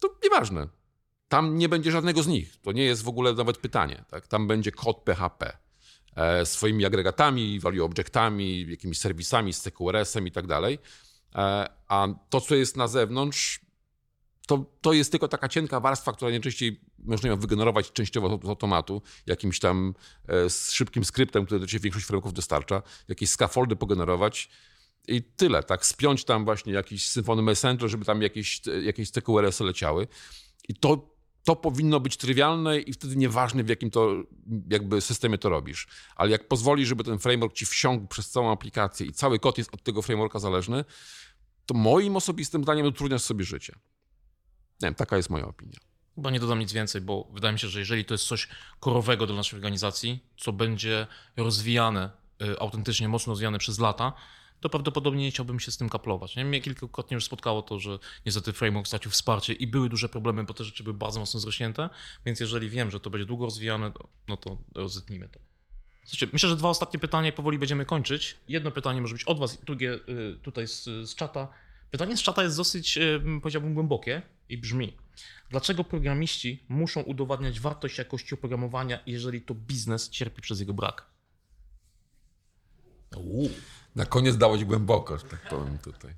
To 0.00 0.18
nieważne. 0.24 0.68
Tam 1.28 1.58
nie 1.58 1.68
będzie 1.68 1.90
żadnego 1.90 2.22
z 2.22 2.26
nich. 2.26 2.56
To 2.56 2.72
nie 2.72 2.84
jest 2.84 3.02
w 3.02 3.08
ogóle 3.08 3.32
nawet 3.32 3.58
pytanie. 3.58 4.04
Tak? 4.10 4.28
Tam 4.28 4.46
będzie 4.46 4.72
kod 4.72 5.02
PHP 5.02 5.67
swoimi 6.44 6.84
agregatami, 6.84 7.60
value 7.60 7.84
objectami, 7.84 8.66
jakimiś 8.70 8.98
serwisami 8.98 9.52
z 9.52 9.62
CQRS-em 9.62 10.26
i 10.26 10.32
tak 10.32 10.46
dalej. 10.46 10.78
E, 11.34 11.68
a 11.88 12.08
to, 12.30 12.40
co 12.40 12.54
jest 12.54 12.76
na 12.76 12.88
zewnątrz, 12.88 13.60
to, 14.46 14.64
to 14.80 14.92
jest 14.92 15.10
tylko 15.10 15.28
taka 15.28 15.48
cienka 15.48 15.80
warstwa, 15.80 16.12
która 16.12 16.30
najczęściej 16.30 16.80
można 16.98 17.28
ją 17.28 17.36
wygenerować 17.36 17.92
częściowo 17.92 18.40
z 18.44 18.48
automatu, 18.48 19.02
jakimś 19.26 19.60
tam 19.60 19.94
e, 20.28 20.50
z 20.50 20.72
szybkim 20.72 21.04
skryptem, 21.04 21.46
który 21.46 21.60
do 21.60 21.66
ciebie 21.66 21.82
większość 21.82 22.06
frameworków 22.06 22.32
dostarcza, 22.32 22.82
jakieś 23.08 23.30
scaffoldy 23.30 23.76
pogenerować 23.76 24.50
i 25.08 25.22
tyle, 25.22 25.62
tak? 25.62 25.86
Spiąć 25.86 26.24
tam 26.24 26.44
właśnie 26.44 26.72
jakiś 26.72 27.08
Symfony 27.08 27.42
Messenger, 27.42 27.90
żeby 27.90 28.04
tam 28.04 28.22
jakieś, 28.22 28.60
jakieś 28.82 29.10
CQRS 29.10 29.60
leciały. 29.60 30.08
I 30.68 30.74
to, 30.74 31.17
to 31.48 31.56
powinno 31.56 32.00
być 32.00 32.16
trywialne 32.16 32.78
i 32.78 32.92
wtedy 32.92 33.16
nieważne 33.16 33.64
w 33.64 33.68
jakim 33.68 33.90
to 33.90 34.22
jakby 34.70 35.00
systemie 35.00 35.38
to 35.38 35.48
robisz. 35.48 35.86
Ale 36.16 36.30
jak 36.30 36.48
pozwolisz, 36.48 36.88
żeby 36.88 37.04
ten 37.04 37.18
framework 37.18 37.54
ci 37.54 37.66
wsiąkł 37.66 38.06
przez 38.06 38.30
całą 38.30 38.52
aplikację 38.52 39.06
i 39.06 39.12
cały 39.12 39.38
kod 39.38 39.58
jest 39.58 39.74
od 39.74 39.82
tego 39.82 40.02
frameworka 40.02 40.38
zależny, 40.38 40.84
to 41.66 41.74
moim 41.74 42.16
osobistym 42.16 42.62
zdaniem 42.62 42.86
utrudniasz 42.86 43.22
sobie 43.22 43.44
życie. 43.44 43.72
Nie 44.82 44.86
wiem, 44.86 44.94
taka 44.94 45.16
jest 45.16 45.30
moja 45.30 45.46
opinia. 45.46 45.78
Chyba 46.14 46.30
nie 46.30 46.40
dodam 46.40 46.58
nic 46.58 46.72
więcej, 46.72 47.00
bo 47.00 47.28
wydaje 47.32 47.52
mi 47.52 47.58
się, 47.58 47.68
że 47.68 47.78
jeżeli 47.78 48.04
to 48.04 48.14
jest 48.14 48.24
coś 48.24 48.48
korowego 48.80 49.26
dla 49.26 49.36
naszej 49.36 49.56
organizacji, 49.56 50.24
co 50.36 50.52
będzie 50.52 51.06
rozwijane, 51.36 52.10
y, 52.42 52.58
autentycznie 52.60 53.08
mocno 53.08 53.30
rozwijane 53.30 53.58
przez 53.58 53.78
lata, 53.78 54.12
to 54.60 54.68
prawdopodobnie 54.68 55.24
nie 55.24 55.30
chciałbym 55.30 55.60
się 55.60 55.72
z 55.72 55.76
tym 55.76 55.88
kaplować. 55.88 56.36
Nie? 56.36 56.44
Mnie 56.44 56.60
kilkukrotnie 56.60 57.14
już 57.14 57.24
spotkało 57.24 57.62
to, 57.62 57.78
że 57.78 57.98
niestety 58.26 58.52
framework 58.52 58.86
stracił 58.86 59.10
wsparcie 59.10 59.52
i 59.52 59.66
były 59.66 59.88
duże 59.88 60.08
problemy, 60.08 60.44
bo 60.44 60.54
te 60.54 60.64
rzeczy 60.64 60.84
były 60.84 60.94
bardzo 60.94 61.20
mocno 61.20 61.40
zrośnięte, 61.40 61.90
więc 62.26 62.40
jeżeli 62.40 62.70
wiem, 62.70 62.90
że 62.90 63.00
to 63.00 63.10
będzie 63.10 63.26
długo 63.26 63.44
rozwijane, 63.44 63.92
no 64.28 64.36
to 64.36 64.58
rozetnijmy 64.74 65.28
to. 65.28 65.40
Słuchajcie, 66.04 66.28
myślę, 66.32 66.48
że 66.48 66.56
dwa 66.56 66.68
ostatnie 66.68 67.00
pytania 67.00 67.28
i 67.28 67.32
powoli 67.32 67.58
będziemy 67.58 67.84
kończyć. 67.84 68.36
Jedno 68.48 68.70
pytanie 68.70 69.00
może 69.00 69.14
być 69.14 69.24
od 69.24 69.38
Was, 69.38 69.64
drugie 69.64 69.94
y, 69.94 70.38
tutaj 70.42 70.68
z, 70.68 70.84
z 70.84 71.14
czata. 71.14 71.48
Pytanie 71.90 72.16
z 72.16 72.22
czata 72.22 72.42
jest 72.42 72.56
dosyć, 72.56 72.98
y, 72.98 73.20
powiedziałbym, 73.42 73.74
głębokie 73.74 74.22
i 74.48 74.58
brzmi. 74.58 74.96
Dlaczego 75.50 75.84
programiści 75.84 76.64
muszą 76.68 77.00
udowadniać 77.00 77.60
wartość 77.60 77.98
jakości 77.98 78.34
oprogramowania, 78.34 79.00
jeżeli 79.06 79.42
to 79.42 79.54
biznes 79.54 80.10
cierpi 80.10 80.42
przez 80.42 80.60
jego 80.60 80.74
brak? 80.74 81.06
Uuu. 83.16 83.50
Na 83.96 84.06
koniec 84.06 84.36
dałeś 84.36 84.64
głęboko, 84.64 85.18
że 85.18 85.24
tak 85.24 85.48
powiem 85.50 85.78
tutaj. 85.78 86.14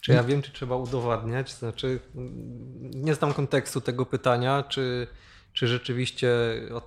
Czy 0.00 0.12
ja 0.12 0.24
wiem, 0.24 0.42
czy 0.42 0.52
trzeba 0.52 0.76
udowadniać? 0.76 1.54
Znaczy, 1.54 2.00
nie 2.80 3.14
znam 3.14 3.34
kontekstu 3.34 3.80
tego 3.80 4.06
pytania, 4.06 4.62
czy, 4.62 5.06
czy 5.52 5.68
rzeczywiście 5.68 6.30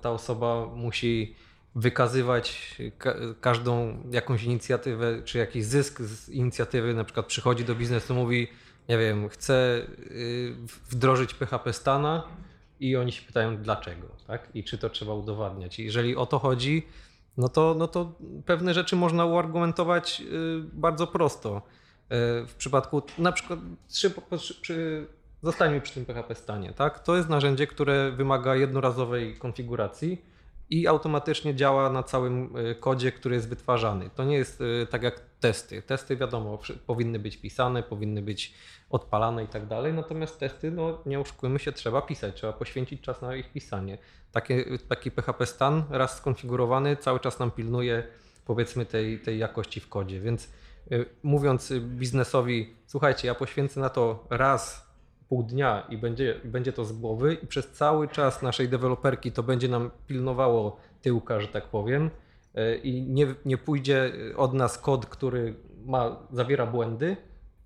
ta 0.00 0.10
osoba 0.10 0.66
musi 0.66 1.34
wykazywać 1.74 2.76
ka 2.98 3.14
każdą 3.40 4.02
jakąś 4.10 4.42
inicjatywę, 4.42 5.22
czy 5.24 5.38
jakiś 5.38 5.64
zysk 5.64 6.00
z 6.00 6.28
inicjatywy, 6.28 6.94
na 6.94 7.04
przykład 7.04 7.26
przychodzi 7.26 7.64
do 7.64 7.74
biznesu, 7.74 8.14
mówi, 8.14 8.48
nie 8.88 8.98
wiem, 8.98 9.28
chcę 9.28 9.86
y, 9.98 10.54
wdrożyć 10.90 11.34
PHP 11.34 11.72
Stana 11.72 12.22
i 12.80 12.96
oni 12.96 13.12
się 13.12 13.22
pytają 13.22 13.56
dlaczego, 13.56 14.06
tak? 14.26 14.48
I 14.54 14.64
czy 14.64 14.78
to 14.78 14.90
trzeba 14.90 15.14
udowadniać. 15.14 15.78
Jeżeli 15.78 16.16
o 16.16 16.26
to 16.26 16.38
chodzi, 16.38 16.86
no 17.36 17.48
to, 17.48 17.74
no 17.78 17.88
to 17.88 18.12
pewne 18.46 18.74
rzeczy 18.74 18.96
można 18.96 19.24
uargumentować 19.24 20.20
y, 20.20 20.60
bardzo 20.72 21.06
prosto. 21.06 21.56
Y, 21.56 22.46
W 22.46 22.54
przypadku 22.58 23.02
na 23.18 23.32
przykład 23.32 23.58
przy, 23.88 24.54
przy, 24.60 25.06
zostańmy 25.42 25.80
przy 25.80 25.94
tym 25.94 26.04
PHP 26.04 26.34
stanie, 26.34 26.72
tak? 26.72 26.98
To 26.98 27.16
jest 27.16 27.28
narzędzie, 27.28 27.66
które 27.66 28.12
wymaga 28.12 28.56
jednorazowej 28.56 29.36
konfiguracji 29.36 30.24
i 30.70 30.86
automatycznie 30.86 31.54
działa 31.54 31.90
na 31.90 32.02
całym 32.02 32.56
y, 32.56 32.74
kodzie, 32.74 33.12
który 33.12 33.34
jest 33.34 33.48
wytwarzany. 33.48 34.10
To 34.14 34.24
nie 34.24 34.36
jest 34.36 34.62
tak 34.90 35.02
jak 35.02 35.20
testy. 35.40 35.82
Testy 35.82 36.16
wiadomo, 36.16 36.58
powinny 36.86 37.18
być 37.18 37.36
pisane, 37.36 37.82
powinny 37.82 38.22
być 38.22 38.54
odpalane 38.90 39.44
i 39.44 39.48
tak 39.48 39.66
dalej, 39.66 39.92
natomiast 39.92 40.38
testy, 40.38 40.70
no 40.70 40.98
nie 41.06 41.20
oszukujmy 41.20 41.58
się, 41.58 41.72
trzeba 41.72 42.02
pisać, 42.02 42.34
trzeba 42.34 42.52
poświęcić 42.52 43.00
czas 43.00 43.22
na 43.22 43.36
ich 43.36 43.52
pisanie. 43.52 43.98
Taki 44.88 45.10
PHP 45.10 45.46
stan 45.46 45.84
raz 45.90 46.16
skonfigurowany 46.16 46.96
cały 46.96 47.20
czas 47.20 47.38
nam 47.38 47.50
pilnuje 47.50 48.02
powiedzmy 48.44 48.86
tej, 48.86 49.20
tej 49.20 49.38
jakości 49.38 49.80
w 49.80 49.88
kodzie, 49.88 50.20
więc 50.20 50.48
y, 50.92 51.06
mówiąc 51.22 51.72
biznesowi, 51.80 52.74
słuchajcie, 52.86 53.28
ja 53.28 53.34
poświęcę 53.34 53.80
na 53.80 53.88
to 53.90 54.26
raz 54.30 54.86
pół 55.28 55.42
dnia 55.42 55.86
i 55.88 55.98
będzie, 55.98 56.40
będzie 56.44 56.72
to 56.72 56.84
z 56.84 56.92
głowy 56.92 57.34
i 57.34 57.46
przez 57.46 57.72
cały 57.72 58.08
czas 58.08 58.42
naszej 58.42 58.68
deweloperki 58.68 59.32
to 59.32 59.42
będzie 59.42 59.68
nam 59.68 59.90
pilnowało 60.06 60.76
tyłka, 61.02 61.40
że 61.40 61.48
tak 61.48 61.64
powiem 61.64 62.10
y, 62.58 62.76
i 62.76 63.02
nie, 63.02 63.34
nie 63.44 63.58
pójdzie 63.58 64.12
od 64.36 64.52
nas 64.52 64.78
kod, 64.78 65.06
który 65.06 65.54
ma, 65.86 66.16
zawiera 66.32 66.66
błędy, 66.66 67.16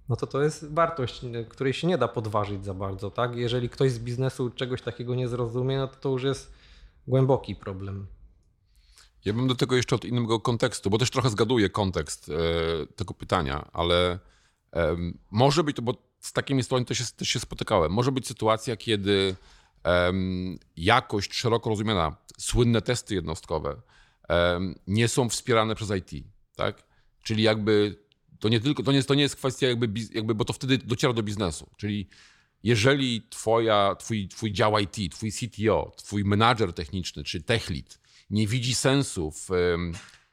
no 0.08 0.16
to 0.16 0.26
to 0.26 0.42
jest 0.42 0.74
wartość, 0.74 1.20
której 1.48 1.72
się 1.72 1.86
nie 1.86 1.98
da 1.98 2.08
podważyć 2.08 2.64
za 2.64 2.74
bardzo, 2.74 3.10
tak? 3.10 3.36
Jeżeli 3.36 3.68
ktoś 3.68 3.92
z 3.92 3.98
biznesu 3.98 4.50
czegoś 4.50 4.82
takiego 4.82 5.14
nie 5.14 5.28
zrozumie, 5.28 5.78
no 5.78 5.88
to 5.88 5.96
to 5.96 6.08
już 6.08 6.22
jest 6.22 6.52
głęboki 7.06 7.56
problem. 7.56 8.06
Ja 9.24 9.32
bym 9.32 9.48
do 9.48 9.54
tego 9.54 9.76
jeszcze 9.76 9.96
od 9.96 10.04
innego 10.04 10.40
kontekstu, 10.40 10.90
bo 10.90 10.98
też 10.98 11.10
trochę 11.10 11.30
zgaduję 11.30 11.70
kontekst 11.70 12.28
e, 12.28 12.32
tego 12.86 13.14
pytania, 13.14 13.68
ale 13.72 14.18
em, 14.72 15.18
może 15.30 15.64
być 15.64 15.76
to, 15.76 15.82
bo 15.82 15.94
z 16.20 16.32
takimi 16.32 16.62
sytuacjami 16.62 16.86
też 16.86 16.98
się, 16.98 17.04
też 17.16 17.28
się 17.28 17.40
spotykałem, 17.40 17.92
może 17.92 18.12
być 18.12 18.26
sytuacja, 18.26 18.76
kiedy 18.76 19.36
em, 19.82 20.58
jakość 20.76 21.34
szeroko 21.34 21.70
rozumiana, 21.70 22.16
słynne 22.38 22.82
testy 22.82 23.14
jednostkowe 23.14 23.76
nie 24.86 25.08
są 25.08 25.28
wspierane 25.28 25.74
przez 25.74 25.90
IT, 25.90 26.26
tak? 26.56 26.82
Czyli 27.22 27.42
jakby 27.42 27.96
to 28.38 28.48
nie 28.48 28.60
tylko, 28.60 28.82
to 28.82 28.92
nie 28.92 29.02
to 29.02 29.14
nie 29.14 29.22
jest 29.22 29.36
kwestia 29.36 29.68
jakby, 29.68 30.00
jakby, 30.12 30.34
bo 30.34 30.44
to 30.44 30.52
wtedy 30.52 30.78
dociera 30.78 31.12
do 31.12 31.22
biznesu, 31.22 31.70
czyli 31.76 32.08
jeżeli 32.62 33.26
twoja, 33.30 33.96
twój, 33.98 34.28
twój 34.28 34.52
dział 34.52 34.78
IT, 34.78 35.12
twój 35.12 35.32
CTO, 35.32 35.92
twój 35.96 36.24
menadżer 36.24 36.72
techniczny 36.72 37.24
czy 37.24 37.42
tech 37.42 37.70
lead 37.70 37.98
nie 38.30 38.46
widzi 38.46 38.74
sensu 38.74 39.30
w, 39.30 39.48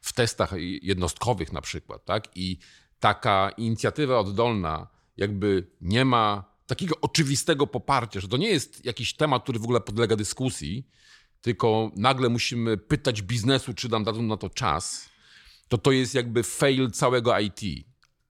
w 0.01 0.13
testach 0.13 0.53
jednostkowych 0.81 1.53
na 1.53 1.61
przykład, 1.61 2.05
tak? 2.05 2.37
I 2.37 2.57
taka 2.99 3.49
inicjatywa 3.57 4.19
oddolna 4.19 4.87
jakby 5.17 5.67
nie 5.81 6.05
ma 6.05 6.55
takiego 6.67 6.95
oczywistego 7.01 7.67
poparcia, 7.67 8.19
że 8.19 8.27
to 8.27 8.37
nie 8.37 8.49
jest 8.49 8.85
jakiś 8.85 9.13
temat, 9.13 9.43
który 9.43 9.59
w 9.59 9.63
ogóle 9.63 9.81
podlega 9.81 10.15
dyskusji, 10.15 10.87
tylko 11.41 11.91
nagle 11.95 12.29
musimy 12.29 12.77
pytać 12.77 13.21
biznesu, 13.21 13.73
czy 13.73 13.89
nam 13.89 14.03
dadzą 14.03 14.21
na 14.21 14.37
to 14.37 14.49
czas, 14.49 15.09
to 15.67 15.77
to 15.77 15.91
jest 15.91 16.13
jakby 16.13 16.43
fail 16.43 16.91
całego 16.91 17.39
IT. 17.39 17.61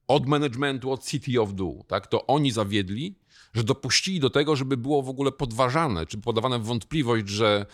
Od 0.08 0.28
managementu, 0.28 0.92
od 0.92 1.04
CTO 1.04 1.46
w 1.46 1.54
dół. 1.54 1.86
Tak? 1.88 2.08
To 2.08 2.28
oni 2.28 2.52
zawiedli, 2.52 3.16
że 3.54 3.64
dopuścili 3.64 4.20
do 4.20 4.30
tego, 4.30 4.56
żeby 4.56 4.78
było 4.78 5.02
w 5.02 5.10
ogóle 5.10 5.32
podważane, 5.32 6.06
czy 6.06 6.18
podawane 6.18 6.60
w 6.60 6.64
wątpliwość, 6.64 7.28
że 7.28 7.66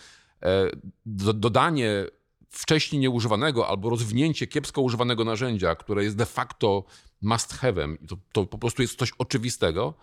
e, 0.42 0.70
do, 1.06 1.32
dodanie 1.32 2.06
wcześniej 2.52 3.00
nieużywanego 3.00 3.68
albo 3.68 3.90
rozwinięcie 3.90 4.46
kiepsko 4.46 4.82
używanego 4.82 5.24
narzędzia, 5.24 5.74
które 5.74 6.04
jest 6.04 6.16
de 6.16 6.26
facto 6.26 6.84
must 7.22 7.54
have'em, 7.54 7.96
to, 8.08 8.16
to 8.32 8.46
po 8.46 8.58
prostu 8.58 8.82
jest 8.82 8.98
coś 8.98 9.12
oczywistego, 9.18 9.94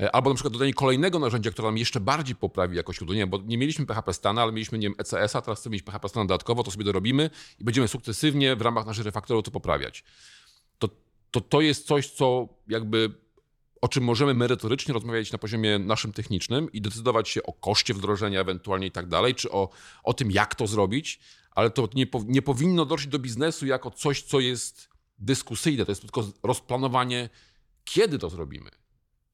e, 0.00 0.14
albo 0.14 0.30
na 0.30 0.34
przykład 0.34 0.52
dodanie 0.52 0.74
kolejnego 0.74 1.18
narzędzia, 1.18 1.50
które 1.50 1.68
nam 1.68 1.78
jeszcze 1.78 2.00
bardziej 2.00 2.36
poprawi 2.36 2.76
jakość. 2.76 3.00
Nie, 3.00 3.26
bo 3.26 3.38
nie 3.38 3.58
mieliśmy 3.58 3.86
PHP 3.86 4.12
Stana, 4.12 4.42
ale 4.42 4.52
mieliśmy 4.52 4.78
nie 4.78 4.88
wiem, 4.88 4.96
ECS-a, 4.98 5.42
teraz 5.42 5.60
chcemy 5.60 5.72
mieć 5.74 5.82
PHP 5.82 6.08
Stana 6.08 6.26
dodatkowo, 6.26 6.62
to 6.62 6.70
sobie 6.70 6.84
dorobimy 6.84 7.30
i 7.58 7.64
będziemy 7.64 7.88
sukcesywnie 7.88 8.56
w 8.56 8.60
ramach 8.60 8.86
naszych 8.86 9.04
refaktorów 9.04 9.44
to 9.44 9.50
poprawiać. 9.50 10.04
To, 11.36 11.40
to, 11.40 11.60
jest 11.60 11.86
coś, 11.86 12.10
co 12.10 12.48
jakby 12.68 13.14
o 13.80 13.88
czym 13.88 14.04
możemy 14.04 14.34
merytorycznie 14.34 14.94
rozmawiać 14.94 15.32
na 15.32 15.38
poziomie 15.38 15.78
naszym 15.78 16.12
technicznym 16.12 16.72
i 16.72 16.80
decydować 16.80 17.28
się 17.28 17.42
o 17.42 17.52
koszcie 17.52 17.94
wdrożenia 17.94 18.40
ewentualnie 18.40 18.86
i 18.86 18.90
tak 18.90 19.06
dalej, 19.08 19.34
czy 19.34 19.50
o, 19.50 19.68
o 20.04 20.14
tym, 20.14 20.30
jak 20.30 20.54
to 20.54 20.66
zrobić, 20.66 21.20
ale 21.50 21.70
to 21.70 21.88
nie, 21.94 22.06
nie 22.26 22.42
powinno 22.42 22.84
dojść 22.84 23.06
do 23.06 23.18
biznesu 23.18 23.66
jako 23.66 23.90
coś, 23.90 24.22
co 24.22 24.40
jest 24.40 24.88
dyskusyjne. 25.18 25.84
To 25.84 25.92
jest 25.92 26.02
tylko 26.02 26.24
rozplanowanie, 26.42 27.28
kiedy 27.84 28.18
to 28.18 28.30
zrobimy, 28.30 28.70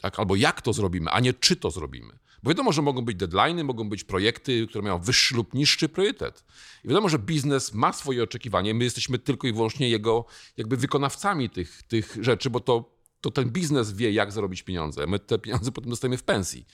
tak? 0.02 0.18
albo 0.18 0.36
jak 0.36 0.62
to 0.62 0.72
zrobimy, 0.72 1.10
a 1.10 1.20
nie 1.20 1.34
czy 1.34 1.56
to 1.56 1.70
zrobimy. 1.70 2.18
Bo 2.42 2.50
wiadomo, 2.50 2.72
że 2.72 2.82
mogą 2.82 3.02
być 3.02 3.18
deadlines, 3.18 3.64
mogą 3.64 3.88
być 3.88 4.04
projekty, 4.04 4.66
które 4.66 4.82
mają 4.82 4.98
wyższy 4.98 5.34
lub 5.34 5.54
niższy 5.54 5.88
priorytet. 5.88 6.44
I 6.84 6.88
wiadomo, 6.88 7.08
że 7.08 7.18
biznes 7.18 7.74
ma 7.74 7.92
swoje 7.92 8.22
oczekiwanie, 8.22 8.74
my 8.74 8.84
jesteśmy 8.84 9.18
tylko 9.18 9.48
i 9.48 9.52
wyłącznie 9.52 9.88
jego 9.88 10.24
jakby 10.56 10.76
wykonawcami 10.76 11.50
tych, 11.50 11.82
tych 11.82 12.16
rzeczy, 12.20 12.50
bo 12.50 12.60
to, 12.60 12.94
to 13.20 13.30
ten 13.30 13.50
biznes 13.50 13.92
wie, 13.92 14.12
jak 14.12 14.32
zarobić 14.32 14.62
pieniądze. 14.62 15.06
My 15.06 15.18
te 15.18 15.38
pieniądze 15.38 15.72
potem 15.72 15.90
dostajemy 15.90 16.16
w 16.16 16.22
pensji. 16.22 16.66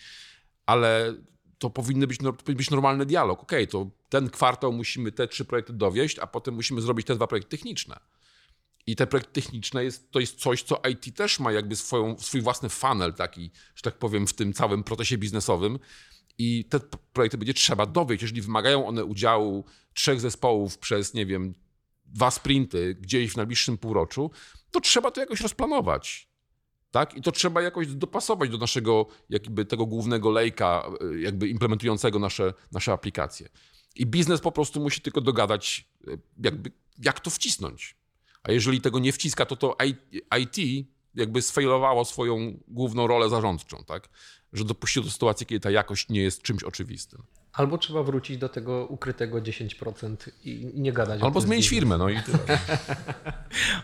Ale 0.66 1.14
to 1.59 1.70
powinny 1.70 2.06
być, 2.06 2.18
to 2.18 2.32
powinien 2.32 2.56
być 2.56 2.70
normalny 2.70 3.06
dialog. 3.06 3.42
Okej, 3.42 3.68
to 3.68 3.90
ten 4.09 4.30
kwartał 4.30 4.72
musimy 4.72 5.12
te 5.12 5.28
trzy 5.28 5.44
projekty 5.44 5.72
dowieść, 5.72 6.18
a 6.18 6.26
potem 6.26 6.55
musimy 6.55 6.80
zrobić 6.80 7.06
te 7.06 7.14
dwa 7.14 7.26
projekty 7.26 7.56
techniczne. 7.56 8.00
I 8.89 8.97
te 8.97 9.06
projekty 9.06 9.43
techniczne 9.43 9.85
jest, 9.85 10.10
to 10.10 10.20
jest 10.20 10.40
coś, 10.40 10.62
co 10.62 10.81
IT 10.90 11.16
też 11.16 11.40
ma 11.40 11.52
jakby 11.52 11.77
swoją, 11.77 12.19
swój 12.19 12.40
własny 12.40 12.69
funnel 12.69 13.15
taki, 13.15 13.51
że 13.74 13.82
tak 13.82 13.98
powiem, 13.98 14.27
w 14.27 14.32
tym 14.32 14.52
całym 14.52 14.85
procesie 14.85 15.19
biznesowym. 15.19 15.78
I 16.39 16.65
te 16.65 16.81
projekty 17.12 17.39
będzie 17.39 17.55
trzeba 17.55 17.86
dowieść. 17.86 18.23
Jeżeli 18.23 18.43
wymagają 18.43 18.86
one 18.86 19.05
udziału 19.05 19.65
trzech 19.94 20.20
zespołów 20.20 20.78
przez, 20.78 21.15
nie 21.15 21.27
wiem, 21.27 21.55
dwa 22.06 22.31
sprinty 22.31 22.94
gdzieś 23.01 23.32
w 23.32 23.36
najbliższym 23.36 23.78
półroczu, 23.78 24.31
to 24.70 24.81
trzeba 24.81 25.10
to 25.10 25.20
jakoś 25.20 25.40
rozplanować. 25.40 26.28
Tak? 26.90 27.15
I 27.15 27.23
to 27.23 27.32
trzeba 27.32 27.62
jakoś 27.62 27.86
dopasować 27.86 28.51
do 28.51 28.59
naszego 28.59 29.06
jakby 29.28 29.65
tego 29.65 29.86
głównego 29.86 30.31
lejka, 30.31 30.90
y, 31.15 31.20
jakby 31.20 31.48
implementującego 31.48 32.19
nasze, 32.19 32.55
nasze 32.73 32.93
aplikacje. 32.93 33.48
I 33.97 34.06
biznes 34.06 34.40
po 34.40 34.52
prostu 34.52 34.81
musi 34.81 35.01
tylko 35.01 35.20
dogadać, 35.20 35.89
y, 36.09 36.19
jakby, 36.39 36.73
jak 36.98 37.20
to 37.20 37.31
wcisnąć. 37.31 37.97
A 38.43 38.52
jeżeli 38.52 38.81
tego 38.81 38.98
nie 38.98 39.12
wciska, 39.12 39.47
to 39.47 39.56
to 39.56 39.77
IT 40.39 40.86
jakby 41.15 41.43
sfailowało 41.43 42.05
swoją 42.05 42.59
główną 42.69 43.06
rolę 43.06 43.28
zarządczą, 43.28 43.85
tak? 43.85 44.09
Że 44.52 44.65
dopuściło 44.65 45.05
do 45.05 45.10
sytuacji, 45.10 45.47
kiedy 45.47 45.60
ta 45.60 45.70
jakość 45.70 46.09
nie 46.09 46.23
jest 46.23 46.43
czymś 46.43 46.62
oczywistym. 46.62 47.23
Albo 47.52 47.78
trzeba 47.78 48.02
wrócić 48.02 48.39
do 48.39 48.48
tego 48.48 48.86
ukrytego 48.86 49.39
10% 49.39 50.16
i 50.44 50.70
nie 50.74 50.93
gadać 50.93 51.23
Albo 51.23 51.40
zmienić 51.40 51.69
firmę, 51.69 51.98
no 51.98 52.09
i 52.09 52.23
tyle. 52.23 52.39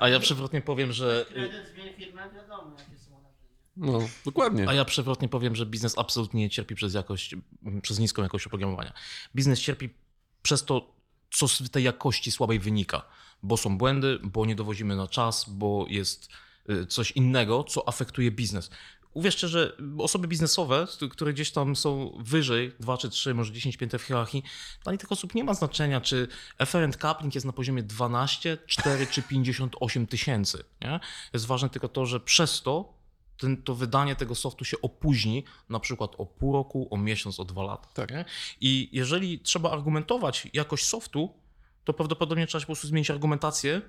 A 0.01 0.09
ja 0.09 0.21
przewrotnie 0.21 0.61
powiem, 0.61 0.93
że 0.93 1.27
Kredyt 1.29 1.69
zmień 1.75 1.95
firmę, 1.95 2.31
wiadomo 2.35 2.77
jakie 2.79 2.99
są 2.99 3.11
narzędzia. 3.11 3.53
No, 3.77 4.09
dokładnie. 4.25 4.69
A 4.69 4.75
ja 4.75 4.85
przewrotnie 4.85 5.29
powiem, 5.29 5.57
że 5.57 5.67
biznes 5.67 5.99
absolutnie 5.99 6.41
nie 6.41 6.51
cierpi 6.51 6.75
przez 6.75 6.95
jakość, 6.95 7.35
przez 7.83 7.99
niską 7.99 8.23
jakość 8.23 8.47
oprogramowania. 8.47 8.93
Biznes 9.37 9.61
cierpi 9.61 9.91
przez 10.43 10.65
to, 10.65 10.95
co 11.31 11.49
z 11.49 11.71
tej 11.71 11.85
jakości 11.85 12.31
słabej 12.31 12.59
wynika, 12.59 13.03
bo 13.43 13.57
są 13.57 13.79
błędy, 13.79 14.19
bo 14.23 14.47
nie 14.47 14.55
dowozimy 14.55 14.97
na 14.97 15.09
czas, 15.09 15.45
bo 15.49 15.87
jest 15.89 16.29
y, 16.71 16.87
coś 16.87 17.11
innego, 17.11 17.65
co 17.65 17.89
afektuje 17.89 18.31
biznes. 18.31 18.71
Uwierzcie, 19.15 19.49
że 19.49 19.77
osoby 19.99 20.29
biznesowe, 20.29 20.87
które 21.11 21.33
gdzieś 21.33 21.51
tam 21.51 21.77
są 21.77 22.19
wyżej, 22.21 22.73
2 22.81 22.97
czy 22.97 23.11
3, 23.11 23.35
może 23.35 23.53
10 23.53 23.77
pięter 23.77 24.01
w 24.01 24.03
hierarchii, 24.03 24.43
dla 24.85 24.97
tych 24.97 25.13
osób 25.13 25.35
nie 25.35 25.45
ma 25.45 25.55
znaczenia, 25.55 26.01
czy 26.01 26.29
efferent 26.59 26.97
coupling 26.97 27.35
jest 27.35 27.47
na 27.47 27.53
poziomie 27.53 27.83
12, 27.83 28.59
4 28.67 29.07
czy 29.07 29.23
58 29.23 30.07
tysięcy. 30.07 30.65
Jest 31.33 31.47
ważne 31.47 31.69
tylko 31.69 31.89
to, 31.89 32.07
że 32.07 32.21
przez 32.21 32.63
to 32.63 32.95
ten, 33.39 33.63
to 33.63 33.75
wydanie 33.75 34.17
tego 34.17 34.35
softu 34.35 34.65
się 34.65 34.77
opóźni, 34.83 35.45
na 35.69 35.81
przykład 35.81 36.11
o 36.19 36.27
pół 36.27 36.53
roku, 36.53 36.89
o 36.91 36.97
miesiąc, 36.97 37.41
o 37.41 37.45
dwa 37.45 37.63
lata. 37.63 37.89
Tak. 37.95 38.11
I 38.61 38.89
jeżeli 38.93 39.39
trzeba 39.39 39.71
argumentować 39.71 40.49
jakość 40.53 40.85
softu, 40.85 41.35
to 41.85 41.93
prawdopodobnie 41.93 42.47
trzeba 42.47 42.63
po 42.63 42.67
prostu 42.67 42.87
zmienić 42.87 43.11
argumentację 43.11 43.83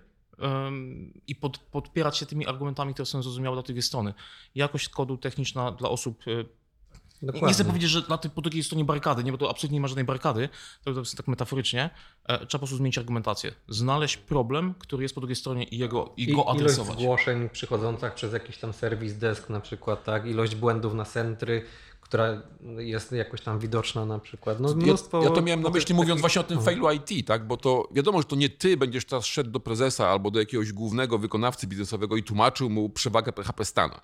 i 1.27 1.35
pod, 1.35 1.57
podpierać 1.57 2.17
się 2.17 2.25
tymi 2.25 2.47
argumentami, 2.47 2.93
które 2.93 3.05
są 3.05 3.23
zrozumiałe 3.23 3.55
dla 3.55 3.63
drugiej 3.63 3.81
strony. 3.83 4.13
Jakość 4.55 4.89
kodu 4.89 5.17
techniczna 5.17 5.71
dla 5.71 5.89
osób. 5.89 6.27
y, 6.27 6.45
Nie 7.21 7.27
Dokładnie. 7.27 7.53
chcę 7.53 7.65
powiedzieć, 7.65 7.89
że 7.89 8.01
na 8.09 8.17
tej, 8.17 8.31
po 8.31 8.41
drugiej 8.41 8.63
stronie 8.63 8.85
barykady, 8.85 9.23
nie, 9.23 9.31
bo 9.31 9.37
to 9.37 9.49
absolutnie 9.49 9.73
nie 9.75 9.81
ma 9.81 9.87
żadnej 9.87 10.05
barykady, 10.05 10.49
to, 10.83 10.93
to 10.93 10.99
jest 10.99 11.17
tak 11.17 11.27
metaforycznie. 11.27 11.89
E, 12.25 12.37
trzeba 12.37 12.47
po 12.47 12.57
prostu 12.59 12.77
zmienić 12.77 12.97
argumentację. 12.97 13.51
Znaleźć 13.67 14.17
problem, 14.17 14.73
który 14.79 15.03
jest 15.03 15.15
po 15.15 15.21
drugiej 15.21 15.35
stronie 15.35 15.63
i, 15.63 15.77
jego, 15.77 16.13
i, 16.17 16.23
I 16.23 16.27
go 16.27 16.41
ilość 16.41 16.49
adresować. 16.55 16.99
zgłoszeń 16.99 17.49
przychodzących 17.49 18.13
przez 18.13 18.33
jakiś 18.33 18.57
tam 18.57 18.73
serwis 18.73 19.13
desk 19.13 19.49
na 19.49 19.59
przykład, 19.59 20.03
tak, 20.03 20.25
ilość 20.27 20.55
błędów 20.55 20.93
na 20.93 21.05
centry, 21.05 21.65
która 22.05 22.41
jest 22.77 23.11
jakoś 23.11 23.41
tam 23.41 23.59
widoczna 23.59 24.05
na 24.05 24.19
przykład. 24.19 24.59
No, 24.59 24.69
Ja, 24.69 24.75
mnóstwo 24.75 25.23
ja 25.23 25.29
to 25.29 25.41
miałem 25.41 25.61
na 25.61 25.69
myśli 25.69 25.95
mówiąc 25.95 26.21
właśnie 26.21 26.41
o 26.41 26.43
tym 26.43 26.61
failu 26.61 26.91
IT, 26.91 27.27
tak? 27.27 27.47
Bo 27.47 27.57
to 27.57 27.89
wiadomo, 27.91 28.17
że 28.21 28.27
to 28.27 28.35
nie 28.35 28.49
ty 28.49 28.77
będziesz 28.77 29.05
teraz 29.05 29.25
szedł 29.25 29.51
do 29.51 29.59
prezesa 29.59 30.07
albo 30.09 30.31
do 30.31 30.39
jakiegoś 30.39 30.73
głównego 30.73 31.17
wykonawcy 31.17 31.67
biznesowego 31.67 32.15
i 32.15 32.23
tłumaczył 32.23 32.69
mu 32.69 32.89
przewagę 32.89 33.31
PHP 33.31 33.65
Stana, 33.65 34.01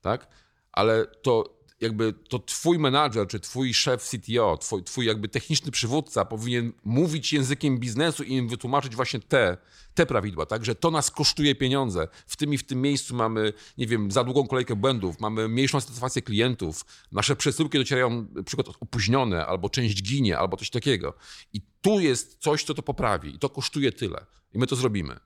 tak? 0.00 0.28
Ale 0.72 1.06
to 1.06 1.55
jakby 1.80 2.12
to 2.12 2.38
twój 2.38 2.78
menadżer, 2.78 3.28
czy 3.28 3.40
twój 3.40 3.74
szef 3.74 4.10
CTO, 4.10 4.56
twój, 4.56 4.82
twój 4.82 5.06
jakby 5.06 5.28
techniczny 5.28 5.72
przywódca 5.72 6.24
powinien 6.24 6.72
mówić 6.84 7.32
językiem 7.32 7.78
biznesu 7.78 8.22
i 8.22 8.32
im 8.32 8.48
wytłumaczyć 8.48 8.96
właśnie 8.96 9.20
te, 9.20 9.56
te 9.94 10.06
prawidła, 10.06 10.46
tak? 10.46 10.64
Że 10.64 10.74
to 10.74 10.90
nas 10.90 11.10
kosztuje 11.10 11.54
pieniądze. 11.54 12.08
W 12.26 12.36
tym 12.36 12.54
i 12.54 12.58
w 12.58 12.66
tym 12.66 12.82
miejscu 12.82 13.14
mamy, 13.14 13.52
nie 13.78 13.86
wiem, 13.86 14.10
za 14.10 14.24
długą 14.24 14.46
kolejkę 14.46 14.76
błędów, 14.76 15.20
mamy 15.20 15.48
mniejszą 15.48 15.80
satysfakcję 15.80 16.22
klientów, 16.22 16.84
nasze 17.12 17.36
przesyłki 17.36 17.78
docierają 17.78 18.28
na 18.34 18.42
przykład 18.42 18.68
opóźnione, 18.80 19.46
albo 19.46 19.70
część 19.70 20.02
ginie, 20.02 20.38
albo 20.38 20.56
coś 20.56 20.70
takiego. 20.70 21.14
I 21.52 21.60
tu 21.80 22.00
jest 22.00 22.36
coś, 22.38 22.64
co 22.64 22.74
to 22.74 22.82
poprawi 22.82 23.34
i 23.34 23.38
to 23.38 23.48
kosztuje 23.48 23.92
tyle. 23.92 24.26
I 24.52 24.58
my 24.58 24.66
to 24.66 24.76
zrobimy. 24.76 25.25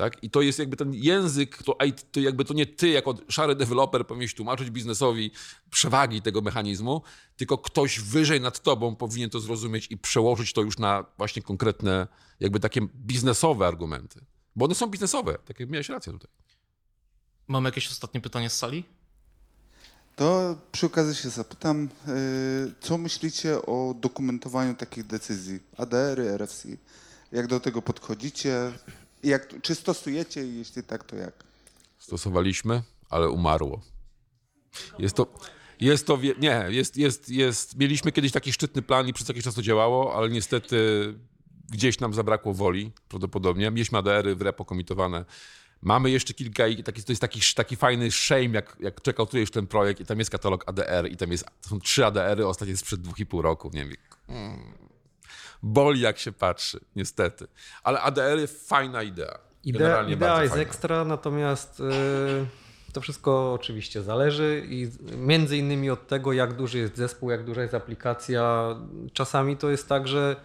Tak? 0.00 0.24
I 0.24 0.30
to 0.30 0.42
jest 0.42 0.58
jakby 0.58 0.76
ten 0.76 0.94
język, 0.94 1.62
to, 1.62 1.76
to 2.12 2.20
jakby 2.20 2.44
to 2.44 2.54
nie 2.54 2.66
ty 2.66 2.88
jako 2.88 3.14
szary 3.28 3.54
deweloper 3.54 4.06
powinieneś 4.06 4.34
tłumaczyć 4.34 4.70
biznesowi 4.70 5.30
przewagi 5.70 6.22
tego 6.22 6.40
mechanizmu, 6.40 7.02
tylko 7.36 7.58
ktoś 7.58 8.00
wyżej 8.00 8.40
nad 8.40 8.60
tobą 8.60 8.96
powinien 8.96 9.30
to 9.30 9.40
zrozumieć 9.40 9.86
i 9.90 9.98
przełożyć 9.98 10.52
to 10.52 10.62
już 10.62 10.78
na 10.78 11.04
właśnie 11.18 11.42
konkretne, 11.42 12.06
jakby 12.40 12.60
takie 12.60 12.80
biznesowe 12.96 13.66
argumenty. 13.66 14.24
Bo 14.56 14.64
one 14.64 14.74
są 14.74 14.86
biznesowe, 14.86 15.38
tak 15.44 15.60
jak 15.60 15.70
miałeś 15.70 15.88
rację 15.88 16.12
tutaj. 16.12 16.30
Mamy 17.48 17.68
jakieś 17.68 17.88
ostatnie 17.90 18.20
pytanie 18.20 18.50
z 18.50 18.56
sali? 18.56 18.84
To 20.16 20.56
przy 20.72 20.86
okazji 20.86 21.14
się 21.14 21.30
zapytam, 21.30 21.88
y, 22.08 22.72
co 22.80 22.98
myślicie 22.98 23.62
o 23.62 23.94
dokumentowaniu 24.00 24.74
takich 24.74 25.06
decyzji? 25.06 25.60
ADR-y, 25.76 26.30
RFC. 26.30 26.68
Jak 27.32 27.46
do 27.46 27.60
tego 27.60 27.82
podchodzicie? 27.82 28.72
Jak, 29.22 29.62
czy 29.62 29.74
stosujecie? 29.74 30.46
i 30.46 30.58
Jeśli 30.58 30.82
tak, 30.82 31.04
to 31.04 31.16
jak? 31.16 31.44
Stosowaliśmy, 31.98 32.82
ale 33.10 33.28
umarło. 33.28 33.80
Jest 34.98 35.16
to, 35.16 35.34
jest 35.80 36.06
to, 36.06 36.18
nie, 36.38 36.66
jest, 36.68 36.96
jest, 36.96 37.28
jest, 37.28 37.76
mieliśmy 37.76 38.12
kiedyś 38.12 38.32
taki 38.32 38.52
szczytny 38.52 38.82
plan 38.82 39.08
i 39.08 39.12
przez 39.12 39.28
jakiś 39.28 39.44
czas 39.44 39.54
to 39.54 39.62
działało, 39.62 40.14
ale 40.14 40.28
niestety 40.30 40.78
gdzieś 41.70 42.00
nam 42.00 42.14
zabrakło 42.14 42.54
woli, 42.54 42.92
prawdopodobnie. 43.08 43.70
Mieliśmy 43.70 43.98
ADR-y 43.98 44.34
w 44.34 44.42
repo 44.42 44.64
komitowane. 44.64 45.24
Mamy 45.82 46.10
jeszcze 46.10 46.34
kilka, 46.34 46.66
i 46.66 46.82
taki, 46.82 47.02
to 47.02 47.12
jest 47.12 47.20
taki, 47.20 47.40
taki 47.54 47.76
fajny 47.76 48.10
shame, 48.10 48.48
jak, 48.48 48.76
jak 48.80 49.00
czekał 49.02 49.26
tu 49.26 49.38
już 49.38 49.50
ten 49.50 49.66
projekt 49.66 50.00
i 50.00 50.06
tam 50.06 50.18
jest 50.18 50.30
katalog 50.30 50.64
ADR 50.66 51.10
i 51.10 51.16
tam 51.16 51.32
jest, 51.32 51.44
są 51.60 51.80
trzy 51.80 52.06
ADR-y, 52.06 52.46
ostatnie 52.46 52.76
sprzed 52.76 53.00
dwóch 53.00 53.18
i 53.18 53.26
pół 53.26 53.42
roku, 53.42 53.70
nie 53.74 53.84
wiem. 53.84 53.96
Mm. 54.28 54.89
Boli 55.62 56.00
jak 56.00 56.18
się 56.18 56.32
patrzy, 56.32 56.80
niestety. 56.96 57.46
Ale 57.82 58.00
ADR-y 58.00 58.46
fajna 58.46 59.02
idea. 59.02 59.38
Idea, 59.64 60.02
idea 60.08 60.42
jest 60.42 60.54
fajna. 60.54 60.68
ekstra, 60.68 61.04
natomiast 61.04 61.80
y, 61.80 61.82
to 62.92 63.00
wszystko 63.00 63.52
oczywiście 63.52 64.02
zależy 64.02 64.62
i 64.68 64.90
między 65.16 65.56
innymi 65.56 65.90
od 65.90 66.06
tego, 66.06 66.32
jak 66.32 66.56
duży 66.56 66.78
jest 66.78 66.96
zespół, 66.96 67.30
jak 67.30 67.44
duża 67.44 67.62
jest 67.62 67.74
aplikacja. 67.74 68.76
Czasami 69.12 69.56
to 69.56 69.70
jest 69.70 69.88
tak, 69.88 70.08
że 70.08 70.36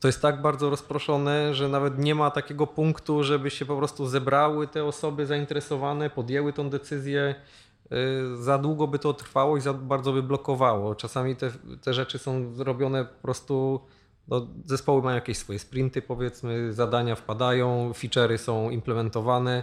to 0.00 0.08
jest 0.08 0.22
tak 0.22 0.42
bardzo 0.42 0.70
rozproszone, 0.70 1.54
że 1.54 1.68
nawet 1.68 1.98
nie 1.98 2.14
ma 2.14 2.30
takiego 2.30 2.66
punktu, 2.66 3.24
żeby 3.24 3.50
się 3.50 3.64
po 3.64 3.76
prostu 3.76 4.06
zebrały 4.06 4.66
te 4.66 4.84
osoby 4.84 5.26
zainteresowane, 5.26 6.10
podjęły 6.10 6.52
tą 6.52 6.70
decyzję. 6.70 7.34
Y, 7.92 8.36
Za 8.36 8.58
długo 8.58 8.86
by 8.86 8.98
to 8.98 9.14
trwało 9.14 9.56
i 9.56 9.60
za 9.60 9.72
bardzo 9.72 10.12
by 10.12 10.22
blokowało. 10.22 10.94
Czasami 10.94 11.36
te, 11.36 11.50
te 11.82 11.94
rzeczy 11.94 12.18
są 12.18 12.54
zrobione 12.54 13.04
po 13.04 13.22
prostu 13.22 13.80
no, 14.30 14.46
zespoły 14.66 15.02
mają 15.02 15.14
jakieś 15.14 15.38
swoje 15.38 15.58
sprinty, 15.58 16.02
powiedzmy, 16.02 16.72
zadania 16.72 17.14
wpadają, 17.16 17.92
feature'y 17.92 18.38
są 18.38 18.70
implementowane 18.70 19.62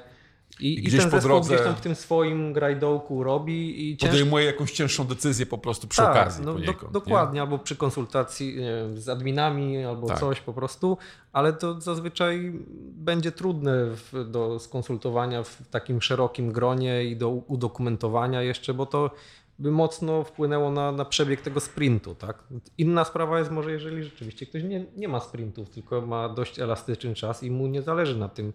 i, 0.59 0.73
i, 0.73 0.83
gdzieś 0.83 1.01
ten 1.01 1.11
po 1.11 1.17
drodze- 1.17 1.47
gdzieś 1.47 1.61
tam 1.61 1.75
w 1.75 1.81
tym 1.81 1.95
swoim 1.95 2.53
grajdołku 2.53 3.23
robi 3.23 3.89
i 3.91 3.97
ciężko... 3.97 4.13
Podejmuje 4.13 4.45
jakąś 4.45 4.71
cięższą 4.71 5.03
decyzję 5.07 5.45
po 5.45 5.57
prostu 5.57 5.87
przy 5.87 6.01
Tak, 6.01 6.11
okazji 6.11 6.45
no, 6.45 6.53
do, 6.53 6.59
poniekąd. 6.59 6.83
nie? 6.83 6.89
dokładnie, 6.93 7.41
albo 7.41 7.59
przy 7.59 7.75
konsultacji 7.75 8.55
wiem, 8.55 8.99
z 8.99 9.09
adminami, 9.09 9.83
albo 9.85 10.07
Tak. 10.07 10.19
coś 10.19 10.41
po 10.41 10.53
prostu, 10.53 10.97
ale 11.33 11.53
to 11.53 11.81
zazwyczaj 11.81 12.53
będzie 12.93 13.31
trudne 13.31 13.85
w, 13.85 14.25
do 14.31 14.59
skonsultowania 14.59 15.43
w 15.43 15.61
takim 15.71 16.01
szerokim 16.01 16.51
gronie 16.51 17.03
i 17.03 17.15
do 17.17 17.29
udokumentowania 17.29 18.41
jeszcze, 18.41 18.73
bo 18.73 18.85
to 18.85 19.11
by 19.59 19.71
mocno 19.71 20.23
wpłynęło 20.23 20.71
na, 20.71 20.91
na 20.91 21.05
przebieg 21.05 21.41
tego 21.41 21.59
sprintu. 21.59 22.15
Tak? 22.15 22.43
Inna 22.77 23.05
sprawa 23.05 23.39
jest 23.39 23.51
może, 23.51 23.71
jeżeli 23.71 24.03
rzeczywiście 24.03 24.45
ktoś 24.45 24.63
nie, 24.63 24.85
nie 24.95 25.07
ma 25.07 25.19
sprintów, 25.19 25.69
tylko 25.69 26.01
ma 26.01 26.29
dość 26.29 26.59
elastyczny 26.59 27.15
czas 27.15 27.43
i 27.43 27.51
mu 27.51 27.67
nie 27.67 27.81
zależy 27.81 28.17
na 28.17 28.29
tym 28.29 28.53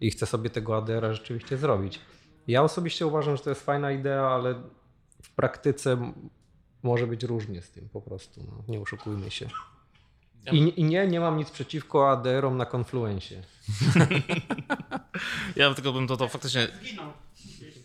i 0.00 0.10
chce 0.10 0.26
sobie 0.26 0.50
tego 0.50 0.76
ADR-a 0.76 1.14
rzeczywiście 1.14 1.56
zrobić. 1.56 2.00
Ja 2.48 2.62
osobiście 2.62 3.06
uważam, 3.06 3.36
że 3.36 3.42
to 3.42 3.50
jest 3.50 3.62
fajna 3.62 3.92
idea, 3.92 4.28
ale 4.28 4.54
w 5.22 5.34
praktyce 5.34 6.12
może 6.82 7.06
być 7.06 7.22
różnie 7.22 7.62
z 7.62 7.70
tym 7.70 7.88
po 7.88 8.00
prostu. 8.00 8.44
No. 8.46 8.64
Nie 8.68 8.80
oszukujmy 8.80 9.30
się. 9.30 9.46
I, 10.52 10.80
I 10.80 10.84
nie, 10.84 11.06
nie 11.06 11.20
mam 11.20 11.36
nic 11.36 11.50
przeciwko 11.50 12.10
ADR-om 12.10 12.56
na 12.56 12.66
Confluencie. 12.66 13.42
Ja 15.56 15.74
tylko 15.74 15.92
bym 15.92 16.06
dodał 16.06 16.28
faktycznie. 16.28 16.68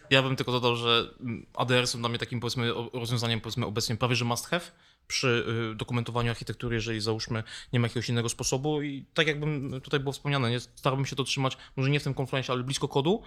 Ja 0.09 0.23
bym 0.23 0.35
tylko 0.35 0.51
dodał, 0.51 0.75
że 0.75 1.09
mm, 1.19 1.45
ADR 1.53 1.87
są 1.87 1.99
dla 1.99 2.09
mnie 2.09 2.19
takim 2.19 2.39
powiedzmy 2.39 2.71
rozwiązaniem 2.93 3.41
powiedzmy 3.41 3.65
obecnie 3.65 3.95
prawie 3.95 4.15
że 4.15 4.25
must 4.25 4.47
have 4.47 4.65
przy 5.07 5.45
y, 5.71 5.75
dokumentowaniu 5.75 6.29
architektury, 6.29 6.75
jeżeli 6.75 7.01
załóżmy 7.01 7.43
nie 7.73 7.79
ma 7.79 7.87
jakiegoś 7.87 8.09
innego 8.09 8.29
sposobu 8.29 8.81
i 8.81 9.05
tak 9.13 9.27
jakbym 9.27 9.81
tutaj 9.81 9.99
było 9.99 10.13
wspomniane, 10.13 10.49
nie, 10.49 10.59
starałbym 10.59 11.05
się 11.05 11.15
to 11.15 11.23
trzymać 11.23 11.57
może 11.75 11.89
nie 11.89 11.99
w 11.99 12.03
tym 12.03 12.13
konfluencie, 12.13 12.53
ale 12.53 12.63
blisko 12.63 12.87
kodu. 12.87 13.23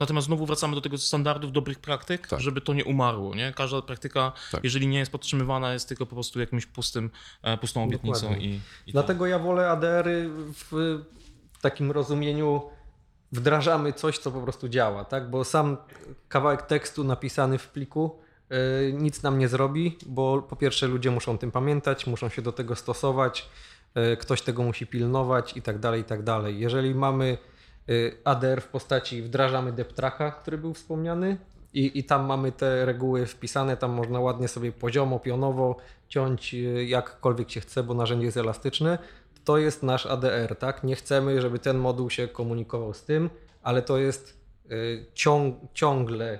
Natomiast 0.00 0.26
znowu 0.26 0.46
wracamy 0.46 0.74
do 0.74 0.80
tego 0.80 0.98
standardów 0.98 1.52
dobrych 1.52 1.78
praktyk, 1.78 2.26
Tak. 2.28 2.40
żeby 2.40 2.60
to 2.60 2.74
nie 2.74 2.84
umarło. 2.84 3.34
Nie? 3.34 3.52
Każda 3.56 3.82
praktyka, 3.82 4.32
Tak. 4.52 4.64
jeżeli 4.64 4.86
nie 4.86 4.98
jest 4.98 5.12
podtrzymywana, 5.12 5.72
jest 5.72 5.88
tylko 5.88 6.06
po 6.06 6.16
prostu 6.16 6.40
jakimś 6.40 6.66
pustym, 6.66 7.10
e, 7.42 7.58
pustą 7.58 7.84
obietnicą. 7.84 8.20
Dokładnie. 8.20 8.46
I, 8.46 8.60
i 8.86 8.92
Dlatego 8.92 9.26
ja 9.26 9.38
wolę 9.38 9.70
ADR-y 9.70 10.30
w 10.54 11.00
takim 11.60 11.90
rozumieniu 11.90 12.62
wdrażamy 13.32 13.92
coś, 13.92 14.18
co 14.18 14.30
po 14.30 14.40
prostu 14.40 14.68
działa, 14.68 15.04
tak? 15.04 15.30
Bo 15.30 15.44
sam 15.44 15.76
kawałek 16.28 16.62
tekstu 16.62 17.04
napisany 17.04 17.58
w 17.58 17.68
pliku 17.68 18.18
y, 18.52 18.92
nic 18.92 19.22
nam 19.22 19.38
nie 19.38 19.48
zrobi, 19.48 19.98
bo 20.06 20.42
po 20.42 20.56
pierwsze 20.56 20.86
ludzie 20.86 21.10
muszą 21.10 21.32
o 21.32 21.38
tym 21.38 21.50
pamiętać, 21.50 22.06
muszą 22.06 22.28
się 22.28 22.42
do 22.42 22.52
tego 22.52 22.76
stosować, 22.76 23.48
y, 24.12 24.16
ktoś 24.16 24.42
tego 24.42 24.62
musi 24.62 24.86
pilnować 24.86 25.56
i 25.56 25.62
tak 25.62 25.78
dalej, 25.78 26.00
i 26.00 26.04
tak 26.04 26.22
dalej. 26.22 26.60
Jeżeli 26.60 26.94
mamy 26.94 27.38
Y, 27.88 28.16
ADR 28.24 28.60
w 28.60 28.68
postaci 28.68 29.22
wdrażamy 29.22 29.72
deptraka, 29.72 30.30
który 30.30 30.58
był 30.58 30.74
wspomniany 30.74 31.36
i, 31.74 31.98
i 31.98 32.04
tam 32.04 32.26
mamy 32.26 32.52
te 32.52 32.84
reguły 32.84 33.26
wpisane, 33.26 33.76
tam 33.76 33.90
można 33.90 34.20
ładnie 34.20 34.48
sobie 34.48 34.72
poziomo, 34.72 35.20
pionowo 35.20 35.76
ciąć 36.08 36.56
jakkolwiek 36.86 37.50
się 37.50 37.60
chce, 37.60 37.82
bo 37.82 37.94
narzędzie 37.94 38.26
jest 38.26 38.36
elastyczne. 38.36 38.98
To 39.44 39.58
jest 39.58 39.82
nasz 39.82 40.06
ADR, 40.06 40.56
tak? 40.58 40.84
Nie 40.84 40.96
chcemy, 40.96 41.40
żeby 41.40 41.58
ten 41.58 41.78
moduł 41.78 42.10
się 42.10 42.28
komunikował 42.28 42.94
z 42.94 43.02
tym, 43.04 43.30
ale 43.62 43.82
to 43.82 43.98
jest 43.98 44.40
y, 44.72 45.06
ciąg, 45.14 45.56
ciągle 45.74 46.38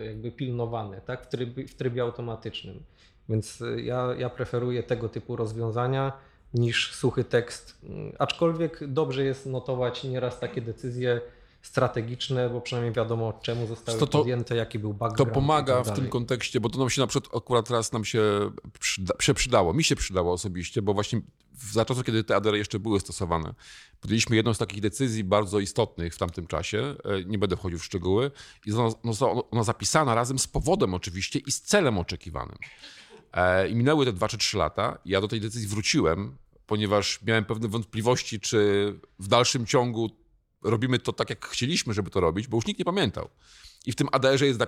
y, 0.00 0.04
jakby 0.04 0.32
pilnowane, 0.32 1.00
tak? 1.00 1.26
W 1.26 1.28
trybie, 1.28 1.68
w 1.68 1.74
trybie 1.74 2.02
automatycznym. 2.02 2.82
Więc 3.28 3.60
y, 3.60 3.82
ja, 3.82 4.08
ja 4.18 4.30
preferuję 4.30 4.82
tego 4.82 5.08
typu 5.08 5.36
rozwiązania 5.36 6.12
niż 6.54 6.94
suchy 6.94 7.24
tekst. 7.24 7.78
Mm, 7.84 8.12
Aczkolwiek 8.18 8.86
dobrze 8.86 9.24
jest 9.24 9.46
notować 9.46 10.04
nieraz 10.04 10.40
takie 10.40 10.60
decyzje 10.62 11.20
strategiczne, 11.62 12.50
bo 12.50 12.60
przynajmniej 12.60 12.94
wiadomo 12.94 13.32
czemu 13.42 13.66
zostały 13.66 13.98
To- 13.98 14.06
to- 14.06 14.18
podjęte, 14.18 14.56
jaki 14.56 14.78
był 14.78 14.90
To 14.90 14.98
background. 14.98 15.32
i 15.32 15.34
pomaga 15.34 15.82
tak 15.82 15.94
w 15.94 15.96
tym 15.96 16.08
kontekście, 16.08 16.60
bo 16.60 16.68
to 16.68 16.78
nam 16.78 16.90
się 16.90 17.00
na 17.00 17.06
przykład 17.06 17.36
akurat 17.36 17.68
teraz 17.68 17.92
nam 17.92 18.04
się, 18.04 18.22
przyda, 18.80 19.14
przydało. 19.34 19.72
Mi 19.72 19.84
się 19.84 19.96
przydało 19.96 20.32
osobiście, 20.32 20.82
bo 20.82 20.94
właśnie 20.94 21.20
za 21.58 21.84
czasów, 21.84 22.04
kiedy 22.04 22.24
te 22.24 22.36
ADR 22.36 22.54
jeszcze 22.54 22.78
były 22.78 23.00
stosowane, 23.00 23.54
podjęliśmy 24.00 24.36
jedną 24.36 24.54
z 24.54 24.58
takich 24.58 24.80
decyzji 24.80 25.24
bardzo 25.24 25.60
istotnych 25.60 26.14
w 26.14 26.18
tamtym 26.18 26.46
czasie. 26.46 26.96
e, 27.04 27.24
Nie 27.24 27.38
będę 27.38 27.56
wchodził 27.56 27.78
w 27.78 27.84
szczegóły. 27.84 28.30
I 28.66 28.70
została 29.04 29.50
ona 29.50 29.62
zapisana 29.64 30.14
razem 30.14 30.38
z 30.38 30.46
powodem 30.46 30.94
oczywiście 30.94 31.38
i 31.38 31.52
z 31.52 31.60
celem 31.60 31.98
oczekiwanym. 31.98 32.58
E, 33.32 33.68
I 33.68 33.74
minęły 33.74 34.04
te 34.04 34.12
2 34.12 34.28
czy 34.28 34.38
3 34.38 34.56
lata. 34.58 34.98
Ja 35.04 35.20
do 35.20 35.28
tej 35.28 35.40
decyzji 35.40 35.68
wróciłem, 35.68 36.36
ponieważ 36.66 37.22
miałem 37.22 37.44
pewne 37.44 37.68
wątpliwości, 37.68 38.40
czy 38.40 38.92
w 39.18 39.28
dalszym 39.28 39.66
ciągu 39.66 40.10
robimy 40.62 40.98
to 40.98 41.12
tak, 41.12 41.30
jak 41.30 41.46
chcieliśmy, 41.46 41.94
żeby 41.94 42.10
to 42.10 42.20
robić, 42.20 42.48
bo 42.48 42.56
już 42.56 42.66
nikt 42.66 42.78
nie 42.78 42.84
pamiętał. 42.84 43.28
I 43.86 43.92
w 43.92 43.96
tym 43.96 44.08
ADR-ze 44.12 44.46
jest, 44.46 44.60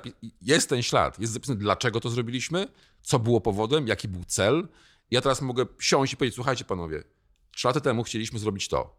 jest 0.42 0.68
ten 0.68 0.82
ślad. 0.82 1.18
Jest 1.20 1.32
zapisane, 1.32 1.58
dlaczego 1.58 2.00
to 2.00 2.10
zrobiliśmy, 2.10 2.68
co 3.02 3.18
było 3.18 3.40
powodem, 3.40 3.88
jaki 3.88 4.08
był 4.08 4.24
cel. 4.24 4.68
Ja 5.14 5.20
teraz 5.20 5.42
mogę 5.42 5.66
siąść 5.78 6.12
i 6.12 6.16
powiedzieć, 6.16 6.34
słuchajcie 6.34 6.64
panowie, 6.64 7.04
trzy 7.50 7.66
lata 7.68 7.80
temu 7.80 8.04
chcieliśmy 8.04 8.38
zrobić 8.38 8.68
to. 8.68 8.96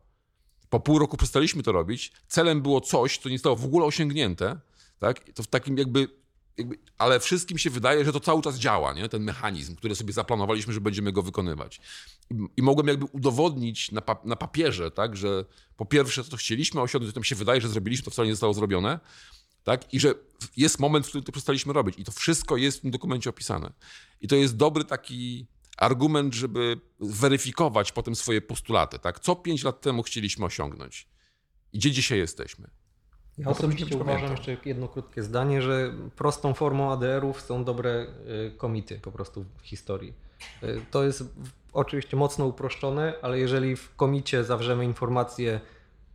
Po 0.69 0.79
pół 0.79 0.99
roku 0.99 1.17
przestaliśmy 1.17 1.63
to 1.63 1.71
robić. 1.71 2.11
Celem 2.27 2.61
było 2.61 2.81
coś, 2.81 3.17
co 3.17 3.29
nie 3.29 3.37
zostało 3.37 3.55
w 3.55 3.65
ogóle 3.65 3.85
osiągnięte. 3.85 4.59
Tak? 4.99 5.33
To 5.33 5.43
w 5.43 5.47
takim 5.47 5.77
jakby, 5.77 6.07
jakby... 6.57 6.79
Ale 6.97 7.19
wszystkim 7.19 7.57
się 7.57 7.69
wydaje, 7.69 8.05
że 8.05 8.13
to 8.13 8.19
cały 8.19 8.41
czas 8.41 8.57
działa, 8.57 8.93
nie? 8.93 9.09
ten 9.09 9.23
mechanizm, 9.23 9.75
który 9.75 9.95
sobie 9.95 10.13
zaplanowaliśmy, 10.13 10.73
że 10.73 10.81
będziemy 10.81 11.11
go 11.11 11.21
wykonywać. 11.21 11.81
I, 12.31 12.35
i 12.57 12.61
mogłem 12.61 12.87
jakby 12.87 13.05
udowodnić 13.05 13.91
na, 13.91 14.01
pa, 14.01 14.17
na 14.23 14.35
papierze, 14.35 14.91
tak, 14.91 15.17
że 15.17 15.45
po 15.77 15.85
pierwsze 15.85 16.23
to, 16.23 16.37
chcieliśmy 16.37 16.81
osiągnąć, 16.81 17.15
to 17.15 17.23
się 17.23 17.35
wydaje, 17.35 17.61
że 17.61 17.69
zrobiliśmy, 17.69 18.05
to 18.05 18.11
wcale 18.11 18.27
nie 18.27 18.33
zostało 18.33 18.53
zrobione. 18.53 18.99
Tak? 19.63 19.93
I 19.93 19.99
że 19.99 20.13
jest 20.57 20.79
moment, 20.79 21.05
w 21.05 21.09
którym 21.09 21.25
to 21.25 21.31
przestaliśmy 21.31 21.73
robić. 21.73 21.99
I 21.99 22.03
to 22.03 22.11
wszystko 22.11 22.57
jest 22.57 22.77
w 22.77 22.81
tym 22.81 22.91
dokumencie 22.91 23.29
opisane. 23.29 23.73
I 24.21 24.27
to 24.27 24.35
jest 24.35 24.55
dobry 24.55 24.83
taki 24.83 25.47
argument, 25.77 26.33
żeby 26.33 26.79
weryfikować 26.99 27.91
potem 27.91 28.15
swoje 28.15 28.41
postulaty. 28.41 28.99
Tak? 28.99 29.19
Co 29.19 29.35
pięć 29.35 29.63
lat 29.63 29.81
temu 29.81 30.03
chcieliśmy 30.03 30.45
osiągnąć 30.45 31.07
i 31.73 31.77
gdzie 31.79 31.91
dzisiaj 31.91 32.17
jesteśmy. 32.19 32.67
Ja 33.37 33.45
Bo 33.45 33.51
osobiście 33.51 33.97
uważam, 33.97 34.31
jeszcze 34.31 34.57
jedno 34.65 34.87
krótkie 34.87 35.23
zdanie, 35.23 35.61
że 35.61 35.93
prostą 36.15 36.53
formą 36.53 36.91
ADR-ów 36.91 37.41
są 37.41 37.63
dobre 37.63 38.07
y, 38.47 38.57
komity 38.57 38.99
po 38.99 39.11
prostu 39.11 39.45
w 39.57 39.61
historii. 39.67 40.13
Y, 40.63 40.81
To 40.91 41.03
jest 41.03 41.23
oczywiście 41.73 42.17
mocno 42.17 42.45
uproszczone, 42.45 43.13
ale 43.21 43.39
jeżeli 43.39 43.75
w 43.75 43.95
komicie 43.95 44.43
zawrzemy 44.43 44.85
informację, 44.85 45.61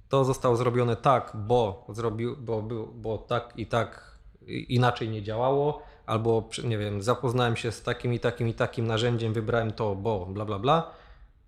to 0.09 0.25
zostało 0.25 0.57
zrobione 0.57 0.97
tak, 0.97 1.33
bo, 1.35 1.87
zrobił, 1.89 2.37
bo, 2.37 2.63
był- 2.63 2.87
bo 2.87 3.19
tak 3.19 3.53
i 3.57 3.67
tak 3.67 4.19
inaczej 4.47 5.09
nie 5.09 5.23
działało, 5.23 5.83
albo 6.07 6.49
nie 6.65 6.79
wiem, 6.79 7.03
zapoznałem 7.03 7.57
się 7.57 7.73
z 7.73 7.83
takim 7.83 8.15
i 8.15 8.21
takim 8.21 8.49
i 8.49 8.55
takim 8.55 8.87
narzędziem, 8.87 9.33
wybrałem 9.33 9.73
to, 9.73 9.95
bo 9.95 10.27
bla 10.27 10.45
bla 10.45 10.59
bla, 10.59 10.91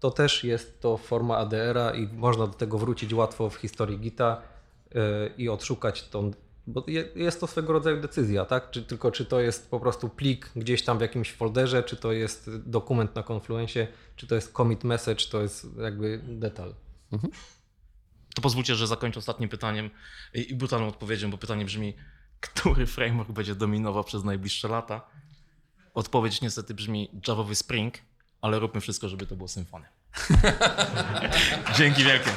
to 0.00 0.10
też 0.10 0.44
jest 0.44 0.80
to 0.80 0.96
forma 0.96 1.36
ADR-a 1.36 1.90
i 1.90 2.08
można 2.12 2.46
do 2.46 2.52
tego 2.52 2.78
wrócić 2.78 3.14
łatwo 3.14 3.50
w 3.50 3.54
historii 3.54 3.98
Gita 3.98 4.42
yy, 4.94 5.00
i 5.38 5.48
odszukać 5.48 6.08
tą, 6.08 6.30
bo 6.66 6.84
je- 6.86 7.08
jest 7.14 7.40
to 7.40 7.46
swego 7.46 7.72
rodzaju 7.72 8.00
decyzja, 8.00 8.44
tak? 8.44 8.70
Czy 8.70 8.82
tylko 8.82 9.10
czy 9.10 9.24
to 9.24 9.40
jest 9.40 9.70
po 9.70 9.80
prostu 9.80 10.08
plik 10.08 10.50
gdzieś 10.56 10.84
tam 10.84 10.98
w 10.98 11.00
jakimś 11.00 11.32
folderze, 11.32 11.82
czy 11.82 11.96
to 11.96 12.12
jest 12.12 12.50
dokument 12.66 13.14
na 13.14 13.24
Confluencie, 13.30 13.88
czy 14.16 14.26
to 14.26 14.34
jest 14.34 14.52
commit 14.52 14.84
message, 14.84 15.24
to 15.30 15.42
jest 15.42 15.66
jakby 15.80 16.20
detal. 16.28 16.74
To 18.34 18.42
pozwólcie, 18.42 18.74
że 18.74 18.86
zakończę 18.86 19.18
ostatnim 19.18 19.48
pytaniem 19.48 19.90
i 20.34 20.54
brutalną 20.54 20.88
odpowiedzią, 20.88 21.30
bo 21.30 21.38
pytanie 21.38 21.64
brzmi, 21.64 21.94
który 22.42 22.86
framework 22.86 23.30
będzie 23.30 23.54
dominował 23.54 24.04
przez 24.04 24.24
najbliższe 24.24 24.68
lata? 24.68 25.00
Odpowiedź 25.94 26.40
niestety 26.40 26.74
brzmi 26.74 27.10
Javowy 27.28 27.54
Spring, 27.54 27.94
ale 28.40 28.58
róbmy 28.58 28.80
wszystko, 28.80 29.08
żeby 29.08 29.26
to 29.26 29.36
było 29.36 29.48
Symfony. 29.48 29.86
Dzięki 31.78 32.04
wielkie. 32.04 32.30